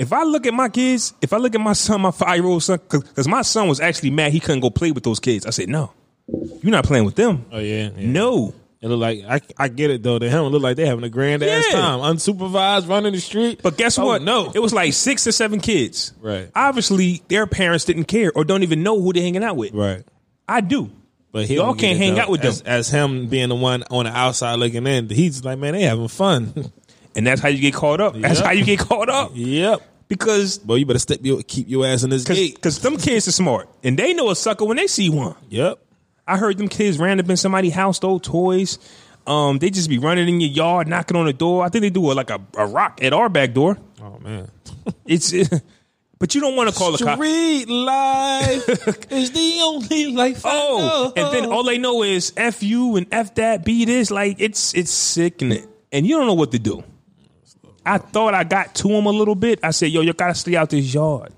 If 0.00 0.12
I 0.12 0.22
look 0.24 0.46
at 0.46 0.54
my 0.54 0.68
kids, 0.68 1.12
if 1.20 1.32
I 1.32 1.36
look 1.36 1.54
at 1.54 1.60
my 1.60 1.74
son, 1.74 2.00
my 2.00 2.10
five 2.10 2.36
year 2.38 2.46
old 2.46 2.62
son, 2.62 2.80
because 2.88 3.28
my 3.28 3.42
son 3.42 3.68
was 3.68 3.80
actually 3.80 4.10
mad 4.10 4.32
he 4.32 4.40
couldn't 4.40 4.60
go 4.60 4.70
play 4.70 4.90
with 4.92 5.04
those 5.04 5.20
kids. 5.20 5.44
I 5.46 5.50
said 5.50 5.68
no. 5.68 5.92
You're 6.28 6.70
not 6.72 6.84
playing 6.84 7.04
with 7.04 7.16
them. 7.16 7.44
Oh 7.52 7.58
yeah, 7.58 7.90
yeah. 7.96 8.06
No. 8.06 8.54
It 8.80 8.88
look 8.88 8.98
like 9.00 9.22
I, 9.28 9.40
I 9.58 9.68
get 9.68 9.90
it 9.90 10.02
though. 10.02 10.18
They 10.18 10.30
him 10.30 10.44
look 10.44 10.62
like 10.62 10.76
they 10.76 10.86
having 10.86 11.04
a 11.04 11.10
grand 11.10 11.42
ass 11.42 11.66
Yeah. 11.70 11.80
time, 11.80 11.98
unsupervised, 12.00 12.88
running 12.88 13.12
the 13.12 13.20
street. 13.20 13.60
But 13.62 13.76
guess 13.76 13.98
Oh, 13.98 14.06
what? 14.06 14.22
No, 14.22 14.50
It 14.54 14.58
was 14.60 14.72
like 14.72 14.94
six 14.94 15.26
or 15.26 15.32
seven 15.32 15.60
kids. 15.60 16.14
Right. 16.20 16.50
Obviously, 16.54 17.22
their 17.28 17.46
parents 17.46 17.84
didn't 17.84 18.04
care 18.04 18.32
or 18.34 18.44
don't 18.44 18.62
even 18.62 18.82
know 18.82 18.98
who 19.00 19.12
they're 19.12 19.22
hanging 19.22 19.44
out 19.44 19.56
with. 19.56 19.74
right. 19.74 20.02
I 20.48 20.62
do. 20.62 20.90
But 21.32 21.44
he 21.46 21.56
Y'all 21.56 21.74
can't 21.74 21.98
hang 21.98 22.14
though. 22.14 22.22
out 22.22 22.30
with 22.30 22.42
as, 22.44 22.62
them. 22.62 22.72
as 22.72 22.88
him 22.88 23.26
being 23.28 23.50
the 23.50 23.54
one 23.54 23.84
on 23.90 24.06
the 24.06 24.10
outside 24.16 24.54
looking 24.54 24.86
in. 24.86 25.08
He's 25.10 25.44
like, 25.44 25.58
man, 25.58 25.74
they 25.74 25.82
having 25.82 26.08
fun. 26.08 26.72
And 27.14 27.26
that's 27.26 27.40
how 27.40 27.48
you 27.48 27.58
get 27.60 27.74
caught 27.74 28.00
up. 28.00 28.14
That's 28.18 28.38
how 28.40 28.52
you 28.52 28.64
get 28.64 28.78
caught 28.78 29.08
up. 29.08 29.32
yep. 29.34 29.80
Because 30.10 30.60
well, 30.66 30.76
you 30.76 30.84
better 30.84 30.98
step 30.98 31.20
your 31.22 31.40
keep 31.42 31.68
your 31.70 31.86
ass 31.86 32.02
in 32.02 32.10
this 32.10 32.24
gate. 32.24 32.56
because 32.56 32.80
them 32.80 32.96
kids 32.98 33.26
are 33.28 33.32
smart. 33.32 33.68
And 33.82 33.96
they 33.98 34.12
know 34.12 34.28
a 34.30 34.36
sucker 34.36 34.64
when 34.66 34.76
they 34.76 34.88
see 34.88 35.08
one. 35.08 35.36
Yep. 35.48 35.78
I 36.26 36.36
heard 36.36 36.58
them 36.58 36.68
kids 36.68 36.98
ran 36.98 37.18
up 37.20 37.30
in 37.30 37.36
somebody's 37.36 37.72
house, 37.74 37.96
stole 37.96 38.20
toys. 38.20 38.78
Um, 39.26 39.58
they 39.60 39.70
just 39.70 39.88
be 39.88 39.98
running 39.98 40.28
in 40.28 40.40
your 40.40 40.50
yard, 40.50 40.88
knocking 40.88 41.16
on 41.16 41.26
the 41.26 41.32
door. 41.32 41.64
I 41.64 41.68
think 41.68 41.82
they 41.82 41.90
do 41.90 42.10
a, 42.10 42.14
like 42.14 42.30
a, 42.30 42.40
a 42.56 42.66
rock 42.66 42.98
at 43.02 43.12
our 43.12 43.28
back 43.28 43.54
door. 43.54 43.78
Oh 44.02 44.18
man. 44.18 44.50
It's, 45.06 45.32
but 46.18 46.34
you 46.34 46.40
don't 46.40 46.56
want 46.56 46.68
to 46.70 46.74
call 46.74 46.90
the 46.92 46.98
cops. 47.04 47.16
Street 47.16 47.68
life 47.68 48.68
is 49.12 49.30
the 49.30 49.58
only 49.62 50.06
life. 50.12 50.44
I 50.44 50.50
Oh, 50.52 51.12
know. 51.16 51.22
and 51.22 51.34
then 51.34 51.50
all 51.52 51.62
they 51.64 51.78
know 51.78 52.02
is 52.02 52.32
f 52.36 52.62
you 52.62 52.96
and 52.96 53.06
f 53.12 53.34
that, 53.36 53.64
be 53.64 53.84
this. 53.84 54.10
Like 54.10 54.36
it's 54.40 54.74
it's 54.74 54.90
sickening, 54.90 55.66
and 55.92 56.06
you 56.06 56.16
don't 56.16 56.26
know 56.26 56.34
what 56.34 56.50
to 56.52 56.58
do. 56.58 56.82
I 57.94 57.98
thought 57.98 58.34
I 58.34 58.44
got 58.44 58.74
to 58.76 58.88
him 58.88 59.06
a 59.06 59.10
little 59.10 59.34
bit. 59.34 59.58
I 59.62 59.70
said, 59.72 59.90
"Yo, 59.90 60.00
you 60.00 60.12
gotta 60.12 60.34
stay 60.34 60.56
out 60.56 60.70
this 60.70 60.92
yard. 60.94 61.32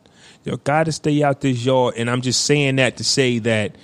You 0.45 0.59
gotta 0.63 0.93
stay 0.93 1.23
out 1.23 1.41
this 1.41 1.65
yard." 1.65 1.95
And 1.97 2.11
I'm 2.11 2.21
just 2.23 2.45
saying 2.45 2.77
that 2.77 2.97
to 2.99 3.05
say 3.05 3.39
that 3.41 3.77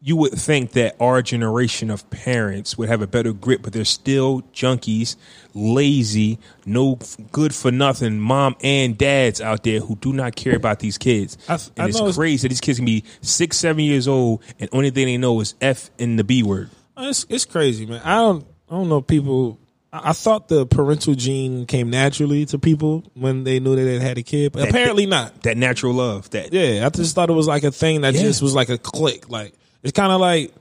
you 0.00 0.14
would 0.14 0.32
think 0.32 0.72
that 0.72 0.94
our 1.00 1.22
generation 1.22 1.90
of 1.90 2.08
parents 2.10 2.78
would 2.78 2.88
have 2.88 3.02
a 3.02 3.06
better 3.08 3.32
grip, 3.32 3.62
but 3.62 3.72
they're 3.72 3.84
still 3.84 4.42
junkies, 4.54 5.16
lazy, 5.54 6.38
no 6.64 6.98
good 7.32 7.52
for 7.54 7.70
nothing 7.72 8.20
mom 8.20 8.54
and 8.62 8.96
dads 8.96 9.40
out 9.40 9.64
there 9.64 9.80
who 9.80 9.96
do 9.96 10.12
not 10.12 10.36
care 10.36 10.54
about 10.54 10.78
these 10.78 10.98
kids. 10.98 11.36
I- 11.48 11.54
and 11.54 11.60
I 11.78 11.86
it's 11.88 12.16
crazy 12.16 12.42
that 12.42 12.48
these 12.50 12.60
kids 12.60 12.78
can 12.78 12.86
be 12.86 13.02
six, 13.22 13.56
seven 13.58 13.82
years 13.84 14.06
old, 14.06 14.40
and 14.60 14.68
only 14.72 14.90
thing 14.90 15.06
they 15.06 15.16
know 15.16 15.40
is 15.40 15.54
F 15.60 15.90
and 15.98 16.16
the 16.18 16.22
B 16.24 16.42
word. 16.44 16.70
It's 16.96 17.26
it's 17.28 17.44
crazy, 17.44 17.84
man. 17.86 18.00
I 18.04 18.16
don't 18.18 18.46
I 18.70 18.74
don't 18.76 18.88
know 18.88 19.00
people. 19.00 19.58
I, 19.92 20.12
thought 20.12 20.48
the 20.48 20.66
parental 20.66 21.14
gene 21.14 21.64
came 21.66 21.88
naturally 21.90 22.44
to 22.46 22.58
people 22.58 23.04
when 23.14 23.44
they 23.44 23.58
knew 23.58 23.74
that 23.74 23.82
they 23.82 23.98
had 23.98 24.18
a 24.18 24.22
kid, 24.22 24.52
but 24.52 24.68
apparently 24.68 25.06
not. 25.06 25.42
That 25.44 25.56
natural 25.56 25.94
love. 25.94 26.28
That 26.30 26.52
Yeah, 26.52 26.84
I 26.86 26.90
just 26.90 27.14
thought 27.14 27.30
it 27.30 27.34
was 27.34 27.46
like 27.46 27.64
a 27.64 27.70
thing 27.70 28.02
that 28.02 28.14
Yeah. 28.14 28.22
just 28.22 28.42
was 28.42 28.54
like 28.54 28.68
a 28.68 28.78
click. 28.78 29.30
Like 29.30 29.54
it's 29.82 29.92
kind 29.92 30.12
of 30.12 30.20
like 30.20 30.52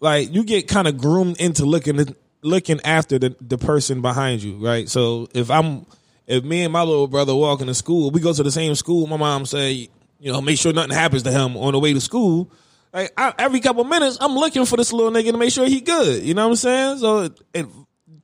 like 0.00 0.32
you 0.34 0.44
get 0.44 0.68
kind 0.68 0.88
of 0.88 0.98
groomed 0.98 1.40
into 1.40 1.64
looking 1.64 2.16
looking 2.42 2.80
after 2.84 3.18
the 3.18 3.36
the 3.40 3.58
person 3.58 4.02
behind 4.02 4.42
you, 4.42 4.56
right? 4.56 4.88
So 4.88 5.28
if 5.32 5.50
I'm 5.50 5.86
if 6.26 6.42
me 6.42 6.64
and 6.64 6.72
my 6.72 6.82
little 6.82 7.06
brother 7.06 7.34
walking 7.34 7.68
to 7.68 7.74
school, 7.74 8.10
we 8.10 8.20
go 8.20 8.32
to 8.32 8.42
the 8.42 8.50
same 8.50 8.74
school. 8.74 9.06
My 9.06 9.16
mom 9.16 9.46
say, 9.46 9.88
you 10.18 10.32
know, 10.32 10.40
make 10.40 10.58
sure 10.58 10.72
nothing 10.72 10.92
happens 10.92 11.22
to 11.24 11.30
him 11.30 11.56
on 11.56 11.72
the 11.72 11.78
way 11.78 11.92
to 11.92 12.00
school. 12.00 12.50
Like 12.92 13.12
I, 13.16 13.32
every 13.38 13.60
couple 13.60 13.84
minutes, 13.84 14.18
I'm 14.20 14.34
looking 14.34 14.64
for 14.64 14.76
this 14.76 14.92
little 14.92 15.12
nigga 15.12 15.30
to 15.32 15.38
make 15.38 15.52
sure 15.52 15.66
he 15.66 15.80
good. 15.80 16.22
You 16.22 16.34
know 16.34 16.44
what 16.46 16.50
I'm 16.52 16.56
saying? 16.56 16.98
So 16.98 17.18
it, 17.20 17.40
it 17.54 17.66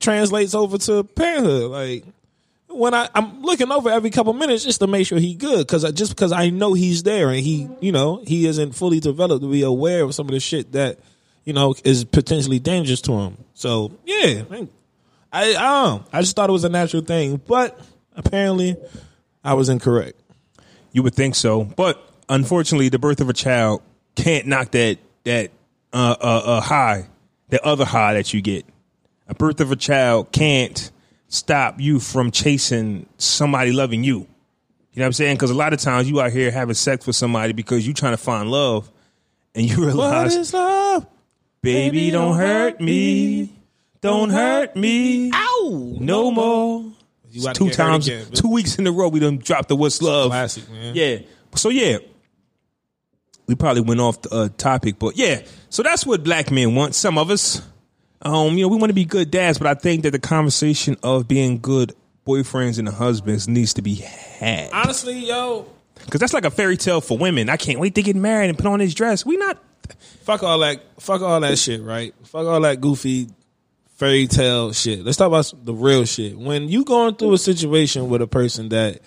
translates 0.03 0.53
over 0.53 0.77
to 0.77 1.03
parenthood. 1.03 1.71
Like 1.71 2.05
when 2.67 2.93
I, 2.93 3.09
I'm 3.15 3.41
looking 3.41 3.71
over 3.71 3.89
every 3.89 4.09
couple 4.09 4.33
minutes 4.33 4.63
just 4.63 4.79
to 4.79 4.87
make 4.87 5.07
sure 5.07 5.17
he 5.17 5.33
good, 5.33 5.65
because 5.65 5.91
just 5.93 6.15
because 6.15 6.31
I 6.31 6.49
know 6.49 6.73
he's 6.73 7.03
there 7.03 7.29
and 7.29 7.39
he, 7.39 7.67
you 7.79 7.91
know, 7.91 8.21
he 8.25 8.45
isn't 8.45 8.73
fully 8.73 8.99
developed 8.99 9.41
to 9.41 9.49
be 9.49 9.63
aware 9.63 10.03
of 10.03 10.13
some 10.13 10.27
of 10.27 10.33
the 10.33 10.39
shit 10.39 10.73
that, 10.73 10.99
you 11.45 11.53
know, 11.53 11.75
is 11.83 12.03
potentially 12.03 12.59
dangerous 12.59 13.01
to 13.01 13.13
him. 13.13 13.37
So 13.53 13.91
yeah, 14.05 14.43
I, 14.51 14.67
I, 15.31 15.55
I. 15.55 15.99
I 16.11 16.21
just 16.21 16.35
thought 16.35 16.49
it 16.49 16.53
was 16.53 16.63
a 16.63 16.69
natural 16.69 17.03
thing, 17.03 17.41
but 17.47 17.79
apparently, 18.15 18.75
I 19.43 19.53
was 19.55 19.69
incorrect. 19.69 20.19
You 20.91 21.03
would 21.03 21.15
think 21.15 21.35
so, 21.35 21.63
but 21.63 22.01
unfortunately, 22.29 22.89
the 22.89 22.99
birth 22.99 23.19
of 23.21 23.29
a 23.29 23.33
child 23.33 23.81
can't 24.15 24.47
knock 24.47 24.71
that 24.71 24.99
that 25.23 25.51
uh, 25.91 26.15
uh, 26.19 26.41
uh, 26.45 26.61
high, 26.61 27.07
that 27.49 27.61
other 27.61 27.85
high 27.85 28.13
that 28.13 28.33
you 28.33 28.41
get. 28.41 28.65
A 29.33 29.35
birth 29.35 29.61
of 29.61 29.71
a 29.71 29.75
child 29.75 30.31
can't 30.31 30.91
stop 31.27 31.79
you 31.79 31.99
from 31.99 32.29
chasing 32.29 33.07
somebody 33.17 33.71
loving 33.71 34.03
you. 34.03 34.19
You 34.19 34.99
know 34.99 35.01
what 35.01 35.05
I'm 35.07 35.13
saying? 35.13 35.37
Because 35.37 35.49
a 35.49 35.55
lot 35.55 35.73
of 35.73 35.79
times 35.79 36.07
you 36.07 36.21
out 36.21 36.31
here 36.31 36.51
having 36.51 36.75
sex 36.75 37.07
with 37.07 37.15
somebody 37.15 37.51
because 37.51 37.83
you're 37.83 37.95
trying 37.95 38.13
to 38.13 38.17
find 38.17 38.51
love, 38.51 38.91
and 39.55 39.67
you 39.67 39.77
What 39.79 39.85
realize, 39.87 40.35
is 40.35 40.53
love? 40.53 41.07
baby, 41.63 41.97
baby, 41.97 42.11
don't 42.11 42.37
hurt 42.37 42.79
me, 42.79 43.51
don't 44.01 44.29
hurt 44.29 44.75
me, 44.75 45.31
Ow! 45.33 45.97
no 45.99 46.29
more. 46.29 46.91
Two 47.55 47.71
times, 47.71 48.07
again, 48.07 48.27
two 48.33 48.51
weeks 48.51 48.75
in 48.77 48.85
a 48.85 48.91
row, 48.91 49.07
we 49.07 49.19
done 49.19 49.39
dropped 49.39 49.69
the 49.69 49.75
what's 49.75 49.99
love. 49.99 50.29
Classic, 50.29 50.69
man. 50.69 50.93
Yeah. 50.93 51.17
So 51.55 51.69
yeah, 51.69 51.97
we 53.47 53.55
probably 53.55 53.81
went 53.81 53.99
off 53.99 54.21
the 54.21 54.29
uh, 54.29 54.49
topic, 54.57 54.99
but 54.99 55.17
yeah. 55.17 55.41
So 55.71 55.81
that's 55.81 56.05
what 56.05 56.23
black 56.23 56.51
men 56.51 56.75
want. 56.75 56.93
Some 56.93 57.17
of 57.17 57.31
us, 57.31 57.63
um, 58.23 58.57
you 58.57 58.63
know, 58.63 58.69
we 58.69 58.77
want 58.77 58.89
to 58.89 58.95
be 58.95 59.05
good 59.05 59.31
dads, 59.31 59.57
but 59.57 59.67
I 59.67 59.73
think 59.73 60.03
that 60.03 60.11
the 60.11 60.19
conversation 60.19 60.97
of 61.03 61.27
being 61.27 61.59
good 61.59 61.93
boyfriends 62.25 62.79
and 62.79 62.87
husbands 62.87 63.47
needs 63.47 63.73
to 63.73 63.81
be 63.81 63.95
had 63.95 64.71
Honestly, 64.71 65.19
yo, 65.19 65.65
because 66.05 66.19
that's 66.19 66.33
like 66.33 66.45
a 66.45 66.51
fairy 66.51 66.77
tale 66.77 67.01
for 67.01 67.17
women. 67.17 67.49
I 67.49 67.57
can't 67.57 67.79
wait 67.79 67.95
to 67.95 68.01
get 68.01 68.15
married 68.15 68.49
and 68.49 68.57
put 68.57 68.65
on 68.67 68.79
this 68.79 68.93
dress. 68.93 69.25
We 69.25 69.37
not. 69.37 69.61
fuck 70.21 70.43
all 70.43 70.59
that 70.59 70.81
fuck 70.99 71.21
all 71.21 71.39
that 71.41 71.57
shit, 71.57 71.81
right? 71.81 72.13
Fuck 72.23 72.47
all 72.47 72.61
that 72.61 72.79
goofy 72.79 73.27
fairy 73.95 74.27
tale 74.27 74.71
shit. 74.73 75.03
Let's 75.03 75.17
talk 75.17 75.27
about 75.27 75.53
the 75.63 75.73
real 75.73 76.05
shit. 76.05 76.37
When 76.37 76.69
you 76.69 76.85
going 76.85 77.15
through 77.15 77.33
a 77.33 77.37
situation 77.37 78.09
with 78.09 78.21
a 78.21 78.27
person 78.27 78.69
that 78.69 79.01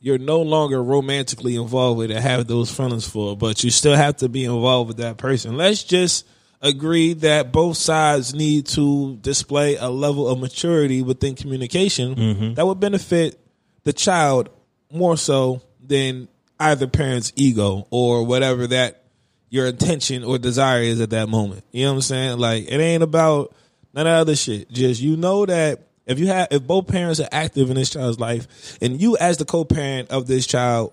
you're 0.00 0.18
no 0.18 0.40
longer 0.42 0.82
romantically 0.82 1.56
involved 1.56 1.98
with 1.98 2.10
and 2.10 2.20
have 2.20 2.46
those 2.46 2.74
feelings 2.74 3.06
for, 3.08 3.36
but 3.36 3.62
you 3.62 3.70
still 3.70 3.94
have 3.94 4.16
to 4.16 4.28
be 4.28 4.44
involved 4.44 4.88
with 4.88 4.96
that 4.96 5.18
person. 5.18 5.56
Let's 5.56 5.84
just 5.84 6.26
agree 6.60 7.14
that 7.14 7.52
both 7.52 7.76
sides 7.76 8.34
need 8.34 8.66
to 8.66 9.16
display 9.16 9.76
a 9.76 9.88
level 9.88 10.28
of 10.28 10.38
maturity 10.38 11.02
within 11.02 11.34
communication 11.34 12.14
mm-hmm. 12.14 12.54
that 12.54 12.66
would 12.66 12.80
benefit 12.80 13.40
the 13.84 13.92
child 13.92 14.50
more 14.92 15.16
so 15.16 15.62
than 15.82 16.28
either 16.58 16.86
parent's 16.86 17.32
ego 17.36 17.86
or 17.90 18.24
whatever 18.26 18.66
that 18.66 19.04
your 19.48 19.66
intention 19.66 20.22
or 20.22 20.38
desire 20.38 20.82
is 20.82 21.00
at 21.00 21.10
that 21.10 21.28
moment. 21.28 21.64
You 21.72 21.84
know 21.84 21.92
what 21.92 21.96
I'm 21.96 22.02
saying? 22.02 22.38
Like 22.38 22.64
it 22.64 22.78
ain't 22.78 23.02
about 23.02 23.54
none 23.94 24.06
of 24.06 24.12
that 24.12 24.20
other 24.20 24.36
shit. 24.36 24.70
Just 24.70 25.00
you 25.00 25.16
know 25.16 25.46
that 25.46 25.88
if 26.06 26.18
you 26.18 26.26
have 26.26 26.48
if 26.50 26.66
both 26.66 26.86
parents 26.86 27.20
are 27.20 27.28
active 27.32 27.70
in 27.70 27.76
this 27.76 27.90
child's 27.90 28.20
life 28.20 28.78
and 28.82 29.00
you 29.00 29.16
as 29.16 29.38
the 29.38 29.44
co-parent 29.44 30.10
of 30.10 30.26
this 30.26 30.46
child 30.46 30.92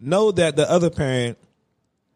know 0.00 0.32
that 0.32 0.56
the 0.56 0.68
other 0.70 0.90
parent 0.90 1.38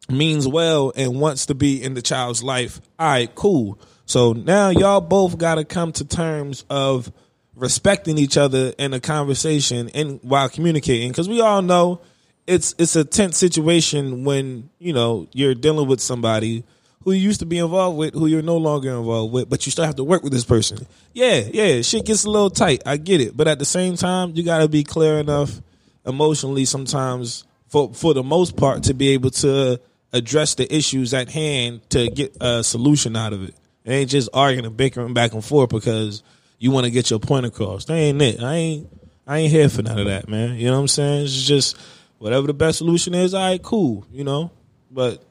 means 0.08 0.48
well 0.48 0.92
and 0.96 1.20
wants 1.20 1.46
to 1.46 1.54
be 1.54 1.82
in 1.82 1.94
the 1.94 2.02
child's 2.02 2.42
life, 2.42 2.80
all 2.98 3.08
right, 3.08 3.34
cool. 3.34 3.78
So 4.06 4.32
now 4.32 4.70
y'all 4.70 5.02
both 5.02 5.36
got 5.36 5.56
to 5.56 5.64
come 5.64 5.92
to 5.92 6.04
terms 6.04 6.64
of 6.70 7.12
respecting 7.54 8.16
each 8.16 8.38
other 8.38 8.72
in 8.78 8.94
a 8.94 9.00
conversation 9.00 9.90
and 9.94 10.18
while 10.22 10.48
communicating. 10.48 11.08
Because 11.10 11.28
we 11.28 11.40
all 11.40 11.60
know 11.60 12.00
it's 12.46 12.74
it's 12.78 12.96
a 12.96 13.04
tense 13.04 13.36
situation 13.36 14.24
when 14.24 14.70
you 14.78 14.94
know 14.94 15.28
you're 15.32 15.54
dealing 15.54 15.86
with 15.86 16.00
somebody 16.00 16.64
who 17.04 17.12
you 17.12 17.20
used 17.20 17.40
to 17.40 17.46
be 17.46 17.58
involved 17.58 17.98
with 17.98 18.14
who 18.14 18.26
you're 18.26 18.42
no 18.42 18.56
longer 18.56 18.90
involved 18.90 19.32
with 19.32 19.50
but 19.50 19.66
you 19.66 19.72
still 19.72 19.84
have 19.84 19.96
to 19.96 20.04
work 20.04 20.22
with 20.22 20.32
this 20.32 20.44
person. 20.44 20.86
Yeah 21.12 21.40
yeah 21.52 21.82
shit 21.82 22.06
gets 22.06 22.24
a 22.24 22.30
little 22.30 22.48
tight. 22.50 22.82
I 22.86 22.96
get 22.96 23.20
it. 23.20 23.36
But 23.36 23.48
at 23.48 23.58
the 23.58 23.66
same 23.66 23.96
time 23.96 24.32
you 24.34 24.42
got 24.42 24.58
to 24.58 24.68
be 24.68 24.84
clear 24.84 25.18
enough 25.18 25.60
emotionally 26.06 26.64
sometimes 26.64 27.44
for 27.66 27.92
for 27.92 28.14
the 28.14 28.22
most 28.22 28.56
part 28.56 28.84
to 28.84 28.94
be 28.94 29.10
able 29.10 29.30
to 29.30 29.78
address 30.12 30.54
the 30.54 30.74
issues 30.74 31.14
at 31.14 31.30
hand 31.30 31.88
to 31.90 32.08
get 32.10 32.36
a 32.40 32.64
solution 32.64 33.16
out 33.16 33.32
of 33.32 33.42
it. 33.42 33.54
It 33.84 33.92
ain't 33.92 34.10
just 34.10 34.28
arguing 34.32 34.66
and 34.66 34.76
bickering 34.76 35.14
back 35.14 35.32
and 35.32 35.44
forth 35.44 35.70
because 35.70 36.22
you 36.58 36.70
want 36.70 36.84
to 36.84 36.90
get 36.90 37.10
your 37.10 37.18
point 37.18 37.46
across. 37.46 37.84
That 37.86 37.94
ain't 37.94 38.20
it. 38.22 38.42
I 38.42 38.54
ain't 38.54 38.88
i 39.26 39.38
ain't 39.38 39.52
here 39.52 39.68
for 39.68 39.82
none 39.82 39.98
of 39.98 40.06
that 40.06 40.28
man. 40.28 40.56
You 40.56 40.66
know 40.66 40.74
what 40.74 40.80
i'm 40.80 40.88
saying? 40.88 41.24
It's 41.24 41.42
just 41.42 41.76
whatever 42.18 42.46
the 42.46 42.54
best 42.54 42.78
solution 42.78 43.14
is 43.14 43.34
all 43.34 43.46
right 43.46 43.62
cool 43.62 44.06
you 44.10 44.24
know? 44.24 44.50
But 44.90 45.22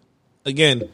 again 0.45 0.89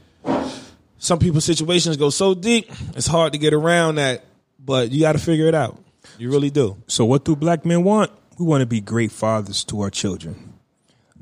some 0.98 1.20
people's 1.20 1.44
situations 1.44 1.98
go 1.98 2.10
so 2.10 2.34
deep 2.34 2.72
it's 2.96 3.08
hard 3.08 3.34
to 3.34 3.38
get 3.38 3.54
around 3.54 3.96
that 3.96 4.24
but 4.58 4.92
you 4.92 5.02
got 5.02 5.14
to 5.14 5.20
figure 5.20 5.48
it 5.48 5.56
out. 5.56 5.78
You 6.18 6.32
really 6.32 6.50
do. 6.50 6.82
So 6.88 7.06
what 7.06 7.26
do 7.26 7.36
black 7.36 7.66
men 7.66 7.84
want? 7.84 8.12
We 8.40 8.46
want 8.46 8.62
to 8.62 8.66
be 8.66 8.82
great 8.82 9.12
fathers 9.12 9.64
to 9.66 9.82
our 9.82 9.90
children. 9.90 10.53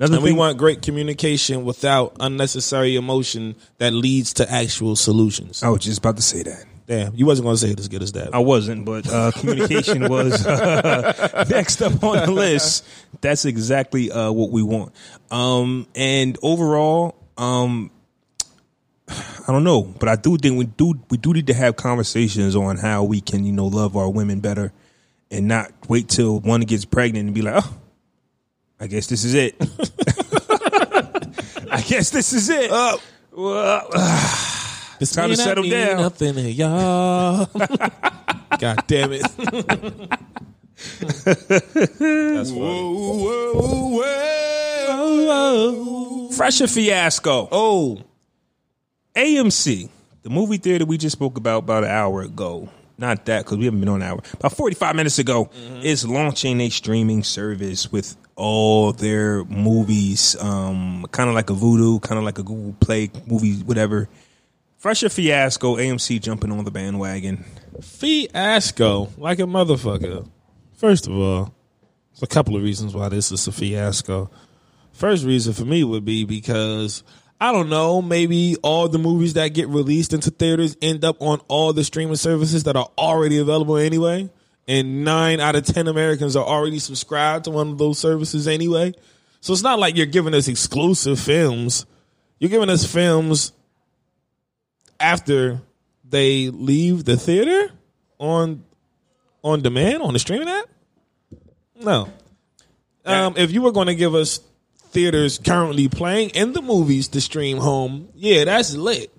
Another 0.02 0.16
and 0.16 0.24
we 0.24 0.32
want 0.34 0.58
great 0.58 0.82
communication 0.82 1.64
without 1.64 2.18
unnecessary 2.20 2.96
emotion 2.96 3.56
that 3.78 3.94
leads 3.94 4.34
to 4.34 4.52
actual 4.52 4.96
solutions 4.96 5.62
I 5.62 5.70
was 5.70 5.82
just 5.82 6.00
about 6.00 6.16
to 6.16 6.24
say 6.24 6.42
that. 6.42 6.66
damn 6.88 7.16
you 7.16 7.28
wasn't 7.28 7.46
going 7.46 7.56
to 7.56 7.62
say 7.62 7.70
it 7.70 7.80
as 7.80 7.88
good 7.88 8.02
as 8.02 8.14
that 8.14 8.34
I 8.34 8.40
wasn't, 8.40 8.84
but 8.84 9.08
uh, 9.08 9.32
communication 9.36 10.10
was 10.10 10.44
uh, 10.44 11.46
next 11.50 11.84
up 11.84 12.04
on 12.04 12.26
the 12.26 12.32
list. 12.32 12.84
That's 13.22 13.46
exactly 13.46 14.12
uh, 14.12 14.32
what 14.32 14.50
we 14.50 14.64
want. 14.64 14.94
Um, 15.30 15.86
and 15.94 16.36
overall, 16.42 17.16
um, 17.38 17.92
I 19.08 19.42
I 19.48 19.52
don't 19.52 19.64
know, 19.64 19.82
but 19.84 20.08
I 20.10 20.16
do 20.16 20.38
think 20.38 20.58
we 20.58 20.66
do 20.66 21.00
we 21.10 21.18
do 21.18 21.34
need 21.34 21.48
to 21.48 21.54
have 21.54 21.76
conversations 21.76 22.56
on 22.56 22.78
how 22.78 23.04
we 23.04 23.22
can 23.22 23.44
you 23.44 23.52
know 23.52 23.68
love 23.68 23.98
our 23.98 24.10
women 24.10 24.40
better, 24.40 24.72
and 25.30 25.48
not 25.48 25.72
wait 25.88 26.10
till 26.10 26.40
one 26.40 26.62
gets 26.62 26.86
pregnant 26.86 27.26
and 27.26 27.36
be 27.36 27.42
like, 27.42 27.64
oh, 27.64 27.78
I 28.82 28.88
guess 28.88 29.08
this 29.08 29.24
is 29.24 29.34
it. 29.36 29.56
I 31.72 31.82
guess 31.88 32.10
this 32.10 32.34
is 32.34 32.50
it. 32.50 32.70
Uh, 32.72 32.98
well, 33.32 33.88
It's 35.00 35.14
time 35.14 35.30
to 35.30 35.36
settle 35.36 35.68
down. 35.68 35.98
Nothing 35.98 36.36
to 36.36 36.52
y'all. 36.52 37.46
God 38.60 38.84
damn 38.86 39.12
it. 39.14 39.22
That's 41.02 42.52
funny. 42.52 44.02
Fresh 46.36 46.62
or 46.62 46.68
fiasco. 46.68 47.50
Oh, 47.52 48.00
AMC, 49.16 49.90
the 50.22 50.30
movie 50.30 50.58
theater 50.58 50.86
we 50.86 51.00
just 51.00 51.14
spoke 51.14 51.38
about 51.38 51.60
about 51.64 51.84
an 51.84 51.90
hour 51.90 52.22
ago. 52.22 52.70
Not 53.00 53.26
that 53.26 53.46
because 53.46 53.58
we 53.58 53.66
haven't 53.66 53.80
been 53.80 53.90
on 53.90 54.04
an 54.04 54.08
hour. 54.08 54.20
About 54.34 54.54
forty 54.54 54.76
five 54.76 54.96
minutes 54.96 55.18
ago, 55.18 55.50
is 55.82 56.08
launching 56.08 56.62
a 56.62 56.70
streaming 56.70 57.24
service 57.24 57.92
with 57.92 58.16
all 58.42 58.92
their 58.92 59.46
movies, 59.46 60.36
um, 60.42 61.06
kind 61.12 61.30
of 61.30 61.36
like 61.36 61.52
a 61.52 61.54
Vudu, 61.54 62.02
kind 62.02 62.18
of 62.18 62.26
like 62.26 62.40
a 62.40 62.44
Google 62.44 62.76
Play 62.80 63.12
movie, 63.28 63.54
whatever. 63.58 64.10
Fresh 64.80 65.04
or 65.04 65.10
fiasco. 65.10 65.76
AMC 65.76 66.20
jumping 66.20 66.52
on 66.52 66.66
the 66.66 66.72
bandwagon. 66.72 67.46
fiasco 67.84 69.10
like 69.20 69.38
a 69.38 69.44
motherfucker. 69.44 70.28
First 70.74 71.06
of 71.06 71.14
all, 71.14 71.54
there's 72.12 72.24
a 72.24 72.28
couple 72.28 72.56
of 72.56 72.64
reasons 72.64 72.96
why 72.96 73.10
this 73.10 73.32
is 73.32 73.48
a 73.48 73.52
fiasco. 73.52 74.32
First 74.92 75.24
reason 75.24 75.54
for 75.54 75.66
me 75.66 75.84
would 75.84 76.04
be 76.04 76.26
because 76.26 77.04
I 77.40 77.52
don't 77.52 77.70
know, 77.70 78.02
maybe 78.02 78.56
all 78.64 78.90
the 78.90 78.98
movies 78.98 79.34
that 79.34 79.50
get 79.50 79.68
released 79.68 80.14
into 80.14 80.32
theaters 80.32 80.76
end 80.82 81.06
up 81.06 81.22
on 81.22 81.42
all 81.48 81.74
the 81.74 81.84
streaming 81.84 82.16
services 82.16 82.64
that 82.64 82.76
are 82.76 82.90
already 82.98 83.38
available 83.38 83.78
anyway. 83.78 84.32
And 84.68 85.04
nine 85.04 85.40
out 85.40 85.56
of 85.56 85.66
10 85.66 85.88
Americans 85.88 86.36
are 86.36 86.46
already 86.46 86.80
subscribed 86.80 87.46
to 87.46 87.52
one 87.52 87.70
of 87.70 87.78
those 87.78 88.00
services 88.00 88.48
anyway. 88.48 88.94
So 89.42 89.54
it's 89.54 89.64
not 89.64 89.80
like 89.80 89.98
you're 89.98 90.06
giving 90.06 90.34
us 90.34 90.48
exclusive 90.48 91.20
films. 91.20 91.86
You're 92.40 92.52
giving 92.52 92.70
us 92.70 92.86
films 92.86 93.54
after 95.00 95.62
they 96.08 96.50
leave 96.50 97.06
the 97.06 97.18
theater 97.18 97.72
on 98.20 98.64
on 99.44 99.62
demand 99.62 100.04
on 100.04 100.14
the 100.14 100.20
streaming 100.20 100.48
app? 100.48 100.70
No. 101.76 102.10
Um, 103.04 103.34
if 103.38 103.52
you 103.52 103.62
were 103.64 103.72
going 103.72 103.88
to 103.88 103.96
give 103.96 104.14
us 104.14 104.40
theaters 104.92 105.40
currently 105.40 105.88
playing 105.88 106.30
in 106.32 106.54
the 106.54 106.62
movies 106.62 107.08
to 107.10 107.22
stream 107.22 107.58
home, 107.58 108.10
yeah, 108.16 108.46
that's 108.46 108.76
lit. 108.76 109.12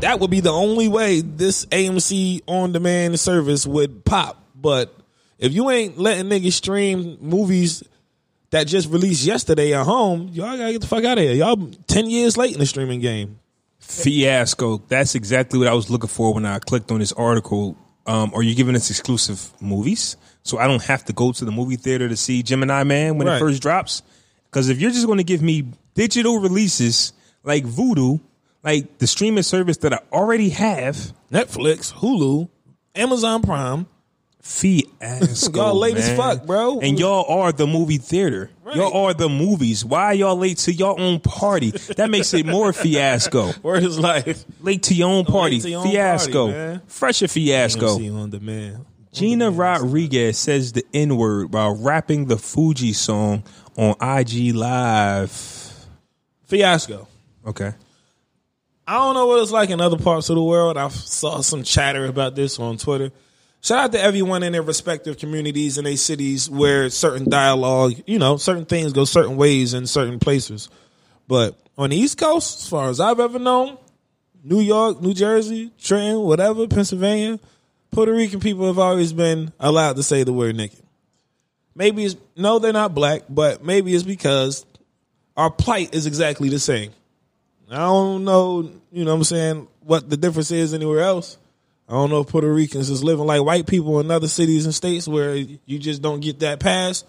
That 0.00 0.20
would 0.20 0.30
be 0.30 0.40
the 0.40 0.52
only 0.52 0.88
way 0.88 1.20
this 1.22 1.64
AMC 1.66 2.42
on 2.46 2.72
demand 2.72 3.18
service 3.18 3.66
would 3.66 4.04
pop. 4.04 4.42
But 4.54 4.94
if 5.38 5.52
you 5.54 5.70
ain't 5.70 5.98
letting 5.98 6.26
niggas 6.26 6.52
stream 6.52 7.18
movies 7.20 7.82
that 8.50 8.66
just 8.66 8.90
released 8.90 9.24
yesterday 9.24 9.74
at 9.74 9.84
home, 9.84 10.28
y'all 10.32 10.56
gotta 10.56 10.72
get 10.72 10.80
the 10.82 10.86
fuck 10.86 11.04
out 11.04 11.18
of 11.18 11.24
here. 11.24 11.32
Y'all 11.34 11.70
ten 11.86 12.08
years 12.10 12.36
late 12.36 12.52
in 12.52 12.58
the 12.60 12.66
streaming 12.66 13.00
game. 13.00 13.38
Fiasco. 13.80 14.78
That's 14.88 15.14
exactly 15.14 15.58
what 15.58 15.68
I 15.68 15.72
was 15.74 15.88
looking 15.90 16.08
for 16.08 16.34
when 16.34 16.44
I 16.44 16.58
clicked 16.58 16.90
on 16.90 16.98
this 16.98 17.12
article. 17.12 17.76
Um, 18.06 18.32
are 18.34 18.42
you 18.42 18.54
giving 18.54 18.76
us 18.76 18.90
exclusive 18.90 19.50
movies? 19.60 20.16
So 20.42 20.58
I 20.58 20.66
don't 20.66 20.82
have 20.84 21.04
to 21.06 21.12
go 21.12 21.32
to 21.32 21.44
the 21.44 21.50
movie 21.50 21.76
theater 21.76 22.08
to 22.08 22.16
see 22.16 22.42
Gemini 22.42 22.84
Man 22.84 23.16
when 23.18 23.26
Right. 23.26 23.36
it 23.36 23.40
first 23.40 23.62
drops? 23.62 24.02
Because 24.44 24.68
if 24.68 24.80
you're 24.80 24.90
just 24.92 25.06
going 25.06 25.18
to 25.18 25.24
give 25.24 25.42
me 25.42 25.64
digital 25.94 26.38
releases 26.38 27.12
like 27.42 27.64
Vudu, 27.64 28.20
like 28.66 28.98
the 28.98 29.06
streaming 29.06 29.44
service 29.44 29.78
that 29.78 29.92
I 29.92 30.00
already 30.12 30.50
have, 30.50 30.96
Netflix, 31.30 31.92
Hulu, 31.94 32.48
Amazon 32.94 33.42
Prime. 33.42 33.86
fiasco. 34.46 35.56
Y'all 35.56 35.74
late 35.74 35.96
as 35.96 36.16
fuck, 36.16 36.46
bro. 36.46 36.78
And 36.78 37.00
y'all 37.00 37.24
are 37.40 37.50
the 37.50 37.66
movie 37.66 37.98
theater. 37.98 38.50
Right. 38.62 38.76
Y'all 38.76 39.06
are 39.06 39.12
the 39.12 39.28
movies. 39.28 39.84
Why 39.84 40.12
y'all 40.12 40.36
late 40.36 40.58
to 40.58 40.72
your 40.72 40.98
own 41.00 41.18
party? 41.18 41.72
That 41.96 42.10
makes 42.10 42.32
it 42.32 42.46
more 42.46 42.72
fiasco. 42.72 43.50
Word 43.62 43.82
is 43.82 43.98
life. 43.98 44.44
Late 44.60 44.84
to 44.84 44.94
your 44.94 45.10
own 45.10 45.24
party. 45.24 45.56
your 45.56 45.80
own 45.80 45.90
fiasco. 45.90 46.46
party, 46.46 46.52
man. 46.52 46.82
Fresh 46.86 47.22
or 47.22 47.28
fiasco. 47.28 47.98
AMC 47.98 48.16
on 48.16 48.30
demand. 48.30 48.86
Gina 49.12 49.50
Rodriguez 49.50 50.38
says 50.38 50.72
the 50.72 50.84
N 50.94 51.16
word 51.16 51.52
while 51.52 51.74
rapping 51.74 52.26
the 52.26 52.36
Fugees 52.36 52.96
song 52.96 53.42
on 53.76 53.96
IG 54.00 54.54
Live. 54.54 55.32
Fiasco. 56.44 57.08
Okay. 57.44 57.72
I 58.86 58.94
don't 58.94 59.14
know 59.14 59.26
what 59.26 59.42
it's 59.42 59.50
like 59.50 59.70
in 59.70 59.80
other 59.80 59.98
parts 59.98 60.30
of 60.30 60.36
the 60.36 60.42
world. 60.42 60.76
I 60.76 60.88
saw 60.88 61.40
some 61.40 61.64
chatter 61.64 62.06
about 62.06 62.36
this 62.36 62.60
on 62.60 62.76
Twitter. 62.76 63.10
Shout 63.60 63.78
out 63.78 63.92
to 63.92 64.00
everyone 64.00 64.44
in 64.44 64.52
their 64.52 64.62
respective 64.62 65.18
communities 65.18 65.76
and 65.76 65.86
their 65.86 65.96
cities 65.96 66.48
where 66.48 66.88
certain 66.88 67.28
dialogue, 67.28 67.94
you 68.06 68.20
know, 68.20 68.36
certain 68.36 68.64
things 68.64 68.92
go 68.92 69.04
certain 69.04 69.36
ways 69.36 69.74
in 69.74 69.88
certain 69.88 70.20
places. 70.20 70.68
But 71.26 71.58
on 71.76 71.90
the 71.90 71.96
East 71.96 72.16
Coast, 72.16 72.60
as 72.60 72.68
far 72.68 72.88
as 72.88 73.00
I've 73.00 73.18
ever 73.18 73.40
known, 73.40 73.76
New 74.44 74.60
York, 74.60 75.02
New 75.02 75.14
Jersey, 75.14 75.72
Trenton, 75.82 76.20
whatever, 76.20 76.68
Pennsylvania, 76.68 77.40
Puerto 77.90 78.12
Rican 78.12 78.38
people 78.38 78.68
have 78.68 78.78
always 78.78 79.12
been 79.12 79.52
allowed 79.58 79.96
to 79.96 80.04
say 80.04 80.22
the 80.22 80.32
word 80.32 80.56
nigga. 80.56 80.80
Maybe 81.74 82.04
it's 82.04 82.16
no, 82.36 82.60
they're 82.60 82.72
not 82.72 82.94
black, 82.94 83.22
but 83.28 83.64
maybe 83.64 83.92
it's 83.94 84.04
because 84.04 84.64
our 85.36 85.50
plight 85.50 85.92
is 85.92 86.06
exactly 86.06 86.48
the 86.48 86.60
same. 86.60 86.92
I 87.70 87.76
don't 87.76 88.24
know, 88.24 88.70
you 88.92 89.04
know 89.04 89.12
what 89.12 89.18
I'm 89.18 89.24
saying, 89.24 89.68
what 89.80 90.08
the 90.08 90.16
difference 90.16 90.50
is 90.50 90.72
anywhere 90.74 91.00
else. 91.00 91.36
I 91.88 91.92
don't 91.92 92.10
know 92.10 92.20
if 92.20 92.28
Puerto 92.28 92.52
Ricans 92.52 92.90
is 92.90 93.04
living 93.04 93.26
like 93.26 93.42
white 93.44 93.66
people 93.66 94.00
in 94.00 94.10
other 94.10 94.28
cities 94.28 94.64
and 94.64 94.74
states 94.74 95.06
where 95.06 95.34
you 95.34 95.78
just 95.78 96.02
don't 96.02 96.20
get 96.20 96.40
that 96.40 96.58
pass. 96.58 97.04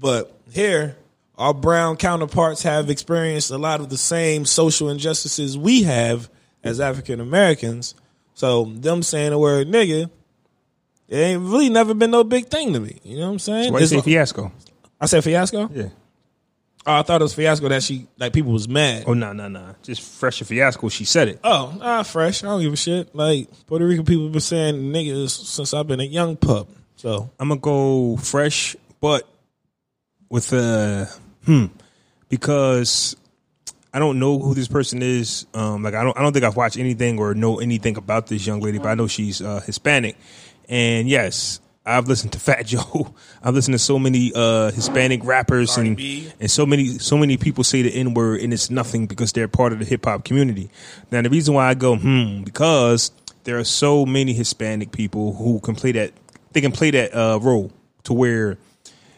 But 0.00 0.32
here, 0.50 0.96
our 1.36 1.54
brown 1.54 1.96
counterparts 1.96 2.62
have 2.64 2.90
experienced 2.90 3.50
a 3.50 3.58
lot 3.58 3.80
of 3.80 3.90
the 3.90 3.96
same 3.98 4.44
social 4.44 4.88
injustices 4.90 5.56
we 5.56 5.84
have 5.84 6.28
as 6.64 6.80
African 6.80 7.20
Americans. 7.20 7.94
So 8.34 8.64
them 8.64 9.02
saying 9.04 9.30
the 9.30 9.38
word 9.38 9.68
nigga, 9.68 10.10
it 11.08 11.16
ain't 11.16 11.42
really 11.42 11.70
never 11.70 11.94
been 11.94 12.10
no 12.10 12.24
big 12.24 12.46
thing 12.46 12.72
to 12.72 12.80
me. 12.80 12.98
You 13.04 13.18
know 13.18 13.26
what 13.26 13.32
I'm 13.32 13.38
saying? 13.38 13.72
Why 13.72 13.78
you 13.78 13.82
It's 13.84 13.90
say 13.90 13.96
like- 13.96 14.04
fiasco? 14.04 14.52
I 15.00 15.06
said 15.06 15.22
fiasco? 15.22 15.70
Yeah. 15.72 15.88
Oh, 16.88 16.94
I 16.94 17.02
thought 17.02 17.20
it 17.20 17.24
was 17.24 17.34
fiasco 17.34 17.68
that 17.68 17.82
she 17.82 18.08
like 18.16 18.32
people 18.32 18.50
was 18.50 18.66
mad. 18.66 19.04
Oh 19.06 19.12
no 19.12 19.34
no 19.34 19.46
no! 19.46 19.74
Just 19.82 20.00
Fresh 20.00 20.40
or 20.40 20.46
fiasco. 20.46 20.88
She 20.88 21.04
said 21.04 21.28
it. 21.28 21.40
Oh, 21.44 21.76
ah, 21.82 22.02
fresh. 22.02 22.42
I 22.42 22.46
don't 22.46 22.62
give 22.62 22.72
a 22.72 22.76
shit. 22.76 23.14
Like 23.14 23.48
Puerto 23.66 23.86
Rican 23.86 24.06
people 24.06 24.30
been 24.30 24.40
saying 24.40 24.74
niggas 24.76 25.28
since 25.28 25.74
I've 25.74 25.86
been 25.86 26.00
a 26.00 26.04
young 26.04 26.38
pup. 26.38 26.70
So 26.96 27.30
I'm 27.38 27.48
gonna 27.48 27.60
go 27.60 28.16
fresh, 28.16 28.74
but 29.02 29.28
with 30.30 30.50
a 30.54 31.10
hmm, 31.44 31.66
because 32.30 33.16
I 33.92 33.98
don't 33.98 34.18
know 34.18 34.38
who 34.38 34.54
this 34.54 34.68
person 34.68 35.02
is. 35.02 35.46
Um, 35.52 35.82
like 35.82 35.92
I 35.92 36.02
don't, 36.02 36.16
I 36.16 36.22
don't 36.22 36.32
think 36.32 36.46
I've 36.46 36.56
watched 36.56 36.78
anything 36.78 37.18
or 37.18 37.34
know 37.34 37.60
anything 37.60 37.98
about 37.98 38.28
this 38.28 38.46
young 38.46 38.60
lady, 38.60 38.78
but 38.78 38.88
I 38.88 38.94
know 38.94 39.08
she's 39.08 39.42
uh, 39.42 39.60
Hispanic. 39.60 40.16
And 40.70 41.06
yes, 41.06 41.60
I've 41.88 42.06
listened 42.06 42.32
to 42.32 42.40
Fat 42.40 42.66
Joe. 42.66 43.14
I've 43.42 43.54
listened 43.54 43.74
to 43.74 43.78
so 43.78 43.98
many 43.98 44.32
uh, 44.34 44.70
Hispanic 44.72 45.24
rappers 45.24 45.76
and 45.76 45.98
and 46.40 46.50
so 46.50 46.66
many 46.66 46.98
so 46.98 47.16
many 47.16 47.36
people 47.36 47.64
say 47.64 47.82
the 47.82 47.90
N 47.94 48.14
word 48.14 48.40
and 48.40 48.52
it's 48.52 48.70
nothing 48.70 49.06
because 49.06 49.32
they're 49.32 49.48
part 49.48 49.72
of 49.72 49.78
the 49.78 49.84
hip 49.84 50.04
hop 50.04 50.24
community. 50.24 50.70
Now 51.10 51.22
the 51.22 51.30
reason 51.30 51.54
why 51.54 51.68
I 51.68 51.74
go 51.74 51.96
hmm 51.96 52.42
because 52.42 53.10
there 53.44 53.58
are 53.58 53.64
so 53.64 54.04
many 54.04 54.34
Hispanic 54.34 54.92
people 54.92 55.32
who 55.34 55.60
can 55.60 55.74
play 55.74 55.92
that 55.92 56.12
they 56.52 56.60
can 56.60 56.72
play 56.72 56.90
that 56.90 57.14
uh, 57.14 57.38
role 57.40 57.72
to 58.04 58.12
where 58.12 58.58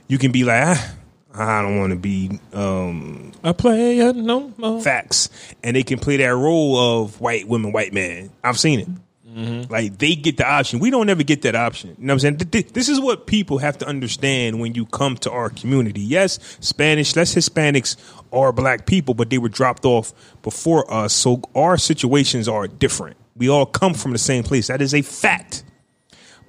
you 0.07 0.19
can 0.19 0.31
be 0.33 0.45
like 0.45 0.63
ah, 0.65 0.95
I 1.35 1.63
don't 1.63 1.79
want 1.79 1.91
to 1.91 1.97
be 1.97 2.41
um, 2.53 3.33
I 3.43 3.53
play 3.53 3.99
it 3.99 4.17
no 4.17 4.53
more. 4.57 4.81
facts, 4.81 5.29
and 5.63 5.77
they 5.77 5.83
can 5.83 5.99
play 5.99 6.17
that 6.19 6.29
role 6.35 6.77
of 6.77 7.21
white 7.21 7.47
women, 7.49 7.73
white 7.73 7.93
man. 7.93 8.31
I've 8.43 8.59
seen 8.59 8.81
it. 8.81 8.89
Mm-hmm. 9.31 9.73
Like 9.73 9.99
they 9.99 10.17
get 10.17 10.37
the 10.39 10.49
option. 10.49 10.81
We 10.81 10.91
don't 10.91 11.09
ever 11.09 11.23
get 11.23 11.43
that 11.43 11.55
option. 11.55 11.91
You 11.91 12.07
know 12.07 12.13
what 12.13 12.15
I'm 12.15 12.19
saying? 12.21 12.37
Th- 12.39 12.51
th- 12.51 12.73
This 12.73 12.89
is 12.89 12.99
what 13.01 13.27
people 13.27 13.59
have 13.59 13.79
to 13.79 13.87
understand 13.87 14.59
when 14.61 14.75
you 14.75 14.87
come 14.87 15.17
to 15.19 15.31
our 15.31 15.51
community. 15.51 16.01
Yes, 16.01 16.39
Spanish, 16.61 17.15
less 17.15 17.35
Hispanics 17.35 17.97
are 18.33 18.53
black 18.53 18.87
people, 18.87 19.15
but 19.15 19.31
they 19.31 19.39
were 19.39 19.49
dropped 19.49 19.85
off 19.85 20.13
before 20.43 20.93
us. 20.93 21.13
So 21.13 21.43
our 21.55 21.77
situations 21.77 22.49
are 22.49 22.67
different. 22.67 23.17
We 23.37 23.49
all 23.49 23.67
come 23.67 23.95
from 23.95 24.13
the 24.13 24.19
same 24.19 24.43
place. 24.43 24.67
That 24.67 24.83
is 24.83 24.95
a 24.95 25.03
fact. 25.03 25.63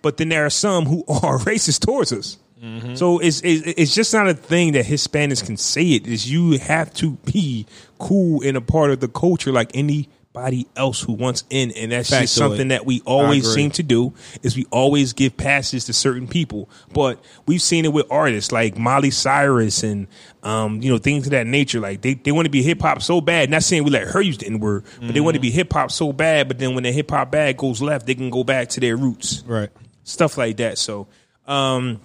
But 0.02 0.18
then 0.18 0.30
there 0.30 0.46
are 0.46 0.50
some 0.50 0.86
who 0.86 1.04
are 1.08 1.38
racist 1.38 1.86
towards 1.86 2.12
us. 2.12 2.38
Mm-hmm. 2.64 2.94
So 2.96 3.18
it's, 3.20 3.42
it's 3.44 3.64
it's 3.66 3.96
just 3.96 4.14
not 4.14 4.28
a 4.28 4.34
thing 4.36 4.74
that 4.74 4.86
Hispanics 4.86 5.44
can 5.44 5.58
say 5.58 5.84
it. 5.84 6.06
Is 6.08 6.32
you 6.32 6.60
have 6.60 6.94
to 6.96 7.12
be 7.26 7.66
cool 8.00 8.42
and 8.44 8.56
a 8.56 8.62
part 8.62 8.92
of 8.92 9.00
the 9.00 9.08
culture 9.08 9.52
like 9.52 9.72
any 9.74 10.10
everybody 10.34 10.68
else 10.76 11.02
who 11.02 11.14
wants 11.14 11.44
in, 11.50 11.72
and 11.72 11.92
that's 11.92 12.10
just 12.10 12.34
something 12.36 12.70
that 12.70 12.86
we 12.86 13.02
always 13.06 13.52
seem 13.54 13.72
to 13.72 13.84
do. 13.84 14.14
Is 14.44 14.56
we 14.56 14.66
always 14.72 15.14
give 15.14 15.36
passes 15.36 15.86
to 15.86 15.94
certain 15.94 16.28
people, 16.28 16.70
but 16.94 17.24
we've 17.46 17.62
seen 17.62 17.86
it 17.86 17.92
with 17.94 18.06
artists 18.10 18.52
like 18.52 18.78
Miley 18.78 19.12
Cyrus 19.12 19.84
and 19.84 20.08
um, 20.44 20.82
you 20.82 20.90
know 20.92 20.98
things 20.98 21.28
of 21.28 21.32
that 21.32 21.48
nature. 21.48 21.80
Like 21.80 22.02
they, 22.02 22.14
they 22.14 22.32
want 22.32 22.46
to 22.46 22.50
be 22.52 22.64
hip 22.64 22.82
hop 22.82 23.02
so 23.02 23.20
bad. 23.22 23.50
Not 23.50 23.64
saying 23.64 23.84
we 23.84 23.90
let 23.92 24.08
her 24.08 24.22
use 24.22 24.38
the 24.38 24.48
N 24.48 24.60
word, 24.60 24.86
but 25.02 25.14
they 25.14 25.20
want 25.20 25.36
to 25.36 25.40
Mm-hmm. 25.40 25.42
be 25.42 25.52
hip 25.52 25.74
hop 25.74 25.92
so 25.92 26.14
bad. 26.14 26.48
But 26.48 26.60
then 26.60 26.76
when 26.76 26.84
the 26.84 26.92
hip 26.92 27.10
hop 27.12 27.32
bag 27.32 27.58
goes 27.58 27.82
left, 27.82 28.06
they 28.06 28.16
can 28.16 28.30
go 28.30 28.44
back 28.44 28.70
to 28.70 28.80
their 28.80 28.96
roots 28.96 29.44
Right. 29.46 29.70
stuff 30.04 30.38
like 30.38 30.58
that. 30.58 30.78
So 30.78 31.08
um, 31.48 32.00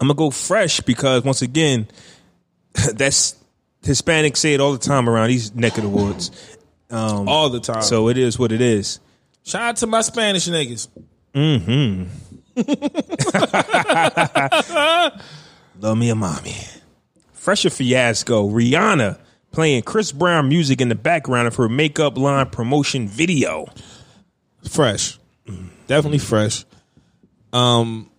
I'm 0.00 0.08
gonna 0.08 0.14
go 0.14 0.30
fresh 0.30 0.80
because 0.80 1.22
once 1.24 1.42
again, 1.42 1.86
that's 2.94 3.36
Hispanics 3.82 4.38
say 4.38 4.54
it 4.54 4.60
all 4.60 4.72
the 4.72 4.78
time 4.78 5.08
around 5.08 5.28
these 5.28 5.54
neck 5.54 5.76
of 5.76 5.82
the 5.84 5.90
woods. 5.90 6.30
All 6.94 7.50
the 7.50 7.60
time. 7.60 7.82
So 7.82 8.08
it 8.08 8.18
is 8.18 8.38
what 8.38 8.52
it 8.52 8.60
is. 8.60 9.00
shout 9.44 9.62
out 9.62 9.76
to 9.76 9.86
my 9.86 10.00
Spanish 10.02 10.48
niggas. 10.48 10.88
Mm-hmm. 11.34 12.04
Love 15.80 15.98
me 15.98 16.08
a 16.10 16.14
mommy. 16.14 16.54
Fresh 17.32 17.66
or 17.66 17.70
fiasco. 17.70 18.48
Rihanna 18.48 19.18
playing 19.50 19.82
Chris 19.82 20.12
Brown 20.12 20.48
music 20.48 20.80
in 20.80 20.88
the 20.88 20.94
background 20.94 21.46
of 21.48 21.56
her 21.56 21.68
makeup 21.68 22.16
line 22.16 22.48
promotion 22.50 23.08
video. 23.08 23.66
Fresh. 24.68 25.18
Definitely 25.86 26.18
fresh. 26.18 26.64
Um 27.52 28.10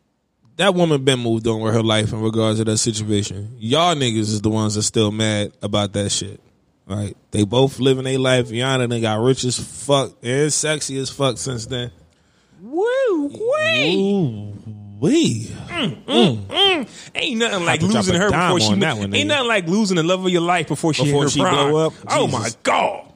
that 0.57 0.73
woman 0.73 1.03
been 1.03 1.19
moved 1.19 1.47
on 1.47 1.59
with 1.59 1.73
her 1.73 1.83
life 1.83 2.13
in 2.13 2.21
regards 2.21 2.59
to 2.59 2.65
that 2.65 2.77
situation. 2.77 3.57
Y'all 3.59 3.95
niggas 3.95 4.19
is 4.19 4.41
the 4.41 4.49
ones 4.49 4.75
that 4.75 4.83
still 4.83 5.11
mad 5.11 5.51
about 5.61 5.91
that 5.93 6.09
shit. 6.11 6.39
Right? 6.87 7.17
They 7.31 7.43
both 7.45 7.79
living 7.79 8.03
their 8.03 8.19
life. 8.19 8.49
Rihanna 8.49 8.89
done 8.89 9.01
got 9.01 9.19
rich 9.19 9.43
as 9.43 9.57
fuck 9.57 10.13
and 10.21 10.53
sexy 10.53 10.97
as 10.99 11.09
fuck 11.09 11.37
since 11.37 11.65
then. 11.65 11.91
Woo 12.61 13.27
wee! 13.27 13.95
Ooh, 13.95 14.53
we. 14.99 15.45
Mm, 15.45 16.05
mm, 16.05 16.37
mm. 16.45 17.11
Ain't 17.15 17.39
nothing 17.39 17.65
like 17.65 17.81
losing 17.81 18.15
her 18.15 18.29
before 18.29 18.59
she 18.59 18.75
that 18.75 18.97
one, 18.97 19.13
ain't 19.15 19.27
nothing 19.27 19.47
like 19.47 19.67
losing 19.67 19.97
the 19.97 20.03
love 20.03 20.25
of 20.25 20.31
your 20.31 20.41
life 20.41 20.67
before 20.67 20.93
she 20.93 21.05
Before 21.05 21.27
she 21.29 21.41
prime. 21.41 21.71
blow 21.71 21.87
up? 21.87 21.93
Oh 22.07 22.27
my 22.27 22.49
god! 22.63 23.11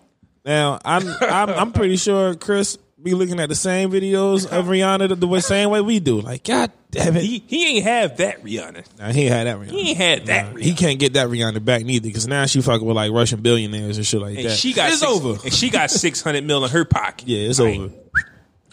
Now 0.46 0.80
I'm 0.84 1.08
I'm 1.22 1.50
I'm 1.50 1.72
pretty 1.72 1.98
sure 1.98 2.36
Chris 2.36 2.78
be 3.02 3.14
looking 3.14 3.40
at 3.40 3.50
the 3.50 3.56
same 3.56 3.92
videos 3.92 4.46
of 4.46 4.66
Rihanna 4.66 5.10
the, 5.10 5.16
the 5.16 5.42
same 5.42 5.70
way 5.70 5.82
we 5.82 6.00
do. 6.00 6.22
Like, 6.22 6.44
God 6.44 6.72
He 6.92 7.44
he 7.46 7.68
ain't 7.78 7.84
have 7.86 8.18
that 8.18 8.44
Rihanna. 8.44 8.84
Nah, 8.98 9.12
he 9.12 9.24
ain't 9.26 9.32
had 9.34 9.46
that 9.48 9.58
Rihanna. 9.58 9.72
He 9.72 9.90
ain't 9.90 9.98
had 9.98 10.26
that. 10.26 10.58
He 10.60 10.74
can't 10.74 11.00
get 11.00 11.14
that 11.14 11.28
Rihanna 11.28 11.64
back 11.64 11.84
neither 11.86 12.08
because 12.08 12.28
now 12.28 12.46
she 12.48 12.62
fucking 12.62 12.86
with 12.86 12.96
like 12.96 13.12
Russian 13.12 13.42
billionaires 13.42 13.98
and 13.98 14.06
shit 14.06 14.20
like 14.22 14.38
And 14.38 14.48
that. 14.48 14.58
she 14.58 14.74
got 14.74 14.90
it's 14.90 15.02
six, 15.02 15.12
over. 15.12 15.40
And 15.44 15.54
she 15.54 15.70
got 15.70 15.92
six 15.92 16.22
hundred 16.22 16.46
mil 16.46 16.66
in 16.66 16.72
her 16.72 16.86
pocket. 16.86 17.28
Yeah, 17.28 17.48
it's 17.48 17.60
Like, 17.60 17.78
over. 17.80 17.94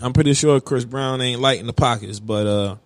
I'm 0.00 0.12
pretty 0.14 0.32
sure 0.32 0.60
Chris 0.60 0.84
Brown 0.86 1.20
ain't 1.20 1.40
light 1.40 1.60
in 1.60 1.66
the 1.66 1.72
pockets, 1.74 2.18
but 2.20 2.46
uh 2.46 2.76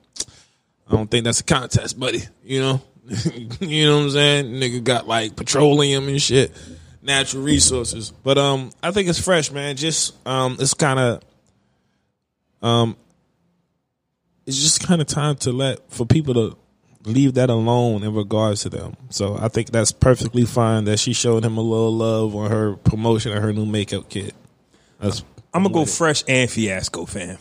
I 0.89 0.93
don't 0.97 1.09
think 1.09 1.25
that's 1.25 1.39
a 1.41 1.45
contest, 1.45 2.01
buddy. 2.01 2.23
You 2.43 2.61
know, 2.61 2.83
you 3.61 3.87
know 3.87 3.99
what 3.99 4.03
I'm 4.07 4.11
saying? 4.11 4.47
Nigga 4.55 4.83
got 4.83 5.07
like 5.07 5.37
petroleum 5.37 6.09
and 6.09 6.21
shit, 6.21 6.51
natural 7.03 7.45
resources. 7.45 8.11
But 8.25 8.37
um, 8.39 8.71
I 8.83 8.91
think 8.91 9.09
it's 9.09 9.21
fresh, 9.21 9.53
man. 9.53 9.77
Just 9.77 10.15
um, 10.27 10.57
it's 10.59 10.75
kind 10.75 10.99
of 10.99 11.23
um, 12.63 12.97
it's 14.47 14.59
just 14.59 14.87
kind 14.87 15.01
of 15.01 15.07
time 15.07 15.37
to 15.37 15.53
let 15.53 15.91
for 15.91 16.07
people 16.07 16.35
to 16.35 16.57
leave 17.05 17.35
that 17.35 17.51
alone 17.51 18.03
in 18.03 18.15
regards 18.15 18.63
to 18.63 18.69
them. 18.69 18.97
So 19.11 19.37
I 19.37 19.49
think 19.49 19.71
that's 19.71 19.93
perfectly 19.93 20.45
fine 20.45 20.85
that 20.85 20.99
she 20.99 21.13
showed 21.13 21.45
him 21.45 21.57
a 21.57 21.63
little 21.63 21.95
love 21.95 22.35
on 22.37 22.51
her 22.51 22.77
promotion 22.77 23.33
of 23.37 23.43
her 23.43 23.53
new 23.53 23.67
makeup 23.67 24.09
kit. 24.09 24.35
That's 24.99 25.25
I'm 25.53 25.63
gonna 25.63 25.75
go 25.75 25.85
fresh 25.85 26.23
and 26.29 26.51
fiasco, 26.51 27.07
fam. 27.07 27.39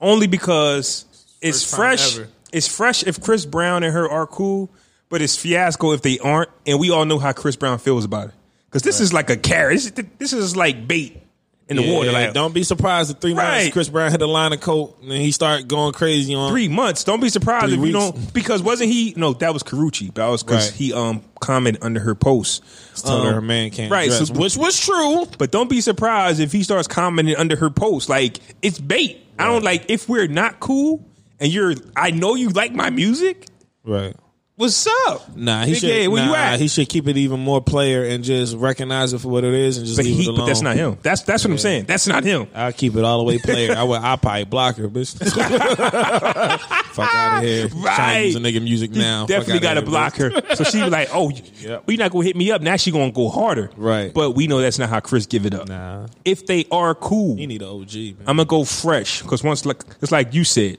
Only 0.00 0.26
because 0.26 1.06
it's 1.40 1.64
First 1.64 2.16
fresh. 2.16 2.28
It's 2.52 2.68
fresh 2.68 3.02
if 3.02 3.20
Chris 3.20 3.46
Brown 3.46 3.82
and 3.82 3.92
her 3.92 4.08
are 4.08 4.26
cool, 4.26 4.70
but 5.08 5.20
it's 5.20 5.36
fiasco 5.36 5.92
if 5.92 6.02
they 6.02 6.18
aren't. 6.20 6.50
And 6.66 6.78
we 6.78 6.90
all 6.90 7.04
know 7.04 7.18
how 7.18 7.32
Chris 7.32 7.56
Brown 7.56 7.78
feels 7.78 8.04
about 8.04 8.28
it. 8.28 8.34
Because 8.66 8.82
this 8.82 9.00
is 9.00 9.12
like 9.12 9.30
a 9.30 9.36
carrot. 9.36 9.80
This, 9.94 10.06
this 10.18 10.32
is 10.32 10.56
like 10.56 10.86
bait 10.86 11.23
in 11.68 11.76
the 11.76 11.82
Yeah, 11.82 11.92
water. 11.94 12.12
Like 12.12 12.32
don't 12.34 12.52
be 12.54 12.62
surprised 12.62 13.10
if 13.10 13.18
three 13.18 13.32
Right. 13.32 13.60
months 13.62 13.72
Chris 13.72 13.88
Brown 13.88 14.10
hit 14.10 14.20
a 14.20 14.26
line 14.26 14.52
of 14.52 14.60
coke 14.60 14.98
and 15.02 15.10
then 15.10 15.20
he 15.20 15.30
started 15.32 15.66
going 15.68 15.92
crazy 15.92 16.34
on 16.34 16.50
three 16.50 16.68
months. 16.68 17.04
Don't 17.04 17.20
be 17.20 17.28
surprised 17.30 17.72
if 17.72 17.80
you 17.80 17.92
don't 17.92 18.32
because 18.34 18.62
wasn't 18.62 18.90
he? 18.90 19.14
No, 19.16 19.32
that 19.34 19.52
was 19.52 19.62
Karrueche. 19.62 20.12
That 20.14 20.28
was 20.28 20.42
because 20.42 20.70
Right. 20.70 20.76
he 20.78 20.92
um 20.92 21.22
commented 21.40 21.82
under 21.82 22.00
her 22.00 22.14
post. 22.14 22.62
Um, 23.06 23.26
her 23.26 23.40
man 23.40 23.70
can't 23.70 23.90
right, 23.90 24.08
dress, 24.08 24.28
so- 24.28 24.34
which 24.34 24.56
was 24.56 24.78
true. 24.78 25.26
But 25.38 25.50
don't 25.50 25.68
be 25.70 25.80
surprised 25.80 26.40
if 26.40 26.52
he 26.52 26.62
starts 26.62 26.86
commenting 26.88 27.36
under 27.36 27.56
her 27.56 27.70
post. 27.70 28.08
Like 28.08 28.40
it's 28.62 28.78
bait. 28.78 29.20
I 29.38 29.46
don't 29.46 29.64
like 29.64 29.86
if 29.88 30.08
we're 30.08 30.28
not 30.28 30.60
cool 30.60 31.04
and 31.40 31.52
you're. 31.52 31.74
I 31.96 32.10
know 32.12 32.34
you 32.34 32.50
like 32.50 32.72
my 32.74 32.90
music. 32.90 33.46
Right. 33.84 34.14
What's 34.56 34.86
up? 35.08 35.36
Nah, 35.36 35.64
he 35.64 35.72
Big 35.72 35.80
should. 35.80 35.90
Ed, 35.90 36.06
where 36.08 36.24
nah, 36.24 36.28
you 36.30 36.36
at? 36.36 36.60
He 36.60 36.68
should 36.68 36.88
keep 36.88 37.08
it 37.08 37.16
even 37.16 37.40
more 37.40 37.60
player 37.60 38.04
and 38.04 38.22
just 38.22 38.54
recognize 38.56 39.12
it 39.12 39.18
for 39.18 39.26
what 39.26 39.42
it 39.42 39.52
is 39.52 39.78
and 39.78 39.84
just 39.86 39.98
but 39.98 40.04
leave 40.06 40.14
he, 40.14 40.22
it 40.22 40.28
alone. 40.28 40.38
but 40.38 40.46
that's 40.46 40.60
not 40.60 40.76
him. 40.76 40.96
That's 41.02 41.22
that's 41.22 41.44
what 41.44 41.50
I'm 41.50 41.58
saying. 41.58 41.86
That's 41.86 42.06
not 42.06 42.22
him. 42.22 42.46
I'll 42.54 42.72
keep 42.72 42.94
it 42.94 43.02
all 43.04 43.18
the 43.18 43.24
way 43.24 43.38
player. 43.38 43.74
I 43.76 43.82
would. 43.82 44.00
I 44.00 44.14
probably 44.14 44.44
block 44.44 44.76
her, 44.76 44.88
bitch. 44.88 45.18
Fuck 46.94 47.12
out 47.12 47.38
of 47.38 47.42
here. 47.48 47.68
Trying 47.68 47.82
to 47.82 47.84
Right. 47.88 48.18
use 48.26 48.36
a 48.36 48.38
nigga 48.38 48.62
music 48.62 48.92
now. 48.92 49.26
Definitely 49.26 49.58
got 49.58 49.74
to 49.74 49.80
to 49.80 49.86
block 49.86 50.14
her. 50.18 50.30
So 50.54 50.62
she 50.62 50.80
was 50.80 50.92
like, 50.92 51.08
"Oh, 51.12 51.30
Yep. 51.30 51.64
well, 51.64 51.82
you're 51.88 51.98
not 51.98 52.12
gonna 52.12 52.24
hit 52.24 52.36
me 52.36 52.52
up." 52.52 52.62
Now 52.62 52.76
she 52.76 52.92
gonna 52.92 53.10
go 53.10 53.28
harder. 53.30 53.70
Right. 53.76 54.14
But 54.14 54.36
we 54.36 54.46
know 54.46 54.60
that's 54.60 54.78
not 54.78 54.88
how 54.88 55.00
Chris 55.00 55.26
give 55.26 55.46
it 55.46 55.54
up. 55.54 55.66
Nah, 55.66 56.06
If 56.24 56.46
they 56.46 56.64
are 56.70 56.94
cool, 56.94 57.34
he 57.34 57.48
need 57.48 57.62
an 57.62 57.68
OG 57.68 57.94
man. 57.96 58.16
I'm 58.28 58.36
gonna 58.36 58.44
go 58.44 58.62
fresh 58.64 59.20
because 59.22 59.42
once 59.42 59.66
like 59.66 59.82
it's 60.00 60.12
like 60.12 60.32
you 60.32 60.44
said, 60.44 60.78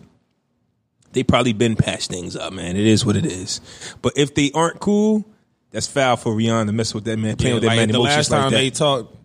they 1.15 1.23
probably 1.23 1.53
been 1.53 1.75
patched 1.75 2.11
things 2.11 2.35
up, 2.35 2.53
man. 2.53 2.75
It 2.75 2.85
is 2.85 3.03
what 3.03 3.15
it 3.15 3.25
is. 3.25 3.61
But 4.03 4.13
if 4.17 4.35
they 4.35 4.51
aren't 4.53 4.79
cool, 4.79 5.25
that's 5.71 5.87
foul 5.87 6.17
for 6.17 6.35
Rihanna 6.35 6.67
to 6.67 6.71
mess 6.73 6.93
with 6.93 7.05
that 7.05 7.17
man, 7.17 7.35
playing 7.37 7.49
Yeah, 7.49 7.53
with 7.55 7.63
that 7.63 7.67
like 7.69 7.77
man 7.77 7.89
the 7.89 7.99
last 7.99 8.29
like 8.29 8.41
time 8.41 8.51
that. 8.51 8.57
they 8.57 8.69
talked 8.69 9.15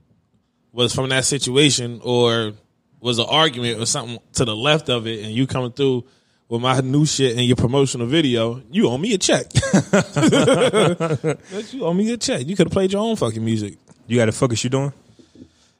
was 0.72 0.94
from 0.94 1.08
that 1.10 1.24
situation 1.24 2.00
or 2.02 2.52
was 3.00 3.18
an 3.18 3.26
argument 3.28 3.80
or 3.80 3.86
something 3.86 4.18
to 4.34 4.44
the 4.44 4.54
left 4.56 4.88
of 4.88 5.06
it, 5.06 5.24
and 5.24 5.34
you 5.34 5.46
coming 5.46 5.72
through 5.72 6.04
with 6.48 6.60
my 6.62 6.80
new 6.80 7.04
shit 7.06 7.36
and 7.36 7.44
your 7.46 7.56
promotional 7.56 8.06
video, 8.06 8.62
you 8.70 8.88
owe 8.88 8.98
me 8.98 9.14
a 9.14 9.18
check. 9.18 9.46
You 11.72 11.84
owe 11.84 11.94
me 11.94 12.12
a 12.12 12.16
check. 12.16 12.46
You 12.46 12.56
could 12.56 12.68
have 12.68 12.72
played 12.72 12.92
your 12.92 13.02
own 13.02 13.16
fucking 13.16 13.44
music. 13.44 13.76
you 14.06 14.16
got 14.16 14.26
the 14.26 14.32
fuck 14.32 14.52
is 14.52 14.62
you 14.64 14.70
doing? 14.70 14.92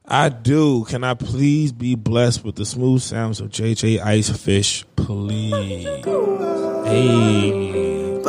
I 0.04 0.28
do. 0.28 0.84
Can 0.84 1.04
I 1.04 1.14
please 1.14 1.72
be 1.72 1.94
blessed 1.94 2.44
with 2.44 2.56
the 2.56 2.64
smooth 2.64 3.00
sounds 3.02 3.40
of 3.40 3.50
JJ 3.50 4.00
Icefish, 4.00 4.84
please? 4.96 5.84
Hey. 6.86 8.20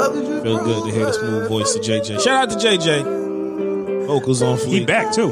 Feel 0.44 0.64
good 0.64 0.86
to 0.86 0.92
hear 0.92 1.06
the 1.06 1.14
smooth 1.14 1.48
voice 1.48 1.76
of 1.76 1.82
JJ. 1.82 2.22
Shout 2.22 2.52
out 2.52 2.60
to 2.60 2.68
JJ. 2.68 4.06
Vocals 4.08 4.42
on 4.42 4.58
He 4.60 4.86
back 4.86 5.14
too. 5.14 5.32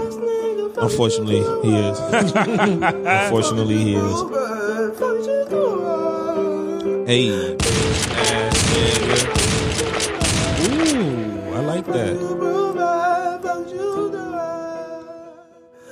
Unfortunately, 0.78 1.40
he 1.62 1.76
is. 1.76 2.00
Unfortunately, 2.36 3.78
he 3.78 3.96
is. 3.96 4.22
Hey. 7.08 7.30
Ooh, 10.62 11.54
I 11.54 11.60
like 11.60 11.86
that. 11.88 12.39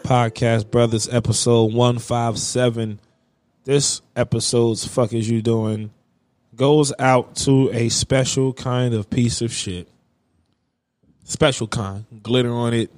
Podcast 0.07 0.71
Brothers, 0.71 1.09
episode 1.09 1.73
157. 1.73 3.01
This 3.65 4.01
episode's 4.15 4.87
Fuck 4.87 5.11
Is 5.11 5.29
You 5.29 5.41
Doing 5.41 5.91
goes 6.55 6.93
out 6.97 7.35
to 7.35 7.69
a 7.73 7.89
special 7.89 8.53
kind 8.53 8.93
of 8.93 9.09
piece 9.09 9.41
of 9.41 9.51
shit. 9.51 9.89
Special 11.25 11.67
kind. 11.67 12.05
Glitter 12.23 12.53
on 12.53 12.73
it, 12.73 12.89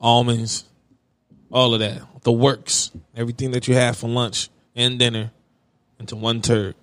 almonds, 0.00 0.62
all 1.50 1.74
of 1.74 1.80
that. 1.80 2.02
The 2.22 2.30
works. 2.30 2.92
Everything 3.16 3.50
that 3.50 3.66
you 3.66 3.74
have 3.74 3.96
for 3.96 4.08
lunch 4.08 4.48
and 4.76 4.96
dinner 4.96 5.32
into 5.98 6.14
one 6.14 6.40
turd. 6.40 6.76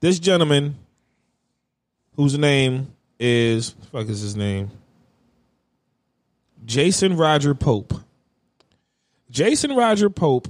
This 0.00 0.18
gentleman, 0.18 0.78
whose 2.16 2.38
name 2.38 2.94
is, 3.20 3.74
fuck 3.92 4.08
is 4.08 4.22
his 4.22 4.36
name? 4.36 4.70
Jason 6.64 7.14
Roger 7.14 7.54
Pope. 7.54 7.92
Jason 9.30 9.74
Roger 9.76 10.08
Pope 10.08 10.48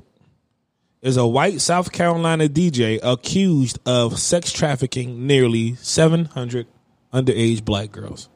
is 1.02 1.16
a 1.16 1.26
white 1.26 1.60
South 1.60 1.92
Carolina 1.92 2.48
DJ 2.48 3.00
accused 3.02 3.78
of 3.86 4.18
sex 4.18 4.52
trafficking 4.52 5.26
nearly 5.26 5.74
700 5.76 6.66
underage 7.12 7.64
black 7.64 7.90
girls. 7.90 8.28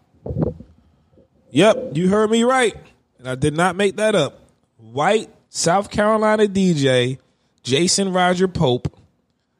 Yep, 1.50 1.96
you 1.96 2.08
heard 2.08 2.30
me 2.30 2.44
right. 2.44 2.74
And 3.18 3.28
I 3.28 3.34
did 3.34 3.54
not 3.54 3.76
make 3.76 3.96
that 3.96 4.14
up. 4.14 4.40
White 4.78 5.30
South 5.48 5.90
Carolina 5.90 6.44
DJ 6.46 7.18
Jason 7.62 8.12
Roger 8.12 8.48
Pope, 8.48 8.98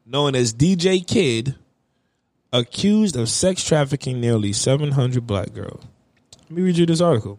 known 0.05 0.35
as 0.35 0.53
DJ 0.53 1.07
Kid, 1.07 1.55
accused 2.53 3.16
of 3.16 3.28
sex 3.28 3.62
trafficking 3.62 4.20
nearly 4.20 4.53
700 4.53 5.26
black 5.26 5.53
girls. 5.53 5.85
Let 6.43 6.51
me 6.51 6.62
read 6.62 6.76
you 6.76 6.87
this 6.87 7.01
article. 7.01 7.39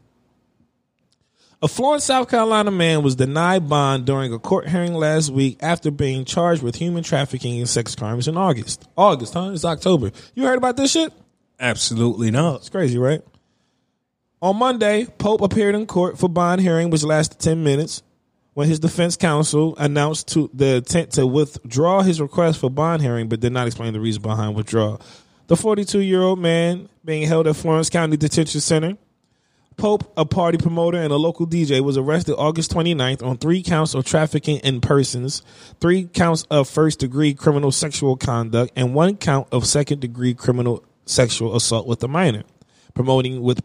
A 1.64 1.68
Florence, 1.70 2.04
South 2.04 2.30
Carolina 2.30 2.72
man 2.72 3.04
was 3.04 3.16
denied 3.16 3.70
bond 3.70 4.06
during 4.06 4.34
a 4.34 4.38
court 4.38 4.68
hearing 4.68 4.96
last 4.96 5.30
week 5.30 5.60
after 5.62 5.92
being 5.92 6.26
charged 6.26 6.62
with 6.62 6.76
human 6.76 7.04
trafficking 7.04 7.58
and 7.58 7.70
sex 7.70 7.96
crimes 7.96 8.28
in 8.28 8.36
August. 8.36 8.86
August, 8.98 9.34
huh? 9.34 9.52
It's 9.54 9.64
October. 9.64 10.12
You 10.36 10.44
heard 10.44 10.58
about 10.58 10.76
this 10.76 10.92
shit? 10.92 11.14
Absolutely 11.58 12.32
not. 12.32 12.58
It's 12.58 12.70
crazy, 12.70 12.98
right? 12.98 13.22
On 14.42 14.58
Monday, 14.58 15.06
Pope 15.18 15.40
appeared 15.40 15.74
in 15.74 15.86
court 15.86 16.20
for 16.20 16.28
bond 16.28 16.60
hearing, 16.60 16.90
which 16.90 17.04
lasted 17.04 17.40
10 17.40 17.64
minutes, 17.64 18.04
when 18.56 18.68
his 18.68 18.82
defense 18.82 19.16
counsel 19.16 19.74
announced 19.78 20.28
to 20.34 20.50
the 20.54 20.76
intent 20.76 21.12
to 21.12 21.26
withdraw 21.26 22.02
his 22.02 22.20
request 22.20 22.60
for 22.60 22.70
bond 22.70 23.02
hearing, 23.02 23.30
but 23.30 23.40
did 23.40 23.54
not 23.54 23.68
explain 23.68 23.94
the 23.94 24.02
reason 24.02 24.22
behind 24.22 24.54
withdrawal. 24.54 25.00
The 25.48 25.56
42 25.56 26.00
year 26.00 26.24
old 26.24 26.40
man 26.40 26.90
being 27.06 27.26
held 27.26 27.48
at 27.48 27.56
Florence 27.56 27.90
County 27.90 28.18
Detention 28.18 28.60
Center 28.60 28.98
Pope, 29.78 30.12
a 30.18 30.26
party 30.26 30.58
promoter 30.58 30.98
and 30.98 31.12
a 31.12 31.18
local 31.18 31.48
DJ, 31.48 31.82
was 31.82 31.98
arrested 31.98 32.36
August 32.36 32.72
29th 32.72 33.24
on 33.24 33.38
three 33.38 33.64
counts 33.64 33.94
of 33.94 34.06
trafficking 34.06 34.58
in 34.58 34.82
persons, 34.82 35.42
three 35.80 36.06
counts 36.06 36.44
of 36.50 36.70
first 36.70 37.00
degree 37.00 37.34
criminal 37.34 37.72
sexual 37.72 38.16
conduct, 38.16 38.72
and 38.76 38.94
one 38.94 39.18
count 39.18 39.48
of 39.52 39.66
second 39.66 40.00
degree 40.00 40.34
criminal 40.34 40.84
sexual 41.06 41.56
assault 41.56 41.88
with 41.88 42.04
a 42.04 42.08
minor, 42.08 42.44
promoting 42.94 43.42
with 43.42 43.62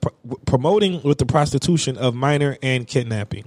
promoting 0.46 1.02
with 1.02 1.18
the 1.18 1.26
prostitution 1.26 1.96
of 1.96 2.14
minor 2.14 2.56
and 2.62 2.86
kidnapping. 2.86 3.44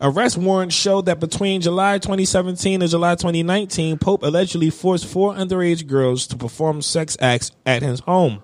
Arrest 0.00 0.36
warrants 0.36 0.74
showed 0.74 1.06
that 1.06 1.20
between 1.20 1.60
July 1.60 1.98
2017 1.98 2.82
and 2.82 2.90
July 2.90 3.14
2019, 3.14 3.98
Pope 3.98 4.24
allegedly 4.24 4.68
forced 4.68 5.06
four 5.06 5.32
underage 5.32 5.86
girls 5.86 6.26
to 6.26 6.36
perform 6.36 6.82
sex 6.82 7.16
acts 7.20 7.52
at 7.64 7.82
his 7.82 8.00
home. 8.00 8.42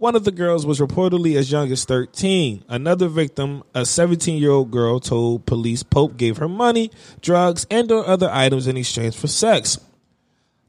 One 0.00 0.16
of 0.16 0.24
the 0.24 0.32
girls 0.32 0.64
was 0.64 0.80
reportedly 0.80 1.36
as 1.36 1.52
young 1.52 1.70
as 1.70 1.84
13. 1.84 2.64
Another 2.68 3.06
victim, 3.06 3.62
a 3.74 3.84
17 3.84 4.40
year 4.40 4.50
old 4.50 4.70
girl, 4.70 4.98
told 4.98 5.44
police 5.44 5.82
Pope 5.82 6.16
gave 6.16 6.38
her 6.38 6.48
money, 6.48 6.90
drugs, 7.20 7.66
and 7.70 7.92
or 7.92 8.06
other 8.06 8.30
items 8.32 8.66
in 8.66 8.78
exchange 8.78 9.14
for 9.14 9.26
sex. 9.26 9.78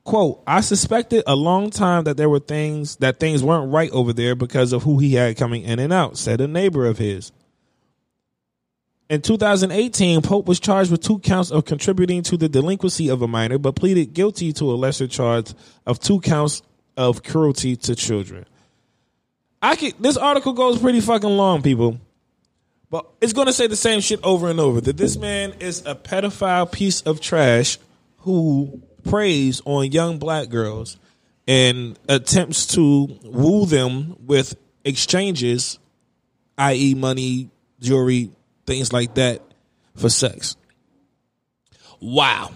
Quote, 0.04 0.44
I 0.46 0.60
suspected 0.60 1.24
a 1.26 1.38
long 1.38 1.70
time 1.70 2.04
that 2.04 2.18
there 2.18 2.28
were 2.28 2.42
things 2.42 2.98
that 2.98 3.22
things 3.22 3.42
weren't 3.42 3.72
right 3.72 3.90
over 3.92 4.12
there 4.12 4.36
because 4.36 4.74
of 4.74 4.84
who 4.84 5.00
he 5.00 5.14
had 5.14 5.38
coming 5.38 5.64
in 5.64 5.80
and 5.80 5.94
out, 5.94 6.18
said 6.18 6.42
a 6.42 6.48
neighbor 6.48 6.86
of 6.86 6.98
his. 6.98 7.32
In 9.10 9.22
2018, 9.22 10.24
Pope 10.24 10.46
was 10.46 10.60
charged 10.60 10.92
with 10.92 11.04
two 11.04 11.20
counts 11.20 11.52
of 11.52 11.64
contributing 11.64 12.22
to 12.24 12.36
the 12.36 12.50
delinquency 12.50 13.08
of 13.08 13.22
a 13.22 13.30
minor, 13.30 13.58
but 13.58 13.78
pleaded 13.78 14.14
guilty 14.14 14.52
to 14.52 14.70
a 14.70 14.76
lesser 14.76 15.08
charge 15.08 15.54
of 15.86 16.02
two 16.02 16.20
counts 16.20 16.64
of 16.98 17.24
cruelty 17.24 17.78
to 17.78 17.96
children. 17.96 18.46
I 19.62 19.76
can. 19.76 19.92
This 20.00 20.18
article 20.18 20.54
goes 20.54 20.80
pretty 20.80 21.02
fucking 21.02 21.30
long, 21.30 21.62
people, 21.62 22.00
but 22.90 23.08
it's 23.22 23.34
going 23.34 23.48
to 23.48 23.54
say 23.54 23.68
the 23.68 23.76
same 23.76 24.02
shit 24.02 24.20
over 24.24 24.50
and 24.50 24.60
over. 24.60 24.82
That 24.82 24.98
this 24.98 25.18
man 25.18 25.54
is 25.60 25.86
a 25.86 25.96
pedophile 25.96 26.72
piece 26.72 27.02
of 27.02 27.22
trash 27.22 27.78
who 28.20 28.82
preys 29.04 29.62
on 29.66 29.92
young 29.92 30.18
black 30.18 30.50
girls 30.50 30.98
and 31.48 31.98
attempts 32.08 32.68
to 32.68 33.20
woo 33.24 33.66
them 33.66 34.16
with 34.26 34.56
exchanges, 34.84 35.80
i.e., 36.58 36.94
money, 36.96 37.50
jewelry, 37.80 38.32
things 38.66 38.92
like 38.92 39.16
that, 39.16 39.42
for 39.96 40.10
sex. 40.10 40.56
Wow. 42.00 42.52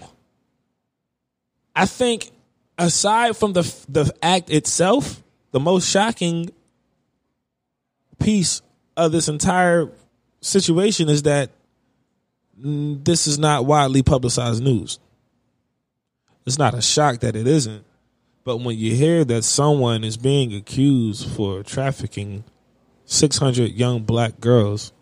I 1.74 1.86
think 1.86 2.30
aside 2.78 3.36
from 3.36 3.52
the 3.52 3.62
the 3.88 4.12
act 4.22 4.50
itself, 4.50 5.22
the 5.52 5.60
most 5.60 5.88
shocking 5.88 6.50
piece 8.18 8.62
of 8.96 9.12
this 9.12 9.28
entire 9.28 9.90
situation 10.40 11.08
is 11.08 11.22
that 11.22 11.50
mm, 12.60 13.04
this 13.04 13.26
is 13.26 13.38
not 13.38 13.66
widely 13.66 14.02
publicized 14.02 14.62
news. 14.62 14.98
It's 16.46 16.58
not 16.58 16.74
a 16.74 16.82
shock 16.82 17.20
that 17.20 17.36
it 17.36 17.46
isn't. 17.46 17.84
But 18.44 18.58
when 18.58 18.78
you 18.78 18.94
hear 18.94 19.24
that 19.24 19.42
someone 19.42 20.04
is 20.04 20.16
being 20.16 20.54
accused 20.54 21.28
for 21.28 21.64
trafficking 21.64 22.44
600 23.04 23.72
young 23.72 24.04
black 24.04 24.38
girls 24.38 24.92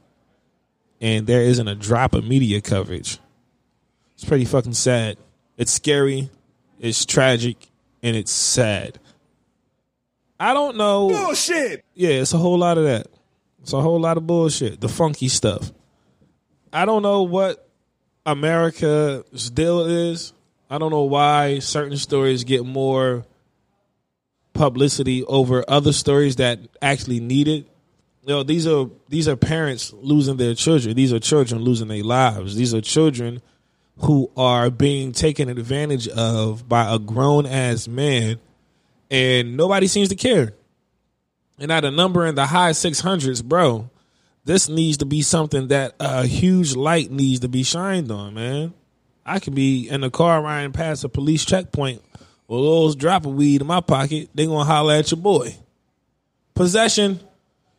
and 1.00 1.26
there 1.26 1.42
isn't 1.42 1.68
a 1.68 1.74
drop 1.74 2.14
of 2.14 2.26
media 2.26 2.62
coverage, 2.62 3.18
it's 4.14 4.24
pretty 4.24 4.46
fucking 4.46 4.72
sad. 4.72 5.18
It's 5.58 5.72
scary, 5.72 6.30
it's 6.80 7.04
tragic, 7.04 7.70
and 8.02 8.16
it's 8.16 8.32
sad. 8.32 8.98
I 10.38 10.54
don't 10.54 10.76
know. 10.76 11.08
Bullshit. 11.08 11.84
Yeah, 11.94 12.10
it's 12.10 12.32
a 12.32 12.38
whole 12.38 12.58
lot 12.58 12.78
of 12.78 12.84
that. 12.84 13.06
It's 13.62 13.72
a 13.72 13.80
whole 13.80 14.00
lot 14.00 14.16
of 14.16 14.26
bullshit. 14.26 14.80
The 14.80 14.88
funky 14.88 15.28
stuff. 15.28 15.72
I 16.72 16.84
don't 16.84 17.02
know 17.02 17.22
what 17.22 17.68
America's 18.26 19.50
deal 19.50 19.86
is. 19.86 20.32
I 20.68 20.78
don't 20.78 20.90
know 20.90 21.04
why 21.04 21.60
certain 21.60 21.96
stories 21.96 22.44
get 22.44 22.64
more 22.66 23.24
publicity 24.54 25.24
over 25.24 25.64
other 25.68 25.92
stories 25.92 26.36
that 26.36 26.58
actually 26.82 27.20
need 27.20 27.48
it. 27.48 27.66
You 28.22 28.28
know, 28.34 28.42
these 28.42 28.66
are 28.66 28.88
these 29.08 29.28
are 29.28 29.36
parents 29.36 29.92
losing 29.92 30.36
their 30.36 30.54
children. 30.54 30.96
These 30.96 31.12
are 31.12 31.20
children 31.20 31.60
losing 31.62 31.88
their 31.88 32.02
lives. 32.02 32.56
These 32.56 32.74
are 32.74 32.80
children 32.80 33.42
who 33.98 34.30
are 34.36 34.70
being 34.70 35.12
taken 35.12 35.48
advantage 35.48 36.08
of 36.08 36.68
by 36.68 36.92
a 36.92 36.98
grown 36.98 37.46
ass 37.46 37.86
man 37.86 38.40
and 39.14 39.56
nobody 39.56 39.86
seems 39.86 40.08
to 40.08 40.16
care. 40.16 40.54
And 41.60 41.70
at 41.70 41.84
a 41.84 41.90
number 41.92 42.26
in 42.26 42.34
the 42.34 42.46
high 42.46 42.72
600s, 42.72 43.44
bro, 43.44 43.88
this 44.44 44.68
needs 44.68 44.96
to 44.98 45.06
be 45.06 45.22
something 45.22 45.68
that 45.68 45.94
a 46.00 46.26
huge 46.26 46.74
light 46.74 47.12
needs 47.12 47.40
to 47.40 47.48
be 47.48 47.62
shined 47.62 48.10
on, 48.10 48.34
man. 48.34 48.74
I 49.24 49.38
could 49.38 49.54
be 49.54 49.88
in 49.88 50.00
the 50.00 50.10
car 50.10 50.42
riding 50.42 50.72
past 50.72 51.04
a 51.04 51.08
police 51.08 51.44
checkpoint 51.44 52.02
with 52.48 52.58
a 52.58 52.60
little 52.60 52.92
drop 52.92 53.24
of 53.24 53.34
weed 53.34 53.60
in 53.60 53.68
my 53.68 53.80
pocket. 53.80 54.30
They 54.34 54.46
gonna 54.46 54.64
holler 54.64 54.94
at 54.94 55.12
your 55.12 55.20
boy. 55.20 55.54
Possession, 56.54 57.20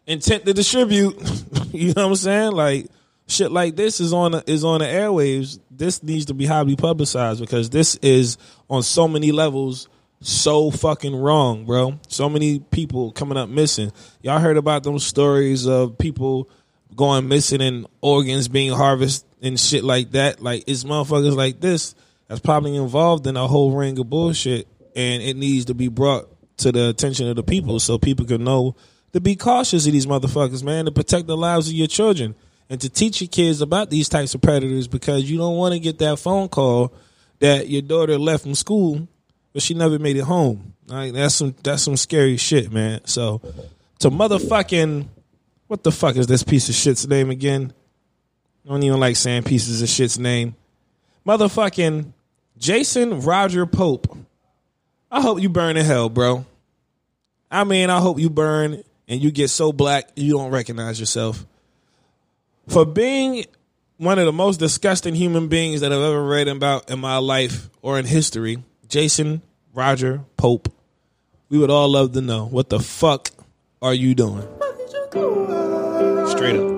intent 0.07 0.45
to 0.45 0.53
distribute. 0.53 1.15
you 1.73 1.93
know 1.93 2.03
what 2.03 2.11
I'm 2.11 2.15
saying? 2.15 2.51
Like 2.53 2.87
shit 3.27 3.51
like 3.51 3.75
this 3.75 3.99
is 3.99 4.13
on 4.13 4.31
the, 4.31 4.43
is 4.49 4.63
on 4.63 4.79
the 4.79 4.85
airwaves. 4.85 5.59
This 5.69 6.01
needs 6.01 6.25
to 6.27 6.33
be 6.33 6.45
highly 6.45 6.77
publicized 6.77 7.41
because 7.41 7.69
this 7.69 7.95
is 7.97 8.37
on 8.69 8.83
so 8.83 9.09
many 9.09 9.33
levels 9.33 9.89
so 10.21 10.71
fucking 10.71 11.15
wrong, 11.15 11.65
bro. 11.65 11.99
So 12.07 12.29
many 12.29 12.59
people 12.59 13.11
coming 13.11 13.37
up 13.37 13.49
missing. 13.49 13.91
Y'all 14.21 14.39
heard 14.39 14.57
about 14.57 14.83
those 14.83 15.05
stories 15.05 15.67
of 15.67 15.97
people 15.97 16.49
going 16.95 17.27
missing 17.27 17.61
and 17.61 17.87
organs 18.01 18.47
being 18.47 18.71
harvested 18.71 19.27
and 19.41 19.59
shit 19.59 19.83
like 19.83 20.11
that. 20.11 20.41
Like 20.41 20.63
it's 20.67 20.83
motherfuckers 20.83 21.35
like 21.35 21.59
this 21.59 21.95
that's 22.27 22.41
probably 22.41 22.75
involved 22.75 23.27
in 23.27 23.37
a 23.37 23.47
whole 23.47 23.71
ring 23.71 23.99
of 23.99 24.09
bullshit, 24.09 24.67
and 24.95 25.21
it 25.21 25.35
needs 25.35 25.65
to 25.65 25.73
be 25.73 25.87
brought 25.87 26.27
to 26.57 26.71
the 26.71 26.89
attention 26.89 27.27
of 27.27 27.35
the 27.35 27.43
people 27.43 27.79
so 27.79 27.97
people 27.97 28.25
can 28.25 28.43
know 28.43 28.75
to 29.13 29.21
be 29.21 29.35
cautious 29.35 29.85
of 29.85 29.93
these 29.93 30.05
motherfuckers, 30.05 30.63
man, 30.63 30.85
to 30.85 30.91
protect 30.91 31.27
the 31.27 31.37
lives 31.37 31.67
of 31.67 31.73
your 31.73 31.87
children 31.87 32.35
and 32.69 32.81
to 32.81 32.89
teach 32.89 33.21
your 33.21 33.27
kids 33.27 33.61
about 33.61 33.89
these 33.89 34.09
types 34.09 34.33
of 34.33 34.41
predators 34.41 34.87
because 34.87 35.29
you 35.29 35.37
don't 35.37 35.55
want 35.55 35.73
to 35.73 35.79
get 35.79 35.99
that 35.99 36.17
phone 36.17 36.49
call 36.49 36.93
that 37.39 37.69
your 37.69 37.81
daughter 37.81 38.17
left 38.17 38.43
from 38.43 38.55
school 38.55 39.07
but 39.55 39.63
she 39.63 39.73
never 39.73 39.97
made 39.97 40.17
it 40.17 40.23
home. 40.23 40.73
Right? 40.89 41.13
That's 41.13 41.35
some 41.35 41.55
that's 41.63 41.81
some 41.81 41.95
scary 41.95 42.35
shit, 42.35 42.73
man. 42.73 43.05
So 43.05 43.41
to 43.99 44.11
motherfucking 44.11 45.07
what 45.67 45.81
the 45.81 45.93
fuck 45.93 46.17
is 46.17 46.27
this 46.27 46.43
piece 46.43 46.67
of 46.67 46.75
shit's 46.75 47.07
name 47.07 47.31
again? 47.31 47.73
I 48.65 48.69
don't 48.69 48.83
even 48.83 48.99
like 48.99 49.15
saying 49.15 49.43
pieces 49.43 49.81
of 49.81 49.87
shit's 49.87 50.19
name. 50.19 50.55
Motherfucking 51.25 52.11
Jason 52.57 53.21
Roger 53.21 53.65
Pope. 53.65 54.17
I 55.09 55.21
hope 55.21 55.41
you 55.41 55.47
burn 55.47 55.77
in 55.77 55.85
hell, 55.85 56.09
bro. 56.09 56.45
I 57.49 57.63
mean, 57.63 57.89
I 57.89 58.01
hope 58.01 58.19
you 58.19 58.29
burn 58.29 58.83
and 59.07 59.23
you 59.23 59.31
get 59.31 59.49
so 59.49 59.71
black 59.71 60.09
you 60.17 60.33
don't 60.33 60.51
recognize 60.51 60.99
yourself. 60.99 61.45
For 62.67 62.85
being 62.85 63.45
one 63.95 64.19
of 64.19 64.25
the 64.25 64.33
most 64.33 64.57
disgusting 64.57 65.15
human 65.15 65.47
beings 65.47 65.79
that 65.79 65.93
I've 65.93 66.01
ever 66.01 66.25
read 66.25 66.49
about 66.49 66.91
in 66.91 66.99
my 66.99 67.17
life 67.19 67.69
or 67.81 67.97
in 67.97 68.03
history 68.03 68.61
Jason, 68.87 69.41
Roger, 69.73 70.21
Pope, 70.37 70.71
we 71.49 71.57
would 71.57 71.69
all 71.69 71.89
love 71.89 72.13
to 72.13 72.21
know 72.21 72.45
what 72.45 72.69
the 72.69 72.79
fuck 72.79 73.31
are 73.81 73.93
you 73.93 74.15
doing? 74.15 74.47
Straight 76.27 76.55
up. 76.55 76.75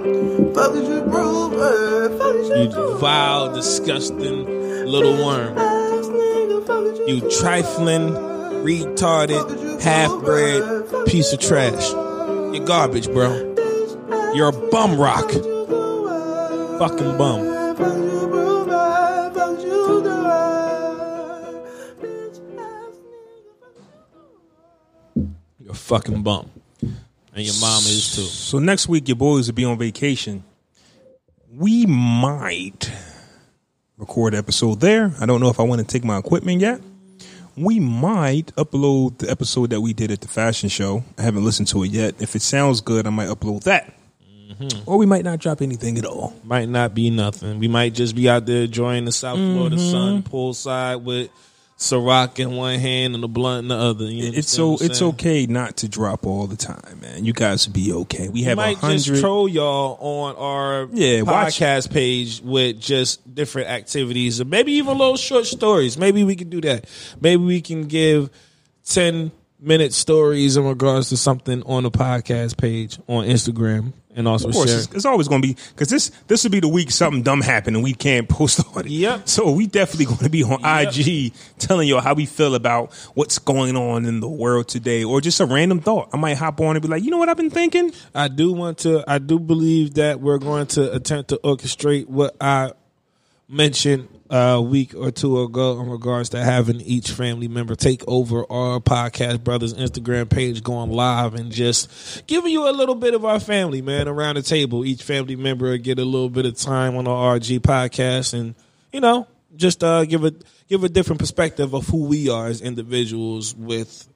You 2.57 2.97
vile, 2.97 3.53
disgusting 3.53 4.45
little 4.85 5.13
worm. 5.23 5.57
You 7.07 7.29
trifling, 7.29 8.09
retarded, 8.63 9.81
half 9.81 10.11
bred 10.21 11.07
piece 11.07 11.33
of 11.33 11.39
trash. 11.39 11.91
You're 11.91 12.65
garbage, 12.65 13.07
bro. 13.07 13.55
You're 14.33 14.49
a 14.49 14.69
bum 14.69 14.97
rock. 14.99 15.29
Fucking 16.79 17.17
bum. 17.17 17.56
Fucking 25.87 26.21
bum. 26.23 26.49
And 26.81 27.45
your 27.45 27.55
mom 27.61 27.79
is 27.83 28.15
too. 28.15 28.21
So 28.23 28.59
next 28.59 28.87
week 28.89 29.07
your 29.07 29.15
boys 29.17 29.47
will 29.47 29.55
be 29.55 29.65
on 29.65 29.77
vacation. 29.77 30.43
we 31.53 31.85
might 31.85 32.91
record 33.97 34.33
an 34.33 34.39
episode 34.39 34.79
there. 34.79 35.13
I 35.19 35.25
don't 35.25 35.39
know 35.41 35.49
if 35.49 35.59
I 35.59 35.63
want 35.63 35.81
to 35.81 35.87
take 35.87 36.03
my 36.03 36.17
equipment 36.17 36.61
yet. 36.61 36.81
We 37.55 37.79
might 37.79 38.47
upload 38.55 39.17
the 39.19 39.31
episode 39.31 39.71
that 39.71 39.81
we 39.81 39.93
did 39.93 40.11
at 40.11 40.21
the 40.21 40.27
fashion 40.27 40.69
show. 40.69 41.03
I 41.17 41.23
haven't 41.23 41.43
listened 41.45 41.67
to 41.69 41.83
it 41.83 41.89
yet. 41.91 42.15
If 42.21 42.35
it 42.35 42.41
sounds 42.43 42.81
good, 42.81 43.07
I 43.07 43.09
might 43.09 43.29
upload 43.29 43.63
that. 43.63 43.93
Or 44.85 44.97
we 44.97 45.05
might 45.05 45.23
not 45.23 45.39
drop 45.39 45.61
anything 45.61 45.97
at 45.99 46.05
all. 46.05 46.35
Might 46.43 46.69
not 46.69 46.93
be 46.95 47.09
nothing. 47.11 47.59
We 47.59 47.67
might 47.67 47.93
just 47.93 48.15
be 48.15 48.27
out 48.29 48.45
there 48.45 48.63
enjoying 48.63 49.05
the 49.05 49.11
South 49.11 49.37
Florida 49.37 49.75
Mm-hmm. 49.75 49.91
sun 49.91 50.23
poolside 50.23 51.01
with 51.03 51.29
Ciroc 51.77 52.39
in 52.39 52.55
one 52.55 52.79
hand 52.79 53.13
and 53.13 53.23
a 53.23 53.27
blunt 53.27 53.65
in 53.65 53.67
the 53.67 53.75
other. 53.75 54.05
You 54.05 54.31
It's 54.33 54.49
so 54.49 54.77
it's 54.81 54.99
okay 55.01 55.45
not 55.45 55.77
to 55.77 55.87
drop 55.87 56.25
all 56.25 56.47
the 56.47 56.55
time, 56.55 56.99
man. 57.01 57.23
You 57.23 57.33
guys 57.33 57.67
be 57.67 57.93
okay. 57.93 58.29
We 58.29 58.43
have 58.43 58.53
a 58.57 58.61
might 58.61 58.81
just 58.81 59.07
hundred. 59.07 59.21
troll 59.21 59.47
y'all 59.47 59.97
on 60.01 60.35
our 60.37 60.89
Yeah, 60.91 61.21
watch- 61.21 61.59
podcast 61.59 61.91
page 61.91 62.41
with 62.43 62.79
just 62.79 63.33
different 63.35 63.69
activities, 63.69 64.41
or 64.41 64.45
maybe 64.45 64.71
even 64.73 64.97
little 64.97 65.17
short 65.17 65.45
stories. 65.45 65.99
Maybe 65.99 66.23
we 66.23 66.35
can 66.35 66.49
do 66.49 66.61
that. 66.61 66.85
Maybe 67.21 67.43
we 67.43 67.61
can 67.61 67.83
give 67.83 68.31
ten 68.83 69.31
minute 69.59 69.93
stories 69.93 70.55
in 70.57 70.63
regards 70.65 71.09
to 71.09 71.17
something 71.17 71.63
on 71.63 71.83
the 71.83 71.91
podcast 71.91 72.57
page 72.57 72.99
on 73.07 73.25
Instagram, 73.25 73.93
and 74.15 74.27
also 74.27 74.49
Of 74.49 74.53
course, 74.53 74.69
share. 74.69 74.79
it's, 74.79 74.93
it's 74.93 75.05
always 75.05 75.27
going 75.27 75.41
to 75.41 75.47
be 75.47 75.57
because 75.69 75.89
this 75.89 76.09
this 76.27 76.43
will 76.43 76.51
be 76.51 76.59
the 76.59 76.67
week 76.67 76.91
something 76.91 77.23
dumb 77.23 77.41
happened 77.41 77.75
and 77.75 77.83
we 77.83 77.93
can't 77.93 78.27
post 78.37 78.59
on 78.75 78.85
it. 78.85 78.91
Yep. 78.91 79.27
So 79.27 79.51
we 79.51 79.65
definitely 79.67 80.05
going 80.13 80.17
to 80.19 80.29
be 80.29 80.43
on 80.43 80.59
Yep. 80.61 80.93
IG 80.97 81.33
telling 81.57 81.87
you 81.87 81.99
how 81.99 82.13
we 82.13 82.25
feel 82.25 82.55
about 82.55 82.93
what's 83.15 83.39
going 83.39 83.75
on 83.75 84.05
in 84.05 84.19
the 84.19 84.29
world 84.29 84.67
today, 84.67 85.03
or 85.03 85.21
just 85.21 85.39
a 85.39 85.45
random 85.45 85.79
thought. 85.79 86.09
I 86.13 86.17
might 86.17 86.37
hop 86.37 86.59
on 86.61 86.75
and 86.75 86.81
be 86.81 86.87
like, 86.87 87.03
you 87.03 87.09
know 87.11 87.17
what 87.17 87.29
I've 87.29 87.37
been 87.37 87.49
thinking. 87.49 87.91
I 88.13 88.27
do 88.27 88.53
want 88.53 88.79
to. 88.79 89.03
I 89.07 89.17
do 89.19 89.39
believe 89.39 89.95
that 89.95 90.19
we're 90.19 90.39
going 90.39 90.67
to 90.67 90.93
attempt 90.93 91.29
to 91.29 91.37
orchestrate 91.43 92.07
what 92.07 92.35
I 92.41 92.71
mentioned 93.49 94.07
a 94.29 94.61
week 94.61 94.93
or 94.95 95.11
two 95.11 95.41
ago 95.41 95.79
in 95.79 95.89
regards 95.89 96.29
to 96.29 96.43
having 96.43 96.81
each 96.81 97.11
family 97.11 97.47
member 97.47 97.75
take 97.75 98.03
over 98.07 98.39
our 98.51 98.79
podcast 98.79 99.43
brothers 99.43 99.73
Instagram 99.73 100.29
page, 100.29 100.63
going 100.63 100.91
live 100.91 101.33
and 101.33 101.51
just 101.51 102.25
giving 102.27 102.51
you 102.51 102.69
a 102.69 102.71
little 102.71 102.95
bit 102.95 103.13
of 103.13 103.23
our 103.25 103.39
family, 103.39 103.81
man, 103.81 104.07
around 104.07 104.35
the 104.35 104.41
table. 104.41 104.85
Each 104.85 105.03
family 105.03 105.35
member 105.35 105.77
get 105.77 105.99
a 105.99 106.05
little 106.05 106.29
bit 106.29 106.45
of 106.45 106.55
time 106.57 106.95
on 106.95 107.07
our 107.07 107.39
RG 107.39 107.59
podcast, 107.59 108.33
and 108.33 108.55
you 108.91 108.99
know, 108.99 109.27
just 109.55 109.83
uh, 109.83 110.05
give 110.05 110.25
a 110.25 110.33
give 110.67 110.83
a 110.83 110.89
different 110.89 111.19
perspective 111.19 111.73
of 111.73 111.87
who 111.87 112.05
we 112.05 112.29
are 112.29 112.47
as 112.47 112.61
individuals 112.61 113.55
with 113.55 114.07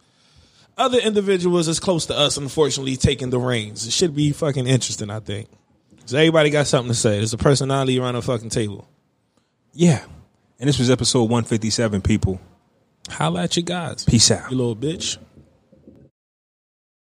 other 0.78 1.00
individuals 1.00 1.68
as 1.68 1.80
close 1.80 2.08
to 2.08 2.18
us, 2.18 2.38
unfortunately, 2.38 2.96
taking 2.96 3.30
the 3.30 3.40
reins. 3.40 3.86
It 3.86 3.92
should 3.92 4.16
be 4.16 4.32
fucking 4.32 4.68
interesting, 4.68 5.10
I 5.10 5.20
think. 5.20 5.48
So 6.06 6.18
everybody 6.18 6.50
got 6.50 6.68
something 6.68 6.92
to 6.92 6.98
say. 6.98 7.18
There's 7.18 7.34
a 7.34 7.38
personality 7.38 8.00
around 8.00 8.16
the 8.16 8.22
fucking 8.22 8.50
table. 8.50 8.88
Yeah. 9.74 10.04
And 10.60 10.68
this 10.68 10.78
was 10.80 10.90
episode 10.90 11.24
one 11.30 11.44
fifty 11.44 11.70
seven. 11.70 12.02
People, 12.02 12.40
Holla 13.10 13.44
at 13.44 13.58
you 13.58 13.64
guys. 13.64 14.06
peace 14.06 14.30
out. 14.32 14.52
You 14.52 14.58
little 14.58 14.76
bitch. 14.76 15.18